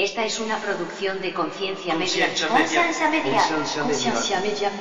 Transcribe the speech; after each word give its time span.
Esta 0.00 0.24
es 0.24 0.40
una 0.40 0.56
producción 0.56 1.20
de 1.20 1.34
Conciencia 1.34 1.94
Media. 1.94 2.28
Conciencia 2.48 3.10
Media. 3.10 3.42
Conciencia 3.82 4.40
Media. 4.40 4.72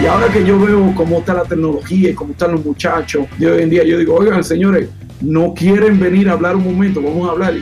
Y 0.00 0.06
ahora 0.06 0.32
que 0.32 0.44
yo 0.44 0.60
veo 0.60 0.94
cómo 0.94 1.18
está 1.18 1.34
la 1.34 1.42
tecnología 1.42 2.10
y 2.10 2.14
cómo 2.14 2.30
están 2.30 2.52
los 2.52 2.64
muchachos 2.64 3.26
de 3.38 3.50
hoy 3.50 3.62
en 3.64 3.70
día, 3.70 3.82
yo 3.82 3.98
digo, 3.98 4.14
oigan, 4.14 4.44
señores, 4.44 4.88
no 5.20 5.54
quieren 5.54 5.98
venir 5.98 6.28
a 6.28 6.34
hablar 6.34 6.54
un 6.54 6.62
momento, 6.62 7.02
vamos 7.02 7.28
a 7.28 7.32
hablar. 7.32 7.54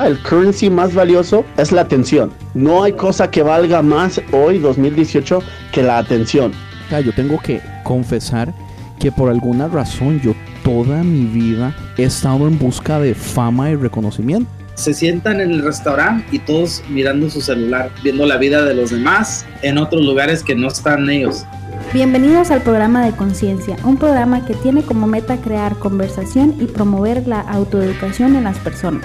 El 0.00 0.16
currency 0.22 0.70
más 0.70 0.94
valioso 0.94 1.44
es 1.56 1.72
la 1.72 1.80
atención. 1.80 2.30
No 2.54 2.84
hay 2.84 2.92
cosa 2.92 3.32
que 3.32 3.42
valga 3.42 3.82
más 3.82 4.20
hoy, 4.30 4.60
2018, 4.60 5.42
que 5.72 5.82
la 5.82 5.98
atención. 5.98 6.52
Ya, 6.88 7.00
yo 7.00 7.12
tengo 7.12 7.40
que 7.40 7.60
confesar 7.82 8.54
que 9.00 9.10
por 9.10 9.28
alguna 9.28 9.66
razón 9.66 10.20
yo 10.20 10.34
toda 10.62 11.02
mi 11.02 11.24
vida 11.24 11.74
he 11.96 12.04
estado 12.04 12.46
en 12.46 12.58
busca 12.60 13.00
de 13.00 13.14
fama 13.14 13.70
y 13.70 13.76
reconocimiento. 13.76 14.48
se 14.74 14.94
sientan 14.94 15.40
en 15.40 15.50
el 15.50 15.64
restaurante 15.64 16.24
y 16.30 16.38
todos 16.38 16.84
mirando 16.88 17.28
su 17.28 17.40
celular, 17.40 17.90
viendo 18.04 18.24
la 18.24 18.36
vida 18.36 18.64
de 18.64 18.74
los 18.74 18.90
demás 18.90 19.44
en 19.62 19.76
otros 19.76 20.02
lugares 20.02 20.44
que 20.44 20.54
no 20.54 20.68
están 20.68 21.10
ellos. 21.10 21.44
Bienvenidos 21.92 22.52
al 22.52 22.62
programa 22.62 23.04
de 23.04 23.10
Conciencia, 23.10 23.76
un 23.82 23.96
programa 23.96 24.46
que 24.46 24.54
tiene 24.54 24.82
como 24.82 25.08
meta 25.08 25.38
crear 25.38 25.76
conversación 25.80 26.54
y 26.60 26.66
promover 26.66 27.26
la 27.26 27.40
autoeducación 27.40 28.36
en 28.36 28.44
las 28.44 28.58
personas, 28.58 29.04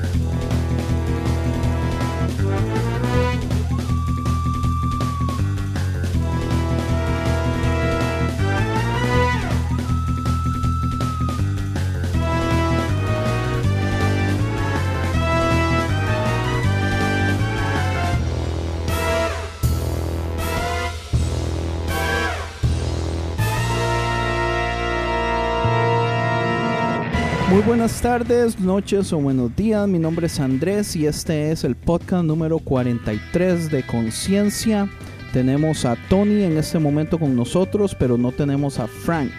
buenas 27.81 28.01
tardes, 28.03 28.59
noches 28.59 29.11
o 29.11 29.17
buenos 29.17 29.55
días. 29.55 29.87
Mi 29.87 29.97
nombre 29.97 30.27
es 30.27 30.39
Andrés 30.39 30.95
y 30.95 31.07
este 31.07 31.49
es 31.49 31.63
el 31.63 31.75
podcast 31.75 32.23
número 32.23 32.59
43 32.59 33.71
de 33.71 33.81
Conciencia. 33.81 34.87
Tenemos 35.33 35.83
a 35.83 35.95
Tony 36.07 36.43
en 36.43 36.59
este 36.59 36.77
momento 36.77 37.17
con 37.17 37.35
nosotros, 37.35 37.95
pero 37.95 38.19
no 38.19 38.31
tenemos 38.33 38.77
a 38.77 38.85
Frank. 38.85 39.31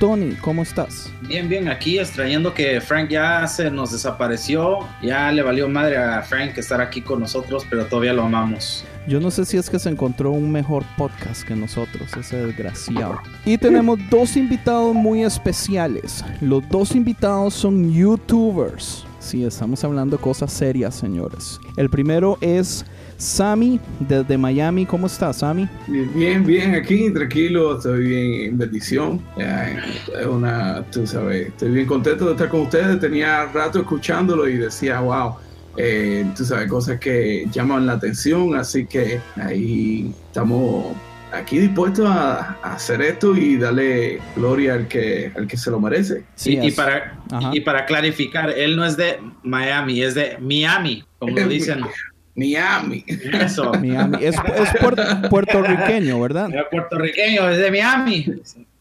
Tony, 0.00 0.32
¿cómo 0.40 0.62
estás? 0.62 1.12
Bien, 1.28 1.48
bien, 1.48 1.68
aquí 1.68 2.00
extrañando 2.00 2.52
que 2.52 2.80
Frank 2.80 3.08
ya 3.08 3.46
se 3.46 3.70
nos 3.70 3.92
desapareció, 3.92 4.80
ya 5.00 5.30
le 5.30 5.42
valió 5.42 5.68
madre 5.68 5.96
a 5.96 6.20
Frank 6.22 6.58
estar 6.58 6.80
aquí 6.80 7.00
con 7.00 7.20
nosotros, 7.20 7.64
pero 7.70 7.86
todavía 7.86 8.14
lo 8.14 8.24
amamos. 8.24 8.84
Yo 9.08 9.20
no 9.20 9.30
sé 9.30 9.44
si 9.44 9.56
es 9.56 9.70
que 9.70 9.78
se 9.78 9.88
encontró 9.88 10.32
un 10.32 10.50
mejor 10.50 10.82
podcast 10.98 11.46
que 11.46 11.54
nosotros, 11.54 12.10
ese 12.18 12.44
desgraciado. 12.44 13.20
Y 13.44 13.56
tenemos 13.56 14.00
dos 14.10 14.36
invitados 14.36 14.96
muy 14.96 15.22
especiales. 15.22 16.24
Los 16.40 16.68
dos 16.68 16.92
invitados 16.96 17.54
son 17.54 17.92
YouTubers. 17.92 19.06
Sí, 19.20 19.44
estamos 19.44 19.84
hablando 19.84 20.18
cosas 20.18 20.52
serias, 20.52 20.96
señores. 20.96 21.60
El 21.76 21.88
primero 21.88 22.36
es 22.40 22.84
Sammy 23.16 23.78
desde 24.00 24.36
Miami. 24.36 24.84
¿Cómo 24.86 25.06
estás, 25.06 25.38
Sammy? 25.38 25.68
Bien, 25.86 26.44
bien, 26.44 26.74
aquí, 26.74 27.08
tranquilo, 27.12 27.76
estoy 27.76 28.08
bien, 28.08 28.50
en 28.50 28.58
bendición. 28.58 29.20
Es 29.36 30.26
una, 30.26 30.84
tú 30.90 31.06
sabes, 31.06 31.46
estoy 31.46 31.70
bien 31.70 31.86
contento 31.86 32.26
de 32.26 32.32
estar 32.32 32.48
con 32.48 32.62
ustedes. 32.62 32.98
Tenía 32.98 33.46
rato 33.46 33.78
escuchándolo 33.78 34.48
y 34.48 34.56
decía, 34.56 34.98
wow, 34.98 35.34
eh, 35.76 36.24
tú 36.36 36.44
sabes, 36.44 36.68
cosas 36.68 36.98
que 37.00 37.46
llaman 37.52 37.86
la 37.86 37.94
atención, 37.94 38.54
así 38.56 38.86
que 38.86 39.20
ahí 39.36 40.10
estamos 40.26 40.94
aquí 41.32 41.58
dispuestos 41.58 42.06
a, 42.08 42.56
a 42.62 42.74
hacer 42.74 43.02
esto 43.02 43.36
y 43.36 43.56
darle 43.58 44.20
gloria 44.36 44.74
al 44.74 44.88
que, 44.88 45.30
al 45.36 45.46
que 45.46 45.56
se 45.56 45.70
lo 45.70 45.78
merece. 45.80 46.24
Sí, 46.34 46.56
y, 46.56 46.64
y 46.64 46.66
es- 46.68 46.74
para, 46.74 47.18
Ajá. 47.30 47.50
y 47.52 47.60
para 47.60 47.84
clarificar, 47.84 48.50
él 48.50 48.76
no 48.76 48.84
es 48.86 48.96
de 48.96 49.18
Miami, 49.42 50.02
es 50.02 50.14
de 50.14 50.38
Miami, 50.40 51.04
como 51.18 51.36
lo 51.36 51.48
dicen. 51.48 51.80
Miami. 52.38 53.02
Eso. 53.32 53.72
Miami. 53.80 54.18
Es, 54.20 54.34
es 54.36 54.70
puer- 54.74 55.28
puertorriqueño, 55.30 56.20
¿verdad? 56.20 56.50
Era 56.52 56.68
puertorriqueño, 56.68 57.48
es 57.48 57.56
de 57.58 57.70
Miami. 57.70 58.26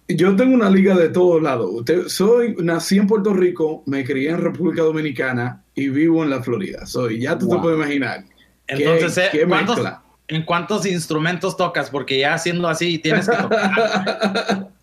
Yo 0.07 0.35
tengo 0.35 0.53
una 0.53 0.69
liga 0.69 0.95
de 0.95 1.09
todos 1.09 1.41
lados. 1.41 1.69
Usted, 1.71 2.07
soy, 2.07 2.55
nací 2.59 2.97
en 2.97 3.07
Puerto 3.07 3.33
Rico, 3.33 3.81
me 3.88 4.03
crié 4.03 4.29
en 4.29 4.39
República 4.41 4.83
Dominicana 4.83 5.63
y 5.73 5.89
vivo 5.89 6.23
en 6.23 6.29
la 6.29 6.43
Florida. 6.43 6.85
Soy, 6.85 7.19
ya 7.21 7.38
tú 7.38 7.49
te 7.49 7.57
puedes 7.57 7.77
imaginar. 7.79 8.23
¿Qué- 8.67 8.83
Entonces, 8.83 9.17
eh, 9.17 9.29
qué 9.31 9.45
¿cuántos- 9.47 9.77
mezcla? 9.77 10.01
¿en 10.27 10.43
cuántos 10.43 10.85
instrumentos 10.88 11.55
tocas? 11.57 11.89
Porque 11.89 12.19
ya 12.19 12.33
haciendo 12.35 12.67
así 12.67 12.99
tienes 12.99 13.27
que 13.29 13.35
tocar. 13.35 14.69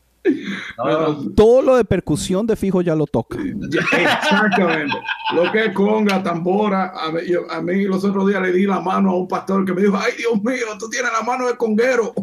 No, 0.79 0.85
no. 1.15 1.31
Todo 1.35 1.63
lo 1.63 1.75
de 1.77 1.85
percusión 1.85 2.47
de 2.47 2.55
fijo 2.55 2.81
ya 2.81 2.95
lo 2.95 3.07
toca. 3.09 3.37
Exactamente. 3.43 4.97
Lo 5.35 5.51
que 5.51 5.65
es 5.65 5.75
conga, 5.75 6.23
tambora. 6.23 6.93
A 6.97 7.11
mí, 7.11 7.23
yo- 7.29 7.51
a 7.51 7.61
mí 7.61 7.83
los 7.87 8.05
otros 8.05 8.29
días 8.29 8.41
le 8.41 8.53
di 8.53 8.65
la 8.65 8.79
mano 8.79 9.11
a 9.11 9.17
un 9.17 9.27
pastor 9.27 9.65
que 9.65 9.73
me 9.73 9.83
dijo, 9.83 9.99
ay 9.99 10.13
Dios 10.17 10.35
mío, 10.45 10.67
tú 10.79 10.89
tienes 10.89 11.11
la 11.13 11.23
mano 11.25 11.49
de 11.49 11.57
conguero. 11.57 12.15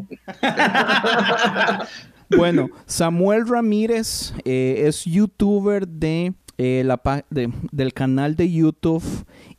Bueno, 2.38 2.70
Samuel 2.86 3.48
Ramírez 3.48 4.34
eh, 4.46 4.84
es 4.86 5.06
youtuber 5.06 5.88
de, 5.88 6.34
eh, 6.58 6.84
la, 6.86 7.02
de- 7.30 7.52
del 7.72 7.94
canal 7.94 8.36
de 8.36 8.52
YouTube 8.52 9.04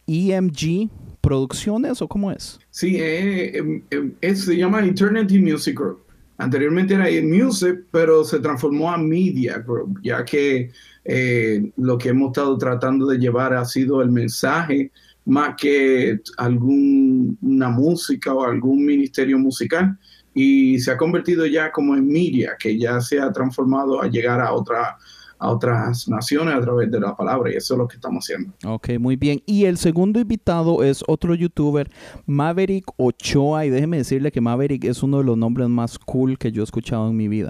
EMG 0.07 0.89
Producciones 1.21 2.01
o 2.01 2.09
cómo 2.09 2.31
es? 2.33 2.59
Sí, 2.71 2.97
eh, 2.99 3.59
em, 3.59 3.83
em, 3.91 4.13
es- 4.21 4.45
se 4.45 4.57
llama 4.57 4.85
Eternity 4.85 5.39
Music 5.39 5.77
Group. 5.79 6.01
Anteriormente 6.39 6.95
era 6.95 7.07
Music, 7.23 7.85
pero 7.91 8.25
se 8.25 8.39
transformó 8.41 8.91
a 8.91 8.97
Media 8.97 9.59
Group, 9.59 10.01
ya 10.03 10.25
que 10.25 10.71
eh, 11.05 11.71
lo 11.77 11.99
que 11.99 12.09
hemos 12.11 12.29
estado 12.31 12.57
tratando 12.57 13.07
de 13.07 13.19
llevar 13.19 13.53
ha 13.53 13.65
sido 13.67 14.01
el 14.01 14.11
mensaje 14.11 14.91
más 15.27 15.55
que 15.61 16.19
alguna 16.39 17.69
música 17.69 18.33
o 18.33 18.45
algún 18.45 18.85
ministerio 18.85 19.39
musical 19.39 19.99
y 20.35 20.79
se 20.79 20.93
ha 20.93 20.97
convertido 20.97 21.47
ya 21.47 21.73
como 21.73 21.97
en 21.97 22.07
media, 22.07 22.57
que 22.59 22.79
ya 22.79 23.01
se 23.01 23.21
ha 23.21 23.33
transformado 23.33 24.01
a 24.01 24.09
llegar 24.09 24.41
a, 24.41 24.53
otra, 24.53 24.97
a 25.39 25.51
otras 25.51 26.09
naciones 26.09 26.55
a 26.55 26.61
través 26.61 26.91
de 26.91 27.01
la 27.01 27.17
palabra 27.17 27.51
y 27.51 27.57
eso 27.57 27.75
es 27.75 27.79
lo 27.79 27.89
que 27.89 27.97
estamos 27.97 28.25
haciendo. 28.25 28.53
Ok, 28.65 28.91
muy 28.99 29.17
bien. 29.17 29.43
Y 29.47 29.65
el 29.65 29.77
segundo 29.77 30.21
invitado 30.21 30.85
es 30.85 31.03
otro 31.09 31.35
youtuber, 31.35 31.91
Maverick 32.27 32.85
Ochoa. 32.97 33.67
Y 33.67 33.71
déjeme 33.71 33.97
decirle 33.97 34.31
que 34.31 34.41
Maverick 34.41 34.85
es 34.85 35.03
uno 35.03 35.19
de 35.19 35.25
los 35.25 35.37
nombres 35.37 35.69
más 35.69 35.99
cool 35.99 36.39
que 36.39 36.53
yo 36.53 36.63
he 36.63 36.65
escuchado 36.65 37.09
en 37.09 37.17
mi 37.17 37.29
vida. 37.29 37.49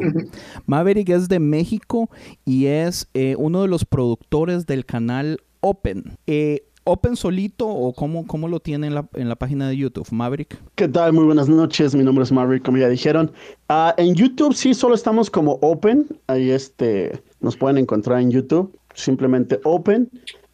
Maverick 0.66 1.10
es 1.10 1.28
de 1.28 1.38
México 1.38 2.08
y 2.44 2.66
es 2.66 3.08
eh, 3.14 3.34
uno 3.38 3.62
de 3.62 3.68
los 3.68 3.84
productores 3.84 4.66
del 4.66 4.86
canal 4.86 5.40
Open. 5.60 6.16
Eh, 6.26 6.62
¿Open 6.84 7.16
solito 7.16 7.68
o 7.68 7.92
cómo, 7.92 8.26
cómo 8.26 8.48
lo 8.48 8.60
tiene 8.60 8.86
en 8.86 8.94
la, 8.94 9.08
en 9.14 9.28
la 9.28 9.36
página 9.36 9.68
de 9.68 9.76
YouTube? 9.76 10.06
Maverick. 10.10 10.58
¿Qué 10.74 10.88
tal? 10.88 11.12
Muy 11.12 11.24
buenas 11.24 11.48
noches. 11.48 11.94
Mi 11.94 12.02
nombre 12.02 12.24
es 12.24 12.32
Maverick, 12.32 12.64
como 12.64 12.78
ya 12.78 12.88
dijeron. 12.88 13.30
Ah, 13.68 13.94
en 13.98 14.14
YouTube 14.14 14.54
sí 14.54 14.74
solo 14.74 14.94
estamos 14.94 15.30
como 15.30 15.58
Open. 15.62 16.06
Ahí 16.26 16.50
este 16.50 17.22
nos 17.40 17.56
pueden 17.56 17.78
encontrar 17.78 18.20
en 18.20 18.30
YouTube. 18.30 18.76
Simplemente 18.94 19.60
Open 19.64 20.10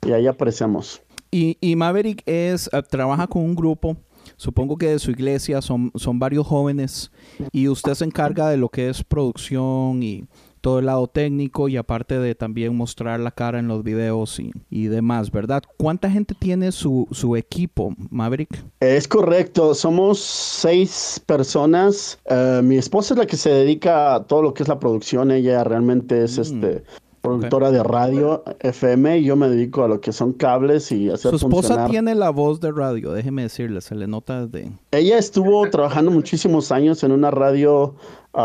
y 0.07 0.13
ahí 0.13 0.27
aparecemos. 0.27 1.03
Y, 1.31 1.59
y 1.61 1.77
Maverick 1.77 2.23
es, 2.27 2.71
eh, 2.73 2.83
trabaja 2.89 3.27
con 3.27 3.43
un 3.43 3.55
grupo, 3.55 3.97
supongo 4.37 4.77
que 4.77 4.89
de 4.89 4.99
su 4.99 5.11
iglesia, 5.11 5.61
son, 5.61 5.91
son 5.95 6.19
varios 6.19 6.47
jóvenes, 6.47 7.11
y 7.53 7.69
usted 7.69 7.95
se 7.95 8.05
encarga 8.05 8.49
de 8.49 8.57
lo 8.57 8.69
que 8.69 8.89
es 8.89 9.03
producción 9.03 10.03
y, 10.03 10.25
todo 10.61 10.79
el 10.79 10.87
lado 10.87 11.07
técnico 11.07 11.69
y 11.69 11.77
aparte 11.77 12.19
de 12.19 12.35
también 12.35 12.77
mostrar 12.77 13.21
la 13.21 13.31
cara 13.31 13.59
en 13.59 13.69
los 13.69 13.83
videos 13.83 14.39
y, 14.41 14.53
y 14.71 14.87
demás, 14.87 15.31
¿verdad? 15.31 15.63
¿Cuánta 15.77 16.11
gente 16.11 16.35
tiene 16.35 16.73
su, 16.73 17.07
su 17.11 17.37
equipo, 17.37 17.95
Maverick? 18.11 18.65
Es 18.81 19.09
correcto, 19.09 19.75
somos 19.75 20.19
seis 20.21 21.23
personas. 21.27 22.19
Uh, 22.31 22.63
mi 22.63 22.77
esposa 22.77 23.15
es 23.15 23.19
la 23.19 23.27
que 23.27 23.37
se 23.37 23.51
dedica 23.51 24.15
a 24.15 24.25
todo 24.25 24.43
lo 24.43 24.55
que 24.55 24.63
es 24.63 24.69
la 24.69 24.79
producción, 24.79 25.31
ella 25.31 25.65
realmente 25.65 26.25
es 26.25 26.39
mm. 26.39 26.43
este 26.43 26.85
productora 27.27 27.69
okay. 27.69 27.79
de 27.79 27.85
radio 27.85 28.45
FM 28.61 29.19
y 29.19 29.25
yo 29.25 29.37
me 29.37 29.49
dedico 29.49 29.83
a 29.83 29.89
lo 29.89 30.01
que 30.01 30.13
son 30.13 30.33
cables 30.33 30.93
y 30.93 31.11
hacer 31.11 31.31
Su 31.31 31.37
esposa 31.37 31.69
funcionar. 31.69 31.91
tiene 31.91 32.15
la 32.15 32.31
voz 32.31 32.61
de 32.61 32.71
radio, 32.71 33.13
déjeme 33.13 33.43
decirle, 33.43 33.81
se 33.81 33.95
le 33.97 34.07
nota 34.07 34.47
de... 34.47 34.71
Ella 34.93 35.19
estuvo 35.19 35.69
trabajando 35.69 36.11
muchísimos 36.11 36.71
años 36.71 37.03
en 37.03 37.13
una 37.13 37.33
radio 37.33 37.97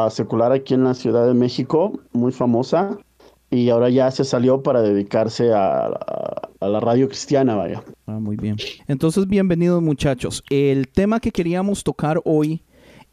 secular 0.10 0.52
aquí 0.52 0.74
en 0.74 0.84
la 0.84 0.94
Ciudad 0.94 1.28
de 1.28 1.34
México, 1.34 2.00
muy 2.14 2.32
famosa, 2.32 2.98
y 3.50 3.70
ahora 3.70 3.90
ya 3.90 4.10
se 4.12 4.24
salió 4.24 4.64
para 4.64 4.82
dedicarse 4.82 5.52
a, 5.54 5.92
la 6.62 6.80
radio 6.80 7.08
cristiana, 7.08 7.56
vaya. 7.56 7.84
Ah, 8.06 8.20
muy 8.20 8.38
bien. 8.38 8.56
Entonces, 8.88 9.28
bienvenidos 9.28 9.82
muchachos. 9.82 10.44
El 10.50 10.88
tema 10.88 11.20
que 11.20 11.32
queríamos 11.32 11.84
tocar 11.84 12.22
hoy 12.24 12.64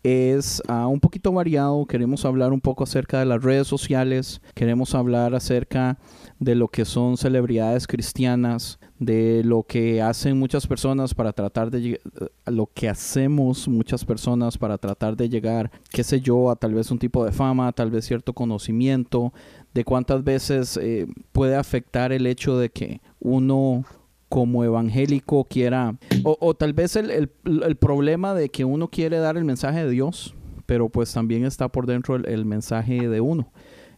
es 0.05 0.63
uh, 0.69 0.87
un 0.87 1.01
poquito 1.01 1.33
variado. 1.33 1.85
Queremos 1.87 2.25
hablar 2.25 2.53
un 2.53 2.61
poco 2.61 2.85
acerca 2.85 3.19
de 3.19 3.27
las 3.27 3.43
redes 3.43 3.67
sociales. 3.67 4.41
Queremos 4.55 4.95
hablar 4.95 5.35
acerca 5.35 5.99
de 6.39 6.55
lo 6.55 6.69
que 6.69 6.85
son 6.85 7.17
celebridades 7.17 7.87
cristianas, 7.87 8.79
de 8.99 9.43
lo 9.45 9.63
que 9.63 10.03
hacen 10.03 10.39
muchas 10.39 10.67
personas 10.67 11.15
para 11.15 11.33
tratar 11.33 11.71
de 11.71 12.01
lo 12.47 12.69
que 12.73 12.89
hacemos 12.89 13.69
muchas 13.69 14.05
personas 14.05 14.59
para 14.59 14.79
tratar 14.79 15.17
de 15.17 15.29
llegar, 15.29 15.71
qué 15.91 16.03
sé 16.03 16.21
yo, 16.21 16.51
a 16.51 16.57
tal 16.57 16.75
vez 16.75 16.91
un 16.91 16.99
tipo 16.99 17.25
de 17.25 17.33
fama, 17.33 17.73
tal 17.73 17.91
vez 17.91 18.07
cierto 18.07 18.33
conocimiento, 18.33 19.33
de 19.73 19.85
cuántas 19.85 20.25
veces 20.25 20.77
eh, 20.83 21.07
puede 21.33 21.57
afectar 21.57 22.13
el 22.13 22.27
hecho 22.27 22.59
de 22.59 22.71
que 22.71 23.01
uno 23.21 23.85
como 24.29 24.65
evangélico 24.65 25.45
quiera, 25.45 25.97
o, 26.25 26.37
o 26.41 26.55
tal 26.55 26.73
vez 26.73 26.97
el, 26.97 27.11
el, 27.11 27.31
el, 27.45 27.77
problema 27.77 28.35
de 28.35 28.51
que 28.51 28.65
uno 28.65 28.89
quiere 28.89 29.19
dar 29.19 29.37
el 29.37 29.45
mensaje 29.45 29.85
de 29.85 29.91
Dios, 29.91 30.35
pero 30.67 30.91
pues 30.91 31.13
también 31.13 31.45
está 31.45 31.69
por 31.69 31.87
dentro 31.87 32.17
el 32.17 32.45
mensaje 32.45 33.09
de 33.09 33.21
uno. 33.21 33.51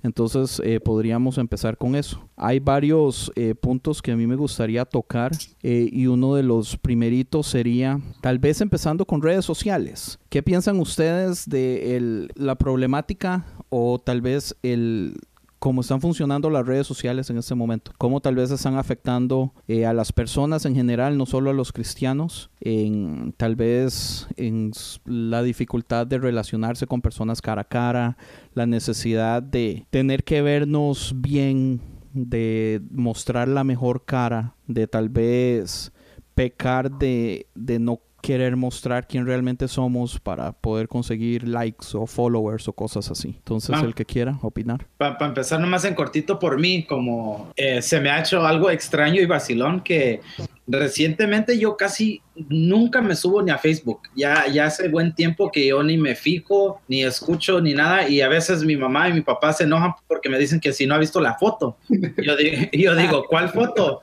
Entonces 0.02 0.60
eh, 0.64 0.80
podríamos 0.80 1.38
empezar 1.38 1.76
con 1.76 1.94
eso. 1.94 2.28
Hay 2.36 2.58
varios 2.58 3.30
eh, 3.36 3.54
puntos 3.54 4.00
que 4.02 4.12
a 4.12 4.16
mí 4.16 4.26
me 4.26 4.36
gustaría 4.36 4.84
tocar 4.84 5.32
eh, 5.62 5.88
y 5.92 6.06
uno 6.06 6.34
de 6.34 6.42
los 6.42 6.76
primeritos 6.76 7.46
sería 7.46 8.00
tal 8.20 8.38
vez 8.38 8.60
empezando 8.60 9.04
con 9.04 9.22
redes 9.22 9.44
sociales. 9.44 10.18
¿Qué 10.28 10.42
piensan 10.42 10.78
ustedes 10.80 11.48
de 11.48 12.28
la 12.34 12.54
problemática 12.56 13.46
o 13.68 13.98
tal 13.98 14.20
vez 14.20 14.56
el, 14.62 15.16
cómo 15.60 15.82
están 15.82 16.00
funcionando 16.00 16.48
las 16.48 16.66
redes 16.66 16.86
sociales 16.86 17.28
en 17.28 17.36
este 17.36 17.54
momento, 17.54 17.92
cómo 17.98 18.20
tal 18.20 18.34
vez 18.34 18.50
están 18.50 18.76
afectando 18.76 19.52
eh, 19.68 19.84
a 19.84 19.92
las 19.92 20.10
personas 20.10 20.64
en 20.64 20.74
general, 20.74 21.18
no 21.18 21.26
solo 21.26 21.50
a 21.50 21.52
los 21.52 21.70
cristianos, 21.70 22.50
en 22.60 23.34
tal 23.36 23.56
vez 23.56 24.26
en 24.36 24.72
la 25.04 25.42
dificultad 25.42 26.06
de 26.06 26.18
relacionarse 26.18 26.86
con 26.86 27.02
personas 27.02 27.42
cara 27.42 27.62
a 27.62 27.68
cara, 27.68 28.16
la 28.54 28.64
necesidad 28.64 29.42
de 29.42 29.86
tener 29.90 30.24
que 30.24 30.40
vernos 30.40 31.12
bien, 31.16 31.82
de 32.14 32.80
mostrar 32.90 33.46
la 33.46 33.62
mejor 33.62 34.06
cara, 34.06 34.54
de 34.66 34.86
tal 34.86 35.10
vez 35.10 35.92
pecar 36.34 36.90
de, 36.90 37.48
de 37.54 37.78
no 37.78 38.00
querer 38.20 38.56
mostrar 38.56 39.06
quién 39.06 39.26
realmente 39.26 39.68
somos 39.68 40.18
para 40.18 40.52
poder 40.52 40.88
conseguir 40.88 41.46
likes 41.48 41.88
o 41.94 42.06
followers 42.06 42.68
o 42.68 42.72
cosas 42.72 43.10
así. 43.10 43.34
Entonces, 43.38 43.74
ah. 43.74 43.82
el 43.84 43.94
que 43.94 44.04
quiera 44.04 44.38
opinar. 44.42 44.86
Para 44.96 45.18
pa 45.18 45.26
empezar 45.26 45.60
nomás 45.60 45.84
en 45.84 45.94
cortito 45.94 46.38
por 46.38 46.58
mí, 46.58 46.84
como 46.84 47.52
eh, 47.56 47.82
se 47.82 48.00
me 48.00 48.10
ha 48.10 48.20
hecho 48.20 48.46
algo 48.46 48.70
extraño 48.70 49.20
y 49.20 49.26
vacilón 49.26 49.80
que 49.80 50.20
recientemente 50.66 51.58
yo 51.58 51.76
casi 51.76 52.22
nunca 52.48 53.00
me 53.02 53.16
subo 53.16 53.42
ni 53.42 53.50
a 53.50 53.58
Facebook. 53.58 54.02
Ya, 54.14 54.46
ya 54.46 54.66
hace 54.66 54.88
buen 54.88 55.14
tiempo 55.14 55.50
que 55.50 55.66
yo 55.66 55.82
ni 55.82 55.96
me 55.96 56.14
fijo, 56.14 56.80
ni 56.88 57.02
escucho, 57.02 57.60
ni 57.60 57.74
nada. 57.74 58.08
Y 58.08 58.20
a 58.20 58.28
veces 58.28 58.64
mi 58.64 58.76
mamá 58.76 59.08
y 59.08 59.12
mi 59.12 59.20
papá 59.22 59.52
se 59.52 59.64
enojan 59.64 59.94
porque 60.06 60.28
me 60.28 60.38
dicen 60.38 60.60
que 60.60 60.72
si 60.72 60.86
no 60.86 60.94
ha 60.94 60.98
visto 60.98 61.20
la 61.20 61.34
foto. 61.34 61.76
Yo, 61.88 62.36
digo, 62.36 62.56
yo 62.72 62.94
digo 62.94 63.24
¿cuál 63.28 63.50
foto? 63.50 64.02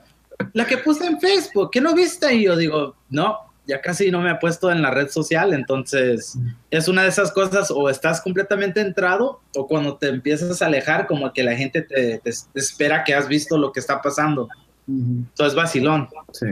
La 0.52 0.66
que 0.66 0.78
puse 0.78 1.06
en 1.06 1.18
Facebook, 1.20 1.70
¿qué 1.72 1.80
no 1.80 1.94
viste? 1.94 2.32
Y 2.34 2.44
yo 2.44 2.56
digo, 2.56 2.94
no, 3.10 3.47
ya 3.68 3.82
casi 3.82 4.10
no 4.10 4.22
me 4.22 4.30
ha 4.30 4.38
puesto 4.38 4.72
en 4.72 4.80
la 4.80 4.90
red 4.90 5.08
social, 5.08 5.52
entonces 5.52 6.38
es 6.70 6.88
una 6.88 7.02
de 7.02 7.10
esas 7.10 7.30
cosas, 7.30 7.70
o 7.70 7.90
estás 7.90 8.22
completamente 8.22 8.80
entrado, 8.80 9.40
o 9.54 9.66
cuando 9.66 9.96
te 9.96 10.08
empiezas 10.08 10.62
a 10.62 10.66
alejar, 10.66 11.06
como 11.06 11.32
que 11.34 11.44
la 11.44 11.54
gente 11.54 11.82
te, 11.82 12.18
te, 12.18 12.30
te 12.30 12.58
espera 12.58 13.04
que 13.04 13.14
has 13.14 13.28
visto 13.28 13.58
lo 13.58 13.70
que 13.70 13.80
está 13.80 14.00
pasando. 14.00 14.48
Uh 14.86 14.92
-huh. 14.92 15.26
Entonces, 15.28 15.54
vacilón. 15.54 16.08
Sí. 16.32 16.46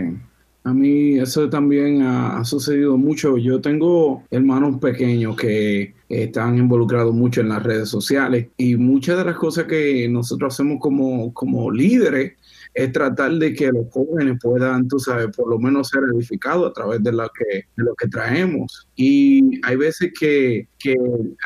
A 0.64 0.74
mí 0.74 1.18
eso 1.18 1.48
también 1.48 2.02
ha, 2.02 2.38
ha, 2.38 2.44
sucedido 2.44 2.98
mucho. 2.98 3.38
Yo 3.38 3.60
tengo 3.60 4.24
hermanos 4.30 4.78
pequeños 4.80 5.36
que 5.36 5.94
están 6.08 6.58
involucrados 6.58 7.14
mucho 7.14 7.40
en 7.40 7.48
las 7.48 7.62
redes 7.62 7.88
sociales 7.88 8.48
y 8.56 8.76
muchas 8.76 9.16
de 9.16 9.24
las 9.24 9.36
cosas 9.36 9.64
que 9.64 10.08
nosotros 10.08 10.52
hacemos 10.52 10.80
como, 10.80 11.32
como 11.32 11.70
líderes 11.70 12.32
es 12.76 12.92
tratar 12.92 13.32
de 13.32 13.54
que 13.54 13.72
los 13.72 13.86
jóvenes 13.90 14.38
puedan, 14.42 14.86
tú 14.86 14.98
sabes, 14.98 15.34
por 15.34 15.48
lo 15.48 15.58
menos 15.58 15.88
ser 15.88 16.02
edificados 16.14 16.68
a 16.68 16.72
través 16.74 17.02
de 17.02 17.10
lo 17.10 17.26
que, 17.30 17.64
de 17.74 17.84
lo 17.84 17.94
que 17.94 18.06
traemos. 18.06 18.86
Y 18.96 19.58
hay 19.66 19.76
veces 19.76 20.12
que, 20.20 20.68
que 20.78 20.94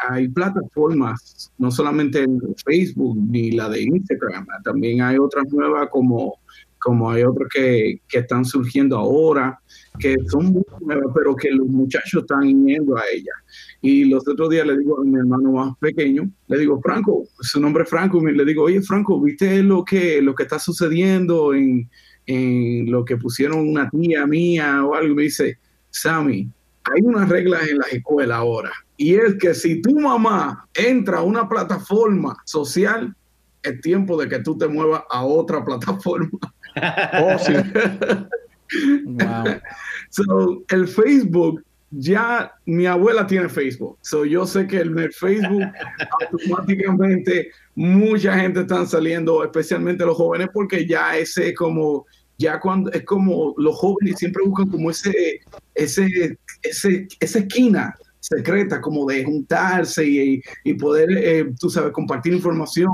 hay 0.09 0.27
plataformas, 0.27 1.53
no 1.57 1.71
solamente 1.71 2.25
en 2.25 2.41
Facebook 2.67 3.17
ni 3.17 3.53
la 3.53 3.69
de 3.69 3.83
Instagram, 3.83 4.45
también 4.65 5.03
hay 5.03 5.19
otras 5.19 5.45
nuevas 5.53 5.89
como, 5.91 6.40
como 6.81 7.11
hay 7.11 7.23
otras 7.23 7.49
que, 7.53 8.01
que 8.09 8.19
están 8.19 8.45
surgiendo 8.45 8.97
ahora, 8.97 9.61
que 9.99 10.17
son 10.29 10.47
muy 10.47 10.65
nuevas, 10.81 11.13
pero 11.15 11.37
que 11.37 11.51
los 11.51 11.67
muchachos 11.67 12.23
están 12.23 12.67
yendo 12.67 12.97
a 12.97 13.03
ellas. 13.13 13.35
Y 13.83 14.05
los 14.05 14.27
otros 14.27 14.51
días 14.51 14.67
le 14.67 14.79
digo 14.79 15.01
a 15.01 15.05
mi 15.05 15.19
hermano 15.19 15.53
más 15.53 15.77
pequeño, 15.79 16.31
le 16.49 16.59
digo, 16.59 16.81
Franco, 16.83 17.25
su 17.41 17.61
nombre 17.61 17.85
es 17.85 17.91
Franco, 17.91 18.27
y 18.27 18.35
le 18.35 18.45
digo, 18.45 18.65
oye, 18.65 18.83
Franco, 18.83 19.21
¿viste 19.21 19.63
lo 19.63 19.85
que, 19.85 20.21
lo 20.23 20.35
que 20.35 20.45
está 20.45 20.59
sucediendo 20.59 21.55
en, 21.55 21.89
en 22.27 22.91
lo 22.91 23.05
que 23.05 23.17
pusieron 23.17 23.69
una 23.69 23.89
tía 23.91 24.27
mía 24.27 24.85
o 24.85 24.95
algo? 24.95 25.13
Y 25.13 25.17
me 25.17 25.23
dice, 25.25 25.59
Sammy, 25.91 26.49
hay 26.85 27.03
unas 27.03 27.29
reglas 27.29 27.69
en 27.69 27.79
las 27.79 27.93
escuelas 27.93 28.39
ahora. 28.39 28.71
Y 28.97 29.15
es 29.15 29.37
que 29.37 29.55
si 29.55 29.81
tu 29.81 29.99
mamá 29.99 30.69
entra 30.75 31.19
a 31.19 31.23
una 31.23 31.49
plataforma 31.49 32.37
social, 32.45 33.15
es 33.63 33.81
tiempo 33.81 34.21
de 34.21 34.29
que 34.29 34.39
tú 34.41 34.57
te 34.57 34.69
muevas 34.69 35.03
a 35.11 35.25
otra 35.25 35.65
plataforma. 35.65 36.39
Oh, 37.15 37.39
sí. 37.39 37.53
wow. 39.05 39.61
So, 40.11 40.63
el 40.69 40.87
Facebook 40.87 41.63
ya 41.91 42.53
mi 42.67 42.87
abuela 42.87 43.27
tiene 43.27 43.49
Facebook, 43.49 43.99
so 44.01 44.25
yo 44.25 44.47
sé 44.47 44.67
que 44.67 44.81
en 44.81 44.97
el 44.99 45.13
Facebook 45.13 45.63
automáticamente 46.21 47.51
mucha 47.75 48.39
gente 48.39 48.61
están 48.61 48.87
saliendo, 48.87 49.43
especialmente 49.43 50.07
los 50.07 50.17
jóvenes, 50.17 50.49
porque 50.53 50.87
ya 50.87 51.17
ese 51.17 51.53
como 51.55 52.07
ya 52.39 52.59
cuando 52.59 52.91
es 52.93 53.05
como 53.05 53.55
los 53.59 53.77
jóvenes 53.77 54.19
siempre 54.19 54.43
buscan 54.45 54.69
como 54.69 54.91
ese 54.91 55.41
ese 55.75 56.39
ese 56.63 57.09
esa 57.19 57.39
esquina 57.41 57.95
secreta 58.21 58.81
como 58.81 59.07
de 59.07 59.25
juntarse 59.25 60.07
y, 60.07 60.43
y 60.63 60.75
poder, 60.75 61.11
eh, 61.11 61.53
tú 61.59 61.69
sabes, 61.71 61.93
compartir 61.93 62.35
información. 62.35 62.93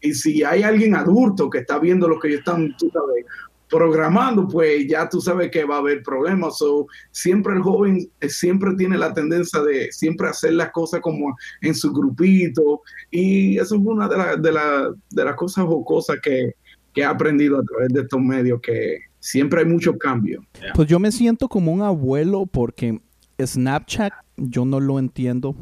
Y 0.00 0.12
si 0.14 0.42
hay 0.42 0.62
alguien 0.62 0.94
adulto 0.94 1.48
que 1.48 1.58
está 1.58 1.78
viendo 1.78 2.08
lo 2.08 2.18
que 2.18 2.28
ellos 2.28 2.40
están, 2.40 2.76
tú 2.76 2.90
sabes, 2.92 3.24
programando, 3.70 4.46
pues 4.46 4.86
ya 4.86 5.08
tú 5.08 5.20
sabes 5.20 5.50
que 5.50 5.64
va 5.64 5.76
a 5.76 5.78
haber 5.78 6.02
problemas. 6.02 6.58
So, 6.58 6.86
siempre 7.10 7.54
el 7.54 7.62
joven 7.62 8.08
eh, 8.20 8.28
siempre 8.28 8.74
tiene 8.76 8.98
la 8.98 9.14
tendencia 9.14 9.62
de 9.62 9.90
siempre 9.90 10.28
hacer 10.28 10.52
las 10.52 10.70
cosas 10.70 11.00
como 11.00 11.36
en 11.62 11.74
su 11.74 11.92
grupito. 11.92 12.82
Y 13.10 13.58
eso 13.58 13.76
es 13.76 13.80
una 13.82 14.08
de, 14.08 14.16
la, 14.16 14.36
de, 14.36 14.52
la, 14.52 14.94
de 15.10 15.24
las 15.24 15.34
cosas 15.36 15.64
jocosas 15.64 16.18
que, 16.22 16.52
que 16.92 17.00
he 17.00 17.04
aprendido 17.04 17.58
a 17.58 17.62
través 17.62 17.88
de 17.88 18.00
estos 18.02 18.20
medios, 18.20 18.60
que 18.60 18.98
siempre 19.18 19.60
hay 19.60 19.66
muchos 19.66 19.96
cambios. 19.98 20.44
Pues 20.74 20.88
yo 20.88 20.98
me 20.98 21.10
siento 21.10 21.48
como 21.48 21.72
un 21.72 21.82
abuelo 21.82 22.46
porque 22.46 23.00
Snapchat 23.42 24.12
yo 24.36 24.64
no 24.64 24.80
lo 24.80 24.98
entiendo, 24.98 25.54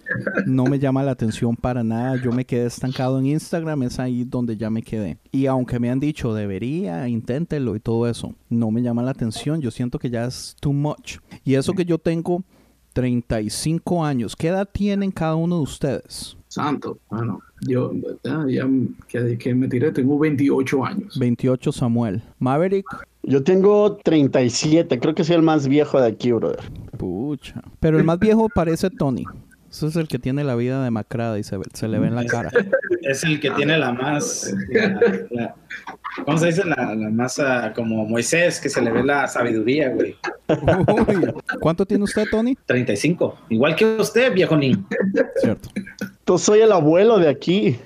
no 0.47 0.65
me 0.65 0.79
llama 0.79 1.03
la 1.03 1.13
atención 1.13 1.57
para 1.57 1.85
nada, 1.85 2.17
yo 2.23 2.33
me 2.33 2.45
quedé 2.45 2.67
estancado 2.67 3.19
en 3.19 3.27
Instagram, 3.27 3.83
es 3.83 3.99
ahí 3.99 4.25
donde 4.25 4.57
ya 4.57 4.71
me 4.71 4.83
quedé. 4.83 5.19
Y 5.31 5.47
aunque 5.47 5.79
me 5.79 5.91
han 5.91 6.01
dicho 6.01 6.35
debería, 6.35 7.09
inténtelo 7.09 7.77
y 7.77 7.81
todo 7.81 8.09
eso, 8.09 8.35
no 8.49 8.71
me 8.71 8.83
llama 8.83 9.03
la 9.03 9.11
atención, 9.11 9.61
yo 9.61 9.71
siento 9.71 9.99
que 9.99 10.11
ya 10.11 10.25
es 10.25 10.57
too 10.61 10.73
much. 10.73 11.19
Y 11.45 11.55
eso 11.55 11.73
que 11.75 11.85
yo 11.85 11.99
tengo 11.99 12.43
35 12.95 14.05
años, 14.05 14.37
¿qué 14.37 14.49
edad 14.49 14.69
tienen 14.71 15.11
cada 15.11 15.35
uno 15.35 15.57
de 15.57 15.63
ustedes? 15.63 16.37
Santo, 16.53 16.99
bueno, 17.09 17.41
yo 17.63 17.93
ya, 18.23 18.45
ya 18.47 18.69
que, 19.09 19.39
que 19.39 19.55
me 19.55 19.69
tiré, 19.69 19.91
tengo 19.91 20.19
28 20.19 20.85
años. 20.85 21.19
28 21.19 21.73
Samuel. 21.73 22.23
Maverick. 22.41 22.85
Yo 23.23 23.43
tengo 23.43 23.97
37, 23.97 24.99
creo 25.01 25.15
que 25.15 25.25
soy 25.25 25.37
el 25.37 25.43
más 25.43 25.67
viejo 25.67 25.99
de 25.99 26.09
aquí, 26.09 26.31
brother. 26.33 26.61
Pucha. 26.99 27.63
Pero 27.81 27.97
el 27.97 28.05
más 28.05 28.19
viejo 28.19 28.51
parece 28.55 28.91
Tony. 28.91 29.25
Ese 29.73 29.87
es 29.87 29.97
el 29.97 30.07
que 30.07 30.19
tiene 30.19 30.45
la 30.45 30.55
vida 30.55 30.85
demacrada 30.85 31.39
y 31.39 31.43
se, 31.43 31.57
le 31.89 31.99
ve 31.99 32.07
en 32.09 32.15
la 32.15 32.27
cara. 32.27 32.51
Es 33.01 33.25
el 33.25 33.41
que 33.41 33.51
tiene 33.53 33.79
la 33.79 33.93
más. 33.93 34.55
la- 34.69 35.01
la- 35.31 35.55
¿Cómo 36.25 36.37
se 36.39 36.47
dice? 36.49 36.63
La, 36.65 36.95
la 36.95 37.09
más 37.11 37.39
ah, 37.41 37.73
como 37.75 38.05
Moisés, 38.07 38.61
que 38.61 38.69
se 38.69 38.81
le 38.83 38.93
ve 38.93 39.03
la 39.03 39.27
sabiduría, 39.27 39.89
güey. 39.89 40.15
Uy, 40.49 41.33
¿Cuánto 41.61 41.87
tiene 41.87 42.05
usted, 42.05 42.27
Tony? 42.31 42.57
35. 42.67 43.39
Igual 43.49 43.75
que 43.75 43.97
usted, 43.97 44.33
viejo 44.35 44.57
niño. 44.57 44.87
Cierto. 45.41 45.71
Yo 46.27 46.39
soy 46.39 46.61
el 46.61 46.71
abuelo 46.71 47.19
de 47.19 47.29
aquí. 47.31 47.79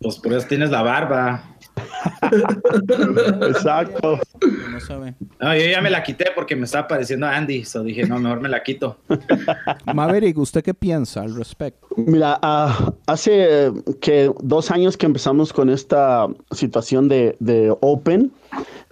Pues 0.00 0.16
por 0.18 0.32
eso 0.32 0.46
tienes 0.48 0.70
la 0.70 0.82
barba. 0.82 1.44
Exacto. 3.48 4.18
No 4.70 4.80
se 4.80 4.96
ve. 4.96 5.14
No, 5.40 5.54
yo 5.54 5.66
ya 5.66 5.80
me 5.80 5.90
la 5.90 6.02
quité 6.02 6.26
porque 6.34 6.56
me 6.56 6.64
estaba 6.64 6.88
pareciendo 6.88 7.26
a 7.26 7.36
Andy. 7.36 7.64
So 7.64 7.82
dije, 7.82 8.06
no, 8.06 8.18
mejor 8.18 8.40
me 8.40 8.48
la 8.48 8.62
quito. 8.62 8.98
Maverick, 9.94 10.38
¿usted 10.38 10.62
qué 10.62 10.74
piensa 10.74 11.22
al 11.22 11.34
respecto? 11.34 11.86
Mira, 11.96 12.38
ah, 12.42 12.92
hace 13.06 13.66
eh, 13.66 13.72
que 14.00 14.32
dos 14.40 14.70
años 14.70 14.96
que 14.96 15.06
empezamos 15.06 15.52
con 15.52 15.70
esta 15.70 16.26
situación 16.50 17.08
de, 17.08 17.36
de 17.40 17.74
Open, 17.80 18.32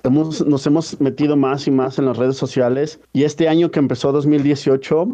hemos, 0.03 0.45
nos 0.47 0.67
hemos 0.67 1.01
metido 1.01 1.37
más 1.37 1.67
y 1.67 1.71
más 1.71 1.99
en 1.99 2.07
las 2.07 2.17
redes 2.17 2.37
sociales 2.37 3.01
y 3.13 3.25
este 3.25 3.49
año 3.49 3.71
que 3.71 3.79
empezó 3.79 4.13
2018, 4.13 5.09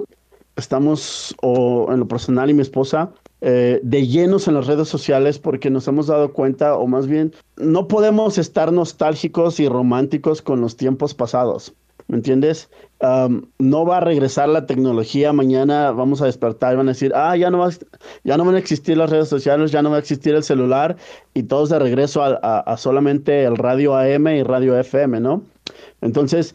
estamos, 0.56 1.34
o 1.42 1.88
en 1.92 2.00
lo 2.00 2.08
personal 2.08 2.50
y 2.50 2.54
mi 2.54 2.62
esposa, 2.62 3.10
eh, 3.46 3.78
de 3.82 4.06
llenos 4.06 4.48
en 4.48 4.54
las 4.54 4.66
redes 4.66 4.88
sociales 4.88 5.38
porque 5.38 5.68
nos 5.70 5.86
hemos 5.86 6.06
dado 6.06 6.32
cuenta, 6.32 6.76
o 6.76 6.86
más 6.86 7.06
bien, 7.06 7.32
no 7.56 7.86
podemos 7.88 8.38
estar 8.38 8.72
nostálgicos 8.72 9.60
y 9.60 9.68
románticos 9.68 10.40
con 10.40 10.60
los 10.62 10.76
tiempos 10.76 11.12
pasados. 11.14 11.74
¿Me 12.08 12.16
entiendes? 12.16 12.68
No 13.58 13.86
va 13.86 13.96
a 13.98 14.00
regresar 14.00 14.48
la 14.48 14.66
tecnología. 14.66 15.32
Mañana 15.32 15.90
vamos 15.90 16.20
a 16.20 16.26
despertar 16.26 16.74
y 16.74 16.76
van 16.76 16.88
a 16.88 16.92
decir, 16.92 17.12
ah, 17.14 17.34
ya 17.36 17.50
no, 17.50 17.58
va, 17.58 17.70
ya 18.24 18.36
no 18.36 18.44
van 18.44 18.54
a 18.54 18.58
existir 18.58 18.96
las 18.96 19.10
redes 19.10 19.28
sociales, 19.28 19.72
ya 19.72 19.80
no 19.82 19.90
va 19.90 19.96
a 19.96 20.00
existir 20.00 20.34
el 20.34 20.42
celular 20.42 20.96
y 21.32 21.44
todos 21.44 21.68
de 21.70 21.78
regreso 21.78 22.22
a- 22.22 22.60
a 22.60 22.76
solamente 22.76 23.44
el 23.44 23.56
radio 23.56 23.96
AM 23.96 24.26
y 24.36 24.42
radio 24.42 24.78
FM, 24.78 25.20
¿no? 25.20 25.42
Entonces, 26.02 26.54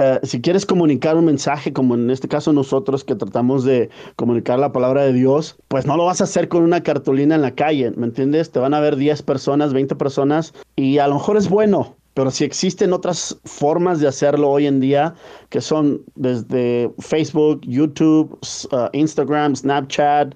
eh, 0.00 0.18
si 0.22 0.40
quieres 0.40 0.64
comunicar 0.64 1.14
un 1.16 1.26
mensaje, 1.26 1.74
como 1.74 1.94
en 1.94 2.08
este 2.08 2.26
caso 2.26 2.54
nosotros 2.54 3.04
que 3.04 3.14
tratamos 3.14 3.64
de 3.64 3.90
comunicar 4.16 4.58
la 4.58 4.72
palabra 4.72 5.02
de 5.02 5.12
Dios, 5.12 5.56
pues 5.68 5.84
no 5.84 5.94
lo 5.98 6.06
vas 6.06 6.22
a 6.22 6.24
hacer 6.24 6.48
con 6.48 6.62
una 6.62 6.82
cartulina 6.82 7.34
en 7.34 7.42
la 7.42 7.54
calle, 7.54 7.90
¿me 7.90 8.06
entiendes? 8.06 8.50
Te 8.50 8.60
van 8.60 8.72
a 8.72 8.80
ver 8.80 8.96
10 8.96 9.20
personas, 9.22 9.74
20 9.74 9.94
personas 9.96 10.54
y 10.74 10.96
a 10.96 11.06
lo 11.06 11.16
mejor 11.16 11.36
es 11.36 11.50
bueno, 11.50 11.96
pero 12.14 12.30
si 12.30 12.44
existen 12.44 12.94
otras 12.94 13.38
formas 13.44 14.00
de 14.00 14.08
hacerlo 14.08 14.48
hoy 14.48 14.66
en 14.66 14.80
día, 14.80 15.14
que 15.50 15.60
son 15.60 16.00
desde 16.14 16.90
Facebook, 17.00 17.60
YouTube, 17.62 18.38
uh, 18.72 18.88
Instagram, 18.94 19.54
Snapchat, 19.54 20.34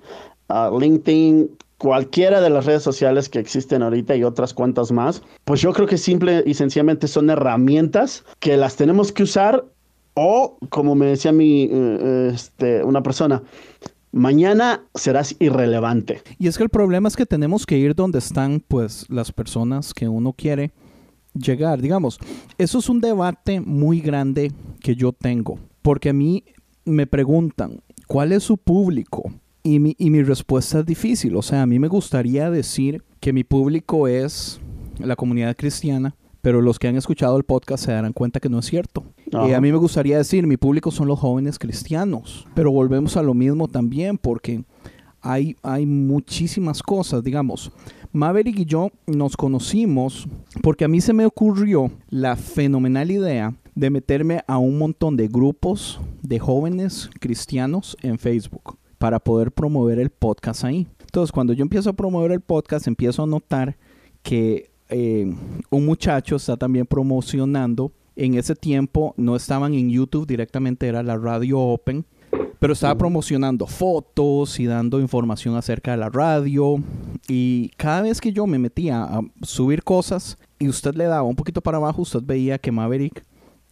uh, 0.51 0.79
LinkedIn, 0.79 1.49
cualquiera 1.85 2.41
de 2.41 2.49
las 2.49 2.65
redes 2.65 2.83
sociales 2.83 3.29
que 3.29 3.39
existen 3.39 3.83
ahorita 3.83 4.17
y 4.17 4.25
otras 4.25 4.55
cuantas 4.55 4.91
más, 4.91 5.21
pues 5.45 5.61
yo 5.61 5.75
creo 5.75 5.87
que 5.87 5.99
simple 5.99 6.43
y 6.47 6.55
sencillamente 6.55 7.09
son 7.09 7.29
herramientas 7.29 8.25
que 8.39 8.57
las 8.57 8.77
tenemos 8.77 9.13
que 9.13 9.25
usar 9.25 9.67
o, 10.15 10.57
como 10.71 10.95
me 10.95 11.05
decía 11.05 11.31
mi, 11.31 11.69
eh, 11.71 12.31
este, 12.33 12.83
una 12.83 13.03
persona, 13.03 13.43
mañana 14.13 14.83
serás 14.95 15.37
irrelevante. 15.41 16.23
Y 16.39 16.49
es 16.49 16.57
que 16.57 16.63
el 16.63 16.71
problema 16.71 17.07
es 17.07 17.17
que 17.17 17.27
tenemos 17.27 17.67
que 17.67 17.77
ir 17.77 17.95
donde 17.95 18.19
están, 18.19 18.65
pues, 18.67 19.05
las 19.11 19.31
personas 19.31 19.93
que 19.93 20.09
uno 20.09 20.33
quiere 20.33 20.71
llegar. 21.35 21.83
Digamos, 21.83 22.19
eso 22.57 22.79
es 22.79 22.89
un 22.89 23.03
debate 23.03 23.61
muy 23.61 24.01
grande 24.01 24.53
que 24.81 24.97
yo 24.97 25.13
tengo, 25.13 25.59
porque 25.83 26.09
a 26.09 26.15
mí 26.15 26.45
me 26.87 27.07
preguntan, 27.07 27.83
¿cuál 28.07 28.33
es 28.33 28.43
su 28.43 28.57
público? 28.57 29.31
Y 29.67 29.81
mi, 29.81 29.97
y 29.99 30.11
mi 30.11 30.23
respuesta 30.23 30.81
es 30.81 30.87
difícil. 30.87 31.35
O 31.37 31.43
sea, 31.43 31.63
a 31.63 31.67
mí 31.67 31.79
me 31.79 31.89
gustaría 31.89 32.51
decir 32.51 33.03
que 33.19 33.33
mi 33.33 33.45
público 33.45 34.07
es 34.07 34.61
la 34.99 35.17
comunidad 35.17 35.57
cristiana, 35.57 36.15
pero 36.43 36.61
los 36.61 36.79
que 36.79 36.87
han 36.87 36.97
escuchado 36.97 37.39
el 37.39 37.45
podcast 37.45 37.87
se 37.87 37.93
darán 37.93 38.13
cuenta 38.13 38.41
que 38.41 38.51
no 38.51 38.59
es 38.59 38.67
cierto. 38.67 39.05
Ajá. 39.33 39.49
Eh, 39.49 39.55
a 39.55 39.63
mí 39.63 39.73
me 39.73 39.79
gustaría 39.79 40.19
decir, 40.19 40.47
mi 40.47 40.59
público 40.59 40.91
son 40.91 41.09
los 41.09 41.19
jóvenes 41.19 41.59
cristianos, 41.59 42.47
pero 42.55 42.71
volvemos 42.71 43.17
a 43.17 43.23
lo 43.23 43.33
mismo 43.33 43.67
también, 43.67 44.19
porque 44.19 44.63
hay, 45.23 45.57
hay 45.63 45.87
muchísimas 45.87 46.83
cosas, 46.83 47.25
digamos. 47.25 47.73
Maverick 48.13 48.59
y 48.59 48.65
yo 48.67 48.91
nos 49.07 49.35
conocimos 49.35 50.29
porque 50.63 50.85
a 50.85 50.89
mí 50.89 51.01
se 51.01 51.15
me 51.15 51.25
ocurrió 51.25 51.91
la 52.11 52.37
fenomenal 52.37 53.11
idea 53.11 53.55
de 53.75 53.89
meterme 53.89 54.43
a 54.47 54.59
un 54.59 54.77
montón 54.77 55.17
de 55.17 55.27
grupos 55.27 55.99
de 56.23 56.39
jóvenes 56.39 57.09
cristianos 57.19 57.97
en 58.03 58.19
Facebook 58.19 58.79
para 58.99 59.19
poder 59.19 59.53
promover 59.53 59.99
el 59.99 60.11
podcast 60.11 60.65
ahí. 60.65 60.87
Entonces, 61.01 61.33
cuando 61.33 61.53
yo 61.53 61.63
empiezo 61.63 61.91
a 61.91 61.93
promover 61.93 62.33
el 62.33 62.41
podcast, 62.41 62.87
empiezo 62.87 63.23
a 63.23 63.27
notar 63.27 63.77
que 64.23 64.71
eh, 64.89 65.33
un 65.71 65.87
muchacho 65.87 66.37
está 66.37 66.57
también 66.57 66.87
promocionando. 66.87 67.93
En 68.17 68.35
ese 68.35 68.55
tiempo 68.55 69.15
no 69.17 69.37
estaban 69.37 69.75
en 69.75 69.91
YouTube 69.91 70.27
directamente, 70.27 70.87
era 70.87 71.03
la 71.03 71.17
radio 71.17 71.59
Open, 71.61 72.05
pero 72.59 72.73
estaba 72.73 72.97
promocionando 72.97 73.67
fotos 73.67 74.59
y 74.61 74.67
dando 74.67 75.01
información 75.01 75.57
acerca 75.57 75.91
de 75.91 75.97
la 75.97 76.11
radio. 76.11 76.77
Y 77.29 77.71
cada 77.77 78.03
vez 78.03 78.21
que 78.21 78.33
yo 78.33 78.47
me 78.47 78.59
metía 78.59 79.03
a 79.03 79.21
subir 79.43 79.83
cosas 79.83 80.39
y 80.59 80.69
usted 80.69 80.95
le 80.95 81.05
daba 81.05 81.25
un 81.25 81.37
poquito 81.37 81.61
para 81.61 81.79
abajo, 81.79 82.03
usted 82.03 82.21
veía 82.23 82.59
que 82.59 82.73
Maverick 82.73 83.25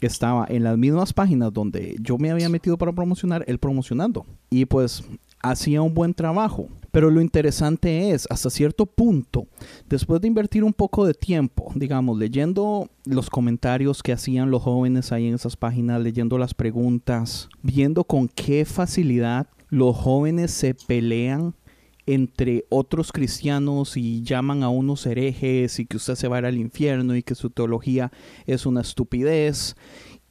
estaba 0.07 0.47
en 0.49 0.65
las 0.65 0.77
mismas 0.79 1.13
páginas 1.13 1.53
donde 1.53 1.97
yo 2.01 2.19
me 2.19 2.31
había 2.31 2.49
metido 2.49 2.79
para 2.79 2.93
promocionar, 2.93 3.45
él 3.47 3.59
promocionando. 3.59 4.27
Y 4.51 4.65
pues 4.67 5.05
hacía 5.43 5.83
un 5.83 5.95
buen 5.95 6.15
trabajo. 6.15 6.69
Pero 6.91 7.11
lo 7.11 7.23
interesante 7.23 8.11
es, 8.11 8.27
hasta 8.29 8.51
cierto 8.51 8.85
punto, 8.85 9.47
después 9.89 10.21
de 10.21 10.29
invertir 10.29 10.63
un 10.63 10.75
poco 10.75 11.07
de 11.07 11.15
tiempo, 11.15 11.73
digamos, 11.75 12.19
leyendo 12.19 12.91
los 13.07 13.31
comentarios 13.31 14.03
que 14.03 14.13
hacían 14.13 14.51
los 14.51 14.63
jóvenes 14.63 15.11
ahí 15.11 15.27
en 15.27 15.35
esas 15.35 15.57
páginas, 15.57 16.03
leyendo 16.03 16.37
las 16.37 16.53
preguntas, 16.53 17.49
viendo 17.63 18.05
con 18.05 18.29
qué 18.29 18.67
facilidad 18.67 19.47
los 19.71 19.97
jóvenes 19.97 20.51
se 20.51 20.75
pelean 20.75 21.55
entre 22.07 22.65
otros 22.69 23.13
cristianos 23.13 23.97
y 23.97 24.23
llaman 24.23 24.63
a 24.63 24.69
unos 24.69 25.07
herejes 25.07 25.79
y 25.79 25.87
que 25.87 25.97
usted 25.97 26.15
se 26.15 26.29
va 26.29 26.37
a 26.37 26.39
ir 26.41 26.47
al 26.47 26.59
infierno 26.59 27.15
y 27.17 27.23
que 27.23 27.35
su 27.35 27.51
teología 27.51 28.11
es 28.47 28.67
una 28.67 28.81
estupidez. 28.81 29.77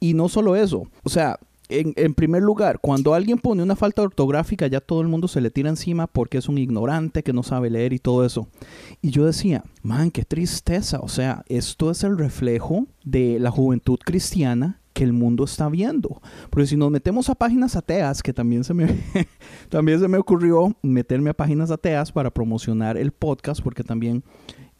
Y 0.00 0.14
no 0.14 0.28
solo 0.28 0.56
eso, 0.56 0.88
o 1.04 1.08
sea, 1.08 1.38
en, 1.68 1.94
en, 1.96 2.12
primer 2.12 2.42
lugar, 2.42 2.80
cuando 2.80 3.14
alguien 3.14 3.38
pone 3.38 3.62
una 3.62 3.76
falta 3.76 4.02
ortográfica, 4.02 4.66
ya 4.66 4.80
todo 4.80 5.00
el 5.00 5.08
mundo 5.08 5.26
se 5.26 5.40
le 5.40 5.50
tira 5.50 5.70
encima 5.70 6.06
porque 6.06 6.36
es 6.36 6.48
un 6.48 6.58
ignorante 6.58 7.22
que 7.22 7.32
no 7.32 7.42
sabe 7.42 7.70
leer 7.70 7.94
y 7.94 7.98
todo 7.98 8.26
eso. 8.26 8.48
Y 9.00 9.10
yo 9.10 9.24
decía, 9.24 9.64
man, 9.82 10.10
qué 10.10 10.24
tristeza. 10.24 11.00
O 11.00 11.08
sea, 11.08 11.44
esto 11.48 11.90
es 11.90 12.04
el 12.04 12.18
reflejo 12.18 12.86
de 13.04 13.38
la 13.38 13.50
juventud 13.50 13.98
cristiana 14.04 14.81
que 14.92 15.04
el 15.04 15.12
mundo 15.12 15.44
está 15.44 15.68
viendo. 15.68 16.20
Porque 16.50 16.66
si 16.66 16.76
nos 16.76 16.90
metemos 16.90 17.28
a 17.28 17.34
páginas 17.34 17.76
ateas, 17.76 18.22
que 18.22 18.32
también 18.32 18.64
se 18.64 18.74
me, 18.74 18.86
también 19.68 20.00
se 20.00 20.08
me 20.08 20.18
ocurrió 20.18 20.76
meterme 20.82 21.30
a 21.30 21.34
páginas 21.34 21.70
ateas 21.70 22.12
para 22.12 22.30
promocionar 22.30 22.96
el 22.96 23.12
podcast, 23.12 23.62
porque 23.62 23.84
también 23.84 24.22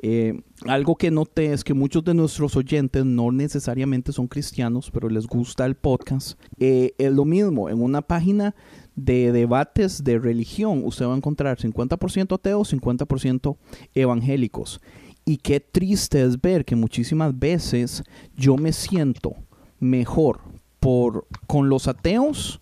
eh, 0.05 0.43
algo 0.67 0.97
que 0.97 1.13
noté 1.13 1.53
es 1.53 1.63
que 1.63 1.75
muchos 1.75 2.03
de 2.03 2.13
nuestros 2.13 2.57
oyentes 2.57 3.05
no 3.05 3.31
necesariamente 3.31 4.11
son 4.11 4.27
cristianos, 4.27 4.91
pero 4.91 5.09
les 5.09 5.29
gusta 5.29 5.65
el 5.65 5.77
podcast. 5.77 6.39
Eh, 6.59 6.93
es 6.99 7.13
lo 7.13 7.25
mismo, 7.25 7.71
en 7.71 7.81
una 7.81 8.03
página 8.03 8.57
de 8.97 9.31
debates 9.31 10.03
de 10.03 10.19
religión, 10.19 10.83
usted 10.85 11.07
va 11.07 11.15
a 11.15 11.17
encontrar 11.17 11.57
50% 11.57 12.35
ateos, 12.35 12.75
50% 12.75 13.57
evangélicos. 13.95 14.81
Y 15.25 15.37
qué 15.37 15.61
triste 15.61 16.21
es 16.21 16.41
ver 16.41 16.65
que 16.65 16.75
muchísimas 16.75 17.39
veces 17.39 18.03
yo 18.37 18.57
me 18.57 18.73
siento 18.73 19.37
mejor 19.83 20.41
por, 20.81 21.27
con 21.47 21.69
los 21.69 21.89
ateos 21.89 22.61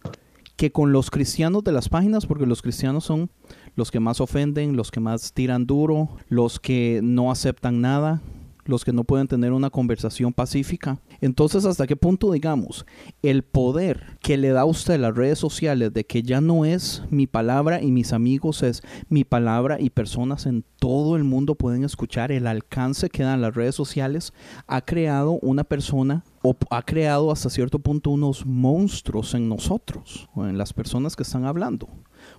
que 0.56 0.72
con 0.72 0.92
los 0.92 1.10
cristianos 1.10 1.64
de 1.64 1.72
las 1.72 1.88
páginas, 1.88 2.26
porque 2.26 2.46
los 2.46 2.60
cristianos 2.60 3.04
son 3.04 3.30
los 3.76 3.90
que 3.90 4.00
más 4.00 4.20
ofenden, 4.20 4.76
los 4.76 4.90
que 4.90 5.00
más 5.00 5.32
tiran 5.32 5.66
duro, 5.66 6.10
los 6.28 6.60
que 6.60 7.00
no 7.02 7.30
aceptan 7.30 7.80
nada, 7.80 8.20
los 8.64 8.84
que 8.84 8.92
no 8.92 9.04
pueden 9.04 9.28
tener 9.28 9.52
una 9.52 9.70
conversación 9.70 10.32
pacífica. 10.32 11.00
Entonces, 11.20 11.64
¿hasta 11.64 11.86
qué 11.86 11.96
punto, 11.96 12.32
digamos, 12.32 12.86
el 13.22 13.42
poder 13.42 14.18
que 14.20 14.36
le 14.36 14.50
da 14.50 14.62
a 14.62 14.66
usted 14.66 14.98
las 14.98 15.14
redes 15.14 15.38
sociales 15.38 15.92
de 15.92 16.04
que 16.04 16.22
ya 16.22 16.40
no 16.40 16.64
es 16.64 17.02
mi 17.10 17.26
palabra 17.26 17.82
y 17.82 17.90
mis 17.90 18.12
amigos 18.12 18.62
es 18.62 18.82
mi 19.08 19.24
palabra 19.24 19.78
y 19.80 19.90
personas 19.90 20.46
en 20.46 20.64
todo 20.78 21.16
el 21.16 21.24
mundo 21.24 21.54
pueden 21.54 21.84
escuchar 21.84 22.32
el 22.32 22.46
alcance 22.46 23.10
que 23.10 23.22
dan 23.22 23.42
las 23.42 23.54
redes 23.54 23.74
sociales, 23.74 24.32
ha 24.66 24.80
creado 24.80 25.32
una 25.42 25.64
persona 25.64 26.24
o 26.42 26.56
ha 26.70 26.82
creado 26.82 27.30
hasta 27.30 27.50
cierto 27.50 27.78
punto 27.78 28.10
unos 28.10 28.46
monstruos 28.46 29.34
en 29.34 29.48
nosotros 29.48 30.28
o 30.34 30.46
en 30.46 30.56
las 30.56 30.72
personas 30.72 31.16
que 31.16 31.22
están 31.22 31.44
hablando. 31.44 31.88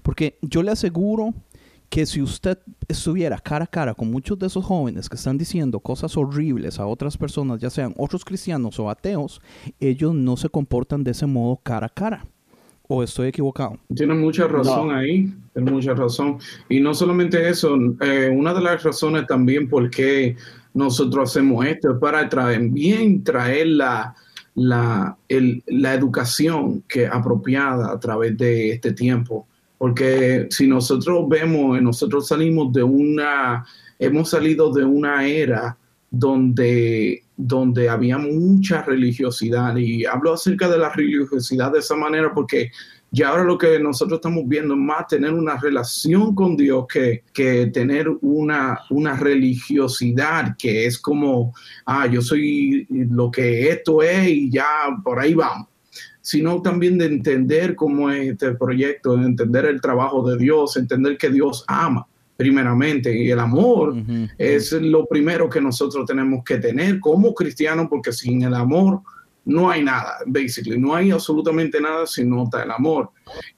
Porque 0.02 0.38
yo 0.42 0.64
le 0.64 0.72
aseguro 0.72 1.34
que 1.92 2.06
si 2.06 2.22
usted 2.22 2.58
estuviera 2.88 3.38
cara 3.38 3.66
a 3.66 3.68
cara 3.68 3.94
con 3.94 4.10
muchos 4.10 4.40
de 4.40 4.48
esos 4.48 4.64
jóvenes 4.64 5.10
que 5.10 5.18
están 5.18 5.38
diciendo 5.38 5.78
cosas 5.82 6.16
horribles 6.16 6.80
a 6.80 6.86
otras 6.88 7.18
personas, 7.18 7.60
ya 7.60 7.70
sean 7.70 7.94
otros 7.98 8.24
cristianos 8.24 8.80
o 8.80 8.90
ateos, 8.90 9.42
ellos 9.78 10.16
no 10.16 10.38
se 10.38 10.48
comportan 10.48 11.04
de 11.04 11.12
ese 11.12 11.26
modo 11.26 11.60
cara 11.62 11.88
a 11.88 11.90
cara. 11.90 12.26
¿O 12.88 13.04
estoy 13.04 13.28
equivocado? 13.28 13.78
Tiene 13.94 14.14
mucha 14.14 14.48
razón 14.48 14.92
ahí, 14.92 15.34
tiene 15.54 15.70
mucha 15.70 15.94
razón. 15.94 16.38
Y 16.70 16.80
no 16.80 16.94
solamente 16.94 17.50
eso, 17.50 17.76
eh, 18.00 18.30
una 18.34 18.54
de 18.54 18.62
las 18.62 18.82
razones 18.84 19.28
también 19.28 19.68
por 19.68 19.90
qué 19.90 20.38
nosotros 20.74 21.30
hacemos 21.30 21.66
esto 21.66 21.92
es 21.92 22.00
para 22.00 22.28
traer, 22.30 22.70
bien 22.70 23.22
traer 23.22 23.68
la, 23.68 24.16
la, 24.56 25.18
la 25.68 25.94
educación 25.94 26.84
que 26.88 27.06
apropiada 27.06 27.92
a 27.92 28.00
través 28.00 28.38
de 28.38 28.72
este 28.72 28.94
tiempo. 28.94 29.46
Porque 29.82 30.46
si 30.52 30.68
nosotros 30.68 31.28
vemos, 31.28 31.82
nosotros 31.82 32.28
salimos 32.28 32.72
de 32.72 32.84
una, 32.84 33.66
hemos 33.98 34.30
salido 34.30 34.72
de 34.72 34.86
una 34.86 35.26
era 35.26 35.76
donde, 36.12 37.24
donde 37.36 37.90
había 37.90 38.20
mucha 38.20 38.84
religiosidad. 38.84 39.76
Y 39.78 40.06
hablo 40.06 40.34
acerca 40.34 40.70
de 40.70 40.78
la 40.78 40.94
religiosidad 40.94 41.72
de 41.72 41.80
esa 41.80 41.96
manera 41.96 42.32
porque 42.32 42.70
ya 43.10 43.30
ahora 43.30 43.44
lo 43.44 43.58
que 43.58 43.80
nosotros 43.80 44.20
estamos 44.20 44.44
viendo 44.48 44.76
es 44.76 44.80
más 44.80 45.08
tener 45.08 45.34
una 45.34 45.58
relación 45.58 46.36
con 46.36 46.56
Dios 46.56 46.86
que, 46.86 47.24
que 47.34 47.66
tener 47.66 48.08
una, 48.22 48.82
una 48.92 49.16
religiosidad 49.16 50.56
que 50.60 50.86
es 50.86 51.00
como, 51.00 51.56
ah, 51.88 52.06
yo 52.06 52.22
soy 52.22 52.86
lo 52.88 53.32
que 53.32 53.70
esto 53.70 54.04
es 54.04 54.30
y 54.30 54.52
ya 54.52 54.96
por 55.04 55.20
ahí 55.20 55.34
vamos 55.34 55.71
sino 56.22 56.62
también 56.62 56.98
de 56.98 57.06
entender 57.06 57.76
cómo 57.76 58.10
es 58.10 58.32
este 58.32 58.54
proyecto, 58.54 59.18
de 59.18 59.26
entender 59.26 59.66
el 59.66 59.82
trabajo 59.82 60.30
de 60.30 60.38
Dios, 60.38 60.78
entender 60.78 61.18
que 61.18 61.30
Dios 61.30 61.66
ama 61.68 62.08
primeramente. 62.38 63.16
Y 63.16 63.30
el 63.30 63.40
amor 63.40 63.96
es 64.38 64.72
lo 64.72 65.06
primero 65.06 65.50
que 65.50 65.62
nosotros 65.62 66.06
tenemos 66.06 66.44
que 66.44 66.58
tener 66.58 67.00
como 67.00 67.34
cristianos, 67.34 67.88
porque 67.90 68.12
sin 68.12 68.44
el 68.44 68.54
amor 68.54 69.02
no 69.46 69.70
hay 69.70 69.84
nada, 69.84 70.20
basically, 70.26 70.80
no 70.80 70.94
hay 70.96 71.12
absolutamente 71.12 71.82
nada 71.82 72.06
si 72.06 72.24
no 72.24 72.44
está 72.44 72.64
el 72.64 72.72
amor. 72.72 73.10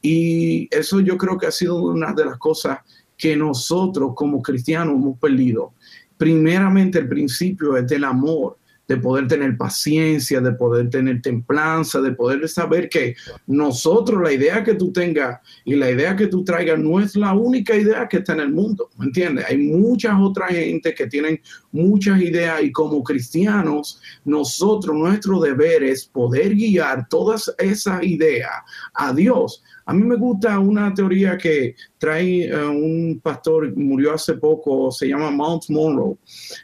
Y 0.02 0.68
eso 0.72 1.00
yo 1.02 1.18
creo 1.18 1.38
que 1.38 1.48
ha 1.48 1.52
sido 1.52 1.82
una 1.82 2.14
de 2.14 2.26
las 2.26 2.38
cosas 2.38 2.80
que 3.18 3.36
nosotros 3.36 4.12
como 4.16 4.42
cristianos 4.42 4.96
hemos 4.96 5.18
perdido. 5.20 5.74
Primeramente 6.18 7.00
el 7.00 7.08
principio 7.08 7.76
es 7.78 7.88
del 7.88 8.04
amor 8.06 8.58
de 8.94 9.02
poder 9.02 9.28
tener 9.28 9.58
paciencia, 9.58 10.40
de 10.40 10.52
poder 10.52 10.90
tener 10.90 11.22
templanza, 11.22 12.00
de 12.00 12.12
poder 12.12 12.48
saber 12.48 12.90
que 12.90 13.16
nosotros, 13.48 14.22
la 14.22 14.32
idea 14.32 14.64
que 14.64 14.76
tú 14.76 14.92
tengas 14.92 15.40
y 15.66 15.76
la 15.76 15.90
idea 15.90 16.16
que 16.16 16.28
tú 16.28 16.44
traigas 16.44 16.78
no 16.78 17.00
es 17.00 17.16
la 17.16 17.34
única 17.34 17.76
idea 17.76 18.08
que 18.08 18.18
está 18.18 18.34
en 18.34 18.42
el 18.42 18.52
mundo, 18.52 18.90
¿me 18.98 19.06
entiendes? 19.06 19.46
Hay 19.50 19.58
muchas 19.58 20.14
otras 20.20 20.52
gente 20.52 20.94
que 20.94 21.08
tienen 21.08 21.42
muchas 21.72 22.22
ideas 22.22 22.62
y 22.62 22.72
como 22.72 23.04
cristianos, 23.04 24.00
nosotros, 24.26 24.96
nuestro 24.96 25.40
deber 25.40 25.84
es 25.84 26.06
poder 26.06 26.54
guiar 26.54 27.08
todas 27.10 27.52
esas 27.58 28.04
ideas 28.04 28.52
a 28.94 29.12
Dios 29.12 29.64
a 29.86 29.94
mí 29.94 30.04
me 30.04 30.16
gusta 30.16 30.60
una 30.60 30.94
teoría 30.94 31.38
que 31.38 31.76
trae 31.98 32.46
eh, 32.46 32.66
un 32.66 33.20
pastor, 33.22 33.76
murió 33.76 34.14
hace 34.14 34.34
poco, 34.36 34.92
se 34.92 35.08
llama 35.08 35.32
Mount 35.32 35.64
Monroe. 35.70 36.16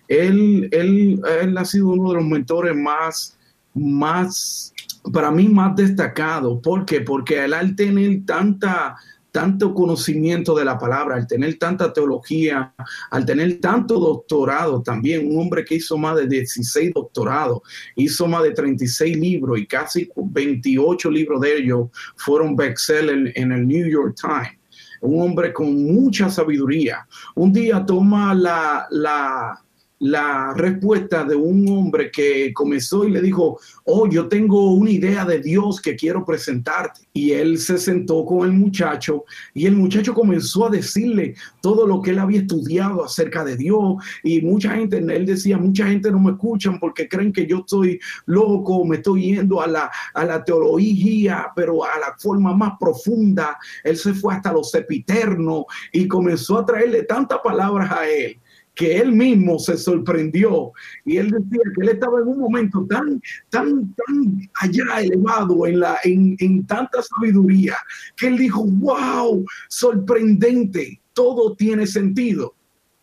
Él, 0.07 0.69
él, 0.71 1.21
él 1.41 1.57
ha 1.57 1.65
sido 1.65 1.89
uno 1.89 2.09
de 2.09 2.15
los 2.15 2.25
mentores 2.25 2.75
más, 2.75 3.38
más, 3.73 4.73
para 5.11 5.31
mí 5.31 5.49
más 5.49 5.75
destacado. 5.75 6.61
¿Por 6.61 6.85
qué? 6.85 7.01
Porque 7.01 7.43
él 7.43 7.53
al 7.53 7.75
tener 7.75 8.25
tanta 8.25 8.95
tanto 9.31 9.74
conocimiento 9.74 10.55
de 10.55 10.65
la 10.65 10.77
palabra, 10.77 11.15
al 11.15 11.27
tener 11.27 11.57
tanta 11.57 11.93
teología, 11.93 12.74
al 13.12 13.25
tener 13.25 13.59
tanto 13.59 14.00
doctorado 14.00 14.81
también, 14.81 15.31
un 15.31 15.41
hombre 15.41 15.63
que 15.63 15.75
hizo 15.75 15.98
más 15.98 16.15
de 16.15 16.27
16 16.27 16.93
doctorados, 16.93 17.62
hizo 17.95 18.27
más 18.27 18.43
de 18.43 18.51
36 18.51 19.17
libros 19.17 19.59
y 19.59 19.67
casi 19.67 20.09
28 20.15 21.12
libros 21.12 21.41
de 21.41 21.57
ellos 21.57 21.89
fueron 22.15 22.55
bestseller 22.55 23.31
en 23.36 23.51
el 23.51 23.67
New 23.67 23.88
York 23.88 24.15
Times. 24.19 24.57
Un 25.01 25.21
hombre 25.21 25.53
con 25.53 25.74
mucha 25.86 26.29
sabiduría. 26.29 27.07
Un 27.36 27.53
día 27.53 27.86
toma 27.86 28.33
la, 28.33 28.86
la, 28.91 29.63
la 29.99 30.53
respuesta 30.53 31.25
de 31.25 31.35
un 31.35 31.67
hombre 31.67 32.09
que 32.09 32.53
comenzó 32.53 33.03
y 33.05 33.11
le 33.11 33.21
dijo, 33.21 33.59
oh, 33.83 34.07
yo 34.07 34.27
tengo 34.27 34.73
una 34.73 34.89
idea 34.89 35.25
de 35.25 35.39
Dios 35.39 35.81
que 35.81 35.95
quiero 35.95 36.25
presentarte. 36.25 37.01
Y 37.13 37.31
él 37.31 37.57
se 37.57 37.77
sentó 37.77 38.25
con 38.25 38.45
el 38.47 38.53
muchacho 38.53 39.25
y 39.53 39.65
el 39.65 39.75
muchacho 39.75 40.13
comenzó 40.13 40.67
a 40.67 40.69
decirle 40.69 41.35
todo 41.61 41.85
lo 41.85 42.01
que 42.01 42.11
él 42.11 42.19
había 42.19 42.41
estudiado 42.41 43.03
acerca 43.03 43.43
de 43.43 43.57
Dios. 43.57 43.95
Y 44.23 44.41
mucha 44.41 44.71
gente, 44.71 44.97
él 44.97 45.25
decía, 45.25 45.57
mucha 45.57 45.88
gente 45.88 46.12
no 46.12 46.19
me 46.19 46.31
escuchan 46.31 46.79
porque 46.79 47.09
creen 47.09 47.33
que 47.33 47.45
yo 47.45 47.59
estoy 47.59 47.99
loco, 48.25 48.85
me 48.85 48.97
estoy 48.97 49.33
yendo 49.33 49.62
a 49.62 49.67
la, 49.67 49.91
a 50.13 50.23
la 50.23 50.43
teología, 50.43 51.47
pero 51.55 51.83
a 51.83 51.99
la 51.99 52.15
forma 52.17 52.55
más 52.55 52.73
profunda. 52.79 53.57
Él 53.83 53.97
se 53.97 54.13
fue 54.13 54.33
hasta 54.33 54.53
los 54.53 54.71
sepiternos 54.71 55.65
y 55.91 56.07
comenzó 56.07 56.59
a 56.59 56.65
traerle 56.65 57.03
tantas 57.03 57.39
palabras 57.39 57.91
a 57.91 58.07
él 58.07 58.39
que 58.75 58.97
él 58.97 59.12
mismo 59.12 59.60
se 59.60 59.77
sorprendió 59.77 60.71
y 61.05 61.17
él 61.17 61.32
decía 61.32 61.62
que 61.75 61.82
él 61.82 61.89
estaba 61.89 62.19
en 62.19 62.27
un 62.27 62.39
momento 62.39 62.86
tan, 62.89 63.21
tan, 63.49 63.93
tan 63.95 64.49
allá 64.62 65.01
elevado 65.01 65.65
en, 65.67 65.82
la, 65.82 65.97
en, 66.03 66.36
en 66.39 66.65
tanta 66.65 67.01
sabiduría 67.01 67.75
que 68.15 68.27
él 68.27 68.38
dijo, 68.38 68.63
wow, 68.63 69.45
sorprendente, 69.67 71.01
todo 71.13 71.55
tiene 71.55 71.86
sentido. 71.86 72.55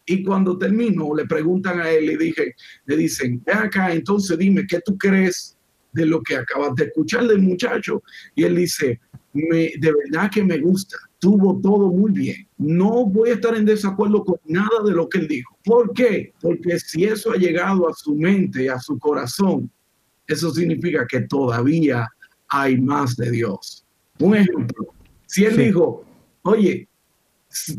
Y 0.07 0.23
cuando 0.23 0.57
terminó, 0.57 1.15
le 1.15 1.27
preguntan 1.27 1.81
a 1.81 1.91
él, 1.91 2.07
le, 2.07 2.17
dije, 2.17 2.55
le 2.87 2.97
dicen, 2.97 3.43
ve 3.45 3.53
acá, 3.53 3.93
entonces 3.93 4.39
dime, 4.39 4.67
¿qué 4.67 4.81
tú 4.85 4.97
crees 4.97 5.57
de 5.93 6.07
lo 6.07 6.23
que 6.23 6.37
acabas 6.37 6.75
de 6.77 6.85
escuchar 6.85 7.27
del 7.27 7.43
muchacho? 7.43 8.03
Y 8.35 8.45
él 8.45 8.57
dice, 8.57 9.01
me, 9.33 9.73
de 9.79 9.93
verdad 9.93 10.31
que 10.31 10.45
me 10.45 10.59
gusta 10.59 10.97
tuvo 11.19 11.61
todo 11.61 11.91
muy 11.91 12.13
bien. 12.13 12.46
No 12.59 13.05
voy 13.05 13.31
a 13.31 13.35
estar 13.35 13.55
en 13.55 13.65
desacuerdo 13.65 14.25
con 14.25 14.39
nada 14.45 14.83
de 14.85 14.93
lo 14.93 15.09
que 15.09 15.19
él 15.19 15.29
dijo. 15.29 15.59
¿Por 15.65 15.93
qué? 15.93 16.33
Porque 16.41 16.79
si 16.79 17.05
eso 17.05 17.33
ha 17.33 17.37
llegado 17.37 17.89
a 17.89 17.93
su 17.93 18.15
mente, 18.15 18.71
a 18.71 18.79
su 18.79 18.99
corazón, 18.99 19.71
eso 20.27 20.51
significa 20.51 21.07
que 21.07 21.21
todavía 21.21 22.09
hay 22.49 22.81
más 22.81 23.17
de 23.17 23.31
Dios. 23.31 23.85
Un 24.19 24.37
ejemplo, 24.37 24.87
si 25.27 25.45
él 25.45 25.57
dijo, 25.57 26.05
oye, 26.43 26.89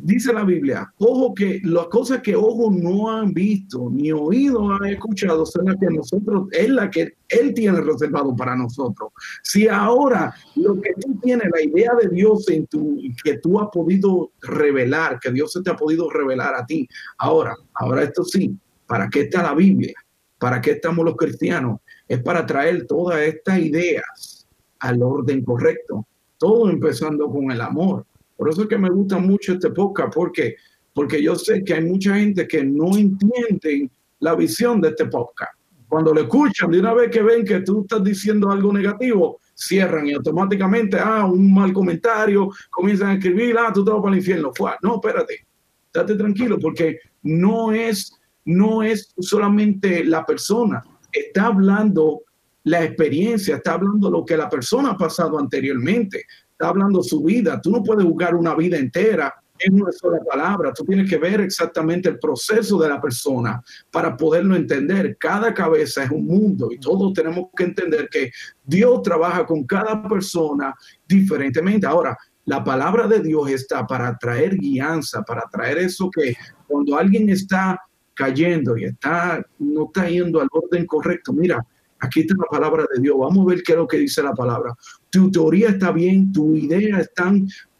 dice 0.01 0.33
la 0.33 0.43
Biblia, 0.43 0.91
ojo 0.97 1.33
que 1.33 1.59
las 1.63 1.87
cosas 1.87 2.21
que 2.21 2.35
ojo 2.35 2.71
no 2.71 3.11
han 3.11 3.33
visto 3.33 3.89
ni 3.91 4.11
oído 4.11 4.71
han 4.71 4.85
escuchado 4.85 5.45
son 5.45 5.65
las 5.65 5.75
que 5.77 5.87
nosotros, 5.87 6.47
es 6.51 6.69
la 6.69 6.89
que 6.89 7.15
Él 7.29 7.53
tiene 7.53 7.81
reservado 7.81 8.35
para 8.35 8.55
nosotros. 8.55 9.09
Si 9.43 9.67
ahora 9.67 10.33
lo 10.55 10.79
que 10.81 10.93
tú 10.99 11.19
tienes, 11.21 11.49
la 11.53 11.61
idea 11.61 11.91
de 12.01 12.09
Dios 12.09 12.49
en 12.49 12.65
tu, 12.67 12.99
que 13.23 13.37
tú 13.39 13.59
has 13.59 13.67
podido 13.71 14.31
revelar, 14.41 15.19
que 15.19 15.31
Dios 15.31 15.51
se 15.51 15.61
te 15.61 15.69
ha 15.69 15.75
podido 15.75 16.09
revelar 16.09 16.55
a 16.55 16.65
ti, 16.65 16.87
ahora, 17.17 17.55
ahora 17.73 18.03
esto 18.03 18.23
sí, 18.23 18.57
¿para 18.85 19.09
qué 19.09 19.21
está 19.21 19.43
la 19.43 19.53
Biblia? 19.53 19.95
¿Para 20.39 20.61
qué 20.61 20.71
estamos 20.71 21.03
los 21.03 21.15
cristianos? 21.15 21.79
Es 22.07 22.21
para 22.21 22.45
traer 22.45 22.85
todas 22.85 23.19
estas 23.21 23.59
ideas 23.59 24.47
al 24.79 25.01
orden 25.01 25.43
correcto, 25.43 26.05
todo 26.37 26.69
empezando 26.69 27.29
con 27.29 27.51
el 27.51 27.61
amor 27.61 28.05
por 28.37 28.49
eso 28.49 28.61
es 28.63 28.67
que 28.67 28.77
me 28.77 28.89
gusta 28.89 29.17
mucho 29.17 29.53
este 29.53 29.71
podcast, 29.71 30.13
porque, 30.13 30.55
porque 30.93 31.21
yo 31.21 31.35
sé 31.35 31.63
que 31.63 31.73
hay 31.73 31.83
mucha 31.83 32.15
gente 32.15 32.47
que 32.47 32.63
no 32.63 32.95
entiende 32.95 33.89
la 34.19 34.35
visión 34.35 34.79
de 34.79 34.89
este 34.89 35.05
podcast. 35.07 35.51
Cuando 35.89 36.13
lo 36.13 36.21
escuchan, 36.21 36.69
de 36.69 36.79
una 36.79 36.93
vez 36.93 37.09
que 37.09 37.23
ven 37.23 37.45
que 37.45 37.61
tú 37.61 37.81
estás 37.81 38.03
diciendo 38.03 38.51
algo 38.51 38.71
negativo, 38.73 39.39
cierran 39.53 40.07
y 40.07 40.13
automáticamente, 40.13 40.97
ah, 40.99 41.25
un 41.25 41.53
mal 41.53 41.73
comentario, 41.73 42.49
comienzan 42.69 43.09
a 43.09 43.13
escribir, 43.13 43.57
ah, 43.57 43.71
tú 43.73 43.83
te 43.83 43.91
vas 43.91 44.01
para 44.01 44.13
el 44.13 44.19
infierno. 44.19 44.51
No, 44.83 44.95
espérate, 44.95 45.47
date 45.93 46.15
tranquilo, 46.15 46.59
porque 46.59 46.99
no 47.23 47.71
es, 47.71 48.13
no 48.45 48.83
es 48.83 49.13
solamente 49.19 50.03
la 50.03 50.25
persona, 50.25 50.83
está 51.11 51.47
hablando 51.47 52.21
la 52.65 52.83
experiencia, 52.83 53.55
está 53.55 53.73
hablando 53.73 54.11
lo 54.11 54.25
que 54.25 54.37
la 54.37 54.49
persona 54.49 54.91
ha 54.91 54.97
pasado 54.97 55.39
anteriormente 55.39 56.25
está 56.57 56.69
hablando 56.69 57.03
su 57.03 57.21
vida. 57.21 57.61
Tú 57.61 57.69
no 57.69 57.83
puedes 57.83 58.03
jugar 58.03 58.35
una 58.35 58.55
vida 58.55 58.77
entera 58.77 59.33
en 59.59 59.79
una 59.79 59.91
sola 59.91 60.19
palabra. 60.27 60.73
Tú 60.73 60.83
tienes 60.85 61.07
que 61.07 61.17
ver 61.17 61.39
exactamente 61.41 62.09
el 62.09 62.17
proceso 62.17 62.79
de 62.79 62.89
la 62.89 62.99
persona 62.99 63.61
para 63.91 64.17
poderlo 64.17 64.55
entender. 64.55 65.17
Cada 65.19 65.53
cabeza 65.53 66.03
es 66.03 66.09
un 66.09 66.25
mundo 66.25 66.69
y 66.71 66.79
todos 66.79 67.13
tenemos 67.13 67.49
que 67.55 67.65
entender 67.65 68.09
que 68.09 68.31
Dios 68.63 69.03
trabaja 69.03 69.45
con 69.45 69.65
cada 69.65 70.01
persona 70.07 70.73
diferentemente. 71.07 71.85
Ahora, 71.85 72.17
la 72.45 72.63
palabra 72.63 73.07
de 73.07 73.19
Dios 73.19 73.51
está 73.51 73.85
para 73.85 74.17
traer 74.17 74.57
guianza, 74.57 75.21
para 75.21 75.43
traer 75.51 75.77
eso 75.77 76.09
que 76.09 76.35
cuando 76.65 76.97
alguien 76.97 77.29
está 77.29 77.79
cayendo 78.15 78.75
y 78.77 78.85
está 78.85 79.45
no 79.59 79.85
está 79.85 80.09
yendo 80.09 80.41
al 80.41 80.47
orden 80.51 80.87
correcto, 80.87 81.33
mira, 81.33 81.63
Aquí 81.99 82.21
está 82.21 82.35
la 82.37 82.45
palabra 82.45 82.85
de 82.93 83.01
Dios. 83.01 83.15
Vamos 83.17 83.45
a 83.45 83.49
ver 83.49 83.63
qué 83.63 83.71
es 83.73 83.77
lo 83.77 83.87
que 83.87 83.97
dice 83.97 84.21
la 84.21 84.33
palabra. 84.33 84.75
Tu 85.09 85.31
teoría 85.31 85.69
está 85.69 85.91
bien, 85.91 86.31
tu 86.31 86.55
idea 86.55 86.99
está, 86.99 87.33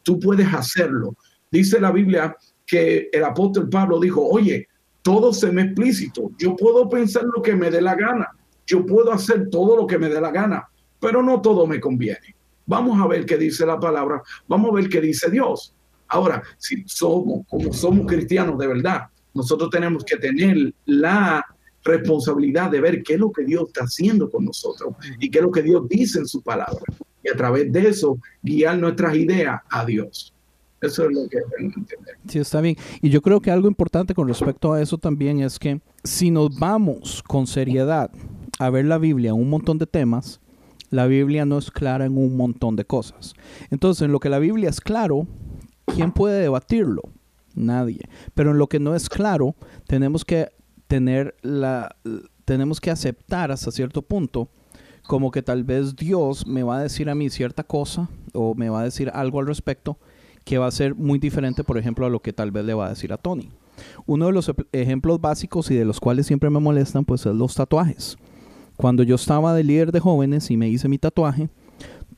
tú 0.03 0.19
puedes 0.19 0.51
hacerlo. 0.53 1.15
Dice 1.51 1.79
la 1.79 1.91
Biblia 1.91 2.35
que 2.65 3.09
el 3.11 3.23
apóstol 3.23 3.69
Pablo 3.69 3.99
dijo, 3.99 4.21
oye, 4.21 4.67
todo 5.01 5.33
se 5.33 5.51
me 5.51 5.63
explícito. 5.63 6.31
Yo 6.37 6.55
puedo 6.55 6.89
pensar 6.89 7.23
lo 7.23 7.41
que 7.41 7.55
me 7.55 7.71
dé 7.71 7.81
la 7.81 7.95
gana. 7.95 8.27
Yo 8.65 8.85
puedo 8.85 9.13
hacer 9.13 9.49
todo 9.49 9.77
lo 9.77 9.87
que 9.87 9.97
me 9.97 10.09
dé 10.09 10.19
la 10.19 10.31
gana, 10.31 10.67
pero 10.99 11.23
no 11.23 11.41
todo 11.41 11.65
me 11.65 11.79
conviene. 11.79 12.35
vamos 12.65 12.99
a 13.01 13.07
ver 13.07 13.25
qué 13.25 13.37
dice 13.37 13.65
la 13.65 13.79
palabra, 13.79 14.21
vamos 14.45 14.71
a 14.71 14.73
ver 14.75 14.89
qué 14.89 14.99
dice 14.99 15.29
Dios. 15.31 15.73
Ahora, 16.09 16.43
si 16.57 16.83
somos, 16.85 17.45
como 17.47 17.71
somos 17.71 18.05
cristianos 18.05 18.57
de 18.57 18.67
verdad, 18.67 19.03
nosotros 19.33 19.69
tenemos 19.69 20.03
que 20.03 20.17
tener 20.17 20.73
la 20.85 21.45
responsabilidad 21.83 22.69
de 22.69 22.81
ver 22.81 23.03
qué 23.03 23.13
es 23.13 23.19
lo 23.19 23.31
que 23.31 23.45
Dios 23.45 23.65
está 23.67 23.85
haciendo 23.85 24.29
con 24.29 24.43
nosotros 24.43 24.93
y 25.19 25.29
qué 25.29 25.39
es 25.39 25.43
lo 25.45 25.51
que 25.51 25.61
Dios 25.61 25.87
dice 25.87 26.19
en 26.19 26.27
su 26.27 26.41
palabra. 26.41 26.83
Y 27.27 27.33
a 27.33 27.35
través 27.35 27.71
de 27.71 27.89
eso, 27.89 28.17
guiar 28.41 28.77
nuestras 28.77 29.15
ideas 29.15 29.61
a 29.69 29.85
Dios. 29.85 30.33
Eso 30.81 31.05
es 31.05 31.15
lo 31.15 31.27
que 31.27 31.39
tengo 31.57 31.73
que 31.73 31.79
entender. 31.79 32.15
Sí, 32.27 32.39
está 32.39 32.61
bien. 32.61 32.77
Y 33.01 33.09
yo 33.09 33.21
creo 33.21 33.41
que 33.41 33.51
algo 33.51 33.67
importante 33.67 34.13
con 34.13 34.27
respecto 34.27 34.73
a 34.73 34.81
eso 34.81 34.97
también 34.97 35.39
es 35.39 35.57
que 35.59 35.81
si 36.03 36.31
nos 36.31 36.57
vamos 36.57 37.23
con 37.23 37.47
seriedad 37.47 38.11
a 38.59 38.69
ver 38.69 38.85
la 38.85 38.97
Biblia 38.97 39.31
en 39.31 39.37
un 39.37 39.49
montón 39.49 39.77
de 39.77 39.87
temas, 39.87 40.39
la 40.89 41.07
Biblia 41.07 41.45
no 41.45 41.57
es 41.57 41.71
clara 41.71 42.05
en 42.05 42.17
un 42.17 42.37
montón 42.37 42.75
de 42.75 42.85
cosas. 42.85 43.33
Entonces, 43.71 44.03
en 44.03 44.11
lo 44.11 44.19
que 44.19 44.29
la 44.29 44.39
Biblia 44.39 44.69
es 44.69 44.79
claro, 44.79 45.27
¿quién 45.85 46.11
puede 46.11 46.41
debatirlo? 46.41 47.01
Nadie. 47.55 48.01
Pero 48.35 48.51
en 48.51 48.59
lo 48.59 48.67
que 48.67 48.79
no 48.79 48.95
es 48.95 49.09
claro, 49.09 49.55
tenemos 49.87 50.23
que 50.23 50.49
tener 50.87 51.35
la 51.41 51.95
tenemos 52.45 52.79
que 52.79 52.91
aceptar 52.91 53.51
hasta 53.51 53.71
cierto 53.71 54.01
punto 54.01 54.47
como 55.07 55.31
que 55.31 55.41
tal 55.41 55.63
vez 55.63 55.95
Dios 55.95 56.45
me 56.45 56.63
va 56.63 56.77
a 56.77 56.83
decir 56.83 57.09
a 57.09 57.15
mí 57.15 57.29
cierta 57.29 57.63
cosa 57.63 58.09
o 58.33 58.53
me 58.53 58.69
va 58.69 58.81
a 58.81 58.83
decir 58.83 59.09
algo 59.13 59.39
al 59.39 59.47
respecto 59.47 59.97
que 60.43 60.57
va 60.57 60.67
a 60.67 60.71
ser 60.71 60.95
muy 60.95 61.19
diferente, 61.19 61.63
por 61.63 61.77
ejemplo, 61.77 62.05
a 62.05 62.09
lo 62.09 62.21
que 62.21 62.33
tal 62.33 62.51
vez 62.51 62.63
le 62.65 62.73
va 62.73 62.85
a 62.85 62.89
decir 62.89 63.11
a 63.11 63.17
Tony. 63.17 63.49
Uno 64.05 64.27
de 64.27 64.31
los 64.31 64.51
ejemplos 64.71 65.19
básicos 65.19 65.69
y 65.71 65.75
de 65.75 65.85
los 65.85 65.99
cuales 65.99 66.25
siempre 66.25 66.49
me 66.49 66.59
molestan, 66.59 67.03
pues 67.03 67.25
es 67.25 67.35
los 67.35 67.55
tatuajes. 67.55 68.17
Cuando 68.77 69.03
yo 69.03 69.15
estaba 69.15 69.53
de 69.53 69.63
líder 69.63 69.91
de 69.91 69.99
jóvenes 69.99 70.49
y 70.49 70.57
me 70.57 70.69
hice 70.69 70.87
mi 70.87 70.97
tatuaje, 70.97 71.49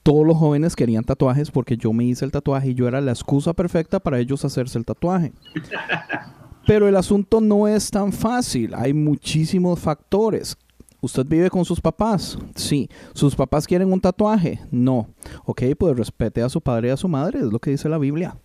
todos 0.03 0.25
los 0.25 0.37
jóvenes 0.37 0.75
querían 0.75 1.03
tatuajes 1.03 1.51
porque 1.51 1.77
yo 1.77 1.91
me 1.91 2.05
hice 2.05 2.23
el 2.25 2.31
tatuaje 2.31 2.69
y 2.69 2.73
yo 2.75 2.87
era 2.87 3.01
la 3.01 3.11
excusa 3.11 3.53
perfecta 3.53 3.99
para 3.99 4.19
ellos 4.19 4.45
hacerse 4.45 4.77
el 4.77 4.85
tatuaje. 4.85 5.33
Pero 6.67 6.87
el 6.87 6.95
asunto 6.95 7.41
no 7.41 7.67
es 7.67 7.89
tan 7.89 8.13
fácil, 8.13 8.73
hay 8.75 8.93
muchísimos 8.93 9.79
factores. 9.79 10.55
¿Usted 11.01 11.25
vive 11.25 11.49
con 11.49 11.63
sus 11.63 11.79
papás? 11.79 12.37
Sí. 12.55 12.89
¿Sus 13.13 13.35
papás 13.35 13.65
quieren 13.65 13.91
un 13.91 14.01
tatuaje? 14.01 14.59
No. 14.69 15.07
Ok, 15.45 15.63
pues 15.77 15.97
respete 15.97 16.41
a 16.41 16.49
su 16.49 16.59
padre 16.59 16.89
y 16.89 16.91
a 16.91 16.97
su 16.97 17.07
madre, 17.07 17.39
es 17.39 17.45
lo 17.45 17.59
que 17.59 17.71
dice 17.71 17.87
la 17.87 17.97
Biblia. 17.97 18.37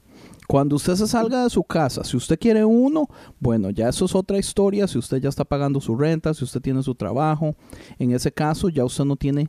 Cuando 0.47 0.77
usted 0.77 0.95
se 0.95 1.07
salga 1.07 1.43
de 1.43 1.51
su 1.51 1.65
casa, 1.65 2.05
si 2.05 2.17
usted 2.17 2.39
quiere 2.39 2.65
uno, 2.65 3.09
bueno, 3.41 3.71
ya 3.71 3.89
eso 3.89 4.05
es 4.05 4.15
otra 4.15 4.39
historia. 4.39 4.87
Si 4.87 4.99
usted 4.99 5.19
ya 5.19 5.31
está 5.31 5.45
pagando 5.45 5.81
su 5.81 5.97
renta, 5.97 6.35
si 6.35 6.45
usted 6.45 6.61
tiene 6.61 6.83
su 6.83 6.95
trabajo, 6.95 7.57
en 7.99 8.13
ese 8.13 8.31
caso 8.31 8.69
ya 8.69 8.85
usted 8.85 9.05
no 9.05 9.17
tiene 9.17 9.49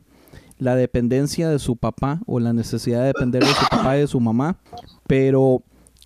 la 0.58 0.74
dependencia 0.74 1.50
de 1.50 1.58
su 1.58 1.76
papá 1.76 2.20
o 2.26 2.40
la 2.40 2.54
necesidad 2.54 3.00
de 3.00 3.08
depender 3.08 3.44
de 3.44 3.50
su 3.50 3.66
papá 3.70 3.96
y 3.98 4.00
de 4.00 4.06
su 4.06 4.18
mamá. 4.20 4.58
Pero 5.06 5.62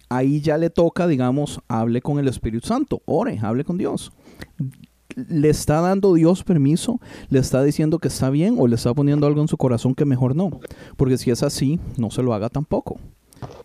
ahí 0.08 0.40
ya 0.40 0.58
le 0.58 0.70
toca, 0.70 1.06
digamos, 1.06 1.60
hable 1.68 2.02
con 2.02 2.18
el 2.18 2.26
Espíritu 2.28 2.66
Santo, 2.66 3.00
ore, 3.06 3.38
hable 3.40 3.64
con 3.64 3.78
Dios 3.78 4.12
le 5.16 5.49
está 5.49 5.81
dando 5.81 6.14
Dios 6.14 6.44
permiso, 6.44 7.01
le 7.29 7.38
está 7.38 7.62
diciendo 7.62 7.99
que 7.99 8.09
está 8.09 8.31
bien 8.31 8.57
o 8.59 8.66
le 8.66 8.77
está 8.77 8.94
poniendo 8.94 9.27
algo 9.27 9.40
en 9.40 9.49
su 9.49 9.57
corazón 9.57 9.94
que 9.94 10.05
mejor 10.05 10.37
no. 10.37 10.61
Porque 10.96 11.18
si 11.18 11.31
es 11.31 11.42
así, 11.42 11.79
no 11.96 12.11
se 12.11 12.23
lo 12.23 12.35
haga 12.35 12.49
tampoco. 12.49 12.99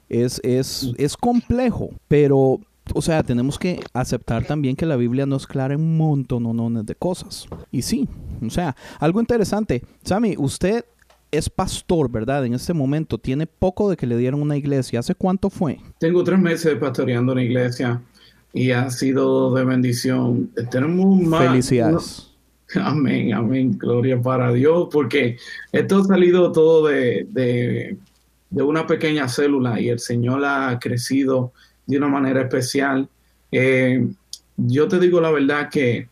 Es, 0.10 0.40
es, 0.44 0.94
es 0.98 1.18
complejo, 1.18 1.90
pero, 2.08 2.60
o 2.94 3.02
sea, 3.02 3.24
tenemos 3.24 3.58
que 3.60 3.80
aceptar 3.94 4.46
también 4.46 4.76
que 4.76 4.86
la 4.86 4.96
Biblia 4.96 5.26
no 5.26 5.36
es 5.36 5.48
clara 5.48 5.76
un 5.76 5.98
montón 5.98 6.86
de 6.86 6.96
cosas. 6.96 7.48
Y 7.72 7.82
sí, 7.82 8.08
o 8.46 8.50
sea, 8.50 8.76
algo 9.00 9.20
interesante. 9.20 9.84
Sammy, 10.04 10.36
usted 10.38 10.86
es 11.32 11.50
pastor, 11.50 12.10
¿verdad? 12.10 12.46
En 12.46 12.54
este 12.54 12.74
momento 12.74 13.18
tiene 13.18 13.48
poco 13.48 13.90
de 13.90 13.98
que 13.98 14.08
le 14.08 14.18
dieron 14.18 14.42
una 14.42 14.58
iglesia. 14.58 15.00
¿Hace 15.00 15.16
cuánto 15.16 15.50
fue? 15.50 15.80
Tengo 16.00 16.24
tres 16.24 16.40
meses 16.40 16.76
pastoreando 16.78 17.34
una 17.34 17.44
iglesia 17.44 18.02
y 18.56 18.72
ha 18.72 18.90
sido 18.90 19.54
de 19.54 19.66
bendición. 19.66 20.50
Tenemos 20.72 21.20
más. 21.20 21.50
Felicidades. 21.50 22.32
amén, 22.82 23.34
amén. 23.34 23.78
Gloria 23.78 24.20
para 24.20 24.54
Dios, 24.54 24.88
porque 24.92 25.38
esto 25.74 25.98
ha 25.98 26.04
salido 26.06 26.54
todo 26.54 26.88
de, 26.88 27.28
de, 27.30 28.64
una 28.64 28.88
pequeña 28.88 29.28
célula 29.28 29.82
y 29.82 29.90
el 29.90 30.00
Señor 30.00 30.46
ha 30.46 30.80
crecido 30.80 31.52
de 31.86 31.98
una 31.98 32.08
manera 32.08 32.44
especial. 32.44 33.10
Eh, 33.52 34.08
yo 34.56 34.88
te 34.88 35.00
digo 35.00 35.20
la 35.20 35.32
verdad 35.32 35.70
que 35.70 36.08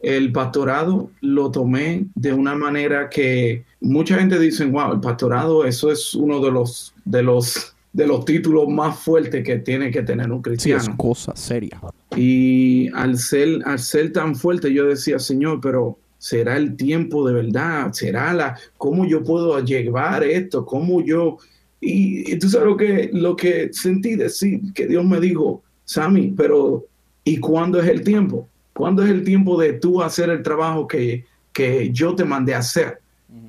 el 0.00 0.32
pastorado 0.32 1.10
lo 1.22 1.50
tomé 1.50 2.04
de 2.14 2.34
una 2.34 2.54
manera 2.54 3.08
que 3.08 3.64
mucha 3.80 4.18
gente 4.18 4.38
dice, 4.38 4.66
wow, 4.66 4.92
el 4.92 5.00
pastorado, 5.00 5.64
eso 5.64 5.90
es 5.90 6.14
uno 6.14 6.40
de 6.40 6.50
los, 6.50 6.94
de 7.06 7.22
los 7.22 7.74
de 7.96 8.06
los 8.06 8.26
títulos 8.26 8.68
más 8.68 8.98
fuertes 8.98 9.42
que 9.42 9.56
tiene 9.56 9.90
que 9.90 10.02
tener 10.02 10.30
un 10.30 10.42
cristiano. 10.42 10.82
Sí, 10.82 10.90
es 10.90 10.96
cosa 10.98 11.34
seria. 11.34 11.80
Y 12.14 12.90
al 12.92 13.16
ser, 13.16 13.62
al 13.64 13.78
ser 13.78 14.12
tan 14.12 14.36
fuerte, 14.36 14.70
yo 14.70 14.84
decía, 14.84 15.18
Señor, 15.18 15.60
pero 15.62 15.98
será 16.18 16.58
el 16.58 16.76
tiempo 16.76 17.26
de 17.26 17.32
verdad, 17.32 17.90
será 17.94 18.34
la, 18.34 18.58
cómo 18.76 19.06
yo 19.06 19.24
puedo 19.24 19.58
llevar 19.64 20.24
esto, 20.24 20.66
cómo 20.66 21.02
yo, 21.02 21.38
y, 21.80 22.36
tú 22.36 22.50
sabes 22.50 22.66
lo 22.66 22.76
que, 22.76 23.10
lo 23.14 23.34
que 23.34 23.70
sentí 23.72 24.14
decir, 24.14 24.60
que 24.74 24.86
Dios 24.86 25.02
me 25.02 25.18
dijo, 25.18 25.62
Sammy, 25.86 26.34
pero 26.36 26.84
¿y 27.24 27.38
cuándo 27.38 27.80
es 27.80 27.88
el 27.88 28.04
tiempo? 28.04 28.46
¿Cuándo 28.74 29.04
es 29.04 29.10
el 29.10 29.24
tiempo 29.24 29.58
de 29.58 29.72
tú 29.72 30.02
hacer 30.02 30.28
el 30.28 30.42
trabajo 30.42 30.86
que, 30.86 31.24
que 31.50 31.90
yo 31.92 32.14
te 32.14 32.26
mandé 32.26 32.54
a 32.54 32.58
hacer? 32.58 32.98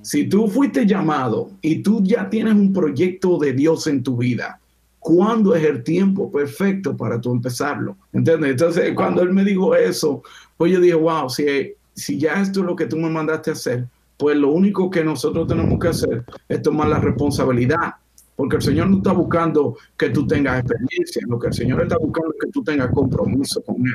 Si 0.02 0.30
tú 0.30 0.48
fuiste 0.48 0.86
llamado 0.86 1.52
y 1.62 1.82
tú 1.84 2.02
ya 2.04 2.30
tienes 2.30 2.54
un 2.54 2.72
proyecto 2.72 3.38
de 3.38 3.54
Dios 3.54 3.88
en 3.88 4.04
tu 4.04 4.18
vida, 4.18 4.60
¿cuándo 5.00 5.54
es 5.56 5.64
el 5.64 5.84
tiempo 5.84 6.32
perfecto 6.32 6.96
para 6.96 7.20
tú 7.20 7.32
empezarlo? 7.32 7.98
¿Entiendes? 8.14 8.52
Entonces, 8.52 8.94
cuando 8.96 9.22
él 9.22 9.34
me 9.34 9.44
dijo 9.44 9.76
eso, 9.76 10.24
pues 10.56 10.72
yo 10.72 10.80
dije, 10.80 10.96
wow, 10.96 11.30
si, 11.30 11.74
si 11.94 12.18
ya 12.18 12.42
esto 12.42 12.62
es 12.62 12.66
lo 12.66 12.76
que 12.76 12.86
tú 12.86 12.98
me 12.98 13.10
mandaste 13.10 13.50
a 13.50 13.54
hacer, 13.54 13.86
pues 14.18 14.38
lo 14.38 14.52
único 14.52 14.90
que 14.90 15.04
nosotros 15.04 15.48
tenemos 15.48 15.80
que 15.80 15.90
hacer 15.90 16.24
es 16.48 16.62
tomar 16.62 16.88
la 16.88 17.00
responsabilidad. 17.00 17.96
Porque 18.36 18.58
el 18.58 18.62
Señor 18.62 18.90
no 18.90 18.98
está 18.98 19.14
buscando 19.14 19.78
que 19.98 20.10
tú 20.10 20.28
tengas 20.28 20.60
experiencia, 20.60 21.22
lo 21.28 21.40
que 21.40 21.48
el 21.48 21.54
Señor 21.54 21.82
está 21.82 21.98
buscando 21.98 22.32
es 22.34 22.46
que 22.46 22.52
tú 22.52 22.64
tengas 22.64 22.92
compromiso 22.92 23.62
con 23.64 23.78
Él. 23.78 23.94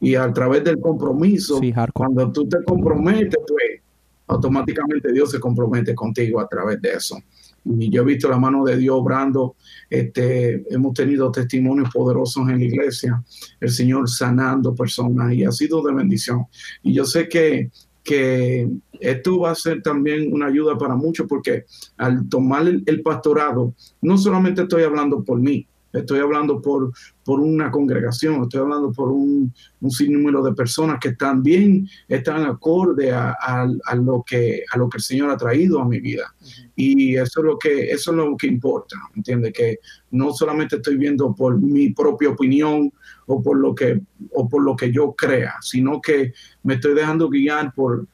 Y 0.00 0.14
a 0.14 0.30
través 0.32 0.64
del 0.64 0.80
compromiso, 0.80 1.60
cuando 1.94 2.30
tú 2.32 2.48
te 2.48 2.62
comprometes, 2.64 3.40
pues 3.46 3.80
automáticamente 4.26 5.12
Dios 5.12 5.30
se 5.30 5.40
compromete 5.40 5.94
contigo 5.94 6.40
a 6.40 6.48
través 6.48 6.80
de 6.80 6.92
eso. 6.92 7.18
Y 7.64 7.90
yo 7.90 8.02
he 8.02 8.04
visto 8.04 8.28
la 8.28 8.38
mano 8.38 8.64
de 8.64 8.76
Dios 8.76 8.96
obrando, 8.96 9.56
este, 9.90 10.64
hemos 10.72 10.94
tenido 10.94 11.32
testimonios 11.32 11.90
poderosos 11.92 12.48
en 12.48 12.58
la 12.58 12.64
iglesia, 12.64 13.22
el 13.60 13.70
Señor 13.70 14.08
sanando 14.08 14.74
personas 14.74 15.32
y 15.32 15.44
ha 15.44 15.50
sido 15.50 15.82
de 15.82 15.92
bendición. 15.92 16.46
Y 16.82 16.92
yo 16.94 17.04
sé 17.04 17.28
que, 17.28 17.70
que 18.04 18.68
esto 19.00 19.40
va 19.40 19.50
a 19.50 19.56
ser 19.56 19.82
también 19.82 20.32
una 20.32 20.46
ayuda 20.46 20.78
para 20.78 20.94
muchos 20.94 21.26
porque 21.28 21.64
al 21.96 22.28
tomar 22.28 22.66
el 22.68 23.02
pastorado, 23.02 23.74
no 24.00 24.16
solamente 24.16 24.62
estoy 24.62 24.84
hablando 24.84 25.24
por 25.24 25.40
mí, 25.40 25.66
estoy 25.92 26.20
hablando 26.20 26.62
por, 26.62 26.92
por 27.26 27.40
una 27.40 27.72
congregación, 27.72 28.40
estoy 28.42 28.60
hablando 28.60 28.92
por 28.92 29.10
un, 29.10 29.52
un 29.80 29.90
sinnúmero 29.90 30.44
de 30.44 30.54
personas 30.54 30.98
que 31.00 31.14
también 31.14 31.88
están 32.06 32.46
acorde 32.46 33.10
a, 33.10 33.66
lo 33.96 34.22
que, 34.24 34.62
a 34.72 34.78
lo 34.78 34.88
que 34.88 34.98
el 34.98 35.02
Señor 35.02 35.30
ha 35.30 35.36
traído 35.36 35.80
a 35.80 35.84
mi 35.84 35.98
vida. 35.98 36.32
Y 36.76 37.16
eso 37.16 37.40
es 37.40 37.46
lo 37.46 37.58
que, 37.58 37.90
eso 37.90 38.12
es 38.12 38.16
lo 38.16 38.36
que 38.36 38.46
importa, 38.46 38.96
¿entiendes? 39.16 39.52
Que 39.52 39.80
no 40.12 40.32
solamente 40.32 40.76
estoy 40.76 40.96
viendo 40.98 41.34
por 41.34 41.60
mi 41.60 41.90
propia 41.90 42.28
opinión 42.28 42.92
o 43.26 43.42
por 43.42 43.58
lo 43.58 43.74
que, 43.74 44.00
o 44.30 44.48
por 44.48 44.62
lo 44.62 44.76
que 44.76 44.92
yo 44.92 45.12
crea, 45.12 45.56
sino 45.60 46.00
que 46.00 46.32
me 46.62 46.74
estoy 46.74 46.94
dejando 46.94 47.28
guiar 47.28 47.74
por, 47.74 48.06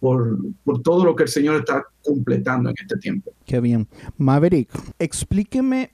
por, 0.00 0.38
por, 0.64 0.82
todo 0.82 1.04
lo 1.04 1.14
que 1.14 1.22
el 1.22 1.28
Señor 1.28 1.60
está 1.60 1.86
completando 2.04 2.70
en 2.70 2.74
este 2.80 2.96
tiempo. 2.96 3.32
Qué 3.44 3.60
bien. 3.60 3.86
Maverick, 4.18 4.70
explíqueme 4.98 5.92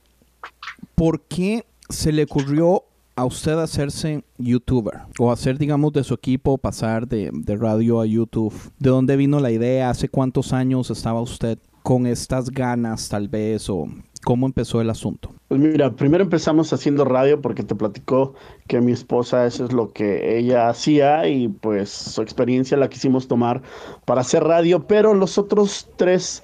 ¿por 0.94 1.22
qué 1.22 1.64
se 1.92 2.12
le 2.12 2.24
ocurrió 2.24 2.84
a 3.14 3.24
usted 3.24 3.58
hacerse 3.58 4.24
youtuber 4.38 5.02
o 5.18 5.30
hacer, 5.30 5.58
digamos, 5.58 5.92
de 5.92 6.04
su 6.04 6.14
equipo 6.14 6.58
pasar 6.58 7.06
de, 7.06 7.30
radio 7.58 8.00
a 8.00 8.06
YouTube? 8.06 8.54
¿De 8.78 8.90
dónde 8.90 9.16
vino 9.16 9.40
la 9.40 9.50
idea? 9.50 9.90
¿Hace 9.90 10.08
cuántos 10.08 10.52
años 10.52 10.90
estaba 10.90 11.20
usted 11.20 11.58
con 11.82 12.06
estas 12.06 12.50
ganas, 12.50 13.08
tal 13.08 13.28
vez? 13.28 13.68
¿O 13.68 13.86
cómo 14.24 14.46
empezó 14.46 14.80
el 14.80 14.90
asunto? 14.90 15.32
Pues 15.48 15.60
mira, 15.60 15.94
primero 15.94 16.24
empezamos 16.24 16.72
haciendo 16.72 17.04
radio 17.04 17.40
porque 17.40 17.62
te 17.62 17.74
platicó 17.74 18.34
que 18.66 18.80
mi 18.80 18.92
esposa 18.92 19.46
eso 19.46 19.66
es 19.66 19.72
lo 19.72 19.92
que 19.92 20.38
ella 20.38 20.68
hacía 20.68 21.28
y 21.28 21.48
pues 21.48 21.90
su 21.90 22.22
experiencia 22.22 22.76
la 22.76 22.88
quisimos 22.88 23.28
tomar 23.28 23.62
para 24.06 24.22
hacer 24.22 24.44
radio, 24.44 24.86
pero 24.86 25.12
los 25.12 25.36
otros 25.36 25.88
tres 25.96 26.42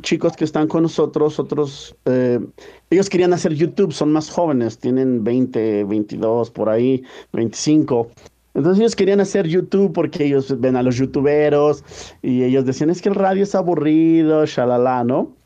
chicos 0.00 0.34
que 0.36 0.44
están 0.44 0.68
con 0.68 0.82
nosotros, 0.82 1.38
otros, 1.38 1.94
eh, 2.04 2.40
ellos 2.90 3.08
querían 3.08 3.32
hacer 3.32 3.54
YouTube, 3.54 3.92
son 3.92 4.12
más 4.12 4.30
jóvenes, 4.30 4.78
tienen 4.78 5.22
20, 5.24 5.84
22, 5.84 6.50
por 6.50 6.68
ahí, 6.68 7.02
25. 7.32 8.10
Entonces 8.54 8.80
ellos 8.80 8.96
querían 8.96 9.20
hacer 9.20 9.46
YouTube 9.48 9.92
porque 9.92 10.24
ellos 10.24 10.60
ven 10.60 10.76
a 10.76 10.82
los 10.82 10.96
youtuberos 10.96 11.84
y 12.22 12.44
ellos 12.44 12.64
decían, 12.64 12.90
es 12.90 13.02
que 13.02 13.08
el 13.08 13.14
radio 13.16 13.42
es 13.42 13.54
aburrido, 13.54 14.46
shalala, 14.46 15.02
¿no? 15.04 15.36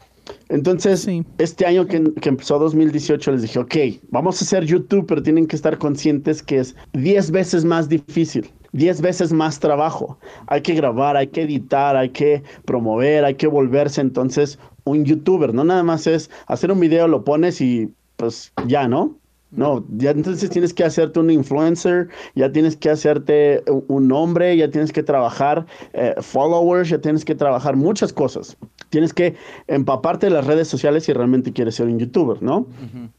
Entonces, 0.51 1.01
Sí. 1.01 1.25
este 1.39 1.65
año 1.65 1.87
que, 1.87 2.13
que 2.21 2.29
empezó 2.29 2.59
2018 2.59 3.33
les 3.33 3.43
dije, 3.43 3.59
ok, 3.59 3.75
vamos 4.11 4.41
a 4.41 4.45
hacer 4.45 4.65
YouTube, 4.65 5.07
pero 5.07 5.23
tienen 5.23 5.47
que 5.47 5.57
estar 5.57 5.79
conscientes 5.79 6.43
que 6.43 6.59
es 6.59 6.77
10 6.93 7.31
veces 7.31 7.65
más 7.65 7.89
difícil. 7.89 8.51
10 8.72 9.00
veces 9.00 9.33
más 9.33 9.61
trabajo. 9.61 10.18
Hay 10.46 10.62
que 10.62 10.74
grabar, 10.74 11.16
hay 11.16 11.28
que 11.28 11.42
editar, 11.42 11.96
hay 11.96 12.11
que 12.11 12.42
promover, 12.64 13.24
hay 13.24 13.35
que 13.35 13.46
volverse 13.46 14.00
entonces 14.00 14.59
un 14.85 15.04
youtuber. 15.04 15.54
No 15.54 15.64
nada 15.64 15.83
más 15.83 16.07
es 16.07 16.31
hacer 16.46 16.70
un 16.72 16.81
video, 16.81 17.09
lo 17.09 17.24
pones 17.24 17.61
y 17.61 17.90
pues 18.16 18.52
ya, 18.66 18.88
¿no? 18.88 19.16
No, 19.50 19.83
ya 19.96 20.11
entonces 20.11 20.50
tienes 20.50 20.74
que 20.74 20.85
hacerte 20.85 21.20
un 21.20 21.31
influencer, 21.31 22.09
ya 22.35 22.52
tienes 22.52 22.76
que 22.76 22.90
hacerte 22.90 23.62
un- 23.88 24.07
nombre, 24.07 24.54
ya 24.59 24.70
tienes 24.70 24.92
que 24.92 25.02
trabajar 25.02 25.64
eh, 25.94 26.14
followers, 26.20 26.90
ya 26.90 26.98
tienes 27.00 27.24
que 27.24 27.35
trabajar 27.35 27.74
muchas 27.74 28.12
cosas. 28.12 28.59
Tienes 28.90 29.14
que 29.14 29.37
empaparte 29.66 30.26
de 30.26 30.33
las 30.33 30.46
redes 30.46 30.68
sociales 30.68 31.04
si 31.04 31.14
realmente 31.14 31.50
quieres 31.54 31.76
ser 31.76 31.87
un 31.87 31.98
youtuber, 31.98 32.42
¿no? 32.42 32.66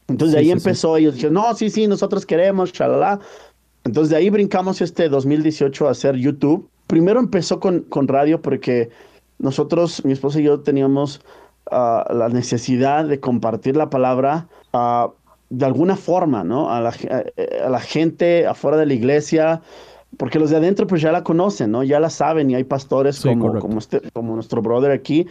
Entonces 0.06 0.36
de 0.36 0.38
Sí, 0.38 0.38
ahí 0.38 0.44
sí, 0.44 0.60
sí. 0.60 0.68
empezó, 0.68 0.96
ellos 0.96 1.14
dijeron, 1.14 1.34
no, 1.34 1.52
sí, 1.54 1.68
sí, 1.68 1.88
nosotros 1.88 2.24
queremos, 2.24 2.72
chalala. 2.72 3.18
Entonces 3.90 4.10
de 4.10 4.18
ahí 4.18 4.30
brincamos 4.30 4.80
este 4.80 5.08
2018 5.08 5.88
a 5.88 5.90
hacer 5.90 6.14
YouTube. 6.14 6.68
Primero 6.86 7.18
empezó 7.18 7.58
con, 7.58 7.80
con 7.80 8.06
radio 8.06 8.40
porque 8.40 8.88
nosotros, 9.40 10.04
mi 10.04 10.12
esposa 10.12 10.38
y 10.38 10.44
yo, 10.44 10.60
teníamos 10.60 11.22
ah, 11.72 12.08
la 12.14 12.28
necesidad 12.28 13.04
de 13.06 13.18
compartir 13.18 13.76
la 13.76 13.90
palabra 13.90 14.46
ah, 14.72 15.10
de 15.48 15.66
alguna 15.66 15.96
forma, 15.96 16.44
¿no? 16.44 16.70
A- 16.70 16.78
a 16.88 17.68
la 17.68 17.80
gente 17.80 18.46
afuera 18.46 18.76
de 18.76 18.86
la 18.86 18.94
iglesia, 18.94 19.60
porque 20.16 20.38
los 20.38 20.50
de 20.50 20.56
adentro 20.56 20.86
pues 20.86 21.00
ya 21.00 21.12
la 21.12 21.22
conocen, 21.22 21.70
¿no? 21.70 21.82
Ya 21.82 22.00
la 22.00 22.10
saben 22.10 22.50
y 22.50 22.54
hay 22.54 22.64
pastores 22.64 23.16
Sí, 23.16 23.28
como, 23.28 23.58
como, 23.58 23.78
este, 23.78 24.00
como 24.12 24.34
nuestro 24.34 24.60
brother 24.60 24.90
aquí. 24.90 25.26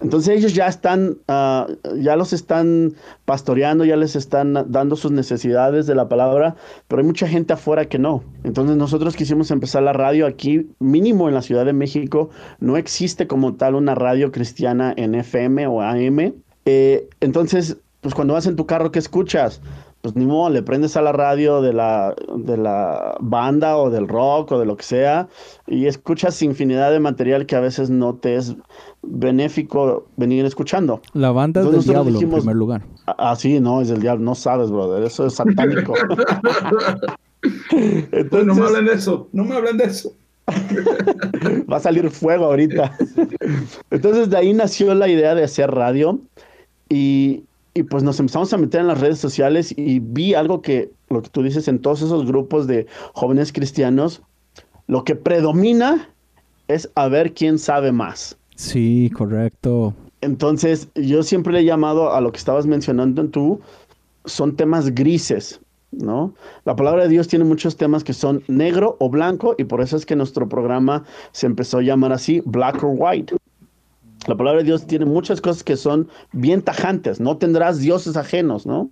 Entonces 0.00 0.36
ellos 0.36 0.54
ya 0.54 0.66
están, 0.66 1.18
ah, 1.28 1.66
ya 1.96 2.16
los 2.16 2.32
están 2.32 2.94
pastoreando, 3.24 3.84
ya 3.84 3.96
les 3.96 4.16
están 4.16 4.54
dando 4.68 4.96
sus 4.96 5.12
necesidades 5.12 5.86
de 5.86 5.94
la 5.94 6.08
palabra, 6.08 6.56
pero 6.88 7.00
hay 7.00 7.06
mucha 7.06 7.28
gente 7.28 7.52
afuera 7.52 7.86
que 7.86 7.98
no. 7.98 8.24
Entonces 8.44 8.76
nosotros 8.76 9.16
quisimos 9.16 9.50
empezar 9.50 9.82
la 9.82 9.92
radio 9.92 10.26
aquí, 10.26 10.70
mínimo 10.80 11.28
en 11.28 11.34
la 11.34 11.42
Ciudad 11.42 11.64
de 11.64 11.72
México, 11.72 12.30
no 12.58 12.76
existe 12.76 13.26
como 13.26 13.54
tal 13.54 13.74
una 13.74 13.94
radio 13.94 14.32
cristiana 14.32 14.92
en 14.96 15.14
FM 15.14 15.66
o 15.68 15.82
AM. 15.82 16.34
Eh, 16.64 17.08
entonces, 17.20 17.78
pues 18.00 18.14
cuando 18.14 18.34
vas 18.34 18.46
en 18.46 18.56
tu 18.56 18.66
carro, 18.66 18.90
¿qué 18.90 18.98
escuchas? 18.98 19.60
Pues 20.06 20.14
ni 20.14 20.24
modo, 20.24 20.50
le 20.50 20.62
prendes 20.62 20.96
a 20.96 21.02
la 21.02 21.10
radio 21.10 21.60
de 21.60 21.72
la, 21.72 22.14
de 22.36 22.56
la 22.56 23.16
banda 23.18 23.76
o 23.76 23.90
del 23.90 24.06
rock 24.06 24.52
o 24.52 24.58
de 24.60 24.64
lo 24.64 24.76
que 24.76 24.84
sea 24.84 25.26
y 25.66 25.86
escuchas 25.86 26.40
infinidad 26.42 26.92
de 26.92 27.00
material 27.00 27.44
que 27.44 27.56
a 27.56 27.60
veces 27.60 27.90
no 27.90 28.14
te 28.14 28.36
es 28.36 28.54
benéfico 29.02 30.06
venir 30.16 30.44
escuchando. 30.44 31.00
La 31.12 31.32
banda 31.32 31.58
es 31.62 31.66
del 31.66 31.74
Entonces 31.74 31.90
diablo, 31.92 32.12
dijimos- 32.12 32.34
en 32.34 32.40
primer 32.42 32.54
lugar. 32.56 32.82
Ah, 33.18 33.34
sí, 33.34 33.58
no, 33.58 33.80
es 33.80 33.88
del 33.88 34.00
diablo, 34.00 34.24
no 34.24 34.36
sabes, 34.36 34.70
brother, 34.70 35.02
eso 35.02 35.26
es 35.26 35.34
satánico. 35.34 35.94
Pues 38.30 38.44
no 38.44 38.54
me 38.54 38.64
hablen 38.64 38.86
de 38.86 38.92
eso, 38.94 39.28
no 39.32 39.44
me 39.44 39.56
hablen 39.56 39.76
de 39.76 39.84
eso. 39.84 40.12
Va 41.70 41.78
a 41.78 41.80
salir 41.80 42.08
fuego 42.10 42.44
ahorita. 42.46 42.96
Entonces 43.90 44.30
de 44.30 44.36
ahí 44.36 44.52
nació 44.52 44.94
la 44.94 45.08
idea 45.08 45.34
de 45.34 45.42
hacer 45.44 45.70
radio 45.72 46.20
y, 46.88 47.42
y 47.76 47.82
pues 47.82 48.02
nos 48.02 48.18
empezamos 48.18 48.52
a 48.54 48.56
meter 48.56 48.80
en 48.80 48.86
las 48.86 49.00
redes 49.00 49.18
sociales 49.18 49.74
y 49.76 50.00
vi 50.00 50.32
algo 50.32 50.62
que, 50.62 50.90
lo 51.10 51.20
que 51.20 51.28
tú 51.28 51.42
dices, 51.42 51.68
en 51.68 51.78
todos 51.78 52.00
esos 52.00 52.26
grupos 52.26 52.66
de 52.66 52.86
jóvenes 53.12 53.52
cristianos, 53.52 54.22
lo 54.86 55.04
que 55.04 55.14
predomina 55.14 56.08
es 56.68 56.90
a 56.94 57.08
ver 57.08 57.34
quién 57.34 57.58
sabe 57.58 57.92
más. 57.92 58.38
Sí, 58.54 59.10
correcto. 59.14 59.94
Entonces, 60.22 60.88
yo 60.94 61.22
siempre 61.22 61.52
le 61.52 61.60
he 61.60 61.64
llamado 61.64 62.14
a 62.14 62.22
lo 62.22 62.32
que 62.32 62.38
estabas 62.38 62.64
mencionando 62.64 63.28
tú, 63.28 63.60
son 64.24 64.56
temas 64.56 64.94
grises, 64.94 65.60
¿no? 65.92 66.32
La 66.64 66.76
palabra 66.76 67.02
de 67.02 67.10
Dios 67.10 67.28
tiene 67.28 67.44
muchos 67.44 67.76
temas 67.76 68.04
que 68.04 68.14
son 68.14 68.42
negro 68.48 68.96
o 69.00 69.10
blanco 69.10 69.54
y 69.58 69.64
por 69.64 69.82
eso 69.82 69.98
es 69.98 70.06
que 70.06 70.16
nuestro 70.16 70.48
programa 70.48 71.04
se 71.32 71.46
empezó 71.46 71.78
a 71.78 71.82
llamar 71.82 72.14
así, 72.14 72.40
Black 72.46 72.82
or 72.82 72.94
White. 72.96 73.36
La 74.26 74.36
palabra 74.36 74.60
de 74.60 74.66
Dios 74.66 74.86
tiene 74.86 75.04
muchas 75.04 75.40
cosas 75.40 75.62
que 75.62 75.76
son 75.76 76.08
bien 76.32 76.62
tajantes. 76.62 77.20
No 77.20 77.36
tendrás 77.36 77.78
dioses 77.78 78.16
ajenos, 78.16 78.66
¿no? 78.66 78.90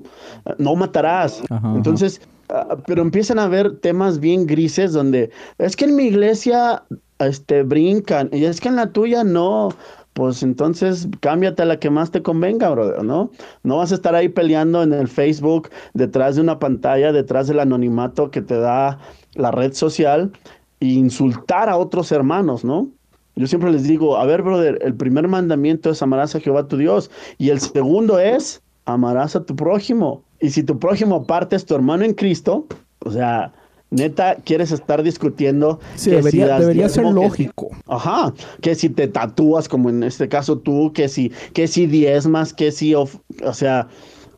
No 0.59 0.77
matarás. 0.77 1.43
Ajá, 1.51 1.57
ajá. 1.57 1.77
Entonces, 1.77 2.21
ah, 2.51 2.77
pero 2.87 3.03
empiezan 3.03 3.39
a 3.39 3.45
haber 3.45 3.79
temas 3.79 4.21
bien 4.21 4.47
grises 4.47 4.93
donde 4.93 5.31
es 5.59 5.75
que 5.77 5.87
en 5.87 5.97
mi 5.97 6.05
iglesia 6.05 6.85
este, 7.19 7.63
brincan 7.63 8.29
y 8.33 8.45
es 8.45 8.61
que 8.61 8.69
en 8.69 8.77
la 8.77 8.93
tuya 8.93 9.25
no. 9.25 9.71
Pues 10.13 10.45
entonces 10.45 11.09
cámbiate 11.19 11.63
a 11.63 11.67
la 11.67 11.81
que 11.81 11.91
más 11.91 12.13
te 12.13 12.23
convenga, 12.23 12.71
brother, 12.71 13.03
¿no? 13.03 13.33
No 13.65 13.79
vas 13.79 13.91
a 13.91 13.97
estar 13.97 14.15
ahí 14.15 14.29
peleando 14.29 14.81
en 14.85 14.93
el 14.93 15.09
Facebook, 15.09 15.71
detrás 15.93 16.37
de 16.37 16.43
una 16.43 16.61
pantalla, 16.61 17.11
detrás 17.11 17.49
del 17.49 17.59
anonimato 17.59 18.31
que 18.31 18.41
te 18.41 18.57
da 18.57 19.01
la 19.35 19.51
red 19.51 19.73
social 19.73 20.31
e 20.79 20.87
insultar 20.87 21.69
a 21.69 21.77
otros 21.77 22.13
hermanos, 22.13 22.65
¿no? 22.65 22.91
Yo 23.37 23.47
siempre 23.47 23.73
les 23.73 23.85
digo, 23.85 24.17
a 24.17 24.25
ver, 24.27 24.43
brother, 24.43 24.79
el 24.83 24.95
primer 24.95 25.27
mandamiento 25.29 25.91
es 25.91 26.03
amarás 26.03 26.35
a 26.35 26.41
Jehová 26.41 26.69
tu 26.69 26.77
Dios 26.77 27.11
y 27.39 27.51
el 27.51 27.61
segundo 27.61 28.19
es 28.19 28.63
amarás 28.85 29.35
a 29.35 29.45
tu 29.45 29.57
prójimo. 29.57 30.23
Y 30.41 30.51
si 30.51 30.63
tu 30.63 30.79
prójimo 30.79 31.17
aparte 31.17 31.57
es 31.57 31.65
tu 31.65 31.75
hermano 31.75 32.05
en 32.05 32.15
Cristo, 32.15 32.67
o 33.01 33.11
sea, 33.11 33.53
neta, 33.91 34.37
quieres 34.45 34.73
estar 34.73 35.03
discutiendo. 35.03 35.81
Sí, 35.97 36.11
que 36.11 36.17
si 36.17 36.39
debería, 36.39 36.47
das 36.47 36.61
debería 36.61 36.89
ser 36.89 37.05
que 37.05 37.11
lógico. 37.13 37.71
Ajá, 37.87 38.33
que 38.61 38.75
si 38.75 38.89
te 38.89 39.09
tatúas, 39.09 39.69
como 39.69 39.91
en 39.91 40.03
este 40.03 40.29
caso 40.29 40.59
tú, 40.59 40.93
que 40.93 41.09
si, 41.09 41.31
que 41.53 41.67
si 41.67 41.87
diezmas, 41.87 42.53
que 42.53 42.71
si, 42.73 42.95
of- 42.95 43.17
o 43.45 43.53
sea, 43.55 43.89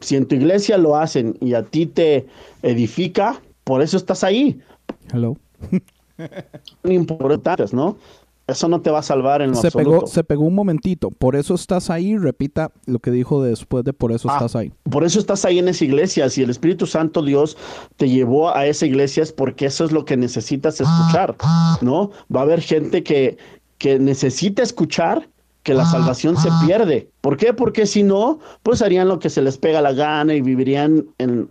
si 0.00 0.16
en 0.16 0.26
tu 0.26 0.36
iglesia 0.36 0.78
lo 0.78 0.96
hacen 0.96 1.36
y 1.40 1.54
a 1.54 1.64
ti 1.64 1.86
te 1.86 2.26
edifica, 2.62 3.40
por 3.64 3.82
eso 3.82 3.96
estás 3.96 4.24
ahí. 4.24 4.60
Hello. 5.12 5.36
Importantes, 6.84 7.72
¿no? 7.72 7.96
Eso 8.46 8.68
no 8.68 8.80
te 8.80 8.90
va 8.90 9.00
a 9.00 9.02
salvar 9.02 9.42
en 9.42 9.50
lo 9.50 9.56
Se 9.56 9.66
absoluto. 9.66 9.90
pegó, 9.90 10.06
se 10.06 10.22
pegó 10.24 10.44
un 10.44 10.54
momentito. 10.54 11.10
Por 11.10 11.34
eso 11.34 11.54
estás 11.54 11.90
ahí. 11.90 12.16
Repita 12.16 12.70
lo 12.86 13.00
que 13.00 13.10
dijo 13.10 13.42
después 13.42 13.84
de 13.84 13.92
por 13.92 14.12
eso 14.12 14.30
Ah, 14.30 14.34
estás 14.34 14.54
ahí. 14.54 14.72
Por 14.88 15.02
eso 15.04 15.18
estás 15.18 15.44
ahí 15.44 15.58
en 15.58 15.66
esa 15.68 15.84
iglesia. 15.84 16.30
Si 16.30 16.42
el 16.42 16.50
Espíritu 16.50 16.86
Santo 16.86 17.22
Dios 17.22 17.56
te 17.96 18.08
llevó 18.08 18.54
a 18.54 18.66
esa 18.66 18.86
iglesia 18.86 19.24
es 19.24 19.32
porque 19.32 19.66
eso 19.66 19.84
es 19.84 19.90
lo 19.90 20.04
que 20.04 20.16
necesitas 20.16 20.80
escuchar, 20.80 21.34
¿no? 21.80 22.10
Va 22.34 22.40
a 22.40 22.42
haber 22.44 22.60
gente 22.60 23.02
que, 23.02 23.36
que 23.78 23.98
necesita 23.98 24.62
escuchar 24.62 25.28
que 25.64 25.74
la 25.74 25.84
salvación 25.84 26.36
se 26.36 26.48
pierde. 26.64 27.10
¿Por 27.20 27.36
qué? 27.36 27.52
Porque 27.52 27.86
si 27.86 28.04
no, 28.04 28.38
pues 28.62 28.82
harían 28.82 29.08
lo 29.08 29.18
que 29.18 29.28
se 29.30 29.42
les 29.42 29.58
pega 29.58 29.80
la 29.82 29.92
gana 29.92 30.32
y 30.34 30.40
vivirían 30.40 31.06
en 31.18 31.48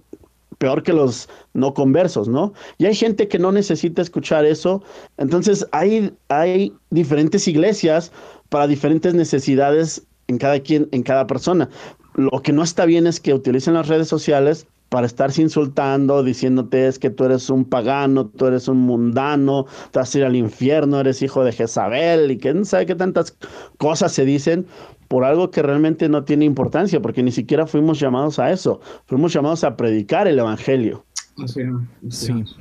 peor 0.65 0.81
que 0.81 0.93
los 0.93 1.29
no 1.53 1.75
conversos, 1.75 2.27
¿no? 2.27 2.51
Y 2.79 2.87
hay 2.87 2.95
gente 2.95 3.27
que 3.27 3.37
no 3.37 3.51
necesita 3.51 4.01
escuchar 4.01 4.45
eso. 4.45 4.81
Entonces 5.17 5.63
hay, 5.71 6.11
hay 6.29 6.73
diferentes 6.89 7.47
iglesias 7.47 8.11
para 8.49 8.65
diferentes 8.65 9.13
necesidades 9.13 10.01
en 10.27 10.39
cada 10.39 10.59
quien, 10.59 10.89
en 10.91 11.03
cada 11.03 11.27
persona. 11.27 11.69
Lo 12.15 12.41
que 12.41 12.51
no 12.51 12.63
está 12.63 12.87
bien 12.87 13.05
es 13.05 13.19
que 13.19 13.35
utilicen 13.35 13.75
las 13.75 13.87
redes 13.87 14.07
sociales 14.07 14.65
para 14.95 15.07
estarse 15.07 15.41
insultando, 15.41 16.23
diciéndote 16.23 16.87
es 16.87 16.99
que 16.99 17.09
tú 17.09 17.25
eres 17.25 17.49
un 17.49 17.65
pagano, 17.65 18.27
tú 18.27 18.45
eres 18.45 18.69
un 18.69 18.77
mundano, 18.77 19.65
te 19.91 19.99
vas 19.99 20.15
a 20.15 20.17
ir 20.19 20.23
al 20.23 20.37
infierno, 20.37 21.01
eres 21.01 21.21
hijo 21.21 21.43
de 21.43 21.51
Jezabel 21.51 22.31
y 22.31 22.37
que 22.37 22.53
no 22.53 22.63
sabe 22.63 22.85
qué 22.85 22.95
tantas 22.95 23.35
cosas 23.77 24.13
se 24.13 24.23
dicen 24.23 24.65
por 25.09 25.25
algo 25.25 25.51
que 25.51 25.61
realmente 25.61 26.07
no 26.07 26.23
tiene 26.23 26.45
importancia, 26.45 27.01
porque 27.01 27.23
ni 27.23 27.33
siquiera 27.33 27.67
fuimos 27.67 27.99
llamados 27.99 28.39
a 28.39 28.53
eso, 28.53 28.79
fuimos 29.05 29.33
llamados 29.33 29.65
a 29.65 29.75
predicar 29.75 30.29
el 30.29 30.39
evangelio. 30.39 31.03
Así 31.43 31.59
es, 31.59 31.67
así 32.07 32.27
Sí. 32.27 32.55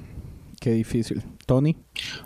Qué 0.61 0.73
difícil. 0.73 1.23
Tony. 1.47 1.77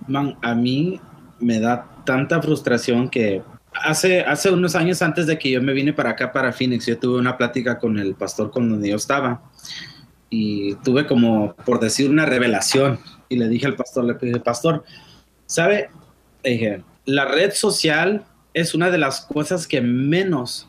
Man, 0.07 0.39
a 0.41 0.55
mí 0.55 0.99
me 1.39 1.61
da 1.61 1.87
tanta 2.07 2.41
frustración 2.41 3.11
que 3.11 3.43
hace, 3.85 4.23
hace 4.23 4.51
unos 4.51 4.75
años 4.75 5.03
antes 5.03 5.27
de 5.27 5.39
que 5.39 5.51
yo 5.51 5.63
me 5.63 5.73
vine 5.73 5.93
para 5.93 6.11
acá, 6.11 6.33
para 6.33 6.53
Phoenix, 6.53 6.87
yo 6.87 6.99
tuve 6.99 7.19
una 7.19 7.37
plática 7.37 7.79
con 7.79 7.99
el 7.99 8.15
pastor 8.15 8.51
con 8.51 8.71
donde 8.71 8.89
yo 8.89 8.97
estaba 8.97 9.43
y 10.31 10.75
tuve 10.77 11.07
como, 11.07 11.55
por 11.65 11.81
decir, 11.81 12.11
una 12.11 12.27
revelación 12.27 12.99
y 13.29 13.37
le 13.37 13.49
dije 13.49 13.67
al 13.67 13.77
pastor, 13.77 14.05
le 14.05 14.15
dije, 14.15 14.41
pastor, 14.41 14.85
¿sabe? 15.47 15.91
Le 16.43 16.51
dije, 16.51 16.83
la 17.05 17.25
red 17.25 17.53
social 17.53 18.25
es 18.55 18.75
una 18.75 18.91
de 18.91 18.99
las 18.99 19.23
cosas 19.23 19.67
que 19.67 19.81
menos 19.81 20.69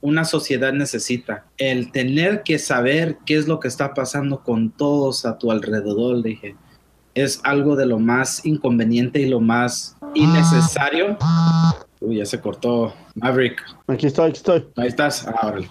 una 0.00 0.24
sociedad 0.24 0.72
necesita. 0.72 1.44
El 1.56 1.92
tener 1.92 2.42
que 2.42 2.58
saber 2.58 3.18
qué 3.24 3.36
es 3.36 3.46
lo 3.46 3.60
que 3.60 3.68
está 3.68 3.94
pasando 3.94 4.42
con 4.42 4.70
todos 4.70 5.24
a 5.24 5.38
tu 5.38 5.50
alrededor, 5.50 6.16
le 6.16 6.30
dije, 6.30 6.56
es 7.14 7.40
algo 7.44 7.76
de 7.76 7.86
lo 7.86 7.98
más 7.98 8.44
inconveniente 8.44 9.20
y 9.20 9.26
lo 9.26 9.40
más 9.40 9.96
innecesario. 10.14 11.16
Uy, 12.00 12.16
ya 12.16 12.26
se 12.26 12.40
cortó 12.40 12.92
Maverick. 13.14 13.62
Aquí 13.86 14.06
estoy, 14.06 14.30
aquí 14.30 14.38
estoy. 14.38 14.66
Ahí 14.76 14.88
estás. 14.88 15.26
Ah, 15.26 15.46
órale. 15.46 15.70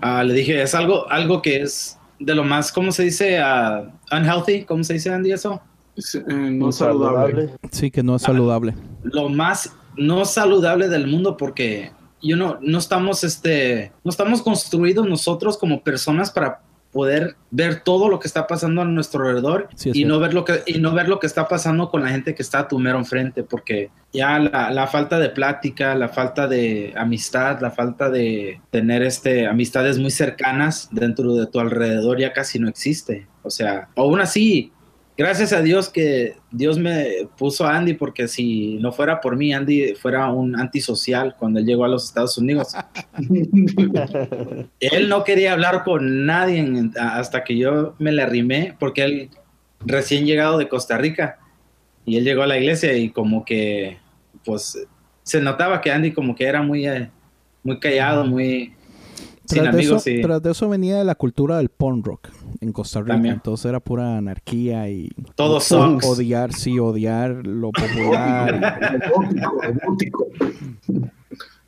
Ah, 0.00 0.22
le 0.22 0.34
dije, 0.34 0.60
es 0.60 0.74
algo, 0.74 1.10
algo 1.10 1.40
que 1.40 1.62
es 1.62 1.98
de 2.24 2.34
lo 2.34 2.44
más, 2.44 2.72
¿cómo 2.72 2.92
se 2.92 3.04
dice? 3.04 3.38
Ah, 3.38 3.90
unhealthy, 4.10 4.64
¿cómo 4.64 4.84
se 4.84 4.94
dice, 4.94 5.12
Andy, 5.12 5.32
eso? 5.32 5.60
Es, 5.96 6.14
eh, 6.14 6.22
no 6.26 6.72
saludable. 6.72 7.50
Sí, 7.70 7.90
que 7.90 8.02
no 8.02 8.16
es 8.16 8.22
saludable. 8.22 8.74
Lo 9.02 9.28
más 9.28 9.74
no 9.96 10.24
saludable 10.24 10.88
del 10.88 11.06
mundo 11.06 11.36
porque 11.36 11.92
you 12.22 12.36
know, 12.36 12.56
no 12.60 12.78
estamos, 12.78 13.24
este, 13.24 13.92
no 14.04 14.10
estamos 14.10 14.42
construidos 14.42 15.06
nosotros 15.06 15.58
como 15.58 15.82
personas 15.82 16.30
para 16.30 16.62
poder 16.92 17.36
ver 17.50 17.80
todo 17.80 18.08
lo 18.08 18.20
que 18.20 18.28
está 18.28 18.46
pasando 18.46 18.82
a 18.82 18.84
nuestro 18.84 19.26
alrededor 19.26 19.68
Sí, 19.74 19.90
y 19.94 20.04
no 20.04 20.20
ver 20.20 20.34
lo 20.34 20.44
que 20.44 20.62
y 20.66 20.78
no 20.78 20.92
ver 20.92 21.08
lo 21.08 21.18
que 21.18 21.26
está 21.26 21.48
pasando 21.48 21.90
con 21.90 22.02
la 22.02 22.10
gente 22.10 22.34
que 22.34 22.42
está 22.42 22.60
a 22.60 22.68
tu 22.68 22.78
mero 22.78 22.98
enfrente 22.98 23.42
porque 23.42 23.90
ya 24.12 24.38
la, 24.38 24.70
la 24.70 24.86
falta 24.86 25.18
de 25.18 25.30
plática 25.30 25.94
la 25.94 26.08
falta 26.08 26.46
de 26.46 26.92
amistad 26.96 27.60
la 27.60 27.70
falta 27.70 28.10
de 28.10 28.60
tener 28.70 29.02
este 29.02 29.46
amistades 29.46 29.98
muy 29.98 30.10
cercanas 30.10 30.88
dentro 30.92 31.34
de 31.34 31.46
tu 31.46 31.58
alrededor 31.60 32.20
ya 32.20 32.32
casi 32.32 32.58
no 32.58 32.68
existe. 32.68 33.26
O 33.42 33.50
sea 33.50 33.88
aún 33.96 34.20
así 34.20 34.72
gracias 35.16 35.52
a 35.52 35.62
Dios 35.62 35.88
que 35.88 36.36
Dios 36.50 36.78
me 36.78 37.28
puso 37.36 37.66
a 37.66 37.76
Andy 37.76 37.94
porque 37.94 38.28
si 38.28 38.78
no 38.80 38.92
fuera 38.92 39.20
por 39.20 39.36
mí 39.36 39.52
Andy 39.52 39.94
fuera 39.94 40.30
un 40.30 40.58
antisocial 40.58 41.36
cuando 41.38 41.60
él 41.60 41.66
llegó 41.66 41.84
a 41.84 41.88
los 41.88 42.04
Estados 42.04 42.38
Unidos. 42.38 42.74
Él 44.80 45.08
no 45.08 45.24
quería 45.24 45.52
hablar 45.52 45.84
con 45.84 46.26
nadie 46.26 46.90
hasta 46.98 47.44
que 47.44 47.56
yo 47.56 47.94
me 47.98 48.12
le 48.12 48.22
arrimé, 48.22 48.74
porque 48.78 49.02
él 49.02 49.30
recién 49.80 50.26
llegado 50.26 50.58
de 50.58 50.68
Costa 50.68 50.98
Rica 50.98 51.38
y 52.04 52.16
él 52.16 52.24
llegó 52.24 52.42
a 52.42 52.46
la 52.46 52.58
iglesia 52.58 52.96
y 52.96 53.10
como 53.10 53.44
que, 53.44 53.98
pues, 54.44 54.86
se 55.22 55.40
notaba 55.40 55.80
que 55.80 55.92
Andy 55.92 56.12
como 56.12 56.34
que 56.34 56.44
era 56.44 56.62
muy, 56.62 56.86
eh, 56.86 57.10
muy 57.62 57.78
callado, 57.78 58.24
muy 58.24 58.74
sin 59.52 59.62
Tras 59.62 59.74
de, 59.74 59.80
eso, 59.80 59.88
amigos 59.94 60.06
y 60.06 60.20
tras 60.22 60.42
de 60.42 60.50
eso 60.50 60.68
venía 60.68 60.98
de 60.98 61.04
la 61.04 61.14
cultura 61.14 61.58
del 61.58 61.68
punk 61.68 62.06
rock 62.06 62.28
en 62.60 62.72
Costa 62.72 63.00
Rica. 63.00 63.14
También. 63.14 63.34
Entonces 63.34 63.66
era 63.66 63.80
pura 63.80 64.16
anarquía 64.18 64.88
y 64.90 65.08
todo 65.36 65.56
o- 65.56 65.60
sucks. 65.60 66.04
odiar, 66.06 66.52
sí, 66.52 66.78
odiar 66.78 67.46
lo 67.46 67.70
popular. 67.72 68.76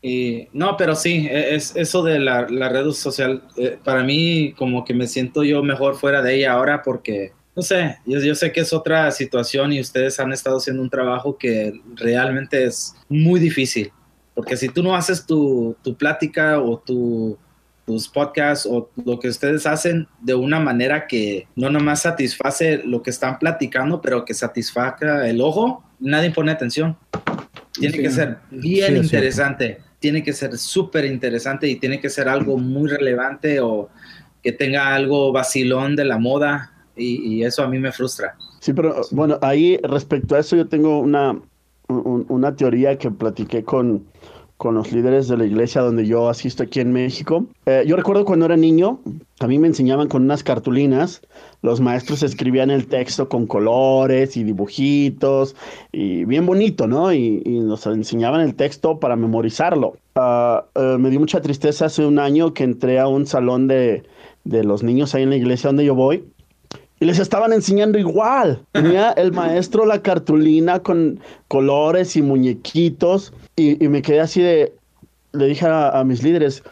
Y, 0.02 0.48
no, 0.52 0.76
pero 0.76 0.94
sí, 0.94 1.26
e- 1.30 1.54
es 1.54 1.74
eso 1.76 2.02
de 2.02 2.18
la, 2.18 2.46
la 2.48 2.68
red 2.68 2.90
social, 2.90 3.42
eh, 3.56 3.78
para 3.82 4.02
mí 4.04 4.52
como 4.58 4.84
que 4.84 4.92
me 4.92 5.06
siento 5.06 5.44
yo 5.44 5.62
mejor 5.62 5.94
fuera 5.96 6.20
de 6.20 6.34
ella 6.36 6.52
ahora 6.52 6.82
porque, 6.82 7.32
no 7.56 7.62
sé, 7.62 7.96
yo, 8.04 8.20
yo 8.20 8.34
sé 8.34 8.52
que 8.52 8.60
es 8.60 8.72
otra 8.74 9.10
situación 9.12 9.72
y 9.72 9.80
ustedes 9.80 10.20
han 10.20 10.32
estado 10.32 10.58
haciendo 10.58 10.82
un 10.82 10.90
trabajo 10.90 11.38
que 11.38 11.80
realmente 11.96 12.64
es 12.64 12.94
muy 13.08 13.40
difícil, 13.40 13.92
porque 14.34 14.58
si 14.58 14.68
tú 14.68 14.82
no 14.82 14.94
haces 14.94 15.24
tu, 15.24 15.74
tu 15.82 15.94
plática 15.96 16.60
o 16.60 16.76
tu, 16.78 17.38
tus 17.86 18.08
podcasts 18.08 18.66
o 18.70 18.90
lo 19.04 19.18
que 19.18 19.28
ustedes 19.28 19.66
hacen 19.66 20.06
de 20.20 20.34
una 20.34 20.58
manera 20.58 21.06
que 21.06 21.46
no 21.56 21.68
nomás 21.70 22.02
satisface 22.02 22.78
lo 22.84 23.02
que 23.02 23.10
están 23.10 23.38
platicando, 23.38 24.00
pero 24.00 24.24
que 24.24 24.32
satisfaga 24.34 25.28
el 25.28 25.40
ojo, 25.40 25.84
nadie 26.00 26.30
pone 26.30 26.50
atención. 26.52 26.96
Tiene 27.72 27.96
Sí. 27.96 28.02
que 28.02 28.10
ser 28.10 28.38
bien 28.50 28.92
Sí, 28.94 29.00
interesante, 29.00 29.78
tiene 29.98 30.22
que 30.22 30.32
ser 30.32 30.56
súper 30.56 31.04
interesante 31.04 31.68
y 31.68 31.76
tiene 31.76 32.00
que 32.00 32.08
ser 32.08 32.28
algo 32.28 32.56
muy 32.56 32.88
relevante 32.88 33.60
o 33.60 33.88
que 34.42 34.52
tenga 34.52 34.94
algo 34.94 35.32
vacilón 35.32 35.96
de 35.96 36.04
la 36.04 36.18
moda 36.18 36.72
y, 36.96 37.34
y 37.36 37.44
eso 37.44 37.62
a 37.62 37.68
mí 37.68 37.78
me 37.78 37.90
frustra. 37.92 38.36
Sí, 38.60 38.72
pero 38.72 38.94
bueno, 39.10 39.38
ahí 39.42 39.78
respecto 39.82 40.36
a 40.36 40.38
eso 40.38 40.56
yo 40.56 40.68
tengo 40.68 41.00
una, 41.00 41.32
un- 41.88 42.24
una 42.28 42.54
teoría 42.54 42.96
que 42.96 43.10
platiqué 43.10 43.64
con, 43.64 44.04
con 44.64 44.76
los 44.76 44.92
líderes 44.92 45.28
de 45.28 45.36
la 45.36 45.44
iglesia 45.44 45.82
donde 45.82 46.06
yo 46.06 46.30
asisto 46.30 46.62
aquí 46.62 46.80
en 46.80 46.90
México. 46.90 47.44
Eh, 47.66 47.84
yo 47.86 47.96
recuerdo 47.96 48.24
cuando 48.24 48.46
era 48.46 48.56
niño, 48.56 48.98
a 49.40 49.46
mí 49.46 49.58
me 49.58 49.66
enseñaban 49.66 50.08
con 50.08 50.22
unas 50.22 50.42
cartulinas, 50.42 51.20
los 51.60 51.82
maestros 51.82 52.22
escribían 52.22 52.70
el 52.70 52.86
texto 52.86 53.28
con 53.28 53.46
colores 53.46 54.38
y 54.38 54.42
dibujitos, 54.42 55.54
y 55.92 56.24
bien 56.24 56.46
bonito, 56.46 56.86
¿no? 56.86 57.12
Y, 57.12 57.42
y 57.44 57.60
nos 57.60 57.84
enseñaban 57.84 58.40
el 58.40 58.54
texto 58.54 58.98
para 59.00 59.16
memorizarlo. 59.16 59.98
Ah, 60.14 60.64
eh, 60.74 60.96
me 60.98 61.10
dio 61.10 61.20
mucha 61.20 61.42
tristeza 61.42 61.84
hace 61.84 62.06
un 62.06 62.18
año 62.18 62.54
que 62.54 62.64
entré 62.64 62.98
a 62.98 63.06
un 63.06 63.26
salón 63.26 63.68
de, 63.68 64.04
de 64.44 64.64
los 64.64 64.82
niños 64.82 65.14
ahí 65.14 65.24
en 65.24 65.30
la 65.30 65.36
iglesia 65.36 65.68
donde 65.68 65.84
yo 65.84 65.94
voy. 65.94 66.24
Y 67.04 67.06
les 67.06 67.18
estaban 67.18 67.52
enseñando 67.52 67.98
igual. 67.98 68.64
Tenía 68.72 69.10
el 69.18 69.30
maestro 69.30 69.84
la 69.84 70.00
cartulina 70.00 70.80
con 70.80 71.20
colores 71.48 72.16
y 72.16 72.22
muñequitos. 72.22 73.30
Y, 73.56 73.84
y 73.84 73.88
me 73.88 74.00
quedé 74.00 74.20
así 74.20 74.40
de. 74.40 74.72
Le 75.32 75.48
dije 75.48 75.66
a, 75.66 75.90
a 75.90 76.02
mis 76.02 76.22
líderes: 76.22 76.62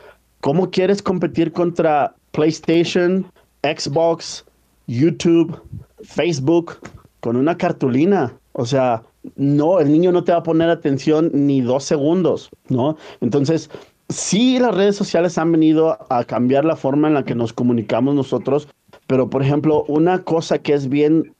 ¿Cómo 0.40 0.70
quieres 0.70 1.02
competir 1.02 1.52
contra 1.52 2.14
PlayStation, 2.30 3.26
Xbox, 3.62 4.46
YouTube, 4.86 5.60
Facebook 6.02 6.78
con 7.20 7.36
una 7.36 7.58
cartulina? 7.58 8.32
O 8.52 8.64
sea, 8.64 9.02
no, 9.36 9.80
el 9.80 9.92
niño 9.92 10.12
no 10.12 10.24
te 10.24 10.32
va 10.32 10.38
a 10.38 10.42
poner 10.42 10.70
atención 10.70 11.30
ni 11.34 11.60
dos 11.60 11.84
segundos, 11.84 12.48
¿no? 12.70 12.96
Entonces, 13.20 13.68
sí, 14.08 14.58
las 14.58 14.74
redes 14.74 14.96
sociales 14.96 15.36
han 15.36 15.52
venido 15.52 15.98
a 16.08 16.24
cambiar 16.24 16.64
la 16.64 16.76
forma 16.76 17.08
en 17.08 17.14
la 17.14 17.24
que 17.24 17.34
nos 17.34 17.52
comunicamos 17.52 18.14
nosotros, 18.14 18.66
pero 19.12 19.28
por 19.28 19.42
ejemplo, 19.42 19.84
una 19.88 20.22
cosa 20.24 20.56
que 20.56 20.72
es 20.72 20.88
bien, 20.88 21.34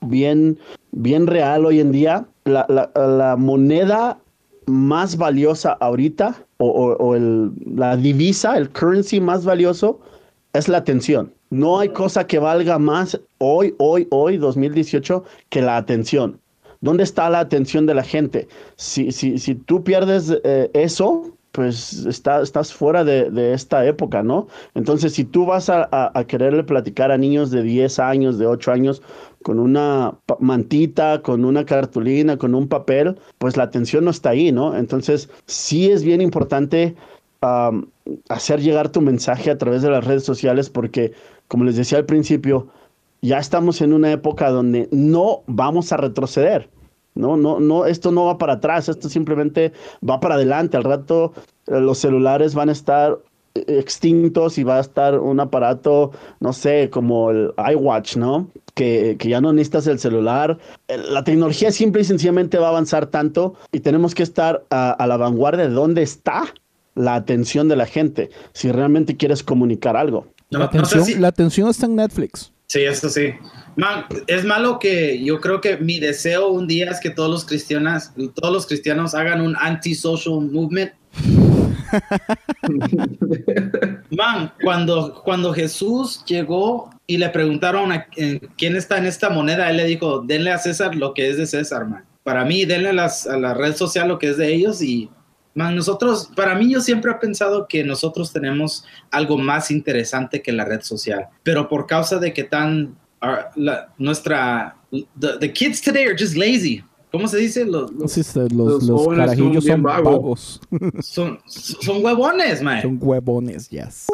bien, 0.00 0.58
bien 0.92 1.26
real 1.26 1.66
hoy 1.66 1.78
en 1.78 1.92
día, 1.92 2.26
la, 2.46 2.64
la- 2.70 3.36
moneda 3.36 4.16
más 4.64 5.18
valiosa 5.18 5.72
ahorita, 5.78 6.42
o, 6.56 6.68
o- 6.68 6.96
o 6.96 7.14
el- 7.14 7.50
la 7.76 7.98
divisa, 7.98 8.56
el 8.56 8.70
currency 8.70 9.20
más 9.20 9.44
valioso, 9.44 10.00
es 10.54 10.68
la 10.68 10.78
atención. 10.78 11.34
No 11.50 11.78
hay 11.80 11.90
cosa 11.90 12.26
que 12.26 12.38
valga 12.38 12.78
más 12.78 13.20
hoy, 13.36 13.74
hoy, 13.76 14.08
hoy, 14.10 14.38
2018, 14.38 15.22
que 15.50 15.60
la 15.60 15.76
atención. 15.76 16.40
¿Dónde 16.80 17.02
está 17.02 17.28
la 17.28 17.40
atención 17.40 17.84
de 17.84 17.92
la 17.92 18.04
gente? 18.04 18.48
Si, 18.76 19.12
si, 19.12 19.36
si 19.36 19.54
tú 19.54 19.84
pierdes 19.84 20.34
eh, 20.44 20.70
eso, 20.72 21.36
pues 21.58 22.06
está- 22.06 22.40
estás 22.40 22.72
fuera 22.72 23.02
de, 23.02 23.52
esta 23.52 23.84
época, 23.84 24.22
¿no? 24.22 24.46
Entonces, 24.76 25.12
si 25.12 25.24
tú 25.24 25.44
vas 25.44 25.68
a, 25.68 25.88
quererle 26.28 26.62
platicar 26.62 27.10
a 27.10 27.18
niños 27.18 27.50
de 27.50 27.64
10 27.64 27.98
años, 27.98 28.38
de 28.38 28.46
8 28.46 28.70
años, 28.70 29.02
con 29.42 29.58
una 29.58 30.14
mantita, 30.38 31.20
con 31.20 31.44
una 31.44 31.64
cartulina, 31.64 32.36
con 32.36 32.54
un 32.54 32.68
papel, 32.68 33.18
pues 33.38 33.56
la 33.56 33.64
atención 33.64 34.04
no 34.04 34.12
está 34.12 34.30
ahí, 34.30 34.52
¿no? 34.52 34.76
Entonces, 34.76 35.30
sí 35.46 35.90
es 35.90 36.04
bien 36.04 36.20
importante 36.20 36.94
hacer 38.28 38.60
llegar 38.60 38.90
tu 38.90 39.00
mensaje 39.00 39.50
a 39.50 39.58
través 39.58 39.82
de 39.82 39.90
las 39.90 40.04
redes 40.04 40.22
sociales 40.22 40.70
porque, 40.70 41.10
como 41.48 41.64
les 41.64 41.74
decía 41.74 41.98
al 41.98 42.06
principio, 42.06 42.68
ya 43.20 43.38
estamos 43.40 43.80
en 43.80 43.92
una 43.94 44.12
época 44.12 44.50
donde 44.50 44.88
no 44.92 45.42
vamos 45.48 45.92
a 45.92 45.96
retroceder. 45.96 46.70
No, 47.18 47.36
no, 47.36 47.60
no, 47.60 47.84
esto 47.84 48.10
no 48.12 48.24
va 48.26 48.38
para 48.38 48.54
atrás, 48.54 48.88
esto 48.88 49.08
simplemente 49.08 49.72
va 50.08 50.20
para 50.20 50.36
adelante. 50.36 50.76
Al 50.76 50.84
rato 50.84 51.32
eh, 51.66 51.80
los 51.80 51.98
celulares 51.98 52.54
van 52.54 52.68
a 52.70 52.72
estar 52.72 53.18
eh, 53.54 53.64
extintos 53.78 54.56
y 54.56 54.62
va 54.64 54.76
a 54.76 54.80
estar 54.80 55.18
un 55.18 55.40
aparato, 55.40 56.12
no 56.40 56.52
sé, 56.52 56.88
como 56.90 57.30
el 57.30 57.52
iWatch, 57.72 58.16
¿no? 58.16 58.48
Que, 58.74 59.16
que 59.18 59.28
ya 59.28 59.40
no 59.40 59.52
necesitas 59.52 59.86
el 59.88 59.98
celular. 59.98 60.58
Eh, 60.86 60.96
La 61.10 61.24
tecnología 61.24 61.72
simple 61.72 62.02
y 62.02 62.04
sencillamente 62.04 62.58
va 62.58 62.66
a 62.68 62.70
avanzar 62.70 63.06
tanto 63.06 63.54
y 63.72 63.80
tenemos 63.80 64.14
que 64.14 64.22
estar 64.22 64.64
a, 64.70 64.92
a 64.92 65.06
la 65.08 65.16
vanguardia 65.16 65.66
de 65.68 65.74
dónde 65.74 66.02
está 66.02 66.44
la 66.94 67.14
atención 67.16 67.68
de 67.68 67.76
la 67.76 67.86
gente, 67.86 68.30
si 68.52 68.70
realmente 68.72 69.16
quieres 69.16 69.42
comunicar 69.42 69.96
algo. 69.96 70.26
La, 70.50 70.60
no 70.60 70.64
sé 70.64 70.78
atención, 70.78 71.04
si- 71.04 71.14
la 71.16 71.28
atención 71.28 71.68
está 71.68 71.86
en 71.86 71.96
Netflix. 71.96 72.52
Sí, 72.70 72.84
eso 72.84 73.08
sí. 73.08 73.32
Man, 73.76 74.04
es 74.26 74.44
malo 74.44 74.78
que 74.78 75.22
yo 75.24 75.40
creo 75.40 75.58
que 75.60 75.78
mi 75.78 75.98
deseo 75.98 76.48
un 76.48 76.66
día 76.66 76.90
es 76.90 77.00
que 77.00 77.08
todos 77.08 77.30
los 77.30 77.44
cristianos, 77.46 78.10
todos 78.34 78.52
los 78.52 78.66
cristianos 78.66 79.14
hagan 79.14 79.40
un 79.40 79.56
anti-social 79.56 80.40
movement. 80.52 80.92
Man, 84.10 84.52
cuando, 84.62 85.22
cuando 85.24 85.54
Jesús 85.54 86.22
llegó 86.26 86.90
y 87.06 87.16
le 87.16 87.30
preguntaron 87.30 87.90
a 87.92 88.06
eh, 88.16 88.40
quién 88.58 88.76
está 88.76 88.98
en 88.98 89.06
esta 89.06 89.30
moneda, 89.30 89.70
él 89.70 89.78
le 89.78 89.86
dijo, 89.86 90.20
denle 90.20 90.50
a 90.50 90.58
César 90.58 90.94
lo 90.94 91.14
que 91.14 91.30
es 91.30 91.38
de 91.38 91.46
César, 91.46 91.86
man. 91.86 92.04
Para 92.22 92.44
mí, 92.44 92.66
denle 92.66 92.92
las- 92.92 93.26
a 93.26 93.38
la 93.38 93.54
red 93.54 93.74
social 93.74 94.08
lo 94.08 94.18
que 94.18 94.28
es 94.30 94.36
de 94.36 94.52
ellos 94.52 94.82
y, 94.82 95.08
man, 95.58 95.74
nosotros, 95.74 96.30
para 96.36 96.54
mí 96.54 96.72
yo 96.72 96.80
siempre 96.80 97.10
he 97.10 97.14
pensado 97.16 97.66
que 97.68 97.82
nosotros 97.82 98.32
tenemos 98.32 98.84
algo 99.10 99.36
más 99.36 99.70
interesante 99.70 100.40
que 100.40 100.52
la 100.52 100.64
red 100.64 100.82
social, 100.82 101.26
pero 101.42 101.68
por 101.68 101.86
causa 101.86 102.18
de 102.18 102.32
que 102.32 102.44
tan, 102.44 102.96
our- 103.20 103.46
la- 103.56 103.92
nuestra, 103.98 104.76
the, 105.20 105.38
the 105.40 105.52
kids 105.52 105.82
today 105.82 106.04
are 106.06 106.16
just 106.18 106.36
lazy. 106.36 106.82
¿Cómo 107.10 107.26
se 107.26 107.38
dice? 107.38 107.64
Los, 107.64 107.90
los- 107.92 108.12
Sí, 108.12 108.22
sí, 108.22 108.38
los, 108.38 108.50
los 108.52 108.82
los 108.84 109.00
jóvenes 109.02 109.24
carajillos 109.26 109.64
son 109.64 109.72
son 109.72 109.82
vagos. 109.82 110.60
son, 111.00 111.38
son 111.46 112.04
huevones, 112.04 112.62
man. 112.62 112.82
son 112.82 112.98
huevones, 113.00 113.68
yes. 113.70 114.06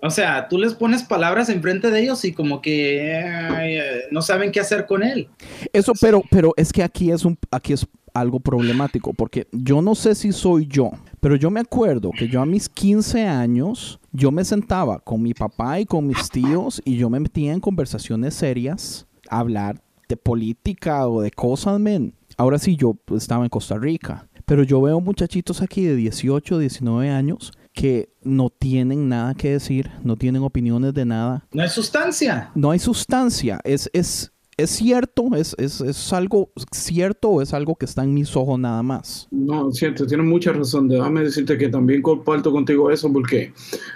O 0.00 0.10
sea, 0.10 0.46
tú 0.46 0.58
les 0.58 0.74
pones 0.74 1.02
palabras 1.02 1.48
enfrente 1.48 1.90
de 1.90 2.02
ellos 2.02 2.24
y 2.24 2.32
como 2.32 2.60
que 2.60 3.00
eh, 3.18 4.02
no 4.12 4.22
saben 4.22 4.52
qué 4.52 4.60
hacer 4.60 4.86
con 4.86 5.02
él. 5.02 5.28
Eso, 5.72 5.92
pero, 6.00 6.22
pero 6.30 6.52
es 6.56 6.72
que 6.72 6.82
aquí 6.84 7.10
es 7.10 7.24
un, 7.24 7.36
aquí 7.50 7.72
es 7.72 7.84
algo 8.14 8.40
problemático, 8.40 9.12
porque 9.14 9.46
yo 9.52 9.82
no 9.82 9.94
sé 9.94 10.14
si 10.14 10.32
soy 10.32 10.66
yo, 10.66 10.90
pero 11.20 11.36
yo 11.36 11.50
me 11.50 11.60
acuerdo 11.60 12.10
que 12.10 12.28
yo 12.28 12.40
a 12.40 12.46
mis 12.46 12.68
15 12.68 13.26
años, 13.26 14.00
yo 14.12 14.30
me 14.30 14.44
sentaba 14.44 14.98
con 14.98 15.22
mi 15.22 15.34
papá 15.34 15.80
y 15.80 15.86
con 15.86 16.06
mis 16.06 16.28
tíos 16.30 16.80
y 16.84 16.96
yo 16.96 17.10
me 17.10 17.20
metía 17.20 17.52
en 17.52 17.60
conversaciones 17.60 18.34
serias, 18.34 19.06
a 19.30 19.40
hablar 19.40 19.82
de 20.08 20.16
política 20.16 21.06
o 21.08 21.20
de 21.20 21.30
cosas, 21.30 21.78
men. 21.78 22.14
Ahora 22.36 22.58
sí, 22.58 22.76
yo 22.76 22.96
estaba 23.14 23.44
en 23.44 23.50
Costa 23.50 23.76
Rica. 23.76 24.28
Pero 24.46 24.62
yo 24.62 24.80
veo 24.80 25.00
muchachitos 25.00 25.60
aquí 25.60 25.84
de 25.84 25.94
18, 25.94 26.58
19 26.58 27.10
años 27.10 27.52
que 27.74 28.08
no 28.22 28.48
tienen 28.48 29.08
nada 29.08 29.34
que 29.34 29.50
decir, 29.50 29.90
no 30.02 30.16
tienen 30.16 30.42
opiniones 30.42 30.94
de 30.94 31.04
nada. 31.04 31.46
No 31.52 31.62
hay 31.62 31.68
sustancia. 31.68 32.50
No 32.54 32.70
hay 32.70 32.78
sustancia. 32.78 33.60
Es, 33.62 33.90
es, 33.92 34.32
es 34.58 34.70
cierto, 34.70 35.30
es, 35.36 35.54
es, 35.56 35.80
es 35.80 36.12
algo 36.12 36.50
cierto 36.72 37.30
o 37.30 37.42
es 37.42 37.54
algo 37.54 37.76
que 37.76 37.86
está 37.86 38.02
en 38.02 38.12
mis 38.12 38.36
ojos 38.36 38.58
nada 38.58 38.82
más. 38.82 39.28
No, 39.30 39.70
es 39.70 39.76
cierto, 39.76 40.04
tienes 40.04 40.26
mucha 40.26 40.52
razón. 40.52 40.88
Déjame 40.88 41.22
decirte 41.22 41.56
que 41.56 41.68
también 41.68 42.02
comparto 42.02 42.50
contigo 42.50 42.90
eso 42.90 43.12
porque 43.12 43.52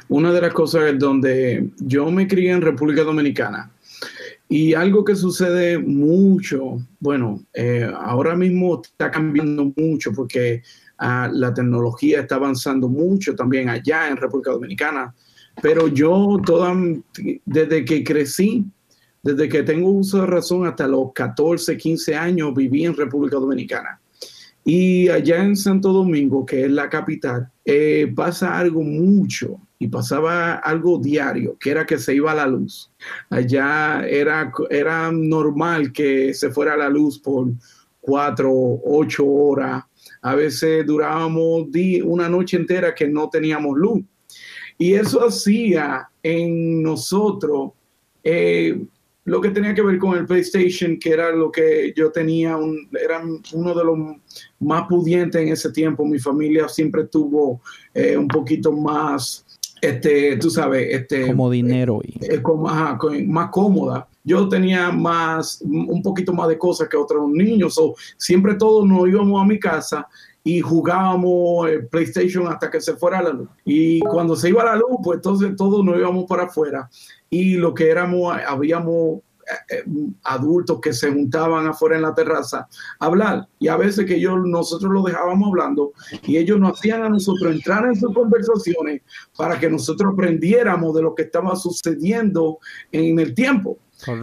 una 0.09 0.33
de 0.33 0.41
las 0.41 0.55
cosas 0.55 0.85
es 0.85 0.99
donde 0.99 1.69
yo 1.81 2.11
me 2.11 2.29
crié 2.29 2.53
en 2.53 2.63
República 2.63 3.03
Dominicana 3.03 3.73
y 4.49 4.75
algo 4.75 5.03
que 5.03 5.17
sucede 5.17 5.79
mucho, 5.79 6.77
bueno, 7.01 7.43
eh, 7.55 7.91
ahora 8.01 8.37
mismo 8.37 8.83
está 8.83 9.11
cambiando 9.11 9.73
mucho 9.77 10.13
porque 10.13 10.63
ah, 10.99 11.29
la 11.33 11.55
tecnología 11.55 12.21
está 12.21 12.35
avanzando 12.35 12.89
mucho 12.89 13.35
también 13.35 13.69
allá 13.69 14.09
en 14.09 14.17
República 14.17 14.53
Dominicana, 14.53 15.15
pero 15.63 15.89
yo 15.89 16.39
toda, 16.45 16.77
desde 17.47 17.85
que 17.85 18.05
crecí, 18.05 18.67
desde 19.23 19.49
que 19.49 19.63
tengo 19.63 19.91
uso 19.91 20.21
de 20.21 20.27
razón 20.27 20.67
hasta 20.67 20.89
los 20.89 21.13
14, 21.15 21.77
15 21.77 22.15
años 22.15 22.55
viví 22.55 22.85
en 22.85 22.97
República 22.97 23.37
Dominicana. 23.37 24.01
Y 24.65 25.09
allá 25.09 25.43
en 25.43 25.57
Santo 25.57 25.93
Domingo, 25.93 26.47
que 26.47 26.65
es 26.65 26.71
la 26.71 26.89
capital, 26.89 27.51
eh, 27.65 28.13
pasa 28.15 28.59
algo 28.59 28.83
mucho 28.83 29.61
y 29.79 29.89
pasaba 29.89 30.55
algo 30.55 30.99
diario, 30.99 31.57
que 31.59 31.71
era 31.71 31.85
que 31.85 31.99
se 31.99 32.15
iba 32.15 32.33
la 32.35 32.47
luz. 32.47 32.93
Allá 33.31 34.07
era, 34.07 34.53
era 34.71 35.11
normal 35.11 35.93
que 35.93 36.33
se 36.35 36.51
fuera 36.51 36.77
la 36.77 36.89
luz 36.89 37.19
por 37.19 37.49
cuatro, 38.01 38.53
ocho 38.85 39.27
horas. 39.27 39.85
A 40.21 40.37
veces 40.37 40.87
durábamos 40.87 41.67
una 42.05 42.29
noche 42.29 42.57
entera 42.57 42.95
que 42.95 43.09
no 43.09 43.29
teníamos 43.29 43.77
luz. 43.77 44.03
Y 44.79 44.95
eso 44.95 45.27
hacía 45.27 46.09
en 46.23 46.83
nosotros 46.83 47.73
eh, 48.23 48.81
lo 49.25 49.41
que 49.41 49.51
tenía 49.51 49.75
que 49.75 49.83
ver 49.83 49.99
con 49.99 50.19
el 50.19 50.27
PlayStation, 50.27 50.99
que 50.99 51.11
era 51.11 51.31
lo 51.31 51.51
que 51.51 51.93
yo 51.97 52.11
tenía, 52.11 52.57
un, 52.57 52.89
era 53.01 53.23
uno 53.53 53.75
de 53.75 53.85
los 53.85 53.99
más 54.59 54.89
pudientes 54.89 55.41
en 55.41 55.49
ese 55.49 55.71
tiempo. 55.71 56.05
Mi 56.05 56.19
familia 56.19 56.69
siempre 56.69 57.05
tuvo 57.05 57.61
eh, 57.95 58.17
un 58.17 58.27
poquito 58.27 58.73
más, 58.73 59.45
este, 59.81 60.37
tú 60.39 60.51
sabes, 60.51 60.89
este, 60.91 61.29
como 61.29 61.51
dinero 61.51 62.01
y 62.03 62.19
eh, 62.25 62.43
más 63.27 63.51
cómoda. 63.51 64.09
Yo 64.25 64.49
tenía 64.49 64.91
más, 64.91 65.61
un 65.63 66.03
poquito 66.03 66.33
más 66.33 66.49
de 66.49 66.59
cosas 66.59 66.89
que 66.89 66.97
otros 66.97 67.29
niños. 67.29 67.79
o 67.79 67.95
siempre 68.17 68.55
todos 68.55 68.87
nos 68.87 69.09
íbamos 69.09 69.41
a 69.41 69.45
mi 69.45 69.59
casa 69.59 70.07
y 70.45 70.61
jugábamos 70.61 71.69
el 71.69 71.87
PlayStation 71.87 72.49
hasta 72.49 72.71
que 72.71 72.81
se 72.81 72.95
fuera 72.95 73.23
la 73.23 73.31
luz. 73.31 73.49
Y 73.65 74.01
cuando 74.01 74.35
se 74.35 74.49
iba 74.49 74.65
la 74.65 74.77
luz, 74.77 74.99
pues 75.03 75.17
entonces 75.19 75.55
todos 75.57 75.85
nos 75.85 75.97
íbamos 75.97 76.25
para 76.25 76.45
afuera 76.45 76.89
y 77.33 77.55
lo 77.55 77.73
que 77.73 77.89
éramos, 77.89 78.37
habíamos 78.47 79.21
eh, 79.41 79.77
eh, 79.77 79.85
adultos 80.25 80.81
que 80.83 80.93
se 80.93 81.11
juntaban 81.11 81.67
afuera 81.67 81.97
en 81.97 82.03
la 82.03 82.15
terraza 82.15 82.69
a 82.99 83.07
hablar. 83.07 83.49
Y 83.59 83.69
a 83.69 83.79
veces 83.79 84.05
que 84.05 84.17
ellos 84.17 84.37
nosotros 84.45 84.93
lo 84.93 85.03
dejábamos 85.03 85.49
hablando 85.49 85.93
y 86.27 86.37
ellos 86.37 86.61
nos 86.61 86.79
hacían 86.79 87.03
a 87.03 87.09
nosotros 87.09 87.55
entrar 87.55 87.87
en 87.87 87.97
sus 87.97 88.13
conversaciones 88.13 89.01
para 89.35 89.59
que 89.59 89.71
nosotros 89.71 90.13
aprendiéramos 90.13 90.95
de 90.95 91.03
lo 91.03 91.15
que 91.15 91.23
estaba 91.23 91.57
sucediendo 91.57 92.59
en 92.93 93.19
el 93.19 93.35
tiempo. 93.35 93.79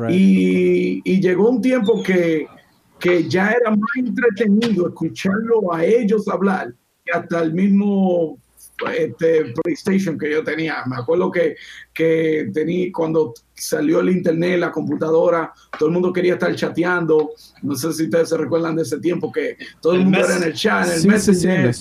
Y, 0.08 1.02
y, 1.04 1.20
llegó 1.20 1.50
un 1.50 1.62
tiempo 1.62 2.04
que, 2.04 2.46
que 3.00 3.28
ya 3.28 3.50
era 3.50 3.72
más 3.72 3.90
entretenido 3.96 4.90
escucharlo 4.90 5.74
a 5.74 5.84
ellos 5.84 6.28
hablar 6.28 6.76
que 7.04 7.18
hasta 7.18 7.42
el 7.42 7.54
mismo 7.54 8.38
este 8.96 9.54
PlayStation 9.62 10.18
que 10.18 10.32
yo 10.32 10.44
tenía. 10.44 10.84
Me 10.86 10.96
acuerdo 10.96 11.32
que, 11.32 11.56
que 11.94 12.50
tenía 12.54 12.90
cuando 12.94 13.34
salió 13.54 14.00
el 14.00 14.10
internet, 14.10 14.60
la 14.60 14.72
computadora, 14.72 15.52
todo 15.78 15.90
el 15.90 15.94
mundo 15.94 16.14
quería 16.14 16.34
estar 16.34 16.54
chateando. 16.56 17.32
No 17.62 17.76
sé 17.76 17.92
si 17.94 18.04
ustedes 18.06 18.30
se 18.30 18.38
recuerdan 18.38 18.76
de 18.76 18.84
ese 18.84 19.00
tiempo 19.00 19.32
que 19.32 19.58
todo 19.82 19.94
el, 19.94 20.04
mundo 20.04 20.20
era 20.20 20.38
en 20.38 20.44
el 20.44 20.54
chat, 20.54 20.88
en 20.88 20.94
el 20.94 21.08
Messenger. 21.08 21.72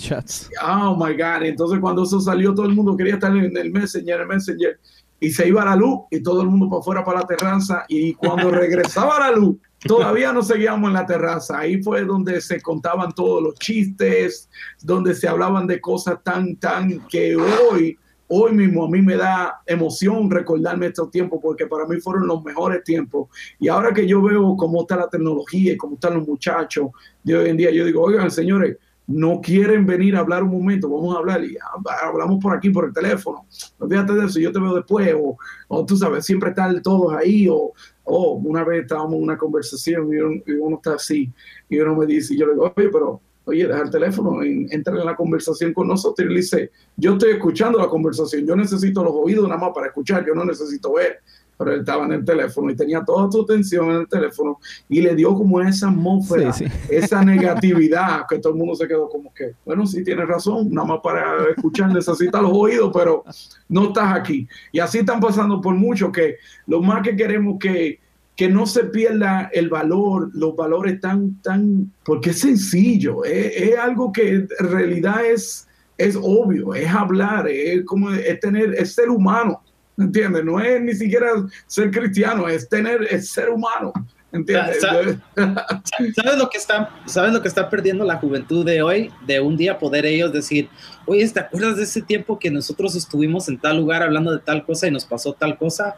oh 0.62 0.96
my 0.96 1.12
God. 1.12 1.42
Entonces, 1.42 1.78
cuando 1.80 2.02
eso 2.02 2.20
salió, 2.20 2.54
todo 2.54 2.66
el 2.66 2.74
mundo 2.74 2.96
quería 2.96 3.14
estar 3.14 3.34
en 3.36 3.56
el 3.56 3.70
Messenger, 3.70 4.16
en 4.16 4.20
el 4.22 4.26
Messenger. 4.26 4.80
Y 5.20 5.30
se 5.30 5.48
iba 5.48 5.64
la 5.64 5.74
luz 5.74 6.00
y 6.10 6.22
todo 6.22 6.42
el 6.42 6.48
mundo 6.48 6.68
para 6.68 6.80
afuera 6.80 7.04
para 7.04 7.20
la 7.20 7.26
terraza. 7.26 7.84
Y 7.88 8.14
cuando 8.14 8.50
regresaba 8.52 9.18
la 9.18 9.32
luz, 9.32 9.56
Todavía 9.86 10.32
no 10.32 10.42
seguíamos 10.42 10.88
en 10.88 10.94
la 10.94 11.06
terraza, 11.06 11.60
ahí 11.60 11.80
fue 11.82 12.04
donde 12.04 12.40
se 12.40 12.60
contaban 12.60 13.12
todos 13.12 13.42
los 13.42 13.54
chistes, 13.54 14.48
donde 14.82 15.14
se 15.14 15.28
hablaban 15.28 15.68
de 15.68 15.80
cosas 15.80 16.18
tan, 16.24 16.56
tan 16.56 17.06
que 17.06 17.36
hoy, 17.36 17.96
hoy 18.26 18.52
mismo 18.52 18.84
a 18.84 18.90
mí 18.90 19.00
me 19.00 19.16
da 19.16 19.60
emoción 19.66 20.28
recordarme 20.28 20.86
estos 20.86 21.12
tiempos 21.12 21.38
porque 21.40 21.66
para 21.66 21.86
mí 21.86 22.00
fueron 22.00 22.26
los 22.26 22.42
mejores 22.42 22.82
tiempos. 22.82 23.28
Y 23.60 23.68
ahora 23.68 23.94
que 23.94 24.06
yo 24.06 24.20
veo 24.20 24.56
cómo 24.56 24.80
está 24.80 24.96
la 24.96 25.08
tecnología 25.08 25.72
y 25.72 25.76
cómo 25.76 25.94
están 25.94 26.14
los 26.14 26.26
muchachos 26.26 26.90
de 27.22 27.36
hoy 27.36 27.50
en 27.50 27.56
día, 27.56 27.70
yo 27.70 27.84
digo, 27.84 28.02
oigan, 28.02 28.32
señores, 28.32 28.76
no 29.06 29.40
quieren 29.40 29.86
venir 29.86 30.16
a 30.16 30.20
hablar 30.20 30.42
un 30.42 30.50
momento, 30.50 30.90
vamos 30.90 31.14
a 31.14 31.18
hablar 31.18 31.42
y 31.42 31.56
hablamos 32.02 32.42
por 32.42 32.54
aquí 32.54 32.68
por 32.68 32.84
el 32.84 32.92
teléfono. 32.92 33.46
Olvídate 33.78 34.12
de 34.12 34.26
eso, 34.26 34.38
yo 34.38 34.52
te 34.52 34.60
veo 34.60 34.74
después, 34.74 35.14
o, 35.18 35.38
o 35.68 35.86
tú 35.86 35.96
sabes, 35.96 36.26
siempre 36.26 36.50
están 36.50 36.82
todos 36.82 37.14
ahí, 37.14 37.48
o, 37.48 37.72
oh, 38.08 38.34
una 38.44 38.64
vez 38.64 38.82
estábamos 38.82 39.14
en 39.14 39.22
una 39.22 39.38
conversación 39.38 40.08
y 40.12 40.52
uno, 40.52 40.76
está 40.76 40.94
así 40.94 41.30
y 41.68 41.78
uno 41.78 41.94
me 41.96 42.06
dice, 42.06 42.34
y 42.34 42.38
yo 42.38 42.46
le 42.46 42.52
digo, 42.52 42.72
oye, 42.76 42.88
pero, 42.88 43.20
oye, 43.44 43.66
deja 43.66 43.82
el 43.82 43.90
teléfono, 43.90 44.42
entra 44.42 44.98
en 44.98 45.06
la 45.06 45.16
conversación 45.16 45.72
con 45.72 45.88
nosotros 45.88 46.26
y 46.26 46.28
le 46.30 46.40
dice, 46.40 46.70
yo 46.96 47.12
estoy 47.12 47.32
escuchando 47.32 47.78
la 47.78 47.88
conversación, 47.88 48.46
yo 48.46 48.56
necesito 48.56 49.04
los 49.04 49.12
oídos 49.14 49.48
nada 49.48 49.60
más 49.60 49.70
para 49.74 49.88
escuchar, 49.88 50.24
yo 50.26 50.34
no 50.34 50.44
necesito 50.44 50.92
ver. 50.94 51.20
Pero 51.58 51.72
él 51.72 51.80
estaba 51.80 52.04
en 52.04 52.12
el 52.12 52.24
teléfono 52.24 52.70
y 52.70 52.76
tenía 52.76 53.02
toda 53.04 53.30
su 53.30 53.42
atención 53.42 53.90
en 53.90 53.96
el 53.96 54.08
teléfono 54.08 54.58
y 54.88 55.02
le 55.02 55.14
dio 55.14 55.34
como 55.34 55.60
esa 55.60 55.88
atmósfera, 55.88 56.54
esa 56.88 57.24
negatividad, 57.24 58.22
que 58.28 58.38
todo 58.38 58.52
el 58.52 58.58
mundo 58.58 58.76
se 58.76 58.86
quedó 58.86 59.08
como 59.08 59.34
que, 59.34 59.54
bueno, 59.64 59.86
sí 59.86 60.04
tiene 60.04 60.24
razón, 60.24 60.70
nada 60.70 60.86
más 60.86 61.00
para 61.02 61.50
escuchar 61.50 61.92
necesita 61.92 62.40
los 62.40 62.52
oídos, 62.52 62.90
pero 62.94 63.24
no 63.68 63.88
estás 63.88 64.16
aquí. 64.16 64.46
Y 64.72 64.78
así 64.78 64.98
están 64.98 65.20
pasando 65.20 65.60
por 65.60 65.74
mucho 65.74 66.12
que 66.12 66.36
lo 66.66 66.80
más 66.80 67.02
que 67.02 67.16
queremos 67.16 67.58
que 67.58 67.98
que 68.38 68.48
no 68.48 68.66
se 68.66 68.84
pierda 68.84 69.50
el 69.52 69.68
valor, 69.68 70.30
los 70.32 70.54
valores 70.54 71.00
tan, 71.00 71.42
tan, 71.42 71.92
porque 72.04 72.30
es 72.30 72.38
sencillo, 72.38 73.24
es, 73.24 73.76
algo 73.76 74.12
que 74.12 74.28
en 74.28 74.48
realidad 74.60 75.26
es, 75.26 75.66
es 75.96 76.14
obvio, 76.14 76.72
es 76.72 76.88
hablar, 76.88 77.48
es 77.48 77.84
como 77.84 78.12
es 78.12 78.38
tener, 78.38 78.74
es 78.74 78.94
ser 78.94 79.10
humano, 79.10 79.60
¿entiendes? 79.98 80.44
No 80.44 80.60
es 80.60 80.80
ni 80.80 80.94
siquiera 80.94 81.28
ser 81.66 81.90
cristiano, 81.90 82.48
es 82.48 82.68
tener, 82.68 83.02
es 83.10 83.30
ser 83.30 83.50
humano. 83.50 83.92
¿Entiendes? 84.30 84.78
¿Sabes 86.16 86.38
lo 86.38 86.50
que 86.50 86.58
está, 86.58 86.90
sabes 87.06 87.32
lo 87.32 87.40
que 87.40 87.48
está 87.48 87.70
perdiendo 87.70 88.04
la 88.04 88.16
juventud 88.16 88.64
de 88.64 88.82
hoy? 88.82 89.10
De 89.26 89.40
un 89.40 89.56
día 89.56 89.78
poder 89.78 90.04
ellos 90.04 90.32
decir, 90.32 90.68
oye, 91.06 91.26
¿te 91.28 91.40
acuerdas 91.40 91.76
de 91.76 91.84
ese 91.84 92.02
tiempo 92.02 92.38
que 92.38 92.50
nosotros 92.50 92.94
estuvimos 92.94 93.48
en 93.48 93.58
tal 93.58 93.78
lugar 93.78 94.02
hablando 94.02 94.30
de 94.30 94.38
tal 94.38 94.64
cosa 94.64 94.86
y 94.86 94.90
nos 94.90 95.06
pasó 95.06 95.32
tal 95.32 95.56
cosa? 95.56 95.96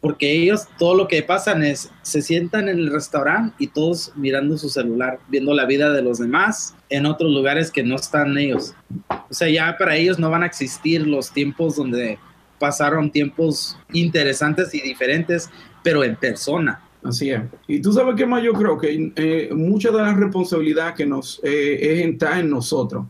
porque 0.00 0.32
ellos 0.32 0.66
todo 0.78 0.94
lo 0.94 1.08
que 1.08 1.22
pasan 1.22 1.62
es, 1.62 1.90
se 2.02 2.22
sientan 2.22 2.68
en 2.68 2.78
el 2.78 2.92
restaurante 2.92 3.56
y 3.58 3.66
todos 3.66 4.12
mirando 4.14 4.56
su 4.56 4.68
celular, 4.68 5.18
viendo 5.28 5.54
la 5.54 5.64
vida 5.64 5.92
de 5.92 6.02
los 6.02 6.18
demás 6.18 6.76
en 6.88 7.06
otros 7.06 7.32
lugares 7.32 7.70
que 7.70 7.82
no 7.82 7.96
están 7.96 8.38
ellos. 8.38 8.74
O 9.08 9.34
sea, 9.34 9.48
ya 9.48 9.76
para 9.76 9.96
ellos 9.96 10.18
no 10.18 10.30
van 10.30 10.44
a 10.44 10.46
existir 10.46 11.06
los 11.06 11.32
tiempos 11.32 11.76
donde 11.76 12.18
pasaron 12.58 13.10
tiempos 13.10 13.78
interesantes 13.92 14.74
y 14.74 14.80
diferentes, 14.80 15.50
pero 15.82 16.04
en 16.04 16.16
persona. 16.16 16.82
Así 17.02 17.30
es. 17.30 17.42
Y 17.66 17.80
tú 17.80 17.92
sabes 17.92 18.16
qué 18.16 18.26
más 18.26 18.42
yo 18.42 18.52
creo 18.52 18.76
que 18.76 19.12
eh, 19.14 19.50
mucha 19.54 19.90
de 19.90 19.98
la 19.98 20.14
responsabilidad 20.14 20.94
que 20.94 21.06
nos 21.06 21.40
eh, 21.44 22.02
está 22.04 22.40
en 22.40 22.50
nosotros. 22.50 23.06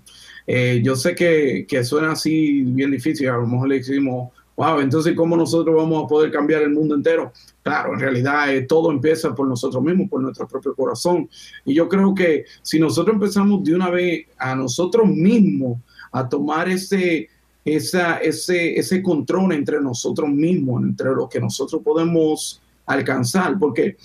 Eh, 0.46 0.80
yo 0.82 0.94
sé 0.96 1.14
que, 1.14 1.66
que, 1.68 1.84
suena 1.84 2.12
así 2.12 2.62
bien 2.62 2.90
difícil, 2.90 3.28
a 3.28 3.36
lo 3.36 3.46
mejor 3.46 3.68
le 3.68 3.76
decimos 3.76 4.30
wow, 4.58 4.80
entonces 4.80 5.14
¿cómo 5.14 5.36
nosotros 5.36 5.74
vamos 5.74 6.04
a 6.04 6.08
poder 6.08 6.32
cambiar 6.32 6.62
el 6.62 6.70
mundo 6.70 6.96
entero? 6.96 7.32
Claro, 7.62 7.94
en 7.94 8.00
realidad 8.00 8.52
eh, 8.52 8.62
todo 8.62 8.90
empieza 8.90 9.32
por 9.32 9.46
nosotros 9.46 9.80
mismos, 9.80 10.08
por 10.10 10.20
nuestro 10.20 10.48
propio 10.48 10.74
corazón. 10.74 11.30
Y 11.64 11.74
yo 11.74 11.88
creo 11.88 12.12
que 12.12 12.44
si 12.62 12.80
nosotros 12.80 13.14
empezamos 13.14 13.62
de 13.62 13.74
una 13.76 13.88
vez 13.88 14.26
a 14.36 14.56
nosotros 14.56 15.06
mismos 15.06 15.78
a 16.10 16.28
tomar 16.28 16.68
ese, 16.68 17.28
esa, 17.74 18.18
ese, 18.18 18.78
ese 18.78 19.02
control 19.02 19.52
entre 19.52 19.80
nosotros 19.80 20.28
mismos, 20.28 20.82
entre 20.82 21.10
lo 21.10 21.28
que 21.28 21.40
nosotros 21.40 21.82
podemos 21.82 22.60
alcanzar, 22.86 23.58
porque 23.58 23.96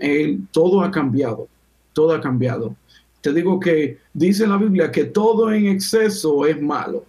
eh, 0.00 0.38
todo 0.50 0.82
ha 0.82 0.90
cambiado, 0.90 1.48
todo 1.92 2.12
ha 2.14 2.20
cambiado. 2.20 2.74
Te 3.20 3.32
digo 3.32 3.60
que 3.60 3.98
dice 4.12 4.46
la 4.46 4.56
Biblia 4.56 4.90
que 4.90 5.04
todo 5.04 5.52
en 5.52 5.66
exceso 5.66 6.44
es 6.46 6.60
malo 6.60 7.04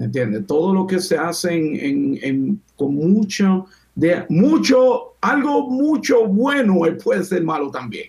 ¿entiendes? 0.00 0.46
Todo 0.46 0.74
lo 0.74 0.86
que 0.86 0.98
se 0.98 1.16
hace 1.16 1.54
en, 1.54 2.60
con 2.76 2.94
mucho, 2.94 3.66
de, 3.94 4.24
mucho, 4.28 5.14
algo 5.20 5.68
mucho 5.70 6.26
bueno 6.26 6.80
puede 7.02 7.24
ser 7.24 7.44
malo 7.44 7.70
también. 7.70 8.08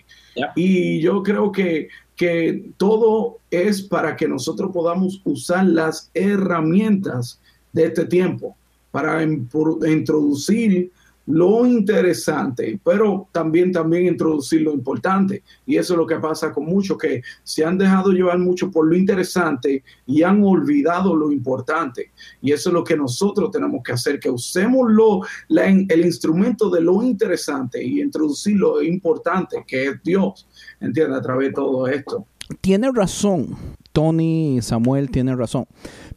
Y 0.56 1.00
yo 1.00 1.22
creo 1.22 1.52
que, 1.52 1.88
que 2.22 2.70
todo 2.76 3.38
es 3.50 3.82
para 3.82 4.14
que 4.14 4.28
nosotros 4.28 4.70
podamos 4.72 5.20
usar 5.24 5.66
las 5.66 6.08
herramientas 6.14 7.40
de 7.72 7.86
este 7.86 8.04
tiempo 8.04 8.54
para 8.92 9.24
introducir 9.24 10.92
lo 11.32 11.66
interesante, 11.66 12.78
pero 12.84 13.26
también, 13.32 13.72
también 13.72 14.06
introducir 14.06 14.60
lo 14.60 14.72
importante. 14.74 15.42
Y 15.64 15.76
eso 15.76 15.94
es 15.94 15.98
lo 15.98 16.06
que 16.06 16.16
pasa 16.16 16.52
con 16.52 16.66
muchos 16.66 16.98
que 16.98 17.22
se 17.42 17.64
han 17.64 17.78
dejado 17.78 18.12
llevar 18.12 18.38
mucho 18.38 18.70
por 18.70 18.86
lo 18.86 18.94
interesante 18.94 19.82
y 20.06 20.22
han 20.22 20.44
olvidado 20.44 21.16
lo 21.16 21.32
importante. 21.32 22.10
Y 22.42 22.52
eso 22.52 22.68
es 22.68 22.74
lo 22.74 22.84
que 22.84 22.98
nosotros 22.98 23.50
tenemos 23.50 23.82
que 23.82 23.92
hacer, 23.92 24.20
que 24.20 24.28
usemos 24.28 24.92
lo, 24.92 25.22
el 25.48 26.04
instrumento 26.04 26.68
de 26.68 26.82
lo 26.82 27.02
interesante 27.02 27.82
y 27.82 28.02
introducir 28.02 28.58
lo 28.58 28.82
importante, 28.82 29.64
que 29.66 29.86
es 29.86 30.02
Dios, 30.04 30.46
entiende, 30.80 31.16
a 31.16 31.22
través 31.22 31.48
de 31.48 31.54
todo 31.54 31.86
esto. 31.88 32.26
Tiene 32.60 32.90
razón, 32.92 33.56
Tony 33.92 34.58
Samuel 34.62 35.10
tiene 35.10 35.36
razón. 35.36 35.66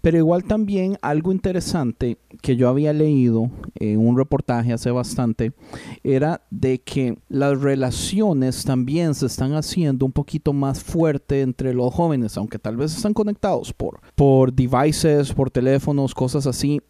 Pero 0.01 0.17
igual 0.17 0.43
también 0.43 0.97
algo 1.01 1.32
interesante 1.32 2.17
que 2.41 2.55
yo 2.55 2.69
había 2.69 2.93
leído 2.93 3.49
en 3.80 3.99
un 3.99 4.17
reportaje 4.17 4.73
hace 4.73 4.91
bastante 4.91 5.53
era 6.03 6.41
de 6.51 6.80
que 6.80 7.17
las 7.28 7.59
relaciones 7.59 8.63
también 8.63 9.15
se 9.15 9.26
están 9.26 9.53
haciendo 9.53 10.05
un 10.05 10.11
poquito 10.11 10.53
más 10.53 10.84
fuerte 10.84 11.41
entre 11.41 11.73
los 11.73 11.93
jóvenes, 11.93 12.38
aunque 12.38 12.59
tal 12.59 12.78
vez 12.78 12.95
están 12.95 13.13
conectados 13.13 13.73
por, 13.73 13.99
por 14.15 14.53
devices, 14.53 15.34
por 15.34 15.49
teléfonos, 15.49 16.13
cosas 16.13 16.47
así. 16.47 16.82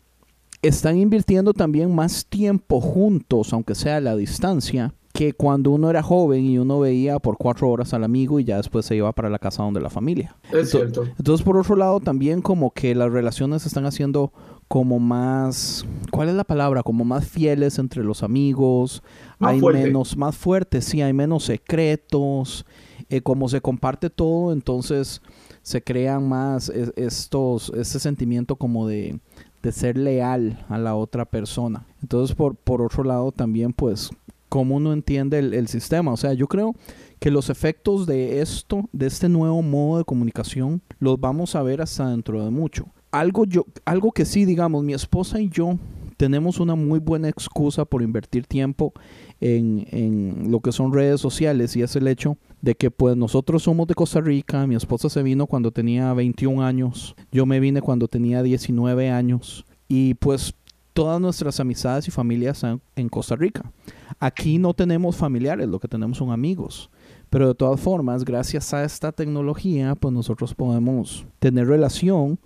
Están 0.61 0.97
invirtiendo 0.97 1.53
también 1.53 1.93
más 1.93 2.25
tiempo 2.25 2.81
juntos, 2.81 3.53
aunque 3.53 3.75
sea 3.75 3.97
a 3.97 4.01
la 4.01 4.15
distancia, 4.15 4.93
que 5.15 5.31
cuando 5.31 5.71
uno 5.71 5.89
era 5.89 6.03
joven 6.03 6.43
y 6.43 6.57
uno 6.57 6.81
veía 6.81 7.19
por 7.19 7.37
cuatro 7.37 7.69
horas 7.69 7.93
al 7.93 8.03
amigo 8.03 8.37
y 8.41 8.43
ya 8.43 8.57
después 8.57 8.85
se 8.85 8.97
iba 8.97 9.09
para 9.13 9.29
la 9.29 9.39
casa 9.39 9.63
donde 9.63 9.79
la 9.79 9.89
familia. 9.89 10.35
Es 10.51 10.71
cierto. 10.71 11.05
Entonces, 11.17 11.41
por 11.41 11.55
otro 11.55 11.77
lado, 11.77 12.01
también 12.01 12.41
como 12.41 12.71
que 12.71 12.93
las 12.93 13.09
relaciones 13.09 13.61
se 13.61 13.69
están 13.69 13.85
haciendo 13.85 14.33
como 14.67 14.99
más, 14.99 15.85
¿cuál 16.11 16.27
es 16.27 16.35
la 16.35 16.43
palabra? 16.43 16.83
Como 16.83 17.05
más 17.05 17.25
fieles 17.25 17.79
entre 17.79 18.03
los 18.03 18.23
amigos, 18.23 19.03
hay 19.39 19.61
menos, 19.61 20.17
más 20.17 20.35
fuertes, 20.35 20.83
sí, 20.83 21.01
hay 21.01 21.13
menos 21.13 21.45
secretos, 21.45 22.65
eh, 23.09 23.21
como 23.21 23.47
se 23.47 23.61
comparte 23.61 24.09
todo, 24.09 24.51
entonces 24.51 25.21
se 25.61 25.81
crean 25.81 26.27
más 26.27 26.67
estos, 26.67 27.71
este 27.73 27.99
sentimiento 27.99 28.57
como 28.57 28.85
de, 28.85 29.17
de 29.63 29.71
ser 29.71 29.97
leal 29.97 30.65
a 30.67 30.77
la 30.77 30.93
otra 30.93 31.23
persona. 31.23 31.85
Entonces, 32.01 32.35
por, 32.35 32.57
por 32.57 32.81
otro 32.81 33.05
lado, 33.05 33.31
también 33.31 33.71
pues 33.71 34.09
cómo 34.49 34.75
uno 34.75 34.93
entiende 34.93 35.39
el, 35.39 35.67
sistema. 35.67 36.11
O 36.11 36.17
sea, 36.17 36.33
yo 36.33 36.47
creo 36.47 36.75
que 37.19 37.31
los 37.31 37.49
efectos 37.49 38.05
de 38.05 38.41
esto, 38.41 38.89
de 38.91 39.07
este 39.07 39.29
nuevo 39.29 39.61
modo 39.61 39.99
de 39.99 40.05
comunicación, 40.05 40.81
los 40.99 41.19
vamos 41.19 41.55
a 41.55 41.63
ver 41.63 41.81
hasta 41.81 42.09
dentro 42.09 42.43
de 42.43 42.51
mucho. 42.51 42.87
Algo, 43.11 43.45
yo, 43.45 43.65
algo 43.85 44.11
que 44.11 44.25
sí, 44.25 44.45
digamos, 44.45 44.83
mi 44.83 44.93
esposa 44.93 45.39
y 45.39 45.49
yo 45.49 45.77
tenemos 46.17 46.59
una 46.59 46.75
muy 46.75 46.99
buena 46.99 47.29
excusa 47.29 47.85
por 47.85 48.01
invertir 48.01 48.45
tiempo 48.45 48.93
en, 49.41 49.87
en, 49.91 50.51
lo 50.51 50.59
que 50.61 50.71
son 50.71 50.93
redes 50.93 51.19
sociales 51.19 51.75
y 51.75 51.81
es 51.81 51.95
el 51.95 52.07
hecho 52.07 52.37
de 52.61 52.75
que 52.75 52.89
pues 52.91 53.17
nosotros 53.17 53.63
somos 53.63 53.87
de 53.87 53.95
Costa 53.95 54.21
Rica, 54.21 54.65
mi 54.65 54.75
esposa 54.75 55.09
se 55.09 55.23
vino 55.23 55.45
cuando 55.45 55.71
tenía 55.71 56.13
21 56.13 56.63
años, 56.63 57.15
yo 57.31 57.45
me 57.45 57.59
vine 57.59 57.81
cuando 57.81 58.07
tenía 58.07 58.43
19 58.43 59.09
años 59.09 59.65
y 59.87 60.15
pues 60.15 60.55
todas 60.95 61.19
nuestras 61.19 61.59
amistades 61.59 62.07
y 62.07 62.11
familias 62.11 62.65
en 62.95 63.09
Costa 63.09 63.35
Rica. 63.35 63.69
Aquí 64.17 64.57
no 64.57 64.73
tenemos 64.73 65.17
familiares, 65.17 65.67
lo 65.67 65.77
que 65.77 65.89
tenemos 65.89 66.17
son 66.17 66.31
amigos. 66.31 66.89
Pero 67.29 67.49
de 67.49 67.53
todas 67.53 67.81
formas, 67.81 68.23
gracias 68.23 68.73
a 68.73 68.85
esta 68.85 69.11
tecnología, 69.11 69.93
pues 69.95 70.13
nosotros 70.13 70.55
podemos 70.55 71.27
tener 71.39 71.67
relación 71.67 72.39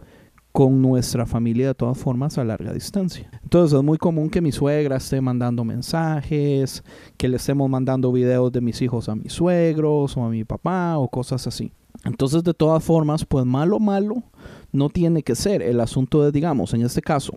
con 0.51 0.81
nuestra 0.81 1.27
familia 1.27 1.67
de 1.67 1.75
todas 1.75 1.99
formas 1.99 2.39
a 2.39 2.43
larga 2.43 2.73
distancia. 2.73 3.29
Entonces 3.43 3.77
es 3.77 3.83
muy 3.83 3.99
común 3.99 4.31
que 4.31 4.41
mi 4.41 4.51
suegra 4.51 4.95
esté 4.95 5.21
mandando 5.21 5.63
mensajes, 5.63 6.83
que 7.17 7.27
le 7.27 7.37
estemos 7.37 7.69
mandando 7.69 8.11
videos 8.11 8.51
de 8.51 8.61
mis 8.61 8.81
hijos 8.81 9.09
a 9.09 9.15
mis 9.15 9.31
suegros 9.31 10.17
o 10.17 10.23
a 10.23 10.29
mi 10.29 10.43
papá 10.43 10.97
o 10.97 11.07
cosas 11.07 11.45
así. 11.45 11.71
Entonces 12.03 12.43
de 12.43 12.55
todas 12.55 12.83
formas, 12.83 13.25
pues 13.25 13.45
malo, 13.45 13.79
malo 13.79 14.23
no 14.71 14.89
tiene 14.89 15.21
que 15.21 15.35
ser. 15.35 15.61
El 15.61 15.79
asunto 15.81 16.23
de, 16.23 16.31
digamos, 16.31 16.73
en 16.73 16.81
este 16.81 17.01
caso, 17.01 17.35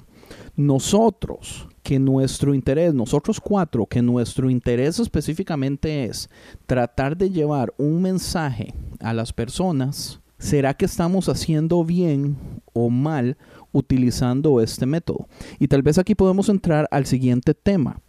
nosotros 0.57 1.69
que 1.83 1.99
nuestro 1.99 2.55
interés, 2.55 2.95
nosotros 2.95 3.41
cuatro, 3.41 3.87
que 3.87 4.03
nuestro 4.03 4.51
interés 4.51 4.99
específicamente 4.99 6.05
es 6.05 6.31
tratar 6.67 7.17
de 7.17 7.31
llevar 7.31 7.73
un 7.77 8.03
mensaje 8.03 8.75
a 9.01 9.13
las 9.13 9.33
personas, 9.33 10.21
¿será 10.39 10.75
que 10.75 10.85
estamos 10.85 11.29
haciendo 11.29 11.85
bien 11.85 12.37
o 12.73 12.89
mal 12.89 13.37
utilizando 13.73 14.61
este 14.61 14.87
método? 14.87 15.27
Y 15.59 15.69
tal 15.69 15.83
vez 15.83 15.99
aquí 15.99 16.15
podemos 16.15 16.49
entrar 16.49 16.87
al 16.91 17.07
siguiente 17.07 17.55
tema, 17.55 18.01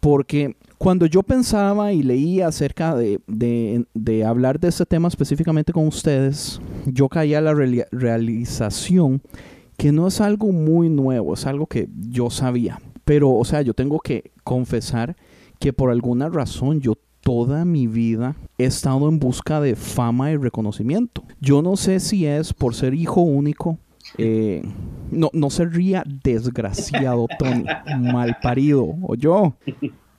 porque 0.00 0.56
cuando 0.78 1.06
yo 1.06 1.22
pensaba 1.22 1.92
y 1.92 2.02
leía 2.02 2.48
acerca 2.48 2.94
de, 2.96 3.20
de, 3.28 4.24
hablar 4.24 4.58
de 4.58 4.68
este 4.68 4.84
tema 4.84 5.08
específicamente 5.08 5.72
con 5.72 5.86
ustedes, 5.86 6.60
yo 6.86 7.08
caía 7.08 7.38
a 7.38 7.40
la 7.42 7.54
realización 7.54 9.22
que 9.82 9.90
no 9.90 10.06
es 10.06 10.20
algo 10.20 10.52
muy 10.52 10.88
nuevo, 10.88 11.34
es 11.34 11.44
algo 11.44 11.66
que 11.66 11.88
yo 12.08 12.30
sabía. 12.30 12.80
Pero, 13.04 13.32
o 13.32 13.44
sea, 13.44 13.62
yo 13.62 13.74
tengo 13.74 13.98
que 13.98 14.30
confesar 14.44 15.16
que 15.58 15.72
por 15.72 15.90
alguna 15.90 16.28
razón 16.28 16.80
yo 16.80 16.94
toda 17.20 17.64
mi 17.64 17.88
vida 17.88 18.36
he 18.58 18.64
estado 18.66 19.08
en 19.08 19.18
busca 19.18 19.60
de 19.60 19.74
fama 19.74 20.30
y 20.30 20.36
reconocimiento. 20.36 21.24
Yo 21.40 21.62
no 21.62 21.76
sé 21.76 21.98
si 21.98 22.26
es 22.26 22.52
por 22.52 22.76
ser 22.76 22.94
hijo 22.94 23.22
único. 23.22 23.76
Eh, 24.18 24.62
no, 25.10 25.30
no 25.32 25.50
se 25.50 25.64
ría 25.64 26.04
desgraciado, 26.06 27.26
Tony. 27.40 27.64
Mal 27.98 28.36
parido. 28.40 28.86
O 29.02 29.16
yo. 29.16 29.56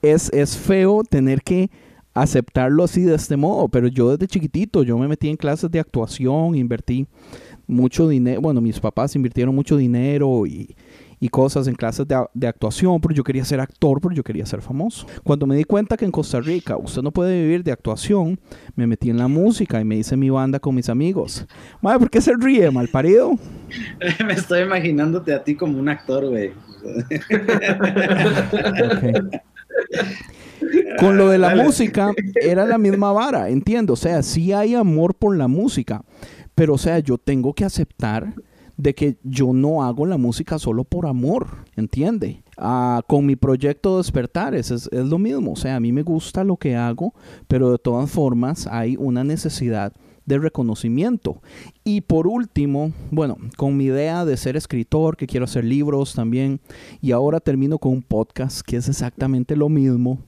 Es, 0.02 0.30
es 0.34 0.58
feo 0.58 1.04
tener 1.04 1.40
que 1.40 1.70
aceptarlo 2.12 2.84
así 2.84 3.00
de 3.00 3.14
este 3.14 3.38
modo, 3.38 3.68
pero 3.68 3.88
yo 3.88 4.10
desde 4.10 4.28
chiquitito, 4.28 4.82
yo 4.82 4.98
me 4.98 5.08
metí 5.08 5.30
en 5.30 5.36
clases 5.36 5.70
de 5.70 5.80
actuación, 5.80 6.54
invertí 6.54 7.08
mucho 7.66 8.08
dinero, 8.08 8.40
bueno, 8.40 8.60
mis 8.60 8.80
papás 8.80 9.16
invirtieron 9.16 9.54
mucho 9.54 9.76
dinero 9.76 10.46
y, 10.46 10.74
y 11.24 11.28
cosas 11.30 11.66
en 11.68 11.74
clases 11.74 12.06
de, 12.06 12.46
actuación, 12.46 13.00
pero 13.00 13.14
yo 13.14 13.24
quería 13.24 13.44
ser 13.46 13.58
actor, 13.58 13.98
pero 13.98 14.14
yo 14.14 14.22
quería 14.22 14.44
ser 14.44 14.60
famoso. 14.60 15.06
Cuando 15.22 15.46
me 15.46 15.56
di 15.56 15.64
cuenta 15.64 15.96
que 15.96 16.04
en 16.04 16.10
Costa 16.10 16.38
Rica 16.38 16.76
usted 16.76 17.00
no 17.00 17.10
puede 17.12 17.40
vivir 17.42 17.64
de 17.64 17.72
actuación, 17.72 18.38
me 18.76 18.86
metí 18.86 19.08
en 19.08 19.16
la 19.16 19.26
música 19.26 19.80
y 19.80 19.84
me 19.84 19.96
hice 19.96 20.18
mi 20.18 20.28
banda 20.28 20.60
con 20.60 20.74
mis 20.74 20.90
amigos. 20.90 21.46
Madre, 21.80 22.00
¿por 22.00 22.10
qué 22.10 22.20
se 22.20 22.34
ríe, 22.38 22.70
mal 22.70 22.88
parido? 22.88 23.38
me 24.26 24.34
estoy 24.34 24.62
imaginándote 24.62 25.32
a 25.32 25.42
ti 25.42 25.54
como 25.54 25.78
un 25.78 25.88
actor, 25.88 26.28
güey. 26.28 26.52
Con 30.98 31.16
lo 31.16 31.28
de 31.30 31.38
la 31.38 31.54
música 31.54 32.12
era 32.34 32.66
la 32.66 32.76
misma 32.76 33.12
vara, 33.12 33.48
entiendo. 33.48 33.94
O 33.94 33.96
sea, 33.96 34.22
sí 34.22 34.52
hay 34.52 34.74
amor 34.74 35.14
por 35.14 35.36
la 35.36 35.48
música, 35.48 36.02
pero 36.54 36.74
o 36.74 36.78
sea, 36.78 36.98
yo 36.98 37.18
tengo 37.18 37.52
que 37.54 37.64
aceptar 37.64 38.34
de 38.76 38.94
que 38.94 39.16
yo 39.22 39.52
no 39.52 39.84
hago 39.84 40.06
la 40.06 40.18
música 40.18 40.58
solo 40.58 40.84
por 40.84 41.06
amor, 41.06 41.48
¿entiende? 41.76 42.42
Ah, 42.56 43.02
con 43.06 43.26
mi 43.26 43.36
proyecto 43.36 43.98
Despertar 43.98 44.54
es, 44.54 44.70
es, 44.70 44.88
lo 44.92 45.18
mismo, 45.18 45.52
o 45.52 45.56
sea, 45.56 45.76
a 45.76 45.80
mí 45.80 45.92
me 45.92 46.02
gusta 46.02 46.44
lo 46.44 46.56
que 46.56 46.76
hago, 46.76 47.14
pero 47.48 47.70
de 47.70 47.78
todas 47.78 48.10
formas 48.10 48.66
hay 48.66 48.96
una 48.96 49.24
necesidad 49.24 49.92
de 50.26 50.38
reconocimiento. 50.38 51.42
Y 51.84 52.00
por 52.00 52.26
último, 52.26 52.92
bueno, 53.10 53.36
con 53.56 53.76
mi 53.76 53.84
idea 53.84 54.24
de 54.24 54.36
ser 54.36 54.56
escritor, 54.56 55.16
que 55.16 55.26
quiero 55.26 55.44
hacer 55.44 55.64
libros 55.64 56.14
también, 56.14 56.60
y 57.00 57.12
ahora 57.12 57.40
termino 57.40 57.78
con 57.78 57.92
un 57.92 58.02
podcast 58.02 58.62
que 58.62 58.76
es 58.76 58.88
exactamente 58.88 59.56
lo 59.56 59.68
mismo, 59.68 60.18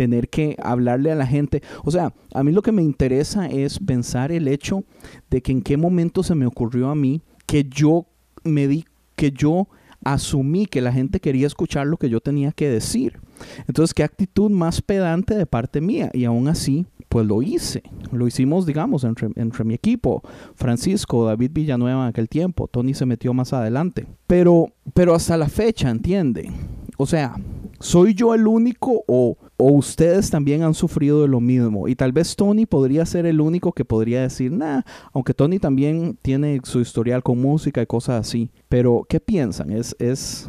tener 0.00 0.30
que 0.30 0.56
hablarle 0.62 1.12
a 1.12 1.14
la 1.14 1.26
gente. 1.26 1.62
O 1.84 1.90
sea, 1.90 2.14
a 2.32 2.42
mí 2.42 2.52
lo 2.52 2.62
que 2.62 2.72
me 2.72 2.82
interesa 2.82 3.48
es 3.48 3.78
pensar 3.78 4.32
el 4.32 4.48
hecho 4.48 4.82
de 5.28 5.42
que 5.42 5.52
en 5.52 5.60
qué 5.60 5.76
momento 5.76 6.22
se 6.22 6.34
me 6.34 6.46
ocurrió 6.46 6.88
a 6.88 6.94
mí 6.94 7.20
que 7.44 7.64
yo 7.64 8.06
me 8.42 8.66
di, 8.66 8.86
que 9.14 9.30
yo 9.30 9.68
asumí 10.02 10.64
que 10.64 10.80
la 10.80 10.90
gente 10.90 11.20
quería 11.20 11.46
escuchar 11.46 11.86
lo 11.86 11.98
que 11.98 12.08
yo 12.08 12.22
tenía 12.22 12.50
que 12.52 12.70
decir. 12.70 13.20
Entonces, 13.68 13.92
qué 13.92 14.02
actitud 14.02 14.50
más 14.50 14.80
pedante 14.80 15.34
de 15.34 15.44
parte 15.44 15.82
mía. 15.82 16.10
Y 16.14 16.24
aún 16.24 16.48
así, 16.48 16.86
pues 17.10 17.26
lo 17.26 17.42
hice. 17.42 17.82
Lo 18.10 18.26
hicimos, 18.26 18.64
digamos, 18.64 19.04
entre, 19.04 19.28
entre, 19.36 19.64
mi 19.64 19.74
equipo. 19.74 20.22
Francisco, 20.54 21.26
David 21.26 21.50
Villanueva 21.52 22.04
en 22.04 22.08
aquel 22.08 22.30
tiempo. 22.30 22.68
Tony 22.68 22.94
se 22.94 23.04
metió 23.04 23.34
más 23.34 23.52
adelante. 23.52 24.06
Pero, 24.26 24.72
pero 24.94 25.14
hasta 25.14 25.36
la 25.36 25.50
fecha, 25.50 25.90
¿entiende? 25.90 26.50
O 26.96 27.04
sea, 27.04 27.36
¿soy 27.80 28.14
yo 28.14 28.34
el 28.34 28.46
único 28.46 29.02
o 29.08 29.36
o 29.60 29.72
ustedes 29.72 30.30
también 30.30 30.62
han 30.62 30.72
sufrido 30.72 31.20
de 31.20 31.28
lo 31.28 31.40
mismo. 31.40 31.86
Y 31.86 31.94
tal 31.94 32.12
vez 32.12 32.34
Tony 32.34 32.64
podría 32.64 33.04
ser 33.04 33.26
el 33.26 33.42
único 33.42 33.72
que 33.72 33.84
podría 33.84 34.22
decir, 34.22 34.50
nah, 34.50 34.80
aunque 35.12 35.34
Tony 35.34 35.58
también 35.58 36.16
tiene 36.22 36.62
su 36.64 36.80
historial 36.80 37.22
con 37.22 37.38
música 37.38 37.82
y 37.82 37.86
cosas 37.86 38.26
así. 38.26 38.50
Pero, 38.70 39.04
¿qué 39.06 39.20
piensan? 39.20 39.70
¿Es, 39.70 39.94
es, 39.98 40.48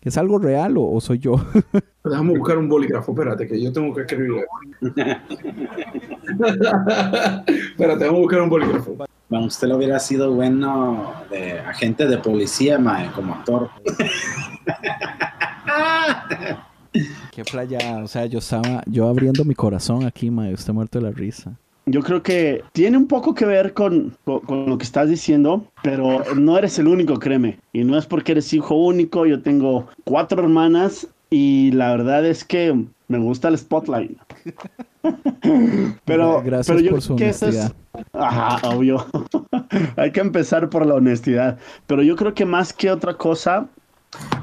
¿es 0.00 0.16
algo 0.16 0.38
real 0.38 0.76
o, 0.78 1.00
soy 1.00 1.18
yo? 1.18 1.34
Déjame 2.04 2.38
buscar 2.38 2.58
un 2.58 2.68
bolígrafo, 2.68 3.10
espérate, 3.10 3.48
que 3.48 3.60
yo 3.60 3.72
tengo 3.72 3.92
que 3.94 4.02
escribir. 4.02 4.44
Espera, 7.48 7.98
tengo 7.98 8.12
que 8.12 8.20
buscar 8.20 8.42
un 8.42 8.50
bolígrafo. 8.50 8.96
Bueno, 9.28 9.46
usted 9.46 9.66
lo 9.66 9.76
hubiera 9.76 9.98
sido 9.98 10.32
bueno 10.32 11.14
de 11.30 11.58
agente 11.58 12.06
de 12.06 12.18
policía, 12.18 12.78
mae, 12.78 13.10
como 13.12 13.34
actor. 13.34 13.70
Qué 17.30 17.44
playa, 17.44 17.98
o 18.02 18.06
sea, 18.08 18.26
yo 18.26 18.38
estaba, 18.40 18.82
yo 18.86 19.08
abriendo 19.08 19.44
mi 19.44 19.54
corazón 19.54 20.04
aquí, 20.04 20.30
mae, 20.30 20.52
usted 20.52 20.72
muerto 20.72 20.98
de 20.98 21.04
la 21.06 21.10
risa. 21.10 21.52
Yo 21.86 22.00
creo 22.02 22.22
que 22.22 22.62
tiene 22.72 22.96
un 22.96 23.08
poco 23.08 23.34
que 23.34 23.44
ver 23.44 23.72
con, 23.74 24.16
con, 24.24 24.40
con 24.40 24.66
lo 24.66 24.78
que 24.78 24.84
estás 24.84 25.08
diciendo, 25.08 25.66
pero 25.82 26.22
no 26.36 26.56
eres 26.56 26.78
el 26.78 26.86
único, 26.86 27.18
créeme. 27.18 27.58
Y 27.72 27.82
no 27.84 27.98
es 27.98 28.06
porque 28.06 28.32
eres 28.32 28.52
hijo 28.52 28.74
único, 28.76 29.26
yo 29.26 29.42
tengo 29.42 29.88
cuatro 30.04 30.42
hermanas 30.42 31.08
y 31.30 31.72
la 31.72 31.90
verdad 31.90 32.24
es 32.24 32.44
que 32.44 32.84
me 33.08 33.18
gusta 33.18 33.48
el 33.48 33.58
spotlight. 33.58 34.16
pero, 36.04 36.42
Gracias 36.42 36.66
pero 36.68 36.80
yo 36.80 36.90
por 36.90 36.98
creo 37.00 37.00
su 37.00 37.16
que 37.16 37.28
eso 37.30 37.48
es- 37.48 37.56
honestidad. 37.56 37.76
Ajá, 38.12 38.68
obvio. 38.68 39.06
Hay 39.96 40.12
que 40.12 40.20
empezar 40.20 40.68
por 40.70 40.86
la 40.86 40.94
honestidad. 40.94 41.58
Pero 41.86 42.02
yo 42.02 42.16
creo 42.16 42.34
que 42.34 42.44
más 42.44 42.72
que 42.72 42.90
otra 42.90 43.14
cosa 43.14 43.66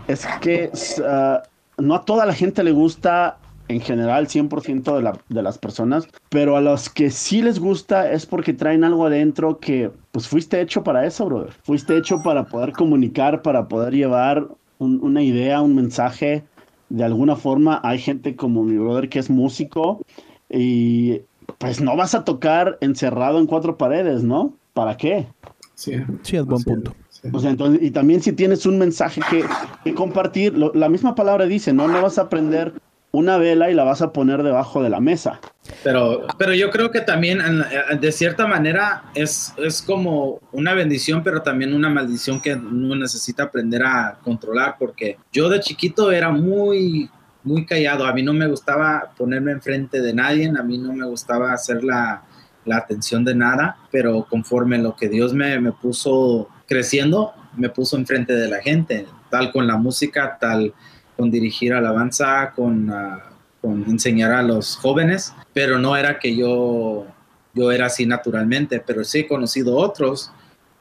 es 0.07 0.25
que 0.41 0.71
ah, 1.07 1.41
no 1.79 1.95
a 1.95 2.05
toda 2.05 2.25
la 2.25 2.33
gente 2.33 2.63
le 2.63 2.71
gusta 2.71 3.37
en 3.67 3.81
general 3.81 4.27
100% 4.27 4.95
de, 4.95 5.03
la- 5.03 5.19
de 5.29 5.43
las 5.43 5.57
personas, 5.59 6.07
pero 6.29 6.57
a 6.57 6.61
los 6.61 6.89
que 6.89 7.11
sí 7.11 7.41
les 7.43 7.59
gusta 7.59 8.11
es 8.11 8.25
porque 8.25 8.53
traen 8.53 8.83
algo 8.83 9.05
adentro 9.05 9.59
que 9.59 9.91
pues 10.11 10.27
fuiste 10.27 10.59
hecho 10.59 10.83
para 10.83 11.05
eso, 11.05 11.25
brother. 11.25 11.53
Fuiste 11.63 11.95
hecho 11.95 12.23
para 12.23 12.45
poder 12.45 12.71
comunicar, 12.71 13.41
para 13.43 13.67
poder 13.67 13.93
llevar 13.93 14.47
un- 14.79 14.99
una 15.03 15.21
idea, 15.21 15.61
un 15.61 15.75
mensaje. 15.75 16.43
De 16.89 17.03
alguna 17.03 17.35
forma 17.35 17.79
hay 17.83 17.99
gente 17.99 18.35
como 18.35 18.63
mi 18.63 18.77
brother 18.77 19.07
que 19.09 19.19
es 19.19 19.29
músico 19.29 20.01
y 20.49 21.21
pues 21.59 21.79
no 21.81 21.95
vas 21.95 22.15
a 22.15 22.23
tocar 22.23 22.77
encerrado 22.81 23.37
en 23.39 23.45
cuatro 23.45 23.77
paredes, 23.77 24.23
¿no? 24.23 24.53
¿Para 24.73 24.97
qué? 24.97 25.27
Sí, 25.75 25.93
Sí, 26.23 26.37
es 26.37 26.45
buen 26.45 26.63
punto. 26.63 26.93
Sí. 27.21 27.29
O 27.31 27.39
sea, 27.39 27.49
entonces, 27.51 27.81
y 27.81 27.91
también 27.91 28.21
si 28.21 28.33
tienes 28.33 28.65
un 28.65 28.77
mensaje 28.77 29.21
que, 29.29 29.43
que 29.83 29.93
compartir, 29.93 30.57
lo- 30.57 30.71
la 30.73 30.89
misma 30.89 31.15
palabra 31.15 31.45
dice, 31.45 31.73
¿no? 31.73 31.87
No 31.87 32.01
vas 32.01 32.17
a 32.17 32.29
prender 32.29 32.73
una 33.11 33.37
vela 33.37 33.71
y 33.71 33.73
la 33.73 33.83
vas 33.83 34.03
a 34.03 34.13
poner 34.13 34.43
debajo 34.43 34.83
de 34.83 34.89
la 34.91 34.99
mesa. 34.99 35.39
Pero, 35.83 36.27
pero 36.37 36.53
yo 36.53 36.69
creo 36.69 36.91
que 36.91 37.01
también, 37.01 37.39
eh, 37.41 37.97
de 37.99 38.11
cierta 38.11 38.45
manera, 38.45 39.05
es, 39.15 39.53
es 39.57 39.81
como 39.81 40.39
una 40.51 40.73
bendición, 40.75 41.23
pero 41.23 41.41
también 41.41 41.73
una 41.73 41.89
maldición 41.89 42.39
que 42.39 42.53
uno 42.53 42.95
necesita 42.95 43.43
aprender 43.43 43.83
a 43.83 44.19
controlar, 44.23 44.75
porque 44.77 45.17
yo 45.31 45.49
de 45.49 45.59
chiquito 45.59 46.11
era 46.11 46.29
muy, 46.29 47.09
muy 47.43 47.65
callado. 47.65 48.05
A 48.05 48.13
mí 48.13 48.21
no 48.21 48.33
me 48.33 48.45
gustaba 48.47 49.11
ponerme 49.17 49.53
enfrente 49.53 50.01
de 50.01 50.13
nadie, 50.13 50.47
a 50.55 50.63
mí 50.63 50.77
no 50.77 50.93
me 50.93 51.07
gustaba 51.07 51.51
hacer 51.51 51.83
la, 51.83 52.21
la 52.65 52.77
atención 52.77 53.25
de 53.25 53.33
nada, 53.33 53.77
pero 53.91 54.27
conforme 54.29 54.77
lo 54.77 54.95
que 54.95 55.09
Dios 55.09 55.33
me, 55.33 55.59
me 55.59 55.71
puso 55.71 56.47
creciendo, 56.69 57.33
me 57.57 57.69
puso 57.69 57.97
enfrente 57.97 58.33
de 58.33 58.47
la 58.47 58.61
gente, 58.61 59.05
tal 59.29 59.51
con 59.51 59.67
la 59.67 59.75
música, 59.75 60.37
tal 60.39 60.73
con 61.17 61.29
dirigir 61.29 61.73
alabanza, 61.73 62.53
con... 62.55 62.89
ah, 62.89 63.25
con 63.61 63.83
enseñar 63.89 64.31
a 64.31 64.41
los 64.41 64.77
jóvenes, 64.77 65.33
pero 65.53 65.77
no 65.77 65.97
era 65.97 66.19
que 66.19 66.35
yo, 66.35 67.05
yo 67.53 67.71
era 67.71 67.87
así 67.87 68.05
naturalmente, 68.05 68.81
pero 68.85 69.03
sí 69.03 69.19
he 69.19 69.27
conocido 69.27 69.75
otros 69.75 70.31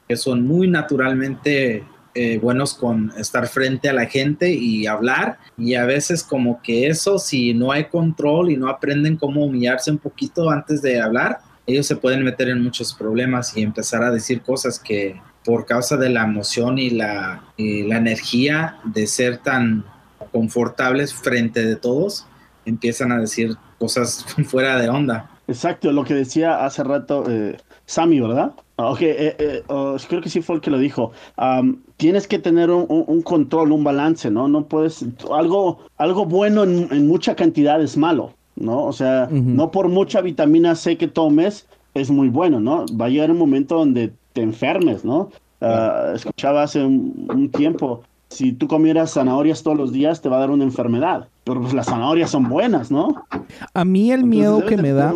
que 0.06 0.16
son 0.16 0.46
muy 0.46 0.68
naturalmente 0.68 1.84
eh, 2.14 2.38
buenos 2.38 2.74
con 2.74 3.12
estar 3.18 3.46
frente 3.46 3.88
a 3.88 3.92
la 3.92 4.06
gente 4.06 4.50
y 4.50 4.86
hablar, 4.86 5.38
y 5.56 5.74
a 5.74 5.84
veces 5.84 6.22
como 6.22 6.62
que 6.62 6.86
eso, 6.86 7.18
si 7.18 7.52
no 7.52 7.72
hay 7.72 7.86
control 7.86 8.50
y 8.50 8.56
no 8.56 8.68
aprenden 8.68 9.16
cómo 9.16 9.44
humillarse 9.44 9.90
un 9.90 9.98
poquito 9.98 10.48
antes 10.48 10.80
de 10.80 11.00
hablar, 11.00 11.40
ellos 11.66 11.86
se 11.86 11.96
pueden 11.96 12.24
meter 12.24 12.48
en 12.48 12.62
muchos 12.62 12.94
problemas 12.94 13.54
y 13.56 13.62
empezar 13.62 14.02
a 14.02 14.10
decir 14.10 14.40
cosas 14.40 14.78
que 14.78 15.20
por 15.44 15.64
causa 15.66 15.96
de 15.96 16.10
la 16.10 16.24
emoción 16.24 16.78
y 16.78 16.90
la, 16.90 17.42
y 17.56 17.82
la 17.84 17.96
energía 17.98 18.78
de 18.84 19.06
ser 19.06 19.38
tan 19.38 19.84
confortables 20.32 21.14
frente 21.14 21.64
de 21.64 21.76
todos, 21.76 22.26
empiezan 22.66 23.12
a 23.12 23.18
decir 23.18 23.56
cosas 23.78 24.24
fuera 24.46 24.78
de 24.78 24.88
onda. 24.88 25.30
Exacto, 25.46 25.90
lo 25.92 26.04
que 26.04 26.14
decía 26.14 26.64
hace 26.66 26.84
rato 26.84 27.24
eh, 27.28 27.56
Sammy, 27.86 28.20
¿verdad? 28.20 28.52
Ah, 28.76 28.90
Ok, 28.90 29.00
eh, 29.02 29.34
eh, 29.38 29.62
oh, 29.68 29.96
creo 30.08 30.20
que 30.20 30.28
sí 30.28 30.42
fue 30.42 30.56
el 30.56 30.60
que 30.60 30.70
lo 30.70 30.78
dijo. 30.78 31.12
Tienes 31.96 32.28
que 32.28 32.38
tener 32.38 32.70
un, 32.70 32.84
un- 32.88 33.04
un 33.06 33.22
control, 33.22 33.72
un 33.72 33.82
balance, 33.82 34.30
¿no? 34.30 34.46
No 34.48 34.66
puedes, 34.68 35.04
algo, 35.34 35.80
algo 35.96 36.26
bueno 36.26 36.62
en, 36.64 36.86
en 36.92 37.08
mucha 37.08 37.34
cantidad 37.34 37.80
es 37.82 37.96
malo, 37.96 38.34
¿no? 38.56 38.84
O 38.84 38.92
sea, 38.92 39.28
no 39.32 39.70
por 39.70 39.88
mucha 39.88 40.20
vitamina 40.20 40.74
C 40.76 40.96
que 40.96 41.08
tomes 41.08 41.66
es 41.94 42.10
muy 42.10 42.28
bueno, 42.28 42.60
¿no? 42.60 42.84
Va 43.00 43.06
a 43.06 43.08
llegar 43.08 43.30
un 43.30 43.38
momento 43.38 43.76
donde 43.76 44.12
te 44.32 44.42
enfermes, 44.42 45.04
¿no? 45.04 45.30
Ah, 45.60 46.12
escuchaba 46.14 46.62
hace 46.62 46.84
un, 46.84 47.26
un 47.28 47.50
tiempo, 47.50 48.02
si 48.28 48.52
tú 48.52 48.68
comieras 48.68 49.14
zanahorias 49.14 49.62
todos 49.62 49.76
los 49.76 49.92
días 49.92 50.20
te 50.20 50.28
va 50.28 50.36
a 50.36 50.40
dar 50.40 50.50
una 50.50 50.64
enfermedad, 50.64 51.28
pero 51.44 51.62
pues 51.62 51.72
las 51.72 51.86
zanahorias 51.86 52.30
son 52.30 52.48
buenas, 52.48 52.90
¿no? 52.90 53.24
A 53.72 53.84
mí 53.84 54.12
el 54.12 54.20
Entonces 54.20 54.38
miedo 54.38 54.66
que 54.66 54.76
me 54.76 54.92
da, 54.92 55.14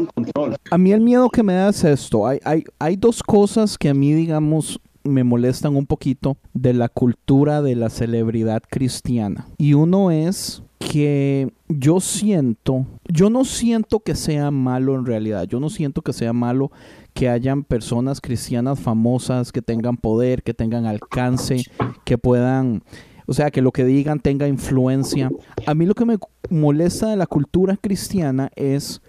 a 0.71 0.79
mí 0.79 0.93
el 0.93 1.01
miedo 1.01 1.29
que 1.29 1.43
me 1.43 1.55
da 1.55 1.69
es 1.69 1.85
esto. 1.85 2.27
Hay, 2.27 2.39
hay, 2.45 2.65
hay 2.79 2.97
dos 2.97 3.23
cosas 3.23 3.77
que 3.77 3.91
a 3.91 3.95
mí, 3.95 4.13
digamos, 4.13 4.81
me 5.05 5.25
molestan 5.25 5.77
un 5.77 5.87
poquito 5.87 6.37
de 6.55 6.73
la 6.73 6.89
cultura 6.89 7.61
de 7.61 7.77
la 7.77 7.91
celebridad 7.91 8.63
cristiana. 8.69 9.47
Y 9.59 9.75
uno 9.75 10.11
es 10.11 10.63
que 10.79 11.53
yo 11.69 12.01
siento, 12.01 12.87
yo 13.09 13.31
no 13.31 13.45
siento 13.45 14.01
que 14.01 14.15
sea 14.15 14.51
malo 14.51 14.95
en 14.95 15.07
realidad, 15.07 15.45
yo 15.45 15.61
no 15.61 15.71
siento 15.71 16.03
que 16.03 16.13
sea 16.13 16.33
malo 16.33 16.71
que 17.15 17.29
hayan 17.29 17.65
personas 17.65 18.21
cristianas 18.21 18.81
famosas, 18.81 19.53
que 19.53 19.63
tengan 19.63 19.97
poder, 19.97 20.43
que 20.43 20.55
tengan 20.55 20.87
alcance, 20.87 21.65
que 22.05 22.19
puedan, 22.19 22.83
o 23.27 23.35
sea, 23.35 23.51
que 23.51 23.63
lo 23.63 23.73
que 23.73 23.85
digan 23.85 24.21
tenga 24.21 24.49
influencia. 24.49 25.31
A 25.67 25.75
mí 25.75 25.87
lo 25.87 25.95
que 25.95 26.05
me 26.05 26.19
molesta 26.51 27.09
de 27.11 27.17
la 27.17 27.27
cultura 27.27 27.77
cristiana 27.77 28.51
es 28.57 29.03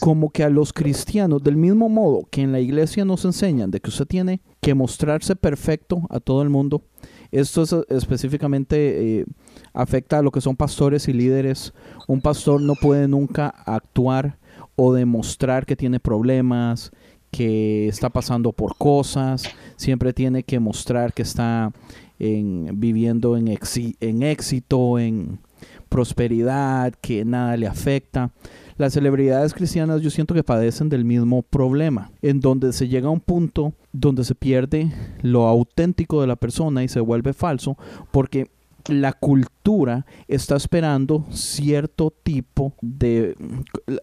como 0.00 0.30
que 0.30 0.44
a 0.44 0.50
los 0.50 0.72
cristianos, 0.72 1.42
del 1.42 1.56
mismo 1.56 1.88
modo 1.88 2.22
que 2.30 2.42
en 2.42 2.52
la 2.52 2.60
iglesia 2.60 3.04
nos 3.04 3.24
enseñan 3.24 3.70
de 3.70 3.80
que 3.80 3.90
usted 3.90 4.06
tiene 4.06 4.40
que 4.60 4.74
mostrarse 4.74 5.34
perfecto 5.34 6.06
a 6.10 6.20
todo 6.20 6.42
el 6.42 6.50
mundo, 6.50 6.82
esto 7.30 7.62
es, 7.62 7.74
específicamente 7.88 9.20
eh, 9.20 9.26
afecta 9.74 10.18
a 10.18 10.22
lo 10.22 10.30
que 10.30 10.40
son 10.40 10.56
pastores 10.56 11.08
y 11.08 11.12
líderes. 11.12 11.74
Un 12.06 12.20
pastor 12.20 12.60
no 12.60 12.74
puede 12.74 13.08
nunca 13.08 13.48
actuar 13.48 14.38
o 14.76 14.94
demostrar 14.94 15.66
que 15.66 15.76
tiene 15.76 16.00
problemas, 16.00 16.92
que 17.30 17.88
está 17.88 18.10
pasando 18.10 18.52
por 18.52 18.76
cosas, 18.76 19.44
siempre 19.76 20.12
tiene 20.12 20.42
que 20.42 20.60
mostrar 20.60 21.12
que 21.12 21.22
está 21.22 21.72
en, 22.18 22.80
viviendo 22.80 23.36
en, 23.36 23.48
en 23.48 24.22
éxito, 24.22 24.98
en 24.98 25.40
prosperidad, 25.88 26.94
que 27.00 27.24
nada 27.24 27.56
le 27.56 27.66
afecta. 27.66 28.30
Las 28.76 28.92
celebridades 28.92 29.54
cristianas 29.54 30.02
yo 30.02 30.10
siento 30.10 30.34
que 30.34 30.44
padecen 30.44 30.88
del 30.88 31.04
mismo 31.04 31.42
problema, 31.42 32.12
en 32.22 32.40
donde 32.40 32.72
se 32.72 32.86
llega 32.86 33.08
a 33.08 33.12
un 33.12 33.20
punto 33.20 33.72
donde 33.92 34.24
se 34.24 34.34
pierde 34.34 34.92
lo 35.22 35.46
auténtico 35.46 36.20
de 36.20 36.28
la 36.28 36.36
persona 36.36 36.84
y 36.84 36.88
se 36.88 37.00
vuelve 37.00 37.32
falso, 37.32 37.76
porque 38.12 38.48
la 38.86 39.12
cultura 39.12 40.06
está 40.28 40.56
esperando 40.56 41.26
cierto 41.30 42.12
tipo 42.22 42.72
de... 42.80 43.36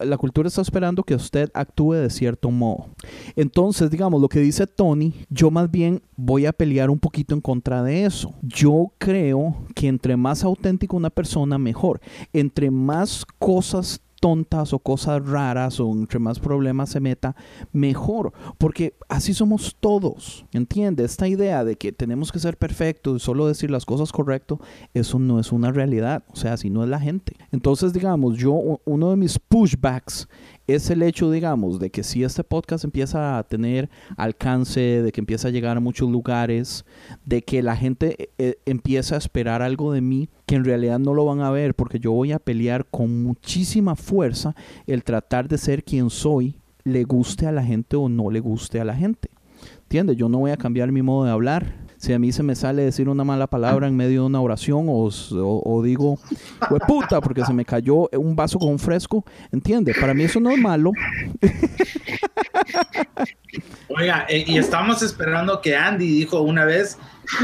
La 0.00 0.16
cultura 0.16 0.48
está 0.48 0.62
esperando 0.62 1.02
que 1.02 1.14
usted 1.14 1.50
actúe 1.54 1.94
de 1.94 2.10
cierto 2.10 2.50
modo. 2.50 2.88
Entonces, 3.34 3.90
digamos, 3.90 4.20
lo 4.20 4.28
que 4.28 4.40
dice 4.40 4.66
Tony, 4.66 5.14
yo 5.28 5.50
más 5.50 5.70
bien 5.70 6.02
voy 6.16 6.46
a 6.46 6.52
pelear 6.52 6.90
un 6.90 6.98
poquito 6.98 7.34
en 7.34 7.40
contra 7.40 7.82
de 7.82 8.04
eso. 8.04 8.34
Yo 8.42 8.92
creo 8.98 9.56
que 9.74 9.88
entre 9.88 10.16
más 10.16 10.44
auténtico 10.44 10.96
una 10.96 11.10
persona, 11.10 11.58
mejor. 11.58 12.00
Entre 12.32 12.70
más 12.70 13.24
cosas 13.38 14.00
tontas 14.20 14.72
o 14.72 14.78
cosas 14.78 15.26
raras 15.26 15.80
o 15.80 15.90
entre 15.92 16.18
más 16.18 16.40
problemas 16.40 16.90
se 16.90 17.00
meta, 17.00 17.36
mejor. 17.72 18.32
Porque 18.58 18.94
así 19.08 19.34
somos 19.34 19.76
todos. 19.80 20.44
¿Entiende? 20.52 21.04
Esta 21.04 21.28
idea 21.28 21.64
de 21.64 21.76
que 21.76 21.92
tenemos 21.92 22.32
que 22.32 22.38
ser 22.38 22.56
perfectos 22.56 23.16
y 23.16 23.24
solo 23.24 23.46
decir 23.46 23.70
las 23.70 23.84
cosas 23.84 24.12
correctas, 24.12 24.58
eso 24.94 25.18
no 25.18 25.38
es 25.38 25.52
una 25.52 25.72
realidad. 25.72 26.24
O 26.32 26.36
sea, 26.36 26.54
así 26.54 26.70
no 26.70 26.82
es 26.82 26.90
la 26.90 27.00
gente. 27.00 27.36
Entonces, 27.52 27.92
digamos, 27.92 28.36
yo, 28.36 28.80
uno 28.84 29.10
de 29.10 29.16
mis 29.16 29.38
pushbacks 29.38 30.28
es 30.66 30.90
el 30.90 31.02
hecho, 31.02 31.30
digamos, 31.30 31.78
de 31.78 31.90
que 31.90 32.02
si 32.02 32.24
este 32.24 32.42
podcast 32.42 32.84
empieza 32.84 33.38
a 33.38 33.42
tener 33.44 33.88
alcance, 34.16 34.80
de 34.80 35.12
que 35.12 35.20
empieza 35.20 35.48
a 35.48 35.50
llegar 35.50 35.76
a 35.76 35.80
muchos 35.80 36.10
lugares, 36.10 36.84
de 37.24 37.42
que 37.42 37.62
la 37.62 37.76
gente 37.76 38.30
eh, 38.38 38.58
empieza 38.66 39.14
a 39.14 39.18
esperar 39.18 39.62
algo 39.62 39.92
de 39.92 40.00
mí 40.00 40.28
que 40.46 40.56
en 40.56 40.64
realidad 40.64 40.98
no 40.98 41.14
lo 41.14 41.24
van 41.24 41.40
a 41.40 41.50
ver, 41.50 41.74
porque 41.74 41.98
yo 41.98 42.12
voy 42.12 42.32
a 42.32 42.38
pelear 42.38 42.86
con 42.86 43.22
muchísima 43.22 43.96
fuerza 43.96 44.54
el 44.86 45.04
tratar 45.04 45.48
de 45.48 45.58
ser 45.58 45.84
quien 45.84 46.10
soy, 46.10 46.56
le 46.84 47.04
guste 47.04 47.46
a 47.46 47.52
la 47.52 47.64
gente 47.64 47.96
o 47.96 48.08
no 48.08 48.30
le 48.30 48.40
guste 48.40 48.80
a 48.80 48.84
la 48.84 48.94
gente. 48.94 49.30
¿Entiendes? 49.82 50.16
Yo 50.16 50.28
no 50.28 50.38
voy 50.38 50.50
a 50.50 50.56
cambiar 50.56 50.90
mi 50.92 51.02
modo 51.02 51.24
de 51.24 51.30
hablar. 51.30 51.85
Si 52.06 52.12
a 52.12 52.20
mí 52.20 52.30
se 52.30 52.44
me 52.44 52.54
sale 52.54 52.82
decir 52.84 53.08
una 53.08 53.24
mala 53.24 53.48
palabra 53.48 53.88
en 53.88 53.96
medio 53.96 54.20
de 54.20 54.26
una 54.28 54.40
oración 54.40 54.86
o, 54.88 55.08
o- 55.08 55.62
o 55.64 55.82
digo, 55.82 56.20
"Hue 56.70 56.78
puta, 56.86 57.20
porque 57.20 57.44
se 57.44 57.52
me 57.52 57.64
cayó 57.64 58.08
un 58.12 58.36
vaso 58.36 58.60
con 58.60 58.68
un 58.68 58.78
fresco, 58.78 59.24
¿entiendes? 59.50 59.96
Para 60.00 60.14
mí 60.14 60.22
eso 60.22 60.38
no 60.38 60.52
es 60.52 60.58
malo. 60.58 60.92
Oiga, 63.88 64.24
eh, 64.28 64.44
y 64.46 64.56
estamos 64.56 65.02
esperando 65.02 65.60
que 65.60 65.74
Andy 65.76 66.06
dijo 66.06 66.42
una 66.42 66.64
vez 66.64 66.96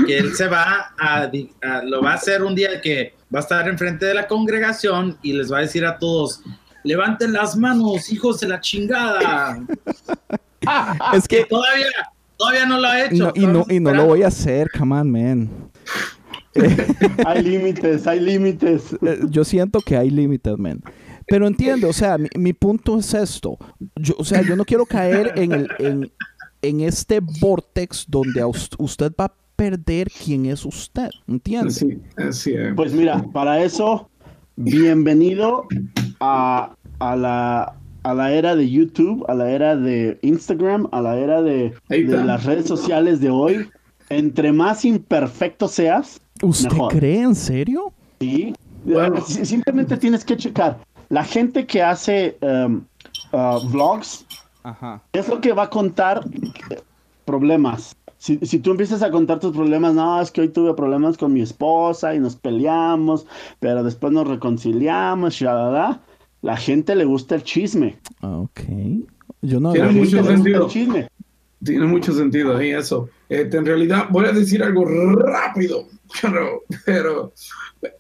que 0.07 0.19
él 0.19 0.33
se 0.37 0.47
va 0.47 0.93
a, 0.97 1.23
a, 1.23 1.83
lo 1.83 2.01
va 2.01 2.13
a 2.13 2.15
hacer 2.15 2.45
un 2.45 2.55
día 2.55 2.81
que 2.81 3.15
va 3.35 3.41
a 3.41 3.43
estar 3.43 3.67
enfrente 3.69 4.07
de 4.07 4.15
la 4.15 4.29
congregación 4.29 5.19
y 5.23 5.33
les 5.33 5.53
va 5.53 5.59
a 5.59 5.63
decir 5.63 5.85
a 5.85 5.99
todos, 5.99 6.41
levanten 6.85 7.33
las 7.33 7.57
manos, 7.57 8.13
hijos 8.13 8.39
de 8.39 8.47
la 8.47 8.61
chingada. 8.61 9.59
es 11.15 11.27
que 11.27 11.45
todavía, 11.47 11.87
todavía 12.43 12.67
no 12.67 12.79
lo 12.79 12.89
ha 12.89 13.05
hecho. 13.05 13.33
y 13.35 13.47
no, 13.47 13.65
y 13.69 13.81
no 13.81 13.95
lo 13.95 14.07
voy 14.07 14.23
a 14.23 14.29
hacer, 14.29 14.69
come 14.77 14.97
on, 14.97 15.11
man. 15.11 15.51
hay 17.27 17.43
límites, 17.43 18.07
hay 18.07 18.21
límites. 18.21 18.97
Eh, 19.01 19.21
yo 19.31 19.45
siento 19.45 19.81
que 19.81 19.97
hay 19.97 20.11
límites, 20.11 20.59
man. 20.59 20.83
Pero 21.29 21.47
entiendo, 21.47 21.89
o 21.89 21.93
sea, 21.93 22.19
mi, 22.19 22.53
punto 22.53 22.99
es 22.99 23.15
esto. 23.15 23.57
Yo, 23.97 24.15
o 24.19 24.25
sea, 24.25 24.43
yo 24.43 24.57
no 24.57 24.65
quiero 24.65 24.85
caer 24.85 25.33
en, 25.37 25.53
el, 25.53 25.69
en, 25.79 26.13
en 26.61 26.81
este 26.81 27.21
vortex 27.21 28.05
donde 28.09 28.45
usted 28.45 29.13
va 29.19 29.27
a 29.27 29.35
perder 29.55 30.09
quién 30.11 30.47
es 30.47 30.67
usted. 30.67 31.11
¿Entiende? 31.29 31.71
Sí, 31.71 32.03
así 32.17 32.53
es. 32.55 32.75
Pues 32.75 32.93
mira, 32.93 33.25
para 33.33 33.63
eso, 33.63 34.11
bienvenido 34.57 35.69
a, 36.21 36.75
a, 36.99 37.17
la, 37.17 37.77
a 38.03 38.15
la 38.15 38.33
era 38.33 38.57
de 38.57 38.69
YouTube, 38.69 39.25
a 39.29 39.35
la 39.35 39.51
era 39.51 39.77
de 39.77 40.19
Instagram, 40.23 40.89
a 40.93 41.01
la 41.01 41.17
era 41.17 41.43
de, 41.43 41.75
de 41.89 42.25
las 42.25 42.45
redes 42.45 42.67
sociales 42.67 43.21
de 43.21 43.31
hoy. 43.31 43.69
Entre 44.09 44.53
más 44.53 44.85
imperfecto 44.85 45.69
seas, 45.69 46.21
¿Usted 46.43 46.69
cree 46.91 47.23
en 47.23 47.35
serio? 47.35 47.93
Sí. 48.21 48.55
Simplemente 49.45 49.97
tienes 49.97 50.25
que 50.25 50.37
checar. 50.37 50.79
La 51.09 51.25
gente 51.25 51.67
que 51.67 51.83
hace 51.83 52.37
um, 52.43 52.83
uh, 53.33 53.61
vlogs 53.69 54.27
es 55.13 55.29
lo 55.29 55.41
que 55.41 55.53
va 55.53 55.65
a 55.65 55.71
contar 55.71 56.25
problemas. 57.25 57.97
Si, 58.19 58.37
tú 58.37 58.71
empiezas 58.71 59.03
a 59.03 59.11
contar 59.11 59.41
tus 59.41 59.53
problemas, 59.53 59.95
no, 59.95 60.21
es 60.21 60.31
que 60.31 60.43
hoy 60.43 60.49
tuve 60.49 60.75
problemas 60.75 61.19
con 61.19 61.33
mi 61.33 61.41
esposa 61.41 62.15
y 62.15 62.21
nos 62.21 62.37
peleamos, 62.37 63.27
pero 63.59 63.83
después 63.83 64.13
nos 64.13 64.29
reconciliamos, 64.29 65.41
ya, 65.41 66.01
la 66.43 66.57
gente 66.57 66.95
le 66.95 67.05
gusta 67.05 67.37
el 67.37 67.45
chisme. 67.45 67.99
Ok. 68.21 68.61
Yo 69.41 69.61
no 69.61 69.73
Tiene 69.73 69.93
mucho 69.93 70.25
sentido. 70.25 70.69
Chisme. 70.69 71.09
Tiene 71.65 71.87
mucho 71.87 72.13
sentido 72.13 72.57
ahí 72.57 72.73
eso. 72.73 73.09
Este, 73.29 73.57
en 73.57 73.65
realidad, 73.65 74.09
voy 74.11 74.27
a 74.27 74.33
decir 74.33 74.63
algo 74.63 74.85
rápido, 74.85 75.87
pero, 76.21 76.63
pero 76.85 77.33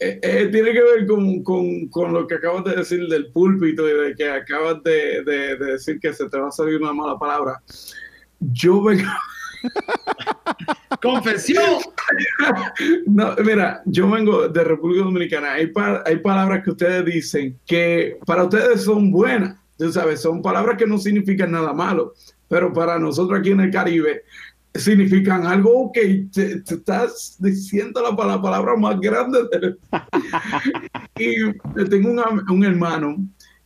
eh, 0.00 0.18
eh, 0.20 0.48
tiene 0.50 0.72
que 0.72 0.82
ver 0.82 1.06
con, 1.06 1.42
con, 1.44 1.86
con, 1.86 2.12
lo 2.12 2.26
que 2.26 2.34
acabas 2.34 2.64
de 2.64 2.74
decir 2.74 3.06
del 3.06 3.30
púlpito 3.30 3.88
y 3.88 4.08
de 4.08 4.14
que 4.16 4.28
acabas 4.28 4.82
de, 4.82 5.22
de, 5.22 5.56
decir 5.56 6.00
que 6.00 6.12
se 6.12 6.28
te 6.28 6.38
va 6.38 6.48
a 6.48 6.52
salir 6.52 6.80
una 6.82 6.92
mala 6.92 7.18
palabra. 7.18 7.62
Yo 8.40 8.82
vengo... 8.82 9.08
Confesión. 11.02 11.80
no, 13.06 13.34
mira, 13.44 13.82
yo 13.86 14.08
vengo 14.10 14.48
de 14.48 14.64
República 14.64 15.04
Dominicana. 15.04 15.52
Hay, 15.52 15.72
hay 16.04 16.16
palabras 16.18 16.62
que 16.62 16.70
ustedes 16.70 17.04
dicen 17.04 17.58
que 17.66 18.18
para 18.26 18.44
ustedes 18.44 18.82
son 18.84 19.10
buenas. 19.10 19.56
Tú 19.76 19.92
sabes, 19.92 20.20
son 20.20 20.42
palabras 20.42 20.76
que 20.76 20.86
no 20.86 20.98
significan 20.98 21.50
nada 21.50 21.72
malo, 21.72 22.14
pero 22.48 22.72
para 22.72 22.98
nosotros 22.98 23.40
aquí 23.40 23.50
en 23.50 23.60
el 23.60 23.70
Caribe 23.70 24.22
significan 24.74 25.46
algo 25.46 25.90
que 25.92 26.26
te, 26.32 26.62
estás 26.64 27.36
diciendo 27.38 28.02
la, 28.02 28.16
palabra 28.16 28.76
más 28.76 28.98
grande. 29.00 29.38
y 31.18 31.52
tengo 31.88 32.22
un 32.48 32.64
hermano 32.64 33.16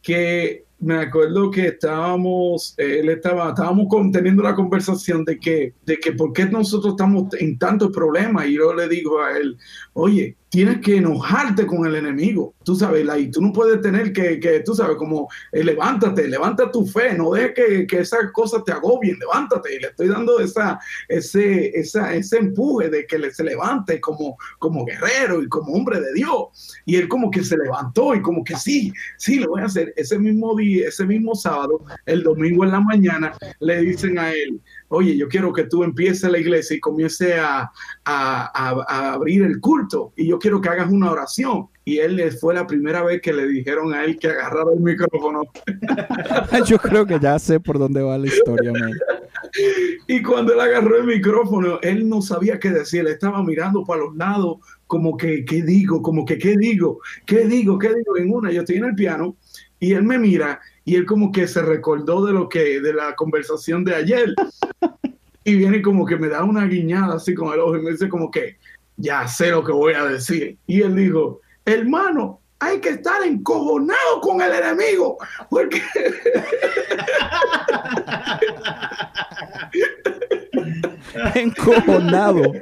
que 0.03 0.66
me 0.79 0.97
acuerdo 0.97 1.51
que 1.51 1.68
estábamos, 1.68 2.74
él 2.77 3.09
estaba, 3.09 3.49
estábamos 3.49 3.87
teniendo 4.12 4.43
la 4.43 4.55
conversación 4.55 5.24
de 5.24 5.39
que, 5.39 5.74
de 5.85 5.99
que 5.99 6.12
por 6.12 6.33
qué 6.33 6.47
nosotros 6.47 6.93
estamos 6.93 7.33
en 7.41 7.59
tantos 7.59 7.91
problemas 7.93 8.47
y 8.47 8.55
yo 8.55 8.74
le 8.74 8.89
digo 8.89 9.20
a 9.22 9.37
él, 9.39 9.57
oye, 9.95 10.37
tienes 10.57 10.81
que 10.81 10.97
enojarte 10.97 11.67
con 11.67 11.85
el 11.85 11.97
enemigo, 11.97 12.55
tú 12.65 12.75
sabes, 12.75 13.07
y 13.19 13.31
tú 13.31 13.43
no 13.43 13.53
puedes 13.53 13.79
tener 13.83 14.11
que, 14.11 14.41
que 14.41 14.61
tú 14.61 14.75
sabes, 14.75 14.97
como 14.97 15.29
eh, 15.53 15.63
levántate, 15.63 16.27
levanta 16.27 16.71
tu 16.71 16.87
fe, 16.87 17.13
no 17.13 17.33
dejes 17.33 17.53
que, 17.53 17.87
que, 17.87 17.99
esas 17.99 18.33
cosas 18.33 18.65
te 18.65 18.73
agobien, 18.73 19.19
levántate, 19.19 19.77
y 19.77 19.81
le 19.81 19.89
estoy 19.89 20.09
dando 20.09 20.41
esa, 20.41 20.81
ese, 21.09 21.79
esa, 21.79 22.15
ese 22.15 22.39
empuje 22.39 22.89
de 22.89 23.07
que 23.07 23.31
se 23.33 23.45
levante 23.45 24.01
como, 24.01 24.39
como 24.59 24.87
guerrero 24.87 25.43
y 25.43 25.49
como 25.51 25.75
hombre 25.75 26.01
de 26.01 26.15
Dios, 26.15 26.79
y 26.87 26.97
él 26.97 27.07
como 27.07 27.31
que 27.31 27.45
se 27.45 27.59
levantó 27.59 28.15
y 28.15 28.23
como 28.23 28.43
que 28.43 28.57
sí, 28.57 28.95
sí, 29.19 29.39
lo 29.39 29.51
voy 29.51 29.61
a 29.61 29.67
hacer, 29.67 29.93
ese 29.95 30.19
mismo 30.19 30.57
día, 30.57 30.89
ese 30.89 31.05
mismo 31.05 31.35
sábado, 31.35 31.85
el 32.07 32.23
domingo 32.23 32.65
en 32.65 32.71
la 32.71 32.81
mañana, 32.81 33.37
le 33.61 33.83
dicen 33.83 34.19
a 34.19 34.33
él, 34.33 34.59
oye, 34.89 35.16
yo 35.16 35.28
quiero 35.28 35.53
que 35.53 35.64
tú 35.64 35.84
empieces 35.84 36.30
la 36.30 36.39
iglesia 36.39 36.76
y 36.76 36.80
comience 36.80 37.34
a, 37.34 37.70
a, 38.05 39.12
abrir 39.12 39.43
el 39.43 39.61
culto 39.61 40.12
y 40.16 40.26
yo 40.26 40.39
quiero 40.39 40.61
que 40.61 40.68
hagas 40.68 40.91
una 40.91 41.11
oración. 41.11 41.68
Y 41.84 41.99
él 41.99 42.20
fue 42.32 42.55
la 42.55 42.66
primera 42.66 43.05
vez 43.05 43.20
que 43.20 43.32
le 43.32 43.47
dijeron 43.47 43.95
a 43.95 44.05
él 44.05 44.18
que 44.18 44.26
agarrara 44.26 44.72
el 44.72 44.80
micrófono. 44.80 45.43
yo 46.66 46.78
creo 46.78 47.07
que 47.07 47.20
ya 47.20 47.39
sé 47.39 47.61
por 47.61 47.78
dónde 47.78 48.03
va 48.03 48.18
la 48.18 48.26
historia, 48.26 48.72
man. 48.72 48.93
Y 50.07 50.22
cuando 50.22 50.53
él 50.53 50.61
agarró 50.61 50.97
el 50.99 51.07
micrófono, 51.07 51.78
él 51.82 52.09
no 52.09 52.20
sabía 52.20 52.59
qué 52.59 52.70
decir, 52.70 53.01
él 53.01 53.09
estaba 53.09 53.43
mirando 53.43 53.84
para 53.84 54.03
los 54.03 54.16
lados, 54.16 54.59
como 54.87 55.16
que, 55.16 55.45
¿qué 55.45 55.62
digo? 55.62 56.03
Como 56.03 56.24
que, 56.24 56.39
¿qué 56.39 56.57
digo? 56.57 57.01
¿Qué 57.24 57.47
digo? 57.47 57.78
¿Qué 57.78 57.89
digo? 57.89 58.16
En 58.16 58.32
una, 58.32 58.53
yo 58.53 58.61
estoy 58.61 58.76
en 58.76 58.84
el 58.84 58.95
piano 58.95 59.37
y 59.80 59.93
él 59.93 60.03
me 60.03 60.18
mira 60.18 60.61
y 60.87 60.95
él 60.95 61.05
como 61.05 61.30
que 61.32 61.47
se 61.49 61.61
recordó 61.62 62.24
de 62.24 62.32
lo 62.32 62.49
que, 62.49 62.80
de 62.80 62.95
la 62.95 63.16
conversación 63.16 63.84
de 63.84 63.97
ayer. 63.97 64.32
Y 65.43 65.57
viene 65.57 65.82
como 65.82 66.07
que 66.07 66.14
me 66.16 66.28
da 66.28 66.45
una 66.45 66.64
guiñada 66.64 67.16
así 67.16 67.34
con 67.34 67.53
el 67.53 67.59
ojo 67.59 67.76
y 67.76 67.82
me 67.82 67.91
dice 67.91 68.09
como 68.09 68.30
que, 68.30 68.57
ya 68.97 69.26
sé 69.26 69.51
lo 69.51 69.64
que 69.64 69.72
voy 69.72 69.95
a 69.95 70.05
decir. 70.05 70.57
Y 70.64 70.82
él 70.82 70.95
dijo, 70.95 71.41
hermano, 71.64 72.41
hay 72.61 72.80
que 72.80 72.91
estar 72.91 73.20
encojonado 73.24 74.20
con 74.20 74.41
el 74.41 74.53
enemigo, 74.53 75.18
porque... 75.51 75.82
encojonado. 81.34 82.53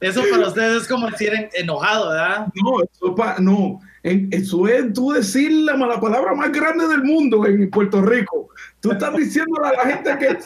Eso 0.00 0.22
para 0.30 0.48
ustedes 0.48 0.82
es 0.82 0.88
como 0.88 1.10
decir 1.10 1.30
enojado, 1.52 2.08
¿verdad? 2.08 2.46
No, 2.54 2.82
eso 2.82 3.14
no. 3.38 3.82
Eso 4.02 4.66
es 4.66 4.92
tú 4.94 5.12
decir 5.12 5.52
la 5.52 5.76
mala 5.76 6.00
palabra 6.00 6.34
más 6.34 6.50
grande 6.52 6.88
del 6.88 7.02
mundo 7.02 7.44
en 7.46 7.70
Puerto 7.70 8.00
Rico. 8.00 8.48
Tú 8.80 8.92
estás 8.92 9.14
diciendo 9.14 9.62
a 9.62 9.72
la 9.72 9.92
gente 9.92 10.18
que, 10.18 10.38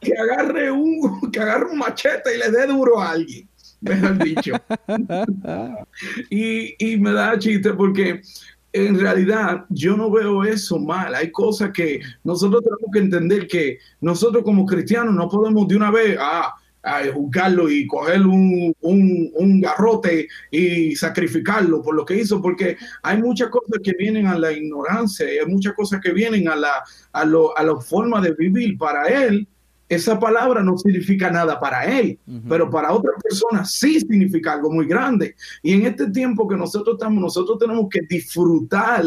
que, 0.00 0.12
agarre 0.18 0.70
un, 0.70 1.30
que 1.30 1.40
agarre 1.40 1.66
un 1.66 1.78
machete 1.78 2.34
y 2.34 2.38
le 2.38 2.50
dé 2.50 2.66
duro 2.66 3.00
a 3.00 3.10
alguien. 3.10 3.46
Mejor 3.82 4.24
dicho. 4.24 4.54
y, 6.30 6.92
y 6.92 6.96
me 6.96 7.12
da 7.12 7.38
chiste 7.38 7.74
porque 7.74 8.22
en 8.74 8.98
realidad 8.98 9.66
yo 9.68 9.96
no 9.96 10.10
veo 10.10 10.42
eso 10.42 10.78
mal. 10.80 11.14
Hay 11.14 11.30
cosas 11.30 11.70
que 11.72 12.00
nosotros 12.24 12.62
tenemos 12.62 12.90
que 12.92 12.98
entender 12.98 13.46
que 13.46 13.78
nosotros 14.00 14.42
como 14.42 14.66
cristianos 14.66 15.14
no 15.14 15.28
podemos 15.28 15.68
de 15.68 15.76
una 15.76 15.90
vez, 15.90 16.16
ah, 16.18 16.54
a 16.84 17.02
juzgarlo 17.12 17.70
y 17.70 17.86
coger 17.86 18.26
un, 18.26 18.74
un, 18.80 19.60
garrote 19.60 20.28
y 20.50 20.94
sacrificarlo 20.94 21.82
por 21.82 21.94
lo 21.94 22.04
que 22.04 22.16
hizo, 22.16 22.42
porque 22.42 22.76
hay 23.02 23.18
muchas 23.20 23.48
cosas 23.48 23.80
que 23.82 23.94
vienen 23.98 24.26
a 24.26 24.38
la 24.38 24.52
ignorancia, 24.52 25.26
hay 25.26 25.46
muchas 25.46 25.74
cosas 25.74 26.00
que 26.02 26.12
vienen 26.12 26.48
a 26.48 26.56
la, 26.56 26.82
a, 27.12 27.24
lo, 27.24 27.56
a 27.56 27.62
la 27.62 27.76
forma 27.76 28.20
de 28.20 28.32
vivir 28.32 28.76
para 28.76 29.06
él 29.06 29.46
esa 29.88 30.18
palabra 30.18 30.62
no 30.62 30.78
significa 30.78 31.30
nada 31.30 31.60
para 31.60 31.84
él, 31.84 32.18
pero 32.48 32.70
para 32.70 32.92
otra 32.92 33.12
persona 33.22 33.64
sí 33.64 34.00
significa 34.00 34.54
algo 34.54 34.70
muy 34.70 34.86
grande. 34.86 35.34
Y 35.62 35.74
en 35.74 35.86
este 35.86 36.10
tiempo 36.10 36.48
que 36.48 36.56
nosotros 36.56 36.96
estamos, 36.96 37.20
nosotros 37.20 37.58
tenemos 37.58 37.86
que 37.90 38.00
disfrutar 38.08 39.04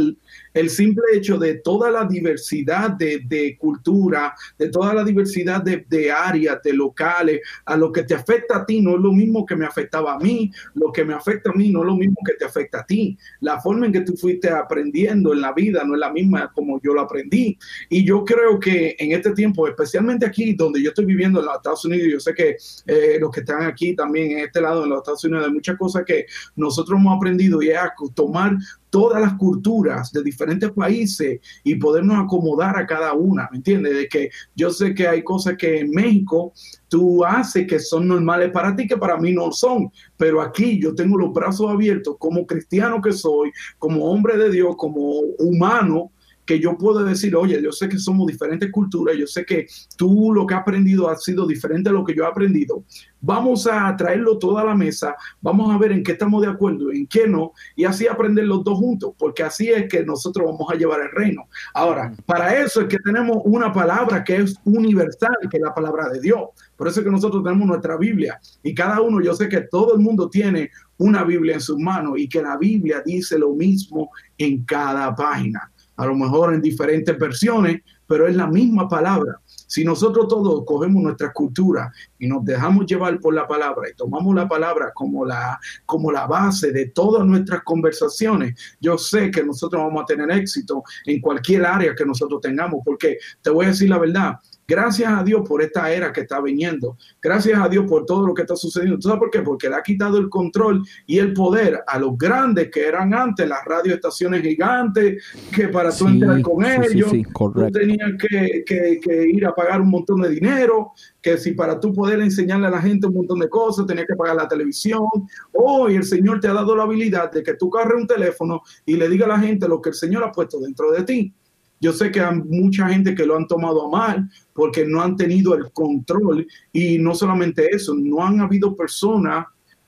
el 0.53 0.69
simple 0.69 1.03
hecho 1.13 1.37
de 1.37 1.55
toda 1.55 1.91
la 1.91 2.05
diversidad 2.05 2.91
de, 2.91 3.57
cultura, 3.59 4.33
de 4.57 4.69
toda 4.69 4.93
la 4.93 5.03
diversidad 5.03 5.61
de, 5.61 6.11
áreas, 6.11 6.61
de 6.63 6.73
locales, 6.73 7.41
a 7.65 7.77
lo 7.77 7.91
que 7.91 8.03
te 8.03 8.15
afecta 8.15 8.57
a 8.57 8.65
ti 8.65 8.81
no 8.81 8.95
es 8.95 9.01
lo 9.01 9.11
mismo 9.11 9.45
que 9.45 9.55
me 9.55 9.65
afectaba 9.65 10.15
a 10.15 10.19
mí, 10.19 10.51
lo 10.73 10.91
que 10.91 11.05
me 11.05 11.13
afecta 11.13 11.51
a 11.51 11.53
mí 11.53 11.69
no 11.69 11.81
es 11.81 11.85
lo 11.85 11.95
mismo 11.95 12.17
que 12.25 12.33
te 12.33 12.45
afecta 12.45 12.79
a 12.79 12.85
ti. 12.85 13.17
La 13.41 13.59
forma 13.61 13.85
en 13.85 13.91
que 13.91 14.01
tú 14.01 14.15
fuiste 14.15 14.49
aprendiendo 14.49 15.33
en 15.33 15.41
la 15.41 15.53
vida 15.53 15.83
no 15.83 15.93
es 15.93 15.99
la 15.99 16.11
misma 16.11 16.51
como 16.53 16.81
yo 16.81 16.93
lo 16.93 17.01
aprendí. 17.01 17.57
Y 17.89 18.03
yo 18.03 18.25
creo 18.25 18.59
que 18.59 18.95
en 18.97 19.11
este 19.11 19.31
tiempo, 19.31 19.67
especialmente 19.67 20.25
aquí 20.25 20.53
donde 20.53 20.81
yo 20.81 20.89
estoy 20.89 21.05
viviendo 21.05 21.39
en 21.39 21.45
los 21.45 21.55
Estados 21.55 21.85
Unidos, 21.85 22.07
yo 22.11 22.19
sé 22.19 22.33
que 22.33 22.57
eh, 22.87 23.17
los 23.19 23.31
que 23.31 23.41
están 23.41 23.63
aquí 23.63 23.95
también 23.95 24.31
en 24.31 24.39
este 24.39 24.61
lado, 24.61 24.83
en 24.83 24.89
los 24.89 24.99
Estados 24.99 25.23
Unidos, 25.23 25.45
hay 25.45 25.53
muchas 25.53 25.77
cosas 25.77 26.03
que 26.05 26.25
nosotros 26.55 26.99
hemos 26.99 27.15
aprendido 27.15 27.61
y 27.61 27.69
es 27.69 27.77
a 27.77 27.93
tomar 28.13 28.57
todas 28.89 29.21
las 29.21 29.33
culturas 29.33 30.11
de 30.11 30.23
diferentes 30.23 30.71
países 30.71 31.39
y 31.63 31.75
podernos 31.75 32.17
acomodar 32.19 32.77
a 32.77 32.85
cada 32.85 33.13
una, 33.13 33.47
¿me 33.51 33.57
entiendes? 33.57 33.95
De 33.95 34.07
que 34.07 34.29
yo 34.55 34.69
sé 34.69 34.93
que 34.93 35.07
hay 35.07 35.23
cosas 35.23 35.55
que 35.57 35.79
en 35.79 35.91
México 35.91 36.53
tú 36.87 37.25
haces 37.25 37.67
que 37.67 37.79
son 37.79 38.07
normales 38.07 38.51
para 38.51 38.75
ti, 38.75 38.87
que 38.87 38.97
para 38.97 39.17
mí 39.17 39.33
no 39.33 39.51
son, 39.51 39.91
pero 40.15 40.41
aquí 40.41 40.79
yo 40.81 40.95
tengo 40.95 41.17
los 41.17 41.33
brazos 41.33 41.69
abiertos 41.69 42.15
como 42.17 42.45
cristiano 42.45 43.01
que 43.01 43.11
soy, 43.11 43.51
como 43.77 44.05
hombre 44.05 44.37
de 44.37 44.49
Dios, 44.49 44.75
como 44.77 45.19
humano, 45.39 46.11
que 46.47 46.59
yo 46.59 46.77
puedo 46.77 47.03
decir, 47.03 47.35
oye, 47.35 47.61
yo 47.61 47.71
sé 47.71 47.87
que 47.89 47.99
somos 47.99 48.25
diferentes 48.25 48.71
culturas, 48.71 49.15
yo 49.15 49.27
sé 49.27 49.45
que 49.45 49.67
tú 49.97 50.33
lo 50.33 50.47
que 50.47 50.55
has 50.55 50.61
aprendido 50.61 51.09
ha 51.09 51.17
sido 51.17 51.45
diferente 51.45 51.89
a 51.89 51.93
lo 51.93 52.03
que 52.03 52.15
yo 52.15 52.23
he 52.23 52.27
aprendido. 52.27 52.83
Vamos 53.19 53.67
a 53.67 53.93
traerlo 53.97 54.37
todo 54.37 54.57
a 54.57 54.63
la 54.63 54.75
mesa, 54.75 55.15
vamos 55.41 55.73
a 55.73 55.77
ver 55.77 55.91
en 55.91 56.03
qué 56.03 56.13
estamos 56.13 56.41
de 56.41 56.47
acuerdo, 56.47 56.91
en 56.91 57.05
qué 57.07 57.27
no, 57.27 57.51
y 57.75 57.83
así 57.83 58.07
aprender 58.07 58.45
los 58.45 58.63
dos 58.63 58.77
juntos, 58.77 59.13
porque 59.17 59.43
así 59.43 59.69
es 59.69 59.87
que 59.89 60.05
nosotros 60.05 60.45
vamos 60.49 60.71
a 60.71 60.75
llevar 60.75 61.01
el 61.01 61.11
reino. 61.11 61.43
Ahora, 61.73 62.15
para 62.25 62.57
eso 62.63 62.81
es 62.81 62.87
que 62.87 62.97
tenemos 62.99 63.39
una 63.43 63.73
palabra 63.73 64.23
que 64.23 64.37
es 64.37 64.55
universal, 64.63 65.35
que 65.51 65.57
es 65.57 65.63
la 65.63 65.73
palabra 65.73 66.09
de 66.09 66.21
Dios. 66.21 66.41
Por 66.77 66.87
eso 66.87 67.01
es 67.01 67.05
que 67.05 67.11
nosotros 67.11 67.43
tenemos 67.43 67.67
nuestra 67.67 67.97
Biblia 67.97 68.39
y 68.63 68.73
cada 68.73 69.01
uno, 69.01 69.21
yo 69.21 69.33
sé 69.33 69.49
que 69.49 69.61
todo 69.61 69.95
el 69.95 69.99
mundo 69.99 70.29
tiene 70.29 70.69
una 70.97 71.23
Biblia 71.23 71.55
en 71.55 71.61
sus 71.61 71.77
manos 71.77 72.13
y 72.17 72.29
que 72.29 72.41
la 72.41 72.57
Biblia 72.57 73.01
dice 73.05 73.37
lo 73.37 73.53
mismo 73.53 74.11
en 74.37 74.63
cada 74.63 75.13
página. 75.15 75.71
A 75.97 76.05
lo 76.05 76.15
mejor 76.15 76.53
en 76.53 76.61
diferentes 76.61 77.17
versiones, 77.17 77.81
pero 78.07 78.27
es 78.27 78.35
la 78.35 78.47
misma 78.47 78.87
palabra. 78.87 79.39
Si 79.45 79.83
nosotros 79.83 80.27
todos 80.29 80.63
cogemos 80.65 81.03
nuestra 81.03 81.33
cultura 81.33 81.91
y 82.17 82.27
nos 82.27 82.45
dejamos 82.45 82.85
llevar 82.85 83.19
por 83.19 83.33
la 83.33 83.45
palabra 83.45 83.89
y 83.89 83.95
tomamos 83.95 84.33
la 84.33 84.47
palabra 84.47 84.91
como 84.93 85.25
la, 85.25 85.59
como 85.85 86.09
la 86.11 86.25
base 86.25 86.71
de 86.71 86.87
todas 86.87 87.25
nuestras 87.25 87.63
conversaciones, 87.63 88.57
yo 88.79 88.97
sé 88.97 89.29
que 89.29 89.43
nosotros 89.43 89.81
vamos 89.81 90.03
a 90.03 90.05
tener 90.05 90.31
éxito 90.31 90.83
en 91.05 91.19
cualquier 91.19 91.65
área 91.65 91.93
que 91.93 92.05
nosotros 92.05 92.39
tengamos, 92.39 92.81
porque 92.85 93.17
te 93.41 93.49
voy 93.49 93.65
a 93.65 93.69
decir 93.69 93.89
la 93.89 93.99
verdad, 93.99 94.35
Gracias 94.69 95.09
a 95.09 95.23
Dios 95.23 95.47
por 95.47 95.61
esta 95.61 95.89
era 95.93 96.11
que 96.11 96.21
está 96.21 96.41
viniendo. 96.41 96.97
Gracias 97.21 97.57
a 97.57 97.69
Dios 97.69 97.85
por 97.87 98.05
todo 98.05 98.27
lo 98.27 98.33
que 98.33 98.41
está 98.41 98.57
sucediendo. 98.57 98.97
¿Tú 98.97 99.07
sabes 99.07 99.19
por 99.19 99.29
qué? 99.29 99.41
Porque 99.41 99.69
le 99.69 99.75
ha 99.75 99.81
quitado 99.81 100.17
el 100.17 100.27
control 100.27 100.83
y 101.05 101.19
el 101.19 101.31
poder 101.31 101.85
a 101.87 101.97
los 101.97 102.17
grandes 102.17 102.69
que 102.69 102.85
eran 102.85 103.13
antes, 103.13 103.47
las 103.47 103.63
radioestaciones 103.63 104.41
gigantes, 104.41 105.23
que 105.55 105.69
para 105.69 105.89
tú 105.95 106.09
entrar 106.09 106.41
con 106.41 106.65
ellos, 106.65 107.09
tú 107.09 107.71
tenías 107.71 108.11
que, 108.19 108.65
que, 108.65 109.27
ir 109.29 109.45
a 109.45 109.55
pagar 109.55 109.79
un 109.79 109.89
montón 109.89 110.19
de 110.19 110.31
dinero, 110.31 110.91
que 111.21 111.37
si 111.37 111.53
para 111.53 111.79
tú 111.79 111.93
poder 111.93 112.19
enseñarle 112.19 112.67
a 112.67 112.71
la 112.71 112.81
gente 112.81 113.07
un 113.07 113.13
montón 113.13 113.39
de 113.39 113.47
cosas, 113.47 113.85
tenías 113.85 114.05
que 114.05 114.17
pagar 114.17 114.35
la 114.35 114.49
televisión. 114.49 115.07
Hoy 115.53 115.95
el 115.95 116.03
Señor 116.03 116.41
te 116.41 116.49
ha 116.49 116.53
dado 116.53 116.75
la 116.75 116.83
habilidad 116.83 117.31
de 117.31 117.41
que 117.41 117.53
tú 117.53 117.69
carres 117.69 118.01
un 118.01 118.07
teléfono 118.07 118.61
y 118.85 118.97
le 118.97 119.07
diga 119.07 119.27
a 119.27 119.29
la 119.29 119.39
gente 119.39 119.65
lo 119.65 119.81
que 119.81 119.91
el 119.91 119.95
Señor 119.95 120.25
ha 120.25 120.31
puesto 120.33 120.59
dentro 120.59 120.91
de 120.91 121.03
ti. 121.03 121.33
Yo 121.79 121.93
sé 121.93 122.11
que 122.11 122.19
hay 122.19 122.35
mucha 122.35 122.89
gente 122.89 123.13
que 123.13 123.25
lo 123.25 123.37
han 123.37 123.47
tomado 123.47 123.87
a 123.87 123.89
mal 123.89 124.29
porque 124.53 124.85
no 124.85 125.01
han 125.01 125.15
tenido 125.15 125.53
el 125.55 125.71
control 125.71 126.47
y 126.73 126.97
no 126.97 127.13
solamente 127.13 127.67
eso, 127.71 127.93
no 127.95 128.25
han 128.25 128.41
habido 128.41 128.75
personas 128.75 129.45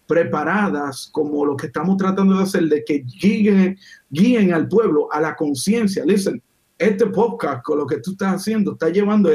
preparadas 0.07 1.09
como 1.11 1.45
lo 1.45 1.55
que 1.55 1.67
estamos 1.67 1.97
tratando 1.97 2.35
de 2.35 2.43
hacer, 2.43 2.63
de 2.63 2.83
que 2.83 3.03
guíen, 3.21 3.77
guíen 4.09 4.53
al 4.53 4.67
pueblo 4.67 5.07
a 5.11 5.21
la 5.21 5.35
conciencia. 5.35 6.03
Listen, 6.03 6.41
este 6.79 7.05
podcast 7.07 7.61
con 7.63 7.77
lo 7.77 7.85
que 7.85 7.99
tú 7.99 8.11
estás 8.11 8.35
haciendo 8.35 8.71
está 8.71 8.89
llevando 8.89 9.29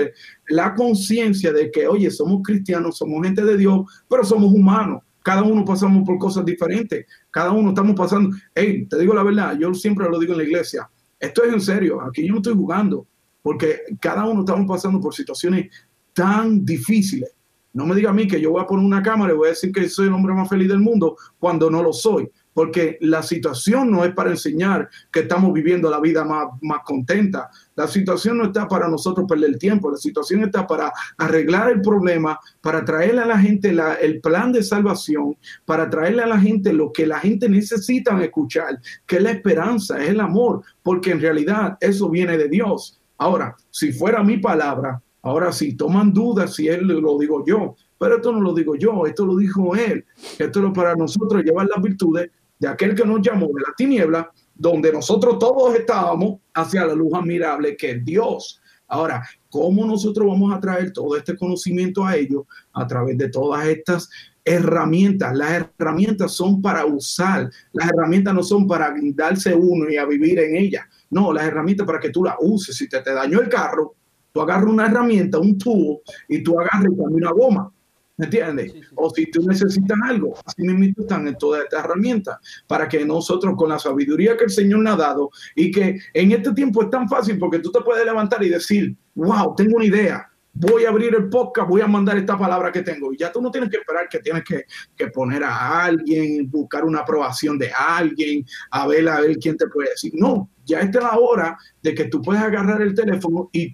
la 0.48 0.74
conciencia 0.74 1.52
de 1.52 1.70
que, 1.70 1.86
oye, 1.86 2.10
somos 2.10 2.40
cristianos, 2.42 2.98
somos 2.98 3.22
gente 3.22 3.44
de 3.44 3.56
Dios, 3.56 3.82
pero 4.08 4.24
somos 4.24 4.52
humanos. 4.52 5.02
Cada 5.22 5.42
uno 5.42 5.64
pasamos 5.64 6.04
por 6.04 6.18
cosas 6.18 6.44
diferentes. 6.44 7.06
Cada 7.30 7.52
uno 7.52 7.68
estamos 7.68 7.94
pasando. 7.94 8.36
Hey, 8.54 8.86
te 8.88 8.98
digo 8.98 9.14
la 9.14 9.22
verdad, 9.22 9.56
yo 9.58 9.72
siempre 9.74 10.08
lo 10.08 10.18
digo 10.18 10.32
en 10.32 10.38
la 10.38 10.44
iglesia. 10.44 10.90
Esto 11.18 11.44
es 11.44 11.52
en 11.52 11.60
serio, 11.60 12.00
aquí 12.02 12.26
yo 12.26 12.32
no 12.32 12.38
estoy 12.38 12.54
jugando, 12.54 13.06
porque 13.42 13.80
cada 14.00 14.24
uno 14.24 14.40
estamos 14.40 14.66
pasando 14.66 15.00
por 15.00 15.14
situaciones 15.14 15.70
tan 16.12 16.64
difíciles. 16.64 17.30
No 17.72 17.86
me 17.86 17.94
diga 17.94 18.10
a 18.10 18.14
mí 18.14 18.26
que 18.26 18.40
yo 18.40 18.52
voy 18.52 18.62
a 18.62 18.66
poner 18.66 18.84
una 18.84 19.02
cámara 19.02 19.32
y 19.32 19.36
voy 19.36 19.48
a 19.48 19.50
decir 19.50 19.72
que 19.72 19.88
soy 19.88 20.06
el 20.06 20.12
hombre 20.12 20.32
más 20.32 20.48
feliz 20.48 20.68
del 20.68 20.78
mundo 20.78 21.16
cuando 21.38 21.70
no 21.70 21.82
lo 21.82 21.92
soy 21.92 22.30
porque 22.54 22.96
la 23.00 23.22
situación 23.22 23.90
no 23.90 24.04
es 24.04 24.14
para 24.14 24.30
enseñar 24.30 24.88
que 25.12 25.20
estamos 25.20 25.52
viviendo 25.52 25.90
la 25.90 26.00
vida 26.00 26.24
más, 26.24 26.46
más 26.62 26.80
contenta. 26.84 27.50
La 27.76 27.88
situación 27.88 28.38
no 28.38 28.44
está 28.44 28.68
para 28.68 28.88
nosotros 28.88 29.26
perder 29.28 29.50
el 29.50 29.58
tiempo, 29.58 29.90
la 29.90 29.96
situación 29.96 30.44
está 30.44 30.66
para 30.66 30.92
arreglar 31.18 31.70
el 31.70 31.80
problema, 31.80 32.38
para 32.60 32.84
traerle 32.84 33.22
a 33.22 33.26
la 33.26 33.38
gente 33.38 33.74
el 34.00 34.20
plan 34.20 34.52
de 34.52 34.62
salvación, 34.62 35.36
para 35.64 35.90
traerle 35.90 36.22
a 36.22 36.26
la 36.26 36.38
gente 36.38 36.72
lo 36.72 36.92
que 36.92 37.06
la 37.06 37.18
gente 37.18 37.48
necesita 37.48 38.22
escuchar, 38.22 38.80
que 39.06 39.16
es 39.16 39.22
la 39.22 39.32
esperanza, 39.32 40.02
es 40.02 40.10
el 40.10 40.20
amor, 40.20 40.62
porque 40.82 41.10
en 41.10 41.20
realidad 41.20 41.76
eso 41.80 42.08
viene 42.08 42.38
de 42.38 42.48
Dios. 42.48 43.00
Ahora, 43.18 43.56
si 43.70 43.92
fuera 43.92 44.22
mi 44.22 44.36
palabra, 44.36 45.02
ahora 45.22 45.50
sí, 45.50 45.74
toman 45.74 46.12
dudas 46.12 46.54
si 46.54 46.68
él 46.68 46.86
lo 46.86 47.18
digo 47.18 47.44
yo, 47.44 47.74
pero 47.98 48.16
esto 48.16 48.32
no 48.32 48.40
lo 48.40 48.54
digo 48.54 48.76
yo, 48.76 49.06
esto 49.06 49.24
lo 49.24 49.36
dijo 49.36 49.74
él. 49.74 50.04
Esto 50.38 50.66
es 50.66 50.72
para 50.74 50.94
nosotros 50.94 51.42
llevar 51.42 51.66
las 51.74 51.82
virtudes 51.82 52.30
de 52.58 52.68
aquel 52.68 52.94
que 52.94 53.04
nos 53.04 53.20
llamó 53.20 53.46
de 53.48 53.62
la 53.66 53.74
tiniebla, 53.76 54.30
donde 54.54 54.92
nosotros 54.92 55.38
todos 55.38 55.74
estábamos, 55.74 56.38
hacia 56.52 56.86
la 56.86 56.94
luz 56.94 57.12
admirable 57.14 57.76
que 57.76 57.92
es 57.92 58.04
Dios. 58.04 58.60
Ahora, 58.86 59.26
¿cómo 59.50 59.84
nosotros 59.86 60.26
vamos 60.26 60.54
a 60.54 60.60
traer 60.60 60.92
todo 60.92 61.16
este 61.16 61.36
conocimiento 61.36 62.04
a 62.04 62.16
ellos? 62.16 62.44
A 62.72 62.86
través 62.86 63.18
de 63.18 63.28
todas 63.28 63.66
estas 63.66 64.08
herramientas. 64.44 65.34
Las 65.34 65.66
herramientas 65.78 66.32
son 66.32 66.60
para 66.60 66.84
usar, 66.84 67.50
las 67.72 67.88
herramientas 67.88 68.34
no 68.34 68.42
son 68.42 68.66
para 68.66 68.94
darse 69.14 69.54
uno 69.54 69.90
y 69.90 69.96
a 69.96 70.04
vivir 70.04 70.38
en 70.38 70.56
ellas. 70.56 70.84
No, 71.10 71.32
las 71.32 71.44
herramientas 71.44 71.86
para 71.86 72.00
que 72.00 72.10
tú 72.10 72.22
las 72.22 72.36
uses. 72.40 72.76
Si 72.76 72.88
te, 72.88 73.00
te 73.00 73.12
dañó 73.12 73.40
el 73.40 73.48
carro, 73.48 73.94
tú 74.32 74.40
agarras 74.42 74.66
una 74.66 74.86
herramienta, 74.86 75.38
un 75.38 75.56
tubo, 75.56 76.02
y 76.28 76.42
tú 76.42 76.58
agarras 76.60 76.92
y 76.92 77.14
una 77.14 77.30
goma. 77.30 77.72
¿Me 78.16 78.26
entiendes? 78.26 78.72
O 78.94 79.10
si 79.10 79.28
tú 79.28 79.42
necesitas 79.42 79.98
algo, 80.04 80.34
así 80.44 80.62
mismo 80.62 81.02
están 81.02 81.26
en 81.26 81.36
todas 81.36 81.64
estas 81.64 81.84
herramientas 81.84 82.38
para 82.68 82.88
que 82.88 83.04
nosotros 83.04 83.54
con 83.56 83.70
la 83.70 83.78
sabiduría 83.78 84.36
que 84.36 84.44
el 84.44 84.50
Señor 84.50 84.80
nos 84.80 84.94
ha 84.94 84.96
dado 84.96 85.30
y 85.56 85.72
que 85.72 85.98
en 86.12 86.30
este 86.30 86.52
tiempo 86.52 86.82
es 86.82 86.90
tan 86.90 87.08
fácil 87.08 87.38
porque 87.38 87.58
tú 87.58 87.72
te 87.72 87.80
puedes 87.80 88.04
levantar 88.04 88.42
y 88.44 88.50
decir, 88.50 88.96
wow, 89.16 89.56
tengo 89.56 89.76
una 89.76 89.86
idea, 89.86 90.30
voy 90.52 90.84
a 90.84 90.90
abrir 90.90 91.12
el 91.12 91.28
podcast, 91.28 91.68
voy 91.68 91.80
a 91.80 91.88
mandar 91.88 92.16
esta 92.16 92.38
palabra 92.38 92.70
que 92.70 92.82
tengo. 92.82 93.12
Y 93.12 93.16
ya 93.16 93.32
tú 93.32 93.42
no 93.42 93.50
tienes 93.50 93.68
que 93.68 93.78
esperar 93.78 94.08
que 94.08 94.20
tienes 94.20 94.44
que, 94.44 94.64
que 94.96 95.08
poner 95.08 95.42
a 95.42 95.84
alguien, 95.84 96.48
buscar 96.48 96.84
una 96.84 97.00
aprobación 97.00 97.58
de 97.58 97.72
alguien, 97.72 98.46
a 98.70 98.86
ver, 98.86 99.08
a 99.08 99.20
ver 99.20 99.36
quién 99.38 99.56
te 99.56 99.66
puede 99.66 99.90
decir. 99.90 100.12
No, 100.14 100.50
ya 100.64 100.78
esta 100.80 100.98
es 100.98 101.04
la 101.04 101.18
hora 101.18 101.58
de 101.82 101.94
que 101.94 102.04
tú 102.04 102.22
puedes 102.22 102.42
agarrar 102.42 102.80
el 102.80 102.94
teléfono 102.94 103.50
y 103.52 103.72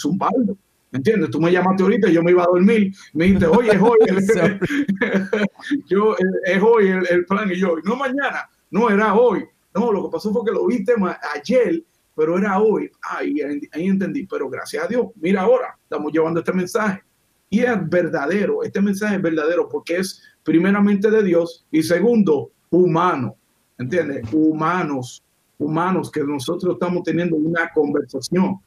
zumbarlo. 0.00 0.56
¿Me 0.90 0.96
entiendes? 0.98 1.30
Tú 1.30 1.40
me 1.40 1.52
llamaste 1.52 1.82
ahorita 1.82 2.08
y 2.08 2.14
yo 2.14 2.22
me 2.22 2.32
iba 2.32 2.42
a 2.42 2.46
dormir. 2.46 2.92
Me 3.12 3.26
dijiste, 3.26 3.46
oye, 3.46 3.70
es 3.70 3.80
hoy. 3.80 3.98
El, 4.06 4.60
yo, 5.88 6.16
es 6.44 6.62
hoy 6.62 6.88
el, 6.88 7.24
plan. 7.26 7.50
Y 7.50 7.56
yo, 7.56 7.76
no 7.84 7.96
mañana. 7.96 8.48
No, 8.70 8.90
era 8.90 9.14
hoy. 9.14 9.44
No, 9.74 9.92
lo 9.92 10.04
que 10.04 10.12
pasó 10.12 10.32
fue 10.32 10.44
que 10.44 10.52
lo 10.52 10.66
viste 10.66 10.94
ayer, 11.34 11.82
pero 12.16 12.38
era 12.38 12.58
hoy. 12.58 12.90
Ahí, 13.02 13.40
ahí 13.72 13.86
entendí. 13.86 14.26
Pero 14.26 14.50
gracias 14.50 14.84
a 14.84 14.88
Dios, 14.88 15.06
mira 15.16 15.42
ahora, 15.42 15.78
estamos 15.82 16.12
llevando 16.12 16.40
este 16.40 16.52
mensaje. 16.52 17.02
Y 17.48 17.60
es 17.60 17.88
verdadero. 17.88 18.64
Este 18.64 18.80
mensaje 18.80 19.16
es 19.16 19.22
verdadero 19.22 19.68
porque 19.68 19.98
es 19.98 20.22
primeramente 20.42 21.10
de 21.10 21.22
Dios 21.22 21.66
y 21.70 21.82
segundo, 21.82 22.50
humano. 22.70 23.36
¿Entiendes? 23.78 24.22
Humanos 24.32 25.22
humanos 25.60 26.10
que 26.10 26.24
nosotros 26.24 26.74
estamos 26.74 27.02
teniendo 27.04 27.36
una 27.36 27.70
conversación. 27.72 28.58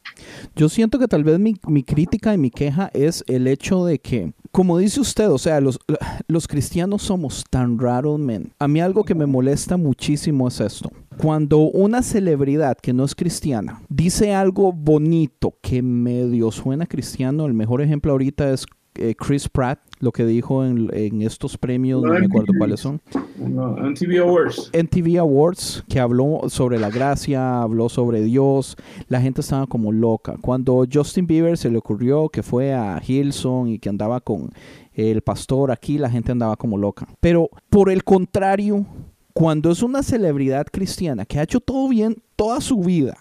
Yo 0.55 0.69
siento 0.69 0.99
que 0.99 1.07
tal 1.07 1.23
vez 1.23 1.39
mi, 1.39 1.55
mi, 1.67 1.83
crítica 1.83 2.33
y 2.33 2.37
mi 2.37 2.51
queja 2.51 2.89
es 2.93 3.23
el 3.27 3.47
hecho 3.47 3.85
de 3.85 3.99
que, 3.99 4.33
como 4.51 4.77
dice 4.77 5.01
usted, 5.01 5.29
o 5.29 5.37
sea, 5.37 5.59
los, 5.59 5.79
los 6.27 6.47
cristianos 6.47 7.01
somos 7.01 7.43
tan 7.49 7.79
raros, 7.79 8.19
men. 8.19 8.53
A 8.59 8.67
mí 8.67 8.79
algo 8.79 9.03
que 9.03 9.15
me 9.15 9.25
molesta 9.25 9.77
muchísimo 9.77 10.47
es 10.47 10.59
esto. 10.61 10.91
Cuando 11.17 11.59
una 11.59 12.01
celebridad 12.01 12.77
que 12.77 12.93
no 12.93 13.03
es 13.03 13.15
cristiana 13.15 13.81
dice 13.89 14.33
algo 14.33 14.73
bonito 14.73 15.55
que 15.61 15.81
medio 15.81 16.51
suena 16.51 16.85
cristiano, 16.85 17.45
el 17.45 17.53
mejor 17.53 17.81
ejemplo 17.81 18.11
ahorita 18.11 18.51
es 18.51 18.65
eh, 18.95 19.15
Chris 19.15 19.49
Pratt, 19.49 19.79
lo 19.99 20.11
que 20.11 20.25
dijo 20.25 20.65
en, 20.65 21.21
estos 21.21 21.57
premios, 21.57 22.01
no, 22.03 22.13
me 22.13 22.25
acuerdo 22.25 22.53
cuáles 22.57 22.79
son. 22.79 23.01
No, 23.37 23.75
MTV 23.77 24.19
Awards. 24.19 24.71
MTV 24.73 25.17
Awards, 25.19 25.83
que 25.87 25.99
habló 25.99 26.41
sobre 26.47 26.79
la 26.79 26.89
gracia, 26.89 27.61
habló 27.61 27.89
sobre 27.89 28.21
Dios, 28.21 28.75
la 29.07 29.21
gente 29.21 29.41
estaba 29.41 29.65
como 29.67 29.91
loca. 29.91 30.35
Cuando 30.41 30.85
Justin 30.91 31.25
Bieber 31.25 31.57
se 31.57 31.69
le 31.69 31.77
ocurrió 31.77 32.29
que 32.29 32.43
fue 32.43 32.73
a 32.73 33.01
Hilson 33.05 33.69
y 33.69 33.79
que 33.79 33.89
andaba 33.89 34.19
con 34.19 34.51
el 34.93 35.21
pastor 35.21 35.71
aquí, 35.71 35.97
la 35.97 36.09
gente 36.09 36.31
andaba 36.31 36.55
como 36.55 36.77
loca. 36.77 37.07
Pero 37.19 37.49
por 37.69 37.89
el 37.89 38.03
contrario, 38.03 38.85
cuando 39.33 39.71
es 39.71 39.81
una 39.81 40.03
celebridad 40.03 40.67
cristiana 40.71 41.25
que 41.25 41.39
ha 41.39 41.43
hecho 41.43 41.59
todo 41.59 41.89
bien 41.89 42.21
toda 42.35 42.61
su 42.61 42.79
vida 42.79 43.17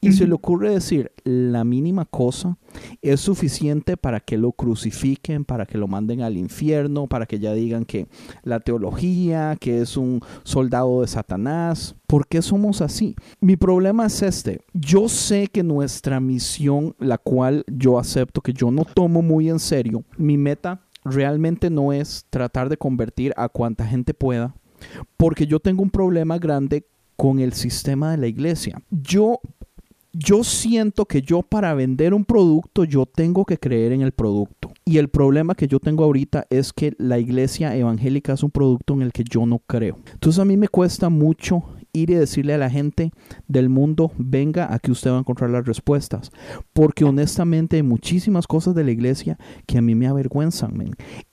y 0.00 0.12
se 0.12 0.26
le 0.26 0.34
ocurre 0.34 0.70
decir 0.70 1.12
la 1.24 1.64
mínima 1.64 2.04
cosa, 2.04 2.58
es 3.02 3.20
suficiente 3.20 3.96
para 3.96 4.20
que 4.20 4.36
lo 4.36 4.52
crucifiquen, 4.52 5.44
para 5.44 5.66
que 5.66 5.78
lo 5.78 5.88
manden 5.88 6.22
al 6.22 6.36
infierno, 6.36 7.06
para 7.06 7.26
que 7.26 7.38
ya 7.38 7.52
digan 7.52 7.84
que 7.84 8.06
la 8.42 8.60
teología, 8.60 9.56
que 9.58 9.80
es 9.80 9.96
un 9.96 10.20
soldado 10.42 11.00
de 11.00 11.08
Satanás. 11.08 11.96
¿Por 12.06 12.26
qué 12.28 12.42
somos 12.42 12.80
así? 12.80 13.16
Mi 13.40 13.56
problema 13.56 14.06
es 14.06 14.22
este. 14.22 14.60
Yo 14.72 15.08
sé 15.08 15.48
que 15.48 15.62
nuestra 15.62 16.20
misión, 16.20 16.94
la 16.98 17.18
cual 17.18 17.64
yo 17.66 17.98
acepto, 17.98 18.40
que 18.40 18.52
yo 18.52 18.70
no 18.70 18.84
tomo 18.84 19.22
muy 19.22 19.48
en 19.48 19.58
serio, 19.58 20.04
mi 20.16 20.36
meta 20.36 20.82
realmente 21.04 21.70
no 21.70 21.92
es 21.92 22.26
tratar 22.30 22.68
de 22.68 22.76
convertir 22.76 23.32
a 23.36 23.48
cuanta 23.48 23.86
gente 23.86 24.12
pueda 24.12 24.54
porque 25.16 25.46
yo 25.46 25.60
tengo 25.60 25.82
un 25.82 25.90
problema 25.90 26.38
grande 26.38 26.86
con 27.16 27.40
el 27.40 27.52
sistema 27.52 28.10
de 28.10 28.18
la 28.18 28.26
iglesia. 28.26 28.80
Yo, 28.90 29.40
yo 30.12 30.44
siento 30.44 31.06
que 31.06 31.22
yo 31.22 31.42
para 31.42 31.74
vender 31.74 32.14
un 32.14 32.24
producto, 32.24 32.84
yo 32.84 33.06
tengo 33.06 33.44
que 33.44 33.58
creer 33.58 33.92
en 33.92 34.02
el 34.02 34.12
producto. 34.12 34.72
Y 34.84 34.98
el 34.98 35.08
problema 35.08 35.54
que 35.54 35.66
yo 35.66 35.80
tengo 35.80 36.04
ahorita 36.04 36.46
es 36.50 36.72
que 36.72 36.94
la 36.98 37.18
iglesia 37.18 37.74
evangélica 37.76 38.34
es 38.34 38.42
un 38.42 38.50
producto 38.50 38.94
en 38.94 39.02
el 39.02 39.12
que 39.12 39.24
yo 39.24 39.46
no 39.46 39.58
creo. 39.66 39.96
Entonces 40.12 40.38
a 40.38 40.44
mí 40.44 40.56
me 40.56 40.68
cuesta 40.68 41.08
mucho 41.08 41.64
ir 41.96 42.10
y 42.10 42.14
decirle 42.14 42.54
a 42.54 42.58
la 42.58 42.70
gente 42.70 43.12
del 43.48 43.68
mundo, 43.68 44.12
venga, 44.18 44.72
aquí 44.72 44.90
usted 44.90 45.10
va 45.10 45.16
a 45.16 45.20
encontrar 45.20 45.50
las 45.50 45.66
respuestas. 45.66 46.30
Porque 46.72 47.04
honestamente 47.04 47.76
hay 47.76 47.82
muchísimas 47.82 48.46
cosas 48.46 48.74
de 48.74 48.84
la 48.84 48.90
iglesia 48.90 49.38
que 49.66 49.78
a 49.78 49.82
mí 49.82 49.94
me 49.94 50.06
avergüenzan. 50.06 50.76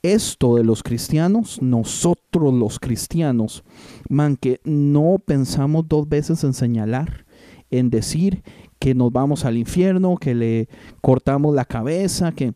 Esto 0.02 0.56
de 0.56 0.64
los 0.64 0.84
cristianos, 0.84 1.62
nosotros 1.62 2.54
los 2.54 2.80
cristianos, 2.80 3.64
man, 4.10 4.38
que 4.38 4.62
no 4.64 5.18
pensamos 5.24 5.88
dos 5.88 6.08
veces 6.08 6.44
en 6.44 6.54
señalar, 6.54 7.26
en 7.72 7.90
decir 7.90 8.44
que 8.80 8.94
nos 8.96 9.12
vamos 9.12 9.46
al 9.46 9.58
infierno, 9.58 10.18
que 10.18 10.36
le 10.36 10.70
cortamos 11.02 11.56
la 11.56 11.66
cabeza, 11.66 12.32
que... 12.32 12.54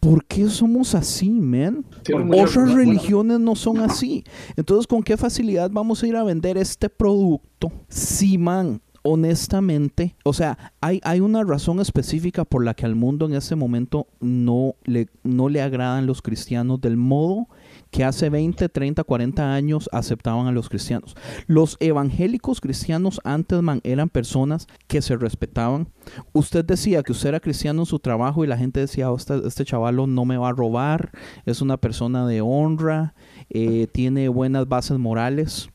¿Por 0.00 0.24
qué 0.24 0.48
somos 0.48 0.94
así, 0.94 1.28
man? 1.28 1.84
Otras 2.32 2.72
religiones 2.72 3.40
no 3.40 3.56
son 3.56 3.80
así. 3.80 4.24
Entonces, 4.56 4.86
¿con 4.86 5.02
qué 5.02 5.16
facilidad 5.16 5.70
vamos 5.72 6.02
a 6.02 6.06
ir 6.06 6.16
a 6.16 6.22
vender 6.22 6.56
este 6.56 6.88
producto? 6.88 7.72
Sí, 7.88 8.38
man, 8.38 8.80
honestamente, 9.02 10.16
o 10.24 10.32
sea, 10.32 10.72
hay, 10.80 11.00
hay 11.02 11.20
una 11.20 11.42
razón 11.42 11.80
específica 11.80 12.44
por 12.44 12.64
la 12.64 12.74
que 12.74 12.86
al 12.86 12.94
mundo 12.94 13.26
en 13.26 13.34
este 13.34 13.56
momento 13.56 14.06
no 14.20 14.74
le, 14.84 15.08
no 15.22 15.48
le 15.48 15.62
agradan 15.62 16.06
los 16.06 16.22
cristianos 16.22 16.80
del 16.80 16.96
modo 16.96 17.48
que 17.90 18.04
hace 18.04 18.30
20, 18.30 18.68
30, 18.68 19.04
40 19.04 19.54
años 19.54 19.88
aceptaban 19.92 20.46
a 20.46 20.52
los 20.52 20.68
cristianos. 20.68 21.16
Los 21.46 21.76
evangélicos 21.80 22.60
cristianos 22.60 23.20
antes, 23.24 23.60
eran 23.84 24.08
personas 24.08 24.66
que 24.86 25.02
se 25.02 25.16
respetaban. 25.16 25.88
Usted 26.32 26.64
decía 26.64 27.02
que 27.02 27.12
usted 27.12 27.30
era 27.30 27.40
cristiano 27.40 27.82
en 27.82 27.86
su 27.86 27.98
trabajo 27.98 28.44
y 28.44 28.46
la 28.46 28.58
gente 28.58 28.80
decía, 28.80 29.10
oh, 29.10 29.16
este, 29.16 29.46
este 29.46 29.64
chavalo 29.64 30.06
no 30.06 30.24
me 30.24 30.36
va 30.36 30.48
a 30.48 30.52
robar, 30.52 31.12
es 31.46 31.60
una 31.60 31.76
persona 31.76 32.26
de 32.26 32.40
honra, 32.40 33.14
eh, 33.50 33.86
tiene 33.92 34.28
buenas 34.28 34.68
bases 34.68 34.98
morales. 34.98 35.70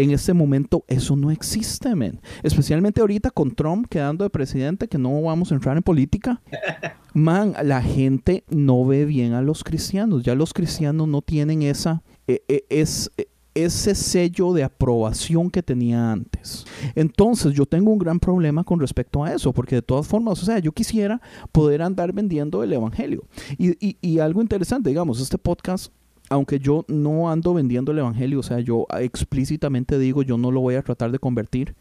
En 0.00 0.12
este 0.12 0.32
momento 0.32 0.82
eso 0.88 1.14
no 1.14 1.30
existe, 1.30 1.94
men. 1.94 2.22
Especialmente 2.42 3.02
ahorita 3.02 3.30
con 3.30 3.54
Trump 3.54 3.86
quedando 3.86 4.24
de 4.24 4.30
presidente, 4.30 4.88
que 4.88 4.96
no 4.96 5.20
vamos 5.20 5.52
a 5.52 5.54
entrar 5.54 5.76
en 5.76 5.82
política. 5.82 6.40
Man, 7.12 7.54
la 7.62 7.82
gente 7.82 8.42
no 8.48 8.86
ve 8.86 9.04
bien 9.04 9.34
a 9.34 9.42
los 9.42 9.62
cristianos. 9.62 10.22
Ya 10.22 10.34
los 10.34 10.54
cristianos 10.54 11.06
no 11.06 11.20
tienen 11.20 11.60
esa... 11.60 12.02
E, 12.26 12.42
e, 12.48 12.64
es, 12.70 13.10
e, 13.18 13.28
ese 13.54 13.94
sello 13.94 14.54
de 14.54 14.62
aprobación 14.62 15.50
que 15.50 15.62
tenía 15.62 16.12
antes. 16.12 16.64
Entonces 16.94 17.52
yo 17.52 17.66
tengo 17.66 17.92
un 17.92 17.98
gran 17.98 18.20
problema 18.20 18.64
con 18.64 18.80
respecto 18.80 19.22
a 19.22 19.34
eso, 19.34 19.52
porque 19.52 19.74
de 19.74 19.82
todas 19.82 20.06
formas, 20.06 20.42
o 20.42 20.46
sea, 20.46 20.60
yo 20.60 20.72
quisiera 20.72 21.20
poder 21.52 21.82
andar 21.82 22.14
vendiendo 22.14 22.62
el 22.62 22.72
Evangelio. 22.72 23.24
Y, 23.58 23.72
y, 23.86 23.98
y 24.00 24.18
algo 24.20 24.40
interesante, 24.40 24.88
digamos, 24.88 25.20
este 25.20 25.36
podcast 25.36 25.92
aunque 26.30 26.60
yo 26.60 26.84
no 26.88 27.28
ando 27.30 27.52
vendiendo 27.52 27.90
el 27.90 27.98
Evangelio, 27.98 28.38
o 28.38 28.42
sea, 28.42 28.60
yo 28.60 28.86
explícitamente 28.98 29.98
digo, 29.98 30.22
yo 30.22 30.38
no 30.38 30.52
lo 30.52 30.60
voy 30.60 30.76
a 30.76 30.82
tratar 30.82 31.10
de 31.10 31.18
convertir, 31.18 31.74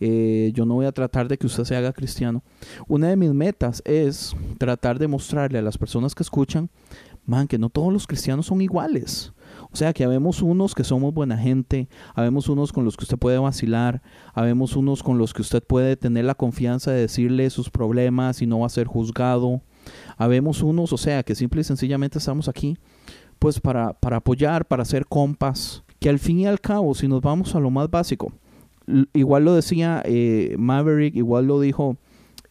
eh, 0.00 0.52
yo 0.54 0.66
no 0.66 0.74
voy 0.74 0.84
a 0.84 0.92
tratar 0.92 1.28
de 1.28 1.38
que 1.38 1.46
usted 1.46 1.64
se 1.64 1.74
haga 1.74 1.94
cristiano. 1.94 2.42
Una 2.86 3.08
de 3.08 3.16
mis 3.16 3.32
metas 3.32 3.82
es 3.86 4.36
tratar 4.58 4.98
de 4.98 5.08
mostrarle 5.08 5.58
a 5.58 5.62
las 5.62 5.78
personas 5.78 6.14
que 6.14 6.22
escuchan, 6.22 6.68
man, 7.24 7.48
que 7.48 7.56
no 7.56 7.70
todos 7.70 7.90
los 7.90 8.06
cristianos 8.06 8.46
son 8.46 8.60
iguales. 8.60 9.32
O 9.72 9.76
sea, 9.76 9.94
que 9.94 10.04
habemos 10.04 10.42
unos 10.42 10.74
que 10.74 10.84
somos 10.84 11.14
buena 11.14 11.38
gente, 11.38 11.88
habemos 12.14 12.50
unos 12.50 12.72
con 12.72 12.84
los 12.84 12.98
que 12.98 13.04
usted 13.04 13.16
puede 13.16 13.38
vacilar, 13.38 14.02
habemos 14.34 14.76
unos 14.76 15.02
con 15.02 15.16
los 15.16 15.32
que 15.32 15.40
usted 15.40 15.62
puede 15.62 15.96
tener 15.96 16.26
la 16.26 16.34
confianza 16.34 16.90
de 16.90 17.00
decirle 17.00 17.48
sus 17.48 17.70
problemas 17.70 18.42
y 18.42 18.46
no 18.46 18.60
va 18.60 18.66
a 18.66 18.70
ser 18.70 18.86
juzgado. 18.86 19.62
Habemos 20.18 20.62
unos, 20.62 20.92
o 20.92 20.98
sea, 20.98 21.22
que 21.22 21.34
simple 21.34 21.62
y 21.62 21.64
sencillamente 21.64 22.18
estamos 22.18 22.48
aquí 22.48 22.76
pues 23.38 23.60
para, 23.60 23.92
para 23.94 24.18
apoyar, 24.18 24.66
para 24.66 24.82
hacer 24.82 25.06
compas, 25.06 25.82
que 26.00 26.08
al 26.08 26.18
fin 26.18 26.40
y 26.40 26.46
al 26.46 26.60
cabo, 26.60 26.94
si 26.94 27.08
nos 27.08 27.20
vamos 27.22 27.54
a 27.54 27.60
lo 27.60 27.70
más 27.70 27.90
básico, 27.90 28.32
igual 29.12 29.44
lo 29.44 29.54
decía 29.54 30.02
eh, 30.04 30.54
Maverick, 30.58 31.16
igual 31.16 31.46
lo 31.46 31.60
dijo 31.60 31.96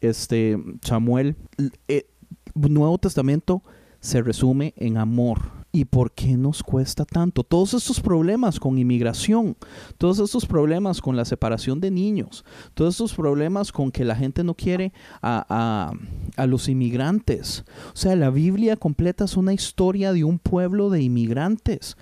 este 0.02 0.58
Samuel, 0.82 1.36
el 1.58 1.72
eh, 1.88 2.06
Nuevo 2.54 2.98
Testamento 2.98 3.64
se 4.00 4.22
resume 4.22 4.74
en 4.78 4.98
amor. 4.98 5.55
¿Y 5.76 5.84
por 5.84 6.14
qué 6.14 6.38
nos 6.38 6.64
cuesta 6.64 7.04
tanto? 7.04 7.44
Todos 7.44 7.74
estos 7.74 8.00
problemas 8.00 8.62
con 8.62 8.78
inmigración, 8.78 9.58
todos 9.98 10.20
estos 10.20 10.46
problemas 10.46 11.02
con 11.02 11.18
la 11.18 11.26
separación 11.26 11.82
de 11.82 11.92
niños, 11.92 12.46
todos 12.74 12.94
estos 12.94 13.14
problemas 13.14 13.74
con 13.74 13.92
que 13.92 14.06
la 14.06 14.16
gente 14.16 14.42
no 14.46 14.54
quiere 14.54 14.94
a, 15.22 15.92
a, 16.38 16.46
los 16.48 16.70
inmigrantes. 16.70 17.66
O 17.94 17.98
sea, 17.98 18.16
la 18.16 18.30
Biblia 18.30 18.78
completa 18.78 19.26
es 19.26 19.36
una 19.36 19.52
historia 19.52 20.14
de 20.14 20.24
un 20.24 20.40
pueblo 20.40 20.90
de 20.90 21.02
inmigrantes. 21.02 21.98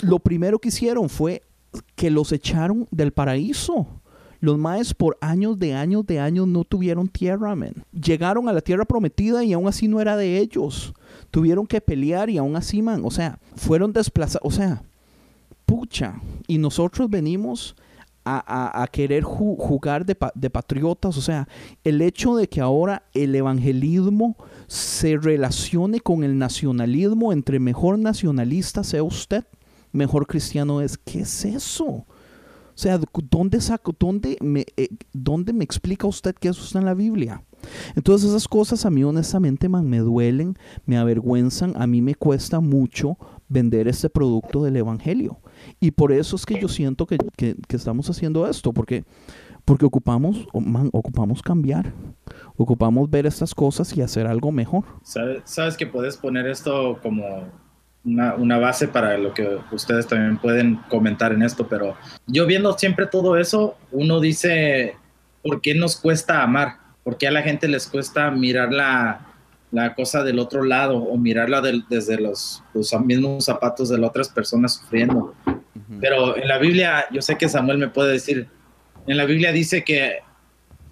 Lo 0.00 0.18
primero 0.18 0.58
que 0.58 0.70
hicieron 0.70 1.08
fue 1.08 1.42
que 1.94 2.10
los 2.10 2.32
echaron 2.32 2.88
del 2.90 3.12
paraíso. 3.12 3.86
Los 4.40 4.58
maes 4.58 4.94
por 4.94 5.16
años 5.20 5.60
de 5.60 5.74
años 5.74 6.04
de 6.06 6.18
años 6.18 6.48
no 6.48 6.64
tuvieron 6.64 7.06
tierra, 7.06 7.54
men. 7.54 7.84
Llegaron 7.92 8.48
a 8.48 8.52
la 8.52 8.62
tierra 8.62 8.84
prometida 8.84 9.44
y 9.44 9.52
aún 9.52 9.68
así 9.68 9.86
no 9.86 10.00
era 10.00 10.16
de 10.16 10.40
ellos 10.40 10.92
tuvieron 11.36 11.66
que 11.66 11.82
pelear 11.82 12.30
y 12.30 12.38
aún 12.38 12.56
así, 12.56 12.80
man, 12.80 13.02
o 13.04 13.10
sea, 13.10 13.38
fueron 13.56 13.92
desplazados, 13.92 14.40
o 14.42 14.50
sea, 14.50 14.82
pucha, 15.66 16.18
y 16.46 16.56
nosotros 16.56 17.10
venimos 17.10 17.76
a, 18.24 18.88
querer 18.90 19.22
jugar 19.22 20.06
de, 20.06 20.16
de, 20.34 20.48
patriotas, 20.48 21.14
o 21.18 21.20
sea, 21.20 21.46
el 21.84 22.00
hecho 22.00 22.36
de 22.36 22.48
que 22.48 22.62
ahora 22.62 23.02
el 23.12 23.34
evangelismo 23.34 24.34
se 24.66 25.18
relacione 25.18 26.00
con 26.00 26.24
el 26.24 26.38
nacionalismo, 26.38 27.34
entre 27.34 27.60
mejor 27.60 27.98
nacionalista 27.98 28.82
sea 28.82 29.02
usted, 29.02 29.44
mejor 29.92 30.26
cristiano 30.26 30.80
es, 30.80 30.96
¿qué 30.96 31.20
es 31.20 31.44
eso? 31.44 32.06
O 32.76 32.78
sea, 32.78 33.00
¿dónde, 33.30 33.58
saco, 33.62 33.96
dónde, 33.98 34.36
me, 34.42 34.66
eh, 34.76 34.90
¿dónde 35.14 35.54
me 35.54 35.64
explica 35.64 36.06
usted 36.06 36.34
que 36.34 36.48
eso 36.48 36.62
está 36.62 36.78
en 36.78 36.84
la 36.84 36.92
Biblia? 36.92 37.42
Entonces 37.94 38.28
esas 38.28 38.46
cosas 38.46 38.84
a 38.84 38.90
mí 38.90 39.02
honestamente 39.02 39.66
me 39.68 39.98
duelen, 39.98 40.58
me 40.84 40.98
avergüenzan, 40.98 41.72
a 41.76 41.86
mí 41.86 42.02
me 42.02 42.14
cuesta 42.14 42.60
mucho 42.60 43.16
vender 43.48 43.88
este 43.88 44.10
producto 44.10 44.62
del 44.62 44.76
Evangelio. 44.76 45.38
Y 45.80 45.92
por 45.92 46.12
eso 46.12 46.36
es 46.36 46.44
que 46.44 46.60
yo 46.60 46.68
siento 46.68 47.06
que, 47.06 47.16
estamos 47.70 48.10
haciendo 48.10 48.46
esto, 48.46 48.74
porque, 48.74 49.04
porque 49.64 49.86
ocupamos, 49.86 50.46
ocupamos 50.92 51.42
cambiar, 51.42 51.94
ocupamos 52.56 53.08
ver 53.08 53.24
estas 53.24 53.54
cosas 53.54 53.96
y 53.96 54.02
hacer 54.02 54.26
algo 54.26 54.52
mejor. 54.52 54.84
Sabes, 55.02 55.78
que 55.78 55.86
puedes 55.86 56.18
poner 56.18 56.46
esto 56.46 56.98
como 57.02 57.24
una, 58.06 58.34
una, 58.36 58.58
base 58.58 58.88
para 58.88 59.18
lo 59.18 59.34
que 59.34 59.58
ustedes 59.72 60.06
también 60.06 60.38
pueden 60.38 60.76
comentar 60.88 61.32
en 61.32 61.42
esto, 61.42 61.66
pero 61.66 61.96
yo 62.26 62.46
viendo 62.46 62.72
siempre 62.78 63.06
todo 63.06 63.36
eso, 63.36 63.76
uno 63.90 64.20
dice, 64.20 64.96
¿por 65.42 65.60
qué 65.60 65.74
nos 65.74 65.96
cuesta 65.96 66.42
amar? 66.42 66.86
porque 67.06 67.28
a 67.28 67.30
la 67.30 67.40
gente 67.40 67.68
les 67.68 67.86
cuesta 67.86 68.32
mirar 68.32 68.72
la, 68.72 69.94
cosa 69.94 70.24
del 70.24 70.40
otro 70.40 70.64
lado 70.64 70.96
o 70.96 71.16
mirarla 71.16 71.62
desde 71.88 72.20
los, 72.20 72.64
mismos 73.04 73.44
zapatos 73.44 73.88
de 73.88 73.96
las 73.96 74.10
otras 74.10 74.28
personas 74.28 74.74
sufriendo. 74.74 75.32
Pero 76.00 76.36
en 76.36 76.48
la 76.48 76.58
Biblia, 76.58 77.04
yo 77.12 77.22
sé 77.22 77.38
que 77.38 77.48
Samuel 77.48 77.78
me 77.78 77.86
puede 77.86 78.14
decir, 78.14 78.48
en 79.06 79.16
la 79.16 79.24
Biblia 79.24 79.52
dice 79.52 79.84
que 79.84 80.16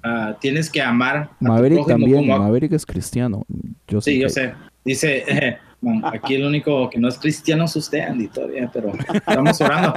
ah, 0.05 0.37
tienes 0.41 0.71
que 0.71 0.81
amar. 0.81 1.17
A 1.17 1.37
Maverick 1.41 1.85
también, 1.85 2.29
Maverick 2.29 2.71
es 2.75 2.87
cristiano. 2.87 3.45
Yo 3.89 4.01
sí, 4.01 4.21
yo 4.21 4.29
sé. 4.29 4.55
Dice, 4.85 5.59
aquí 6.05 6.35
el 6.35 6.45
único 6.45 6.89
que 6.91 6.99
no 6.99 7.09
es 7.09 7.19
cristiano 7.19 7.65
es 7.65 7.77
usted, 7.77 8.01
Andy, 8.01 8.29
todavía, 8.29 8.71
pero 8.73 8.93
estamos 9.13 9.61
orando. 9.61 9.95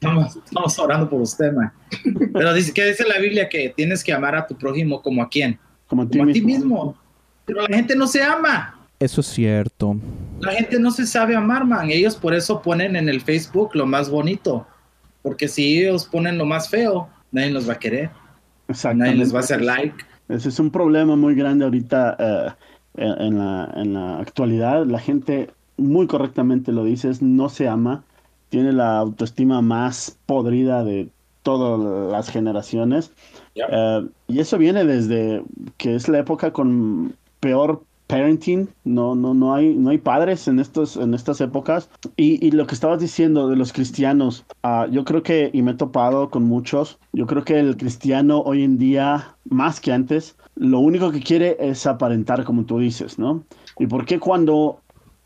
Estamos, 0.00 0.78
orando 0.78 1.10
por 1.10 1.20
usted, 1.20 1.52
man. 1.52 1.70
Pero 2.32 2.54
dice, 2.54 2.72
¿qué 2.72 2.86
dice 2.86 3.06
la 3.06 3.18
Biblia? 3.18 3.48
Que 3.48 3.68
tienes 3.68 4.02
que 4.02 4.12
amar 4.12 4.34
a 4.34 4.46
tu 4.46 4.56
prójimo 4.56 5.02
como 5.02 5.22
a 5.22 5.28
quién? 5.28 5.58
Como 5.86 6.02
a 6.02 6.08
ti, 6.08 6.40
mismo. 6.40 6.96
Pero 7.44 7.66
la 7.68 7.76
gente 7.76 7.94
no 7.94 8.06
se 8.06 8.22
ama. 8.22 8.78
Eso 8.98 9.20
es 9.20 9.26
cierto. 9.26 9.96
La 10.40 10.52
gente 10.52 10.78
no 10.78 10.90
se 10.90 11.06
sabe 11.06 11.36
amar, 11.36 11.66
man. 11.66 11.90
Ellos 11.90 12.16
por 12.16 12.32
eso 12.32 12.62
ponen 12.62 12.96
en 12.96 13.10
el 13.10 13.20
Facebook 13.20 13.70
lo 13.74 13.84
más 13.84 14.08
bonito. 14.08 14.66
Porque 15.20 15.48
si 15.48 15.78
ellos 15.78 16.06
ponen 16.06 16.38
lo 16.38 16.46
más 16.46 16.70
feo, 16.70 17.10
nadie 17.30 17.50
los 17.50 17.68
va 17.68 17.74
a 17.74 17.78
querer. 17.78 18.10
Nadie 18.94 19.14
les 19.14 19.34
va 19.34 19.38
a 19.38 19.40
hacer 19.40 19.60
like. 19.60 20.04
Ese 20.28 20.48
es 20.48 20.58
un 20.60 20.70
problema 20.70 21.16
muy 21.16 21.34
grande 21.34 21.64
ahorita 21.64 22.16
eh, 22.18 22.52
en, 22.96 23.38
la, 23.38 23.72
en 23.76 23.94
la 23.94 24.18
actualidad. 24.18 24.86
La 24.86 24.98
gente, 24.98 25.50
muy 25.76 26.06
correctamente 26.06 26.72
lo 26.72 26.84
dices, 26.84 27.22
no 27.22 27.48
se 27.48 27.68
ama 27.68 28.04
tiene 28.50 28.72
la 28.72 28.98
autoestima 28.98 29.62
más 29.62 30.18
podrida 30.26 30.84
de 30.84 31.08
todas 31.42 32.12
las 32.12 32.28
generaciones. 32.28 33.12
Eh, 33.54 34.06
y 34.28 34.40
eso 34.40 34.58
viene 34.58 34.84
desde 34.84 35.42
que 35.78 35.94
es 35.94 36.08
la 36.08 36.18
época 36.18 36.52
con 36.52 37.14
peor 37.38 37.82
parenting, 38.08 38.68
no, 38.82 39.14
no, 39.14 39.34
no 39.34 39.54
hay, 39.54 39.72
no 39.76 39.90
hay 39.90 39.98
padres 39.98 40.48
en 40.48 40.58
estos, 40.58 40.96
en 40.96 41.14
estas 41.14 41.40
épocas. 41.40 41.88
Y, 42.16 42.44
y 42.44 42.50
lo 42.50 42.66
que 42.66 42.74
estabas 42.74 43.00
diciendo 43.00 43.48
de 43.48 43.54
los 43.54 43.72
cristianos, 43.72 44.44
ah, 44.64 44.88
yo 44.90 45.04
creo 45.04 45.22
que, 45.22 45.50
y 45.52 45.62
me 45.62 45.70
he 45.70 45.74
topado 45.74 46.28
con 46.28 46.42
muchos, 46.42 46.98
yo 47.12 47.26
creo 47.26 47.44
que 47.44 47.60
el 47.60 47.76
cristiano 47.76 48.40
hoy 48.40 48.64
en 48.64 48.78
día, 48.78 49.36
más 49.48 49.80
que 49.80 49.92
antes, 49.92 50.36
lo 50.60 50.78
único 50.80 51.10
que 51.10 51.20
quiere 51.20 51.56
es 51.58 51.86
aparentar, 51.86 52.44
como 52.44 52.64
tú 52.64 52.78
dices, 52.78 53.18
¿no? 53.18 53.44
¿Y 53.78 53.86
por 53.86 54.04
qué 54.04 54.18
cuando 54.20 54.80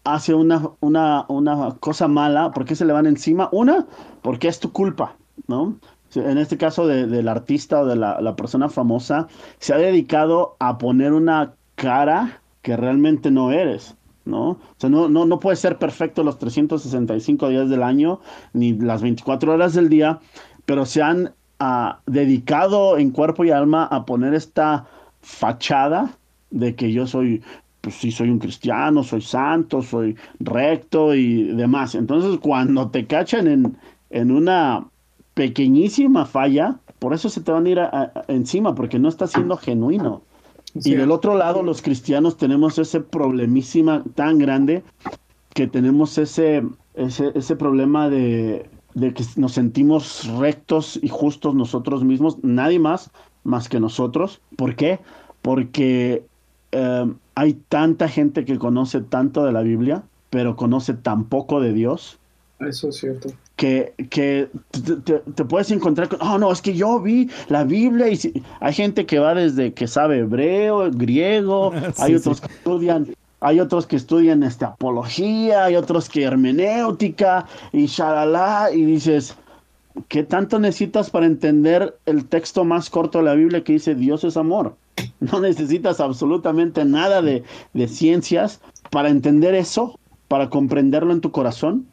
hace 0.04 0.32
una, 0.34 0.70
una, 0.80 1.24
una 1.28 1.76
cosa 1.80 2.06
mala, 2.08 2.52
por 2.52 2.64
qué 2.64 2.76
se 2.76 2.84
le 2.84 2.92
van 2.92 3.06
encima? 3.06 3.48
Una, 3.50 3.86
porque 4.22 4.46
es 4.48 4.60
tu 4.60 4.70
culpa, 4.70 5.16
¿no? 5.48 5.76
En 6.14 6.38
este 6.38 6.56
caso 6.56 6.86
de- 6.86 7.06
del 7.08 7.26
artista 7.28 7.80
o 7.80 7.86
de 7.86 7.96
la, 7.96 8.20
la 8.20 8.36
persona 8.36 8.68
famosa, 8.68 9.26
se 9.58 9.74
ha 9.74 9.78
dedicado 9.78 10.54
a 10.60 10.78
poner 10.78 11.12
una 11.12 11.54
cara 11.74 12.40
que 12.62 12.76
realmente 12.76 13.32
no 13.32 13.50
eres, 13.50 13.96
¿no? 14.24 14.50
O 14.50 14.58
sea, 14.76 14.88
no, 14.88 15.08
no, 15.08 15.26
no 15.26 15.40
puedes 15.40 15.58
ser 15.58 15.78
perfecto 15.78 16.22
los 16.22 16.38
365 16.38 17.48
días 17.48 17.68
del 17.68 17.82
año, 17.82 18.20
ni 18.52 18.72
las 18.72 19.02
24 19.02 19.52
horas 19.54 19.74
del 19.74 19.88
día, 19.88 20.20
pero 20.64 20.86
se 20.86 21.02
han 21.02 21.34
ah, 21.58 21.98
dedicado 22.06 22.98
en 22.98 23.10
cuerpo 23.10 23.44
y 23.44 23.50
alma 23.50 23.84
a 23.84 24.04
poner 24.06 24.34
esta 24.34 24.86
fachada 25.24 26.16
de 26.50 26.74
que 26.76 26.92
yo 26.92 27.06
soy, 27.06 27.42
pues 27.80 27.96
sí, 27.96 28.12
soy 28.12 28.30
un 28.30 28.38
cristiano, 28.38 29.02
soy 29.02 29.20
santo, 29.22 29.82
soy 29.82 30.16
recto 30.38 31.14
y 31.14 31.44
demás. 31.54 31.94
Entonces, 31.94 32.38
cuando 32.40 32.88
te 32.90 33.06
cachan 33.06 33.48
en, 33.48 33.76
en 34.10 34.30
una 34.30 34.86
pequeñísima 35.34 36.26
falla, 36.26 36.76
por 36.98 37.12
eso 37.12 37.28
se 37.28 37.40
te 37.40 37.50
van 37.50 37.66
a 37.66 37.70
ir 37.70 37.80
a- 37.80 37.88
a- 37.88 38.24
encima, 38.28 38.74
porque 38.74 38.98
no 38.98 39.08
está 39.08 39.26
siendo 39.26 39.56
genuino. 39.56 40.22
Sí. 40.78 40.92
Y 40.92 40.94
del 40.94 41.10
otro 41.10 41.36
lado, 41.36 41.62
los 41.62 41.82
cristianos 41.82 42.36
tenemos 42.36 42.78
ese 42.78 43.00
problemísima 43.00 44.02
tan 44.14 44.38
grande 44.38 44.82
que 45.54 45.66
tenemos 45.66 46.18
ese, 46.18 46.62
ese, 46.94 47.30
ese 47.34 47.56
problema 47.56 48.08
de, 48.08 48.68
de 48.94 49.14
que 49.14 49.24
nos 49.36 49.52
sentimos 49.52 50.26
rectos 50.38 50.98
y 51.02 51.08
justos 51.08 51.54
nosotros 51.54 52.02
mismos, 52.04 52.38
nadie 52.42 52.78
más 52.78 53.10
más 53.44 53.68
que 53.68 53.80
nosotros. 53.80 54.40
¿Por 54.56 54.76
qué? 54.76 55.00
Porque 55.42 56.24
eh, 56.72 57.12
hay 57.34 57.54
tanta 57.68 58.08
gente 58.08 58.44
que 58.44 58.58
conoce 58.58 59.00
tanto 59.00 59.44
de 59.44 59.52
la 59.52 59.62
Biblia, 59.62 60.02
pero 60.30 60.56
conoce 60.56 60.94
tan 60.94 61.24
poco 61.24 61.60
de 61.60 61.72
Dios 61.72 62.18
Eso 62.58 62.88
es 62.88 62.96
cierto. 62.96 63.28
que, 63.56 63.94
que 64.10 64.48
te, 64.70 64.96
te- 64.96 65.18
te 65.20 65.44
puedes 65.44 65.70
encontrar 65.70 66.08
con, 66.08 66.20
oh 66.22 66.38
no, 66.38 66.50
es 66.50 66.60
que 66.62 66.74
yo 66.74 67.00
vi 67.00 67.30
la 67.48 67.64
Biblia 67.64 68.08
y 68.08 68.16
si-". 68.16 68.42
hay 68.60 68.72
gente 68.72 69.06
que 69.06 69.18
va 69.18 69.34
desde 69.34 69.72
que 69.74 69.86
sabe 69.86 70.18
hebreo, 70.20 70.90
griego, 70.92 71.72
hay 71.98 72.14
otros 72.16 72.38
sí. 72.38 72.42
que 72.46 72.52
estudian, 72.52 73.14
hay 73.40 73.60
otros 73.60 73.86
que 73.86 73.96
estudian 73.96 74.42
este, 74.42 74.64
apología, 74.64 75.64
hay 75.64 75.76
otros 75.76 76.08
que 76.08 76.22
hermenéutica 76.24 77.46
y 77.72 77.86
shalala, 77.86 78.70
y 78.72 78.84
dices, 78.84 79.36
¿qué 80.08 80.22
tanto 80.22 80.58
necesitas 80.58 81.10
para 81.10 81.26
entender 81.26 81.98
el 82.06 82.26
texto 82.26 82.64
más 82.64 82.90
corto 82.90 83.18
de 83.18 83.24
la 83.24 83.34
Biblia 83.34 83.64
que 83.64 83.74
dice 83.74 83.94
Dios 83.94 84.24
es 84.24 84.36
amor? 84.36 84.76
No 85.20 85.40
necesitas 85.40 86.00
absolutamente 86.00 86.84
nada 86.84 87.22
de, 87.22 87.44
de 87.72 87.88
ciencias 87.88 88.60
para 88.90 89.08
entender 89.08 89.54
eso, 89.54 89.98
para 90.28 90.50
comprenderlo 90.50 91.12
en 91.12 91.20
tu 91.20 91.30
corazón 91.30 91.86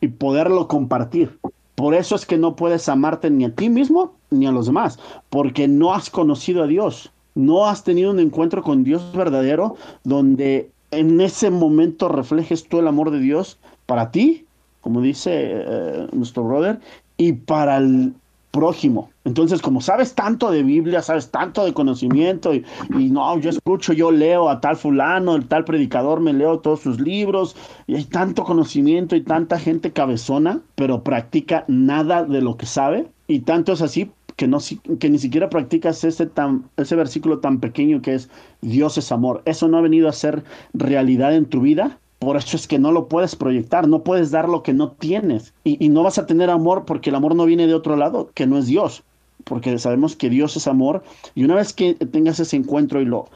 y 0.00 0.08
poderlo 0.08 0.68
compartir. 0.68 1.38
Por 1.74 1.94
eso 1.94 2.14
es 2.14 2.26
que 2.26 2.38
no 2.38 2.56
puedes 2.56 2.88
amarte 2.88 3.30
ni 3.30 3.44
a 3.44 3.54
ti 3.54 3.68
mismo 3.68 4.14
ni 4.30 4.46
a 4.46 4.52
los 4.52 4.66
demás, 4.66 4.98
porque 5.30 5.68
no 5.68 5.94
has 5.94 6.10
conocido 6.10 6.62
a 6.62 6.66
Dios, 6.66 7.12
no 7.34 7.66
has 7.66 7.84
tenido 7.84 8.10
un 8.10 8.20
encuentro 8.20 8.62
con 8.62 8.82
Dios 8.82 9.12
verdadero 9.12 9.76
donde 10.04 10.70
en 10.90 11.20
ese 11.20 11.50
momento 11.50 12.08
reflejes 12.08 12.66
tú 12.68 12.78
el 12.78 12.88
amor 12.88 13.10
de 13.10 13.20
Dios 13.20 13.58
para 13.84 14.10
ti, 14.10 14.46
como 14.80 15.00
dice 15.00 15.32
eh, 15.34 16.06
nuestro 16.12 16.44
brother, 16.44 16.80
y 17.16 17.32
para 17.32 17.78
el 17.78 18.14
prójimo. 18.50 19.10
Entonces, 19.24 19.60
como 19.60 19.80
sabes 19.80 20.14
tanto 20.14 20.50
de 20.50 20.62
Biblia, 20.62 21.02
sabes 21.02 21.30
tanto 21.30 21.64
de 21.64 21.74
conocimiento, 21.74 22.54
y, 22.54 22.64
y 22.98 23.10
no, 23.10 23.38
yo 23.38 23.50
escucho, 23.50 23.92
yo 23.92 24.10
leo 24.10 24.48
a 24.48 24.60
tal 24.60 24.76
fulano, 24.76 25.36
el 25.36 25.46
tal 25.46 25.64
predicador, 25.64 26.20
me 26.20 26.32
leo 26.32 26.60
todos 26.60 26.80
sus 26.80 26.98
libros, 26.98 27.54
y 27.86 27.96
hay 27.96 28.04
tanto 28.04 28.44
conocimiento 28.44 29.14
y 29.14 29.20
tanta 29.20 29.58
gente 29.58 29.92
cabezona, 29.92 30.60
pero 30.74 31.02
practica 31.02 31.64
nada 31.68 32.24
de 32.24 32.40
lo 32.40 32.56
que 32.56 32.66
sabe, 32.66 33.08
y 33.28 33.40
tanto 33.40 33.72
es 33.72 33.82
así 33.82 34.10
que, 34.36 34.46
no, 34.46 34.58
que 35.00 35.10
ni 35.10 35.18
siquiera 35.18 35.50
practicas 35.50 36.04
ese, 36.04 36.26
tan, 36.26 36.64
ese 36.76 36.94
versículo 36.94 37.38
tan 37.38 37.58
pequeño 37.58 38.02
que 38.02 38.14
es 38.14 38.30
Dios 38.60 38.98
es 38.98 39.10
amor. 39.10 39.42
Eso 39.46 39.66
no 39.66 39.78
ha 39.78 39.80
venido 39.80 40.08
a 40.08 40.12
ser 40.12 40.44
realidad 40.74 41.34
en 41.34 41.46
tu 41.46 41.60
vida. 41.60 41.98
Por 42.26 42.36
eso 42.36 42.56
es 42.56 42.66
que 42.66 42.80
no 42.80 42.90
lo 42.90 43.06
puedes 43.06 43.36
proyectar, 43.36 43.86
no 43.86 44.02
puedes 44.02 44.32
dar 44.32 44.48
lo 44.48 44.64
que 44.64 44.72
no 44.72 44.90
tienes. 44.90 45.54
Y, 45.62 45.76
y 45.78 45.90
no 45.90 46.02
vas 46.02 46.18
a 46.18 46.26
tener 46.26 46.50
amor 46.50 46.84
porque 46.84 47.10
el 47.10 47.14
amor 47.14 47.36
no 47.36 47.44
viene 47.44 47.68
de 47.68 47.74
otro 47.74 47.94
lado, 47.94 48.32
que 48.34 48.48
no 48.48 48.58
es 48.58 48.66
Dios. 48.66 49.04
Porque 49.44 49.78
sabemos 49.78 50.16
que 50.16 50.28
Dios 50.28 50.56
es 50.56 50.66
amor. 50.66 51.04
Y 51.36 51.44
una 51.44 51.54
vez 51.54 51.72
que 51.72 51.94
tengas 51.94 52.40
ese 52.40 52.56
encuentro 52.56 53.00
y 53.00 53.04
lo 53.04 53.28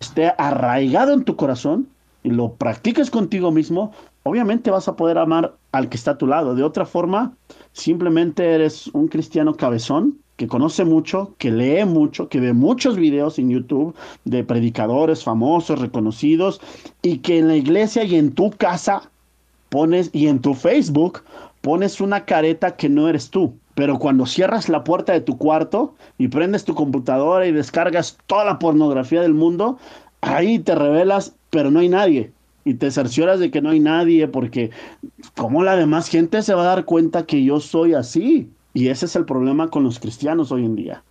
esté 0.00 0.32
arraigado 0.38 1.12
en 1.12 1.22
tu 1.22 1.36
corazón 1.36 1.86
y 2.24 2.30
lo 2.30 2.54
practiques 2.54 3.12
contigo 3.12 3.52
mismo, 3.52 3.92
obviamente 4.24 4.72
vas 4.72 4.88
a 4.88 4.96
poder 4.96 5.16
amar 5.16 5.54
al 5.70 5.88
que 5.88 5.96
está 5.96 6.10
a 6.10 6.18
tu 6.18 6.26
lado. 6.26 6.56
De 6.56 6.64
otra 6.64 6.86
forma, 6.86 7.34
simplemente 7.74 8.44
eres 8.44 8.88
un 8.88 9.06
cristiano 9.06 9.54
cabezón 9.54 10.18
que 10.40 10.48
conoce 10.48 10.86
mucho, 10.86 11.34
que 11.36 11.50
lee 11.50 11.84
mucho, 11.84 12.30
que 12.30 12.40
ve 12.40 12.54
muchos 12.54 12.96
videos 12.96 13.38
en 13.38 13.50
YouTube 13.50 13.94
de 14.24 14.42
predicadores 14.42 15.22
famosos, 15.22 15.78
reconocidos, 15.78 16.62
y 17.02 17.18
que 17.18 17.36
en 17.36 17.48
la 17.48 17.56
iglesia 17.56 18.04
y 18.04 18.14
en 18.14 18.32
tu 18.32 18.48
casa 18.50 19.10
pones, 19.68 20.08
y 20.14 20.28
en 20.28 20.38
tu 20.38 20.54
Facebook 20.54 21.24
pones 21.60 22.00
una 22.00 22.24
careta 22.24 22.74
que 22.76 22.88
no 22.88 23.06
eres 23.06 23.28
tú. 23.28 23.52
Pero 23.74 23.98
cuando 23.98 24.24
cierras 24.24 24.70
la 24.70 24.82
puerta 24.82 25.12
de 25.12 25.20
tu 25.20 25.36
cuarto 25.36 25.94
y 26.16 26.28
prendes 26.28 26.64
tu 26.64 26.74
computadora 26.74 27.46
y 27.46 27.52
descargas 27.52 28.16
toda 28.26 28.46
la 28.46 28.58
pornografía 28.58 29.20
del 29.20 29.34
mundo, 29.34 29.78
ahí 30.22 30.58
te 30.58 30.74
revelas, 30.74 31.34
pero 31.50 31.70
no 31.70 31.80
hay 31.80 31.90
nadie. 31.90 32.32
Y 32.64 32.72
te 32.72 32.90
cercioras 32.90 33.40
de 33.40 33.50
que 33.50 33.60
no 33.60 33.68
hay 33.68 33.80
nadie 33.80 34.26
porque 34.26 34.70
¿cómo 35.36 35.62
la 35.62 35.76
demás 35.76 36.08
gente 36.08 36.40
se 36.40 36.54
va 36.54 36.62
a 36.62 36.76
dar 36.76 36.86
cuenta 36.86 37.26
que 37.26 37.44
yo 37.44 37.60
soy 37.60 37.92
así? 37.92 38.48
Y 38.72 38.88
ese 38.88 39.06
es 39.06 39.16
el 39.16 39.24
problema 39.24 39.68
con 39.68 39.84
los 39.84 39.98
cristianos 39.98 40.52
hoy 40.52 40.64
en 40.64 40.76
día. 40.76 41.02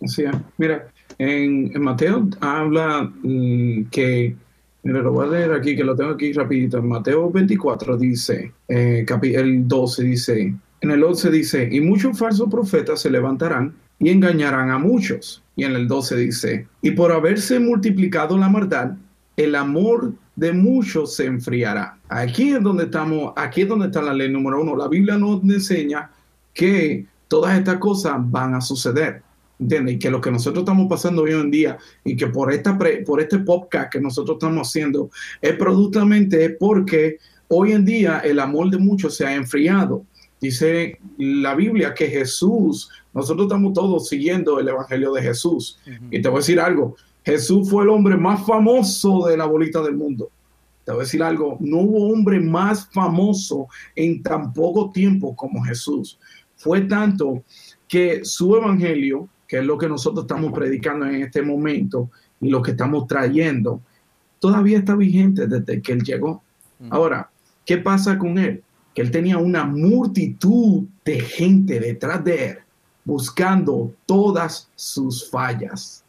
Es. 0.00 0.20
Mira, 0.58 0.88
en, 1.18 1.70
en 1.74 1.82
Mateo 1.82 2.28
habla 2.40 3.10
mm, 3.22 3.84
que, 3.90 4.36
mira, 4.82 5.02
lo 5.02 5.12
voy 5.12 5.26
a 5.26 5.30
leer 5.30 5.52
aquí, 5.52 5.76
que 5.76 5.84
lo 5.84 5.96
tengo 5.96 6.10
aquí 6.10 6.32
rapidito. 6.32 6.78
En 6.78 6.88
Mateo 6.88 7.30
24 7.30 7.96
dice, 7.96 8.52
eh, 8.68 9.04
el 9.22 9.68
12 9.68 10.02
dice, 10.04 10.54
en 10.80 10.90
el 10.90 11.02
11 11.02 11.30
dice, 11.30 11.68
y 11.70 11.80
muchos 11.80 12.18
falsos 12.18 12.48
profetas 12.50 13.00
se 13.00 13.10
levantarán 13.10 13.74
y 13.98 14.10
engañarán 14.10 14.70
a 14.70 14.78
muchos. 14.78 15.42
Y 15.56 15.64
en 15.64 15.72
el 15.72 15.88
12 15.88 16.16
dice, 16.16 16.66
y 16.82 16.90
por 16.92 17.12
haberse 17.12 17.58
multiplicado 17.58 18.36
la 18.36 18.48
maldad, 18.48 18.92
el 19.36 19.54
amor 19.54 20.12
de 20.36 20.52
muchos 20.52 21.14
se 21.14 21.26
enfriará. 21.26 21.98
Aquí 22.08 22.52
es 22.52 22.62
donde 22.62 22.84
estamos, 22.84 23.32
aquí 23.36 23.62
es 23.62 23.68
donde 23.68 23.86
está 23.86 24.02
la 24.02 24.14
ley 24.14 24.30
número 24.30 24.60
uno. 24.60 24.76
La 24.76 24.88
Biblia 24.88 25.16
nos 25.16 25.42
enseña 25.42 26.10
que 26.54 27.06
todas 27.28 27.58
estas 27.58 27.76
cosas 27.76 28.14
van 28.18 28.54
a 28.54 28.60
suceder. 28.62 29.22
¿Entiendes? 29.56 29.94
Y 29.94 29.98
que 30.00 30.10
lo 30.10 30.20
que 30.20 30.32
nosotros 30.32 30.62
estamos 30.62 30.88
pasando 30.88 31.22
hoy 31.22 31.30
en 31.30 31.48
día 31.48 31.78
y 32.04 32.16
que 32.16 32.26
por, 32.26 32.52
esta 32.52 32.76
pre- 32.76 33.02
por 33.02 33.20
este 33.20 33.38
podcast 33.38 33.92
que 33.92 34.00
nosotros 34.00 34.36
estamos 34.36 34.66
haciendo 34.66 35.10
es 35.40 35.54
productamente 35.54 36.50
porque 36.50 37.18
hoy 37.46 37.70
en 37.70 37.84
día 37.84 38.18
el 38.18 38.40
amor 38.40 38.68
de 38.70 38.78
muchos 38.78 39.16
se 39.16 39.24
ha 39.24 39.34
enfriado. 39.34 40.04
Dice 40.40 40.98
la 41.18 41.54
Biblia 41.54 41.94
que 41.94 42.08
Jesús, 42.08 42.90
nosotros 43.14 43.46
estamos 43.46 43.72
todos 43.74 44.08
siguiendo 44.08 44.58
el 44.58 44.68
Evangelio 44.68 45.12
de 45.12 45.22
Jesús. 45.22 45.78
Y 46.10 46.20
te 46.20 46.28
voy 46.28 46.38
a 46.38 46.40
decir 46.40 46.58
algo, 46.58 46.96
Jesús 47.24 47.70
fue 47.70 47.84
el 47.84 47.90
hombre 47.90 48.16
más 48.16 48.44
famoso 48.44 49.26
de 49.28 49.36
la 49.36 49.46
bolita 49.46 49.80
del 49.82 49.94
mundo. 49.94 50.30
Te 50.84 50.90
voy 50.90 51.02
a 51.02 51.04
decir 51.04 51.22
algo, 51.22 51.56
no 51.60 51.78
hubo 51.78 52.12
hombre 52.12 52.40
más 52.40 52.88
famoso 52.92 53.68
en 53.94 54.20
tan 54.22 54.52
poco 54.52 54.90
tiempo 54.90 55.34
como 55.36 55.62
Jesús. 55.62 56.18
Fue 56.64 56.80
tanto 56.80 57.44
que 57.86 58.24
su 58.24 58.56
evangelio, 58.56 59.28
que 59.46 59.58
es 59.58 59.66
lo 59.66 59.76
que 59.76 59.86
nosotros 59.86 60.24
estamos 60.24 60.50
predicando 60.50 61.04
en 61.04 61.16
este 61.16 61.42
momento 61.42 62.08
y 62.40 62.48
lo 62.48 62.62
que 62.62 62.70
estamos 62.70 63.06
trayendo, 63.06 63.82
todavía 64.38 64.78
está 64.78 64.96
vigente 64.96 65.46
desde 65.46 65.82
que 65.82 65.92
él 65.92 66.02
llegó. 66.02 66.42
Ahora, 66.88 67.28
¿qué 67.66 67.76
pasa 67.76 68.18
con 68.18 68.38
él? 68.38 68.62
Que 68.94 69.02
él 69.02 69.10
tenía 69.10 69.36
una 69.36 69.64
multitud 69.64 70.84
de 71.04 71.20
gente 71.20 71.78
detrás 71.80 72.24
de 72.24 72.46
él 72.46 72.58
buscando 73.04 73.94
todas 74.06 74.70
sus 74.74 75.28
fallas. 75.28 76.02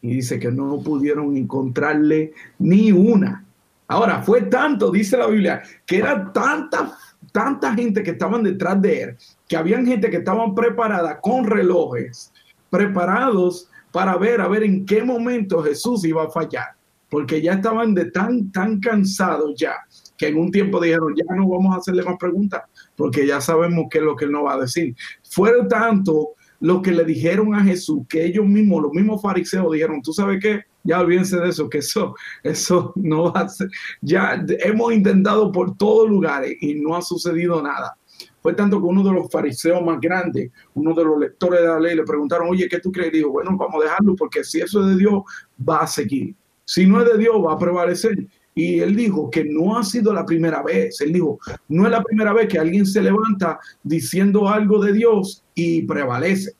Y 0.00 0.14
dice 0.14 0.38
que 0.38 0.52
no 0.52 0.78
pudieron 0.78 1.36
encontrarle 1.36 2.34
ni 2.60 2.92
una. 2.92 3.44
Ahora, 3.88 4.22
fue 4.22 4.42
tanto, 4.42 4.92
dice 4.92 5.16
la 5.16 5.26
Biblia, 5.26 5.60
que 5.84 5.96
era 5.96 6.32
tanta, 6.32 6.96
tanta 7.32 7.74
gente 7.74 8.02
que 8.02 8.12
estaban 8.12 8.42
detrás 8.42 8.80
de 8.80 9.02
él, 9.02 9.16
que 9.48 9.56
habían 9.56 9.86
gente 9.86 10.10
que 10.10 10.18
estaban 10.18 10.54
preparada 10.54 11.20
con 11.20 11.44
relojes, 11.44 12.32
preparados 12.70 13.68
para 13.92 14.16
ver, 14.16 14.40
a 14.40 14.48
ver 14.48 14.62
en 14.62 14.84
qué 14.84 15.02
momento 15.02 15.62
Jesús 15.62 16.04
iba 16.04 16.24
a 16.24 16.30
fallar. 16.30 16.76
porque 17.10 17.40
ya 17.40 17.54
estaban 17.54 17.94
de 17.94 18.10
tan, 18.10 18.52
tan 18.52 18.80
cansados 18.80 19.54
ya, 19.56 19.76
que 20.16 20.28
en 20.28 20.36
un 20.36 20.50
tiempo 20.50 20.80
dijeron, 20.80 21.14
ya 21.16 21.34
no 21.34 21.48
vamos 21.48 21.74
a 21.74 21.78
hacerle 21.78 22.02
más 22.02 22.16
preguntas, 22.18 22.62
porque 22.96 23.26
ya 23.26 23.40
sabemos 23.40 23.86
qué 23.90 23.98
es 23.98 24.04
lo 24.04 24.14
que 24.14 24.26
él 24.26 24.32
nos 24.32 24.44
va 24.44 24.54
a 24.54 24.60
decir. 24.60 24.94
Fue 25.22 25.52
tanto 25.68 26.34
lo 26.60 26.82
que 26.82 26.92
le 26.92 27.04
dijeron 27.04 27.54
a 27.54 27.64
Jesús, 27.64 28.02
que 28.08 28.24
ellos 28.24 28.44
mismos, 28.44 28.82
los 28.82 28.92
mismos 28.92 29.22
fariseos 29.22 29.72
dijeron, 29.72 30.02
tú 30.02 30.12
sabes 30.12 30.38
qué, 30.38 30.64
ya 30.84 31.00
olvídense 31.00 31.38
de 31.38 31.48
eso, 31.48 31.68
que 31.68 31.78
eso, 31.78 32.14
eso 32.42 32.92
no 32.96 33.32
va 33.32 33.40
a 33.40 33.48
ser, 33.48 33.68
ya 34.00 34.44
hemos 34.60 34.92
intentado 34.92 35.52
por 35.52 35.76
todos 35.76 36.08
lugares 36.08 36.56
y 36.60 36.74
no 36.74 36.96
ha 36.96 37.02
sucedido 37.02 37.62
nada. 37.62 37.96
Fue 38.40 38.54
tanto 38.54 38.80
que 38.80 38.86
uno 38.86 39.02
de 39.02 39.12
los 39.12 39.30
fariseos 39.30 39.82
más 39.84 40.00
grandes, 40.00 40.50
uno 40.74 40.94
de 40.94 41.04
los 41.04 41.18
lectores 41.18 41.60
de 41.60 41.66
la 41.66 41.80
ley, 41.80 41.96
le 41.96 42.04
preguntaron, 42.04 42.48
oye, 42.48 42.68
¿qué 42.68 42.80
tú 42.80 42.90
crees? 42.90 43.12
Y 43.12 43.18
dijo, 43.18 43.30
bueno, 43.30 43.56
vamos 43.56 43.82
a 43.82 43.84
dejarlo 43.84 44.16
porque 44.16 44.44
si 44.44 44.60
eso 44.60 44.80
es 44.80 44.88
de 44.88 44.96
Dios, 44.96 45.22
va 45.68 45.80
a 45.80 45.86
seguir. 45.86 46.34
Si 46.64 46.86
no 46.86 47.00
es 47.00 47.10
de 47.10 47.18
Dios, 47.18 47.36
va 47.44 47.54
a 47.54 47.58
prevalecer. 47.58 48.26
Y 48.54 48.80
él 48.80 48.96
dijo 48.96 49.30
que 49.30 49.44
no 49.44 49.78
ha 49.78 49.84
sido 49.84 50.12
la 50.12 50.26
primera 50.26 50.62
vez. 50.62 51.00
Él 51.00 51.12
dijo, 51.12 51.38
no 51.68 51.84
es 51.84 51.90
la 51.90 52.02
primera 52.02 52.32
vez 52.32 52.48
que 52.48 52.58
alguien 52.58 52.86
se 52.86 53.02
levanta 53.02 53.58
diciendo 53.82 54.48
algo 54.48 54.82
de 54.82 54.92
Dios 54.92 55.44
y 55.54 55.82
prevalece. 55.82 56.52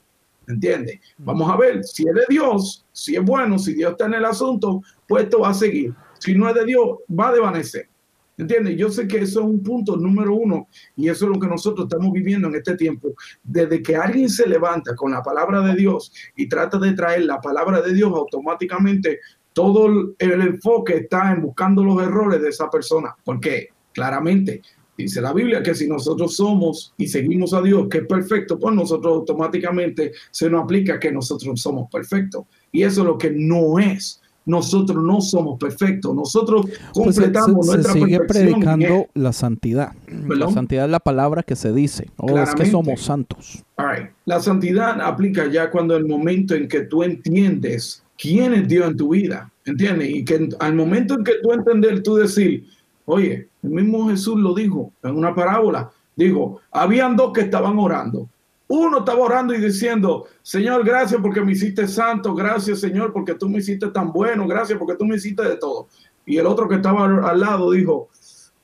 ¿Entiendes? 0.46 1.00
Vamos 1.18 1.50
a 1.50 1.56
ver, 1.56 1.84
si 1.84 2.08
es 2.08 2.14
de 2.14 2.24
Dios, 2.28 2.86
si 2.98 3.14
es 3.14 3.22
bueno, 3.22 3.60
si 3.60 3.74
Dios 3.74 3.92
está 3.92 4.06
en 4.06 4.14
el 4.14 4.24
asunto, 4.24 4.82
pues 5.06 5.22
esto 5.22 5.38
va 5.38 5.50
a 5.50 5.54
seguir. 5.54 5.94
Si 6.18 6.34
no 6.34 6.48
es 6.48 6.54
de 6.56 6.64
Dios, 6.64 6.98
va 7.08 7.28
a 7.28 7.32
desvanecer. 7.32 7.88
¿Entiendes? 8.36 8.76
Yo 8.76 8.90
sé 8.90 9.06
que 9.06 9.18
eso 9.18 9.38
es 9.40 9.46
un 9.46 9.62
punto 9.62 9.96
número 9.96 10.34
uno 10.34 10.66
y 10.96 11.08
eso 11.08 11.26
es 11.26 11.30
lo 11.30 11.38
que 11.38 11.46
nosotros 11.46 11.86
estamos 11.88 12.12
viviendo 12.12 12.48
en 12.48 12.56
este 12.56 12.74
tiempo. 12.74 13.14
Desde 13.44 13.80
que 13.82 13.94
alguien 13.94 14.28
se 14.28 14.48
levanta 14.48 14.96
con 14.96 15.12
la 15.12 15.22
palabra 15.22 15.60
de 15.60 15.76
Dios 15.76 16.12
y 16.34 16.48
trata 16.48 16.76
de 16.78 16.92
traer 16.92 17.24
la 17.24 17.40
palabra 17.40 17.80
de 17.82 17.94
Dios, 17.94 18.12
automáticamente 18.12 19.20
todo 19.52 20.14
el 20.18 20.42
enfoque 20.42 20.96
está 20.96 21.30
en 21.30 21.42
buscando 21.42 21.84
los 21.84 22.02
errores 22.02 22.42
de 22.42 22.48
esa 22.48 22.68
persona. 22.68 23.14
Porque 23.24 23.68
claramente 23.92 24.60
dice 24.96 25.20
la 25.20 25.32
Biblia 25.32 25.62
que 25.62 25.76
si 25.76 25.88
nosotros 25.88 26.34
somos 26.34 26.94
y 26.96 27.06
seguimos 27.06 27.54
a 27.54 27.62
Dios, 27.62 27.86
que 27.88 27.98
es 27.98 28.06
perfecto, 28.06 28.58
pues 28.58 28.74
nosotros 28.74 29.18
automáticamente 29.18 30.12
se 30.32 30.50
nos 30.50 30.64
aplica 30.64 30.98
que 30.98 31.12
nosotros 31.12 31.60
somos 31.60 31.88
perfectos. 31.90 32.44
Y 32.72 32.82
eso 32.82 33.00
es 33.02 33.06
lo 33.06 33.18
que 33.18 33.30
no 33.30 33.78
es 33.78 34.20
nosotros 34.44 35.04
no 35.04 35.20
somos 35.20 35.58
perfectos, 35.58 36.14
nosotros 36.14 36.64
Pues 36.94 37.16
se- 37.16 37.22
completamos 37.22 37.66
se, 37.66 37.72
nuestra 37.72 37.92
se 37.92 37.98
sigue 38.00 38.16
perfección. 38.18 38.60
predicando 38.62 39.06
la 39.12 39.32
santidad. 39.34 39.92
La 40.26 40.50
santidad 40.50 40.86
es 40.86 40.90
la 40.90 41.00
palabra 41.00 41.42
que 41.42 41.54
se 41.54 41.70
dice. 41.70 42.08
Oh, 42.16 42.38
es 42.38 42.54
que 42.54 42.64
somos 42.64 43.02
santos. 43.02 43.62
All 43.76 43.90
right. 43.94 44.06
La 44.24 44.40
santidad 44.40 45.02
aplica 45.02 45.46
ya 45.48 45.70
cuando 45.70 45.94
el 45.96 46.06
momento 46.06 46.54
en 46.54 46.66
que 46.66 46.80
tú 46.80 47.02
entiendes 47.02 48.02
quién 48.16 48.54
es 48.54 48.66
Dios 48.66 48.88
en 48.90 48.96
tu 48.96 49.10
vida, 49.10 49.52
¿entiendes? 49.66 50.08
Y 50.08 50.24
que 50.24 50.48
al 50.60 50.74
momento 50.74 51.14
en 51.18 51.24
que 51.24 51.32
tú 51.42 51.52
entender, 51.52 52.02
tú 52.02 52.14
decir, 52.16 52.64
oye, 53.04 53.48
el 53.62 53.68
mismo 53.70 54.08
Jesús 54.08 54.38
lo 54.40 54.54
dijo 54.54 54.90
en 55.02 55.14
una 55.14 55.34
parábola, 55.34 55.90
dijo, 56.16 56.58
habían 56.72 57.16
dos 57.16 57.34
que 57.34 57.42
estaban 57.42 57.78
orando. 57.78 58.26
Uno 58.68 58.98
estaba 58.98 59.20
orando 59.20 59.54
y 59.54 59.60
diciendo, 59.60 60.26
Señor, 60.42 60.84
gracias 60.84 61.20
porque 61.22 61.40
me 61.40 61.52
hiciste 61.52 61.88
santo, 61.88 62.34
gracias 62.34 62.80
Señor 62.80 63.12
porque 63.12 63.34
tú 63.34 63.48
me 63.48 63.58
hiciste 63.58 63.88
tan 63.88 64.12
bueno, 64.12 64.46
gracias 64.46 64.78
porque 64.78 64.94
tú 64.94 65.06
me 65.06 65.16
hiciste 65.16 65.42
de 65.42 65.56
todo. 65.56 65.88
Y 66.26 66.36
el 66.36 66.46
otro 66.46 66.68
que 66.68 66.74
estaba 66.74 67.06
al 67.06 67.40
lado 67.40 67.70
dijo, 67.70 68.10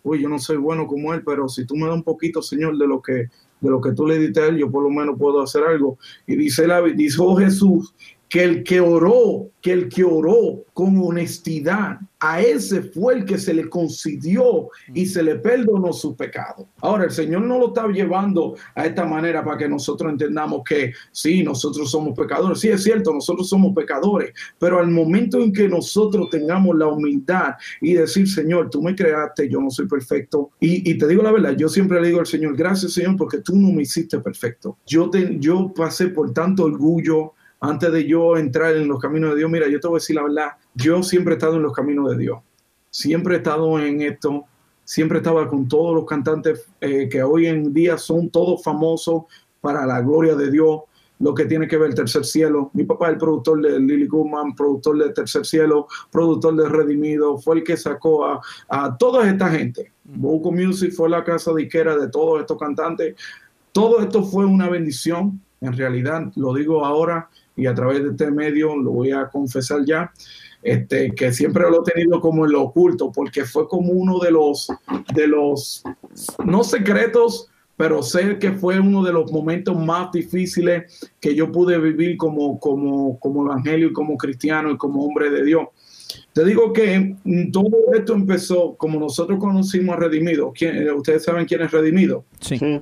uy, 0.03 0.23
yo 0.23 0.29
no 0.29 0.39
soy 0.39 0.59
bueno 0.59 0.87
como 0.87 1.15
él, 1.15 1.23
pero 1.25 1.49
si 1.49 1.65
tú 1.65 1.75
me 1.75 1.87
das 1.87 1.95
un 1.95 2.03
poquito, 2.03 2.43
Señor, 2.43 2.77
de 2.77 2.87
lo 2.87 3.01
que, 3.01 3.13
de 3.61 3.71
lo 3.71 3.81
que 3.81 3.93
tú 3.93 4.07
le 4.07 4.19
diste 4.19 4.41
a 4.41 4.47
él, 4.47 4.59
yo 4.59 4.71
por 4.71 4.83
lo 4.83 4.91
menos 4.91 5.19
puedo 5.19 5.41
hacer 5.41 5.65
algo. 5.65 5.99
Y 6.27 6.37
dice 6.37 6.67
la, 6.67 6.83
dijo 6.83 7.35
Jesús 7.37 7.95
que 8.35 8.43
el 8.43 8.65
que 8.65 8.81
oró, 8.81 9.53
que 9.61 9.71
el 9.71 9.89
que 9.89 10.03
oró 10.03 10.65
con 10.73 10.99
honestidad, 10.99 12.01
a 12.19 12.41
ese 12.41 12.83
fue 12.83 13.15
el 13.15 13.25
que 13.25 13.39
se 13.39 13.55
le 13.55 13.69
concedió 13.69 14.71
y 14.93 15.07
se 15.07 15.23
le 15.23 15.37
perdonó 15.37 15.93
su 15.93 16.17
pecado. 16.17 16.67
Ahora, 16.81 17.05
el 17.05 17.13
Señor 17.13 17.43
no 17.43 17.61
lo 17.61 17.69
está 17.69 17.87
llevando 17.87 18.57
a 18.75 18.87
esta 18.87 19.05
manera 19.05 19.45
para 19.45 19.59
que 19.59 19.69
nosotros 19.69 20.11
entendamos 20.11 20.63
que 20.65 20.93
sí, 21.13 21.45
nosotros 21.45 21.89
somos 21.89 22.19
pecadores. 22.19 22.59
Sí, 22.59 22.71
es 22.71 22.83
cierto, 22.83 23.13
nosotros 23.13 23.49
somos 23.49 23.73
pecadores, 23.73 24.33
pero 24.59 24.81
al 24.81 24.91
momento 24.91 25.39
en 25.41 25.53
que 25.53 25.69
nosotros 25.69 26.29
tengamos 26.29 26.77
la 26.77 26.89
humildad 26.89 27.55
y 27.81 27.93
decir, 27.93 28.29
Señor, 28.29 28.69
tú 28.69 28.83
me 28.83 28.97
creaste, 28.97 29.49
yo 29.49 29.61
no 29.61 29.71
soy 29.71 29.87
perfecto. 29.87 30.51
Y, 30.59 30.91
y 30.91 30.99
te 30.99 31.07
digo 31.07 31.23
la 31.23 31.31
verdad, 31.31 31.55
yo 31.57 31.69
siempre 31.69 32.01
le 32.01 32.09
digo 32.09 32.19
al 32.19 32.27
Señor, 32.27 32.57
gracias 32.57 32.95
Señor, 32.95 33.15
porque 33.17 33.39
tú 33.39 33.55
no 33.55 33.71
me 33.71 33.83
hiciste 33.83 34.19
perfecto. 34.19 34.77
Yo, 34.87 35.09
te, 35.09 35.37
yo 35.39 35.73
pasé 35.73 36.09
por 36.09 36.33
tanto 36.33 36.65
orgullo 36.65 37.35
antes 37.65 37.91
de 37.93 38.07
yo 38.07 38.37
entrar 38.37 38.77
en 38.77 38.89
los 38.89 39.01
caminos 39.01 39.31
de 39.31 39.37
Dios. 39.37 39.51
Mira, 39.51 39.69
yo 39.69 39.81
te 39.81 39.89
voy 39.89 39.97
a 39.97 40.01
decir 40.01 40.17
la 40.17 40.23
verdad, 40.23 40.53
yo 40.75 41.03
siempre 41.03 41.35
he 41.35 41.37
estado 41.37 41.57
en 41.57 41.63
los 41.63 41.73
caminos 41.73 42.11
de 42.11 42.19
Dios. 42.19 42.39
Siempre 42.91 43.35
he 43.35 43.37
estado 43.39 43.79
en 43.79 44.03
esto. 44.03 44.45
Siempre 44.85 45.19
estaba 45.19 45.49
con 45.49 45.67
todos 45.67 45.95
los 45.95 46.05
cantantes 46.05 46.67
eh, 46.81 47.09
que 47.09 47.23
hoy 47.23 47.47
en 47.47 47.73
día 47.73 47.97
son 47.97 48.29
todos 48.29 48.63
famosos 48.63 49.25
para 49.63 49.87
la 49.87 50.03
gloria 50.03 50.35
de 50.35 50.51
Dios 50.51 50.83
lo 51.21 51.33
que 51.33 51.47
tiene 51.47 51.69
que 51.69 51.79
ver 51.79 51.91
el 51.91 51.95
Tercer 51.95 52.25
Cielo. 52.25 52.71
Mi 52.75 52.85
papá 52.85 53.07
es 53.07 53.13
el 53.13 53.19
productor 53.19 53.63
de 53.63 53.79
Lily 53.79 54.09
Goodman, 54.09 54.55
productor 54.55 54.99
de 54.99 55.11
Tercer 55.11 55.47
Cielo, 55.47 55.87
productor 56.11 56.57
de 56.57 56.69
Redimido, 56.69 57.39
fue 57.39 57.57
el 57.57 57.65
que 57.65 57.77
sacó 57.77 58.27
a, 58.27 58.41
a 58.69 58.99
toda 58.99 59.27
esta 59.31 59.49
gente. 59.49 59.93
Boco 60.03 60.51
Music 60.51 60.93
fue 60.93 61.09
la 61.09 61.25
casa 61.25 61.55
disquera 61.55 61.97
de 61.97 62.09
todos 62.09 62.41
estos 62.41 62.59
cantantes. 62.59 63.15
Todo 63.73 64.01
esto 64.01 64.25
fue 64.25 64.45
una 64.45 64.69
bendición, 64.69 65.41
en 65.61 65.73
realidad, 65.73 66.31
lo 66.35 66.53
digo 66.53 66.85
ahora 66.85 67.31
y 67.57 67.67
a 67.67 67.75
través 67.75 68.03
de 68.03 68.11
este 68.11 68.31
medio 68.31 68.77
lo 68.77 68.91
voy 68.91 69.11
a 69.13 69.29
confesar 69.29 69.85
ya, 69.87 70.13
este, 70.63 71.15
que 71.15 71.33
siempre 71.33 71.65
lo 71.71 71.83
he 71.87 71.93
tenido 71.93 72.21
como 72.21 72.47
en 72.47 72.53
lo 72.53 72.63
oculto, 72.63 73.13
porque 73.13 73.45
fue 73.45 73.69
como 73.69 73.93
uno 73.93 74.19
de 74.19 74.31
los, 74.31 74.69
de 75.15 75.27
los, 75.27 75.83
no 76.45 76.65
secretos, 76.65 77.49
pero 77.77 78.03
sé 78.03 78.39
que 78.39 78.53
fue 78.53 78.79
uno 78.81 79.03
de 79.03 79.13
los 79.13 79.31
momentos 79.33 79.77
más 79.77 80.11
difíciles 80.13 81.11
que 81.21 81.35
yo 81.35 81.51
pude 81.51 81.79
vivir 81.79 82.17
como, 82.17 82.59
como, 82.61 83.19
como 83.19 83.45
evangelio 83.47 83.89
y 83.89 83.93
como 83.93 84.17
cristiano 84.17 84.71
y 84.71 84.77
como 84.77 85.05
hombre 85.05 85.31
de 85.31 85.45
Dios. 85.45 85.67
Te 86.33 86.45
digo 86.45 86.73
que 86.73 87.17
todo 87.53 87.69
esto 87.95 88.15
empezó 88.15 88.75
como 88.77 89.01
nosotros 89.01 89.39
conocimos 89.41 89.97
a 89.97 89.99
Redimido. 89.99 90.53
¿Quién- 90.57 90.89
¿Ustedes 90.93 91.25
saben 91.25 91.45
quién 91.47 91.63
es 91.63 91.73
Redimido? 91.73 92.25
Sí. 92.41 92.57
Sí. 92.59 92.81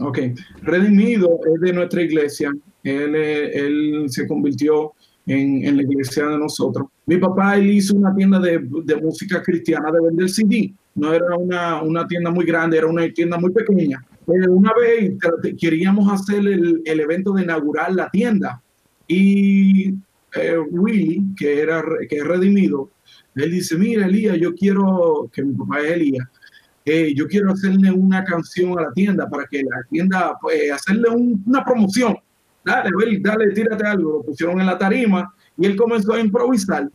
Ok. 0.00 0.18
Redimido 0.62 1.38
es 1.54 1.60
de 1.60 1.72
nuestra 1.74 2.00
iglesia. 2.02 2.50
Él, 2.82 3.14
eh, 3.14 3.50
él 3.54 4.04
se 4.08 4.26
convirtió 4.26 4.92
en, 5.26 5.64
en 5.64 5.76
la 5.76 5.82
iglesia 5.82 6.26
de 6.26 6.38
nosotros. 6.38 6.88
Mi 7.06 7.18
papá, 7.18 7.56
él 7.56 7.70
hizo 7.70 7.94
una 7.94 8.14
tienda 8.14 8.38
de, 8.38 8.58
de 8.84 8.96
música 8.96 9.42
cristiana 9.42 9.90
de 9.92 10.00
vender 10.00 10.28
CD. 10.28 10.72
No 10.94 11.12
era 11.12 11.36
una, 11.36 11.82
una 11.82 12.06
tienda 12.06 12.30
muy 12.30 12.44
grande, 12.44 12.78
era 12.78 12.86
una 12.86 13.08
tienda 13.12 13.38
muy 13.38 13.52
pequeña. 13.52 14.04
Pero 14.26 14.52
una 14.52 14.72
vez 14.80 15.14
queríamos 15.60 16.12
hacer 16.12 16.38
el, 16.46 16.82
el 16.84 17.00
evento 17.00 17.32
de 17.32 17.42
inaugurar 17.42 17.92
la 17.94 18.08
tienda. 18.10 18.60
Y 19.08 19.94
eh, 20.34 20.56
Willy, 20.70 21.22
que, 21.36 21.60
era, 21.60 21.82
que 22.08 22.16
es 22.16 22.24
redimido, 22.24 22.90
él 23.34 23.50
dice, 23.50 23.76
mira, 23.76 24.06
Elías, 24.06 24.38
yo 24.38 24.54
quiero, 24.54 25.28
que 25.32 25.42
mi 25.44 25.54
papá 25.54 25.80
es 25.80 25.90
Elías, 25.92 26.26
eh, 26.84 27.12
yo 27.14 27.26
quiero 27.28 27.52
hacerle 27.52 27.90
una 27.92 28.24
canción 28.24 28.78
a 28.78 28.82
la 28.82 28.92
tienda 28.92 29.28
para 29.28 29.46
que 29.46 29.62
la 29.62 29.82
tienda, 29.90 30.36
pues, 30.40 30.70
hacerle 30.72 31.08
un- 31.10 31.42
una 31.46 31.64
promoción. 31.64 32.16
Dale, 32.64 32.90
dale, 33.20 33.50
tírate 33.52 33.86
algo. 33.86 34.18
Lo 34.18 34.22
pusieron 34.22 34.60
en 34.60 34.66
la 34.66 34.76
tarima 34.78 35.32
y 35.56 35.66
él 35.66 35.76
comenzó 35.76 36.12
a 36.14 36.20
improvisar. 36.20 36.88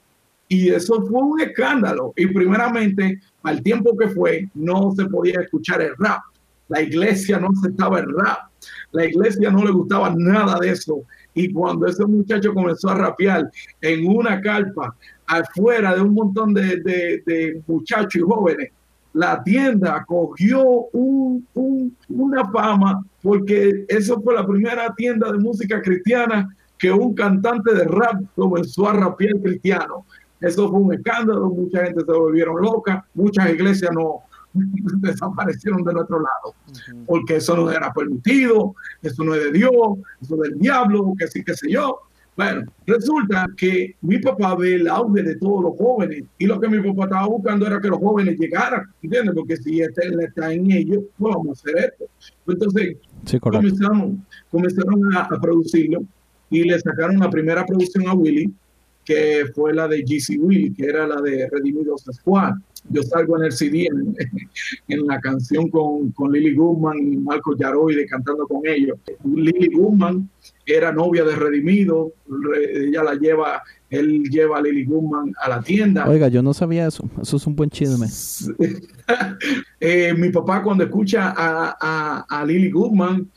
Y 0.47 0.69
eso 0.69 1.01
fue 1.07 1.21
un 1.21 1.41
escándalo. 1.41 2.13
Y 2.15 2.27
primeramente, 2.27 3.19
al 3.43 3.61
tiempo 3.63 3.97
que 3.97 4.09
fue, 4.09 4.47
no 4.53 4.91
se 4.95 5.05
podía 5.05 5.41
escuchar 5.41 5.81
el 5.81 5.95
rap. 5.97 6.21
La 6.67 6.81
iglesia 6.81 7.39
no 7.39 7.49
aceptaba 7.57 7.99
el 7.99 8.13
rap. 8.15 8.39
La 8.91 9.05
iglesia 9.05 9.49
no 9.49 9.63
le 9.63 9.71
gustaba 9.71 10.13
nada 10.15 10.57
de 10.59 10.69
eso. 10.69 11.01
Y 11.33 11.51
cuando 11.51 11.85
ese 11.87 12.05
muchacho 12.05 12.53
comenzó 12.53 12.89
a 12.89 12.95
rapear 12.95 13.49
en 13.81 14.07
una 14.07 14.39
carpa, 14.41 14.95
afuera 15.27 15.95
de 15.95 16.01
un 16.01 16.13
montón 16.13 16.53
de, 16.53 16.77
de- 16.77 17.23
de 17.25 17.61
muchachos 17.67 18.15
y 18.15 18.19
jóvenes, 18.21 18.69
la 19.15 19.41
tienda 19.43 20.03
cogió 20.05 20.61
un- 20.91 21.47
un- 21.53 21.95
una 22.09 22.49
fama 22.51 23.03
porque 23.23 23.85
eso 23.87 24.21
fue 24.21 24.33
la 24.35 24.45
primera 24.45 24.93
tienda 24.93 25.31
de 25.31 25.37
música 25.39 25.81
cristiana 25.81 26.53
que 26.77 26.91
un 26.91 27.15
cantante 27.15 27.73
de 27.73 27.85
rap 27.85 28.21
comenzó 28.35 28.89
a 28.89 28.93
rapear 28.93 29.39
cristiano. 29.41 30.05
Eso 30.41 30.69
fue 30.69 30.79
un 30.81 30.93
escándalo, 30.93 31.49
mucha 31.49 31.85
gente 31.85 32.01
se 32.05 32.11
volvieron 32.11 32.61
loca, 32.61 33.05
muchas 33.13 33.49
iglesias 33.51 33.89
no 33.93 34.19
desaparecieron 35.01 35.83
de 35.83 35.93
nuestro 35.93 36.17
lado, 36.19 36.53
porque 37.05 37.37
eso 37.37 37.55
no 37.55 37.71
era 37.71 37.91
permitido, 37.93 38.75
eso 39.01 39.23
no 39.23 39.33
es 39.35 39.45
de 39.45 39.51
Dios, 39.53 39.71
eso 40.21 40.35
es 40.35 40.49
del 40.51 40.59
diablo, 40.59 41.13
que 41.17 41.27
sí, 41.27 41.43
que 41.43 41.53
sé 41.55 41.69
yo. 41.71 41.99
Bueno, 42.35 42.63
resulta 42.85 43.47
que 43.55 43.95
mi 44.01 44.19
papá 44.19 44.55
ve 44.55 44.75
el 44.75 44.87
auge 44.89 45.23
de 45.23 45.37
todos 45.37 45.63
los 45.63 45.77
jóvenes 45.77 46.25
y 46.37 46.45
lo 46.45 46.59
que 46.59 46.67
mi 46.67 46.79
papá 46.79 47.05
estaba 47.05 47.27
buscando 47.27 47.65
era 47.65 47.79
que 47.79 47.87
los 47.87 47.99
jóvenes 47.99 48.37
llegaran, 48.37 48.83
¿entiendes? 49.01 49.33
Porque 49.33 49.55
si 49.57 49.81
este 49.81 50.09
está 50.21 50.51
en 50.51 50.69
ellos, 50.69 51.03
pues 51.17 51.33
vamos 51.33 51.47
a 51.47 51.51
hacer 51.53 51.91
esto. 51.91 52.05
Entonces, 52.47 52.97
Sí, 53.25 53.39
comenzaron, 53.39 54.23
comenzaron 54.51 55.15
a, 55.15 55.21
a 55.21 55.41
producirlo 55.41 56.03
y 56.49 56.63
le 56.63 56.79
sacaron 56.79 57.19
la 57.19 57.29
primera 57.29 57.65
producción 57.65 58.07
a 58.07 58.13
Willy 58.13 58.53
que 59.05 59.45
fue 59.53 59.73
la 59.73 59.87
de 59.87 60.03
GC 60.03 60.37
Will, 60.39 60.75
que 60.75 60.85
era 60.85 61.07
la 61.07 61.21
de 61.21 61.47
Redimidos 61.49 62.05
Squad. 62.11 62.55
Yo 62.89 63.01
salgo 63.03 63.37
en 63.37 63.45
el 63.45 63.51
CD, 63.51 63.87
en, 64.87 65.07
la 65.07 65.19
canción 65.19 65.69
con, 65.69 66.11
con, 66.11 66.31
Lily 66.31 66.55
Goodman 66.55 66.97
y 66.97 67.17
Marco 67.17 67.55
Yaroide 67.57 68.05
cantando 68.05 68.47
con 68.47 68.61
ellos. 68.65 68.97
Lily 69.23 69.69
Goodman 69.73 70.29
era 70.65 70.91
novia 70.91 71.23
de 71.23 71.35
Redimido, 71.35 72.13
ella 72.75 73.03
la 73.03 73.15
lleva, 73.15 73.63
él 73.89 74.23
lleva 74.29 74.57
a 74.57 74.61
Lily 74.61 74.85
Goodman 74.85 75.33
a 75.41 75.49
la 75.49 75.61
tienda. 75.61 76.07
Oiga, 76.07 76.27
yo 76.27 76.41
no 76.43 76.53
sabía 76.53 76.87
eso, 76.87 77.09
eso 77.21 77.37
es 77.37 77.47
un 77.47 77.55
buen 77.55 77.69
chisme. 77.69 78.07
eh, 79.79 80.13
mi 80.13 80.29
papá 80.29 80.61
cuando 80.61 80.83
escucha 80.83 81.33
a, 81.35 81.77
a, 81.79 82.25
a 82.29 82.45
Lily 82.45 82.69
Goodman, 82.71 83.29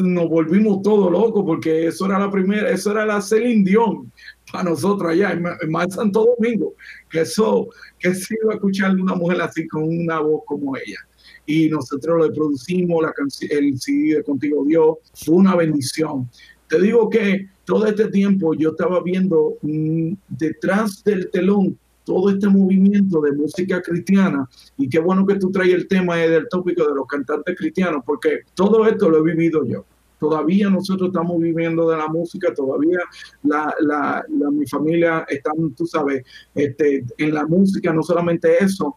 nos 0.00 0.28
volvimos 0.28 0.82
todos 0.82 1.10
locos 1.10 1.42
porque 1.44 1.88
eso 1.88 2.06
era 2.06 2.18
la 2.18 2.30
primera, 2.30 2.70
eso 2.70 2.92
era 2.92 3.04
la 3.04 3.20
Celine 3.20 3.64
Dion 3.64 4.12
para 4.50 4.70
nosotros 4.70 5.10
allá 5.10 5.32
en, 5.32 5.44
en 5.46 5.90
Santo 5.90 6.34
Domingo, 6.36 6.74
que 7.08 7.20
eso, 7.20 7.68
que 7.98 8.14
se 8.14 8.36
iba 8.42 8.52
a 8.52 8.56
escuchar 8.56 8.94
una 8.94 9.14
mujer 9.14 9.40
así 9.40 9.66
con 9.68 9.84
una 9.84 10.20
voz 10.20 10.42
como 10.46 10.76
ella. 10.76 10.98
Y 11.46 11.68
nosotros 11.68 12.26
le 12.26 12.34
producimos 12.34 13.02
la 13.02 13.12
el 13.50 13.80
CD 13.80 14.16
de 14.16 14.22
Contigo 14.24 14.64
Dios, 14.64 14.96
fue 15.14 15.36
una 15.36 15.56
bendición. 15.56 16.28
Te 16.68 16.80
digo 16.80 17.10
que 17.10 17.48
todo 17.64 17.86
este 17.86 18.08
tiempo 18.08 18.54
yo 18.54 18.70
estaba 18.70 19.02
viendo 19.02 19.56
mm, 19.62 20.12
detrás 20.28 21.02
del 21.04 21.30
telón 21.30 21.78
todo 22.04 22.30
este 22.30 22.48
movimiento 22.48 23.20
de 23.20 23.32
música 23.32 23.80
cristiana 23.80 24.48
y 24.76 24.88
qué 24.88 24.98
bueno 24.98 25.24
que 25.24 25.36
tú 25.36 25.52
traes 25.52 25.74
el 25.74 25.86
tema 25.86 26.16
del 26.16 26.48
tópico 26.48 26.84
de 26.88 26.94
los 26.94 27.06
cantantes 27.06 27.56
cristianos 27.56 28.02
porque 28.04 28.40
todo 28.54 28.86
esto 28.86 29.08
lo 29.08 29.18
he 29.18 29.22
vivido 29.22 29.64
yo. 29.64 29.84
Todavía 30.20 30.68
nosotros 30.68 31.08
estamos 31.08 31.40
viviendo 31.40 31.88
de 31.88 31.96
la 31.96 32.08
música, 32.08 32.52
todavía 32.54 32.98
la, 33.42 33.74
la, 33.80 34.24
mi 34.52 34.66
familia 34.66 35.24
está, 35.28 35.50
tú 35.74 35.86
sabes, 35.86 36.22
este, 36.54 37.04
en 37.18 37.34
la 37.34 37.46
música, 37.46 37.92
no 37.92 38.02
solamente 38.02 38.62
eso. 38.62 38.96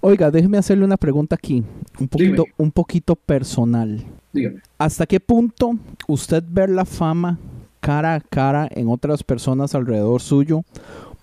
Oiga, 0.00 0.30
déjeme 0.30 0.58
hacerle 0.58 0.84
una 0.84 0.96
pregunta 0.96 1.34
aquí, 1.34 1.64
un 1.98 2.08
poquito, 2.08 2.44
un 2.56 2.70
poquito 2.70 3.16
personal. 3.16 4.04
Dígame. 4.32 4.62
¿Hasta 4.78 5.06
qué 5.06 5.18
punto 5.18 5.72
usted 6.06 6.42
ver 6.48 6.70
la 6.70 6.84
fama 6.84 7.38
cara 7.80 8.14
a 8.14 8.20
cara 8.20 8.68
en 8.70 8.88
otras 8.88 9.24
personas 9.24 9.74
alrededor 9.74 10.20
suyo 10.20 10.62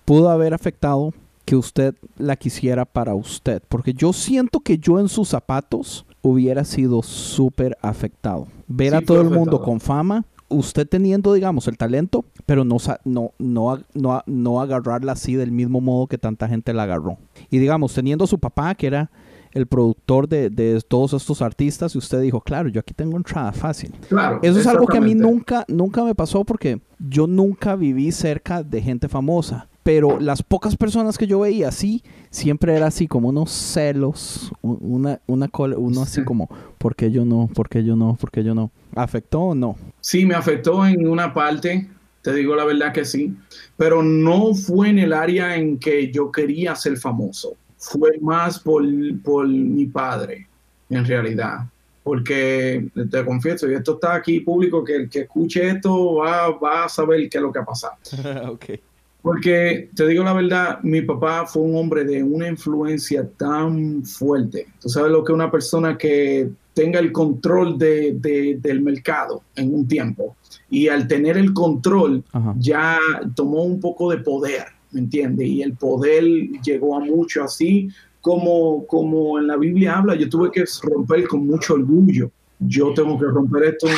pudo 0.04 0.28
haber 0.28 0.52
afectado 0.52 1.14
que 1.44 1.56
usted 1.56 1.94
la 2.18 2.36
quisiera 2.36 2.84
para 2.84 3.14
usted? 3.14 3.62
Porque 3.68 3.94
yo 3.94 4.12
siento 4.12 4.60
que 4.60 4.76
yo 4.76 5.00
en 5.00 5.08
sus 5.08 5.28
zapatos 5.28 6.04
hubiera 6.22 6.64
sido 6.64 7.02
súper 7.02 7.76
afectado. 7.82 8.46
Ver 8.66 8.94
a 8.94 9.00
todo 9.00 9.20
el 9.20 9.30
mundo 9.30 9.62
con 9.62 9.80
fama, 9.80 10.24
usted 10.48 10.86
teniendo, 10.86 11.32
digamos, 11.32 11.68
el 11.68 11.76
talento, 11.76 12.24
pero 12.46 12.64
no, 12.64 12.76
no, 13.04 13.32
no, 13.38 13.78
no, 13.94 14.22
no 14.26 14.60
agarrarla 14.60 15.12
así 15.12 15.34
del 15.34 15.52
mismo 15.52 15.80
modo 15.80 16.06
que 16.06 16.18
tanta 16.18 16.48
gente 16.48 16.72
la 16.72 16.84
agarró. 16.84 17.18
Y 17.50 17.58
digamos, 17.58 17.94
teniendo 17.94 18.24
a 18.24 18.28
su 18.28 18.38
papá, 18.38 18.74
que 18.74 18.86
era 18.86 19.10
el 19.52 19.66
productor 19.66 20.28
de, 20.28 20.50
de, 20.50 20.80
todos 20.86 21.14
estos 21.14 21.42
artistas 21.42 21.94
y 21.94 21.98
usted 21.98 22.20
dijo, 22.20 22.40
claro, 22.40 22.68
yo 22.68 22.80
aquí 22.80 22.94
tengo 22.94 23.16
entrada 23.16 23.52
fácil. 23.52 23.94
Claro, 24.08 24.40
Eso 24.42 24.60
es 24.60 24.66
algo 24.66 24.86
que 24.86 24.98
a 24.98 25.00
mí 25.00 25.14
nunca, 25.14 25.64
nunca 25.68 26.04
me 26.04 26.14
pasó 26.14 26.44
porque 26.44 26.80
yo 26.98 27.26
nunca 27.26 27.74
viví 27.74 28.12
cerca 28.12 28.62
de 28.62 28.82
gente 28.82 29.08
famosa 29.08 29.67
pero 29.88 30.20
las 30.20 30.42
pocas 30.42 30.76
personas 30.76 31.16
que 31.16 31.26
yo 31.26 31.40
veía 31.40 31.68
así, 31.68 32.02
siempre 32.28 32.76
era 32.76 32.88
así 32.88 33.08
como 33.08 33.30
unos 33.30 33.50
celos, 33.50 34.52
una, 34.60 35.18
una 35.26 35.48
uno 35.78 36.02
así 36.02 36.22
como, 36.24 36.46
¿por 36.76 36.94
qué 36.94 37.10
yo 37.10 37.24
no? 37.24 37.48
¿Por 37.54 37.70
qué 37.70 37.82
yo 37.82 37.96
no? 37.96 38.14
¿Por 38.20 38.30
qué 38.30 38.44
yo 38.44 38.54
no? 38.54 38.70
¿Afectó 38.94 39.40
o 39.40 39.54
no? 39.54 39.76
Sí, 40.02 40.26
me 40.26 40.34
afectó 40.34 40.86
en 40.86 41.08
una 41.08 41.32
parte, 41.32 41.88
te 42.20 42.34
digo 42.34 42.54
la 42.54 42.66
verdad 42.66 42.92
que 42.92 43.06
sí, 43.06 43.34
pero 43.78 44.02
no 44.02 44.54
fue 44.54 44.90
en 44.90 44.98
el 44.98 45.14
área 45.14 45.56
en 45.56 45.78
que 45.78 46.12
yo 46.12 46.30
quería 46.30 46.74
ser 46.74 46.98
famoso, 46.98 47.56
fue 47.78 48.10
más 48.20 48.58
por, 48.58 48.84
por 49.24 49.48
mi 49.48 49.86
padre, 49.86 50.48
en 50.90 51.06
realidad 51.06 51.60
porque 52.02 52.88
te 53.10 53.24
confieso, 53.24 53.70
y 53.70 53.74
esto 53.74 53.94
está 53.94 54.14
aquí 54.14 54.40
público, 54.40 54.82
que 54.82 54.96
el 54.96 55.10
que 55.10 55.20
escuche 55.20 55.68
esto 55.68 56.16
va, 56.16 56.50
va 56.50 56.84
a 56.84 56.88
saber 56.88 57.28
qué 57.28 57.36
es 57.36 57.42
lo 57.42 57.52
que 57.52 57.58
ha 57.58 57.64
pasado. 57.66 57.96
okay. 58.50 58.80
Porque 59.28 59.90
te 59.94 60.06
digo 60.06 60.24
la 60.24 60.32
verdad, 60.32 60.80
mi 60.82 61.02
papá 61.02 61.44
fue 61.44 61.60
un 61.60 61.76
hombre 61.76 62.02
de 62.02 62.22
una 62.22 62.48
influencia 62.48 63.28
tan 63.36 64.02
fuerte. 64.02 64.68
Tú 64.80 64.88
sabes 64.88 65.12
lo 65.12 65.22
que 65.22 65.32
una 65.32 65.50
persona 65.50 65.98
que 65.98 66.48
tenga 66.72 66.98
el 66.98 67.12
control 67.12 67.76
de, 67.76 68.56
del 68.58 68.80
mercado 68.80 69.42
en 69.54 69.74
un 69.74 69.86
tiempo 69.86 70.34
y 70.70 70.88
al 70.88 71.06
tener 71.06 71.36
el 71.36 71.52
control 71.52 72.24
ya 72.58 72.98
tomó 73.34 73.64
un 73.64 73.78
poco 73.78 74.10
de 74.10 74.16
poder, 74.16 74.64
¿me 74.92 75.00
entiendes? 75.00 75.46
Y 75.46 75.60
el 75.60 75.74
poder 75.74 76.24
llegó 76.64 76.96
a 76.96 77.00
mucho 77.00 77.44
así 77.44 77.90
como, 78.22 78.86
como 78.86 79.38
en 79.38 79.46
la 79.46 79.58
Biblia 79.58 79.98
habla, 79.98 80.14
yo 80.14 80.30
tuve 80.30 80.50
que 80.50 80.64
romper 80.84 81.28
con 81.28 81.46
mucho 81.46 81.74
orgullo. 81.74 82.30
Yo 82.60 82.94
tengo 82.94 83.18
que 83.18 83.26
romper 83.26 83.64
esto 83.64 83.88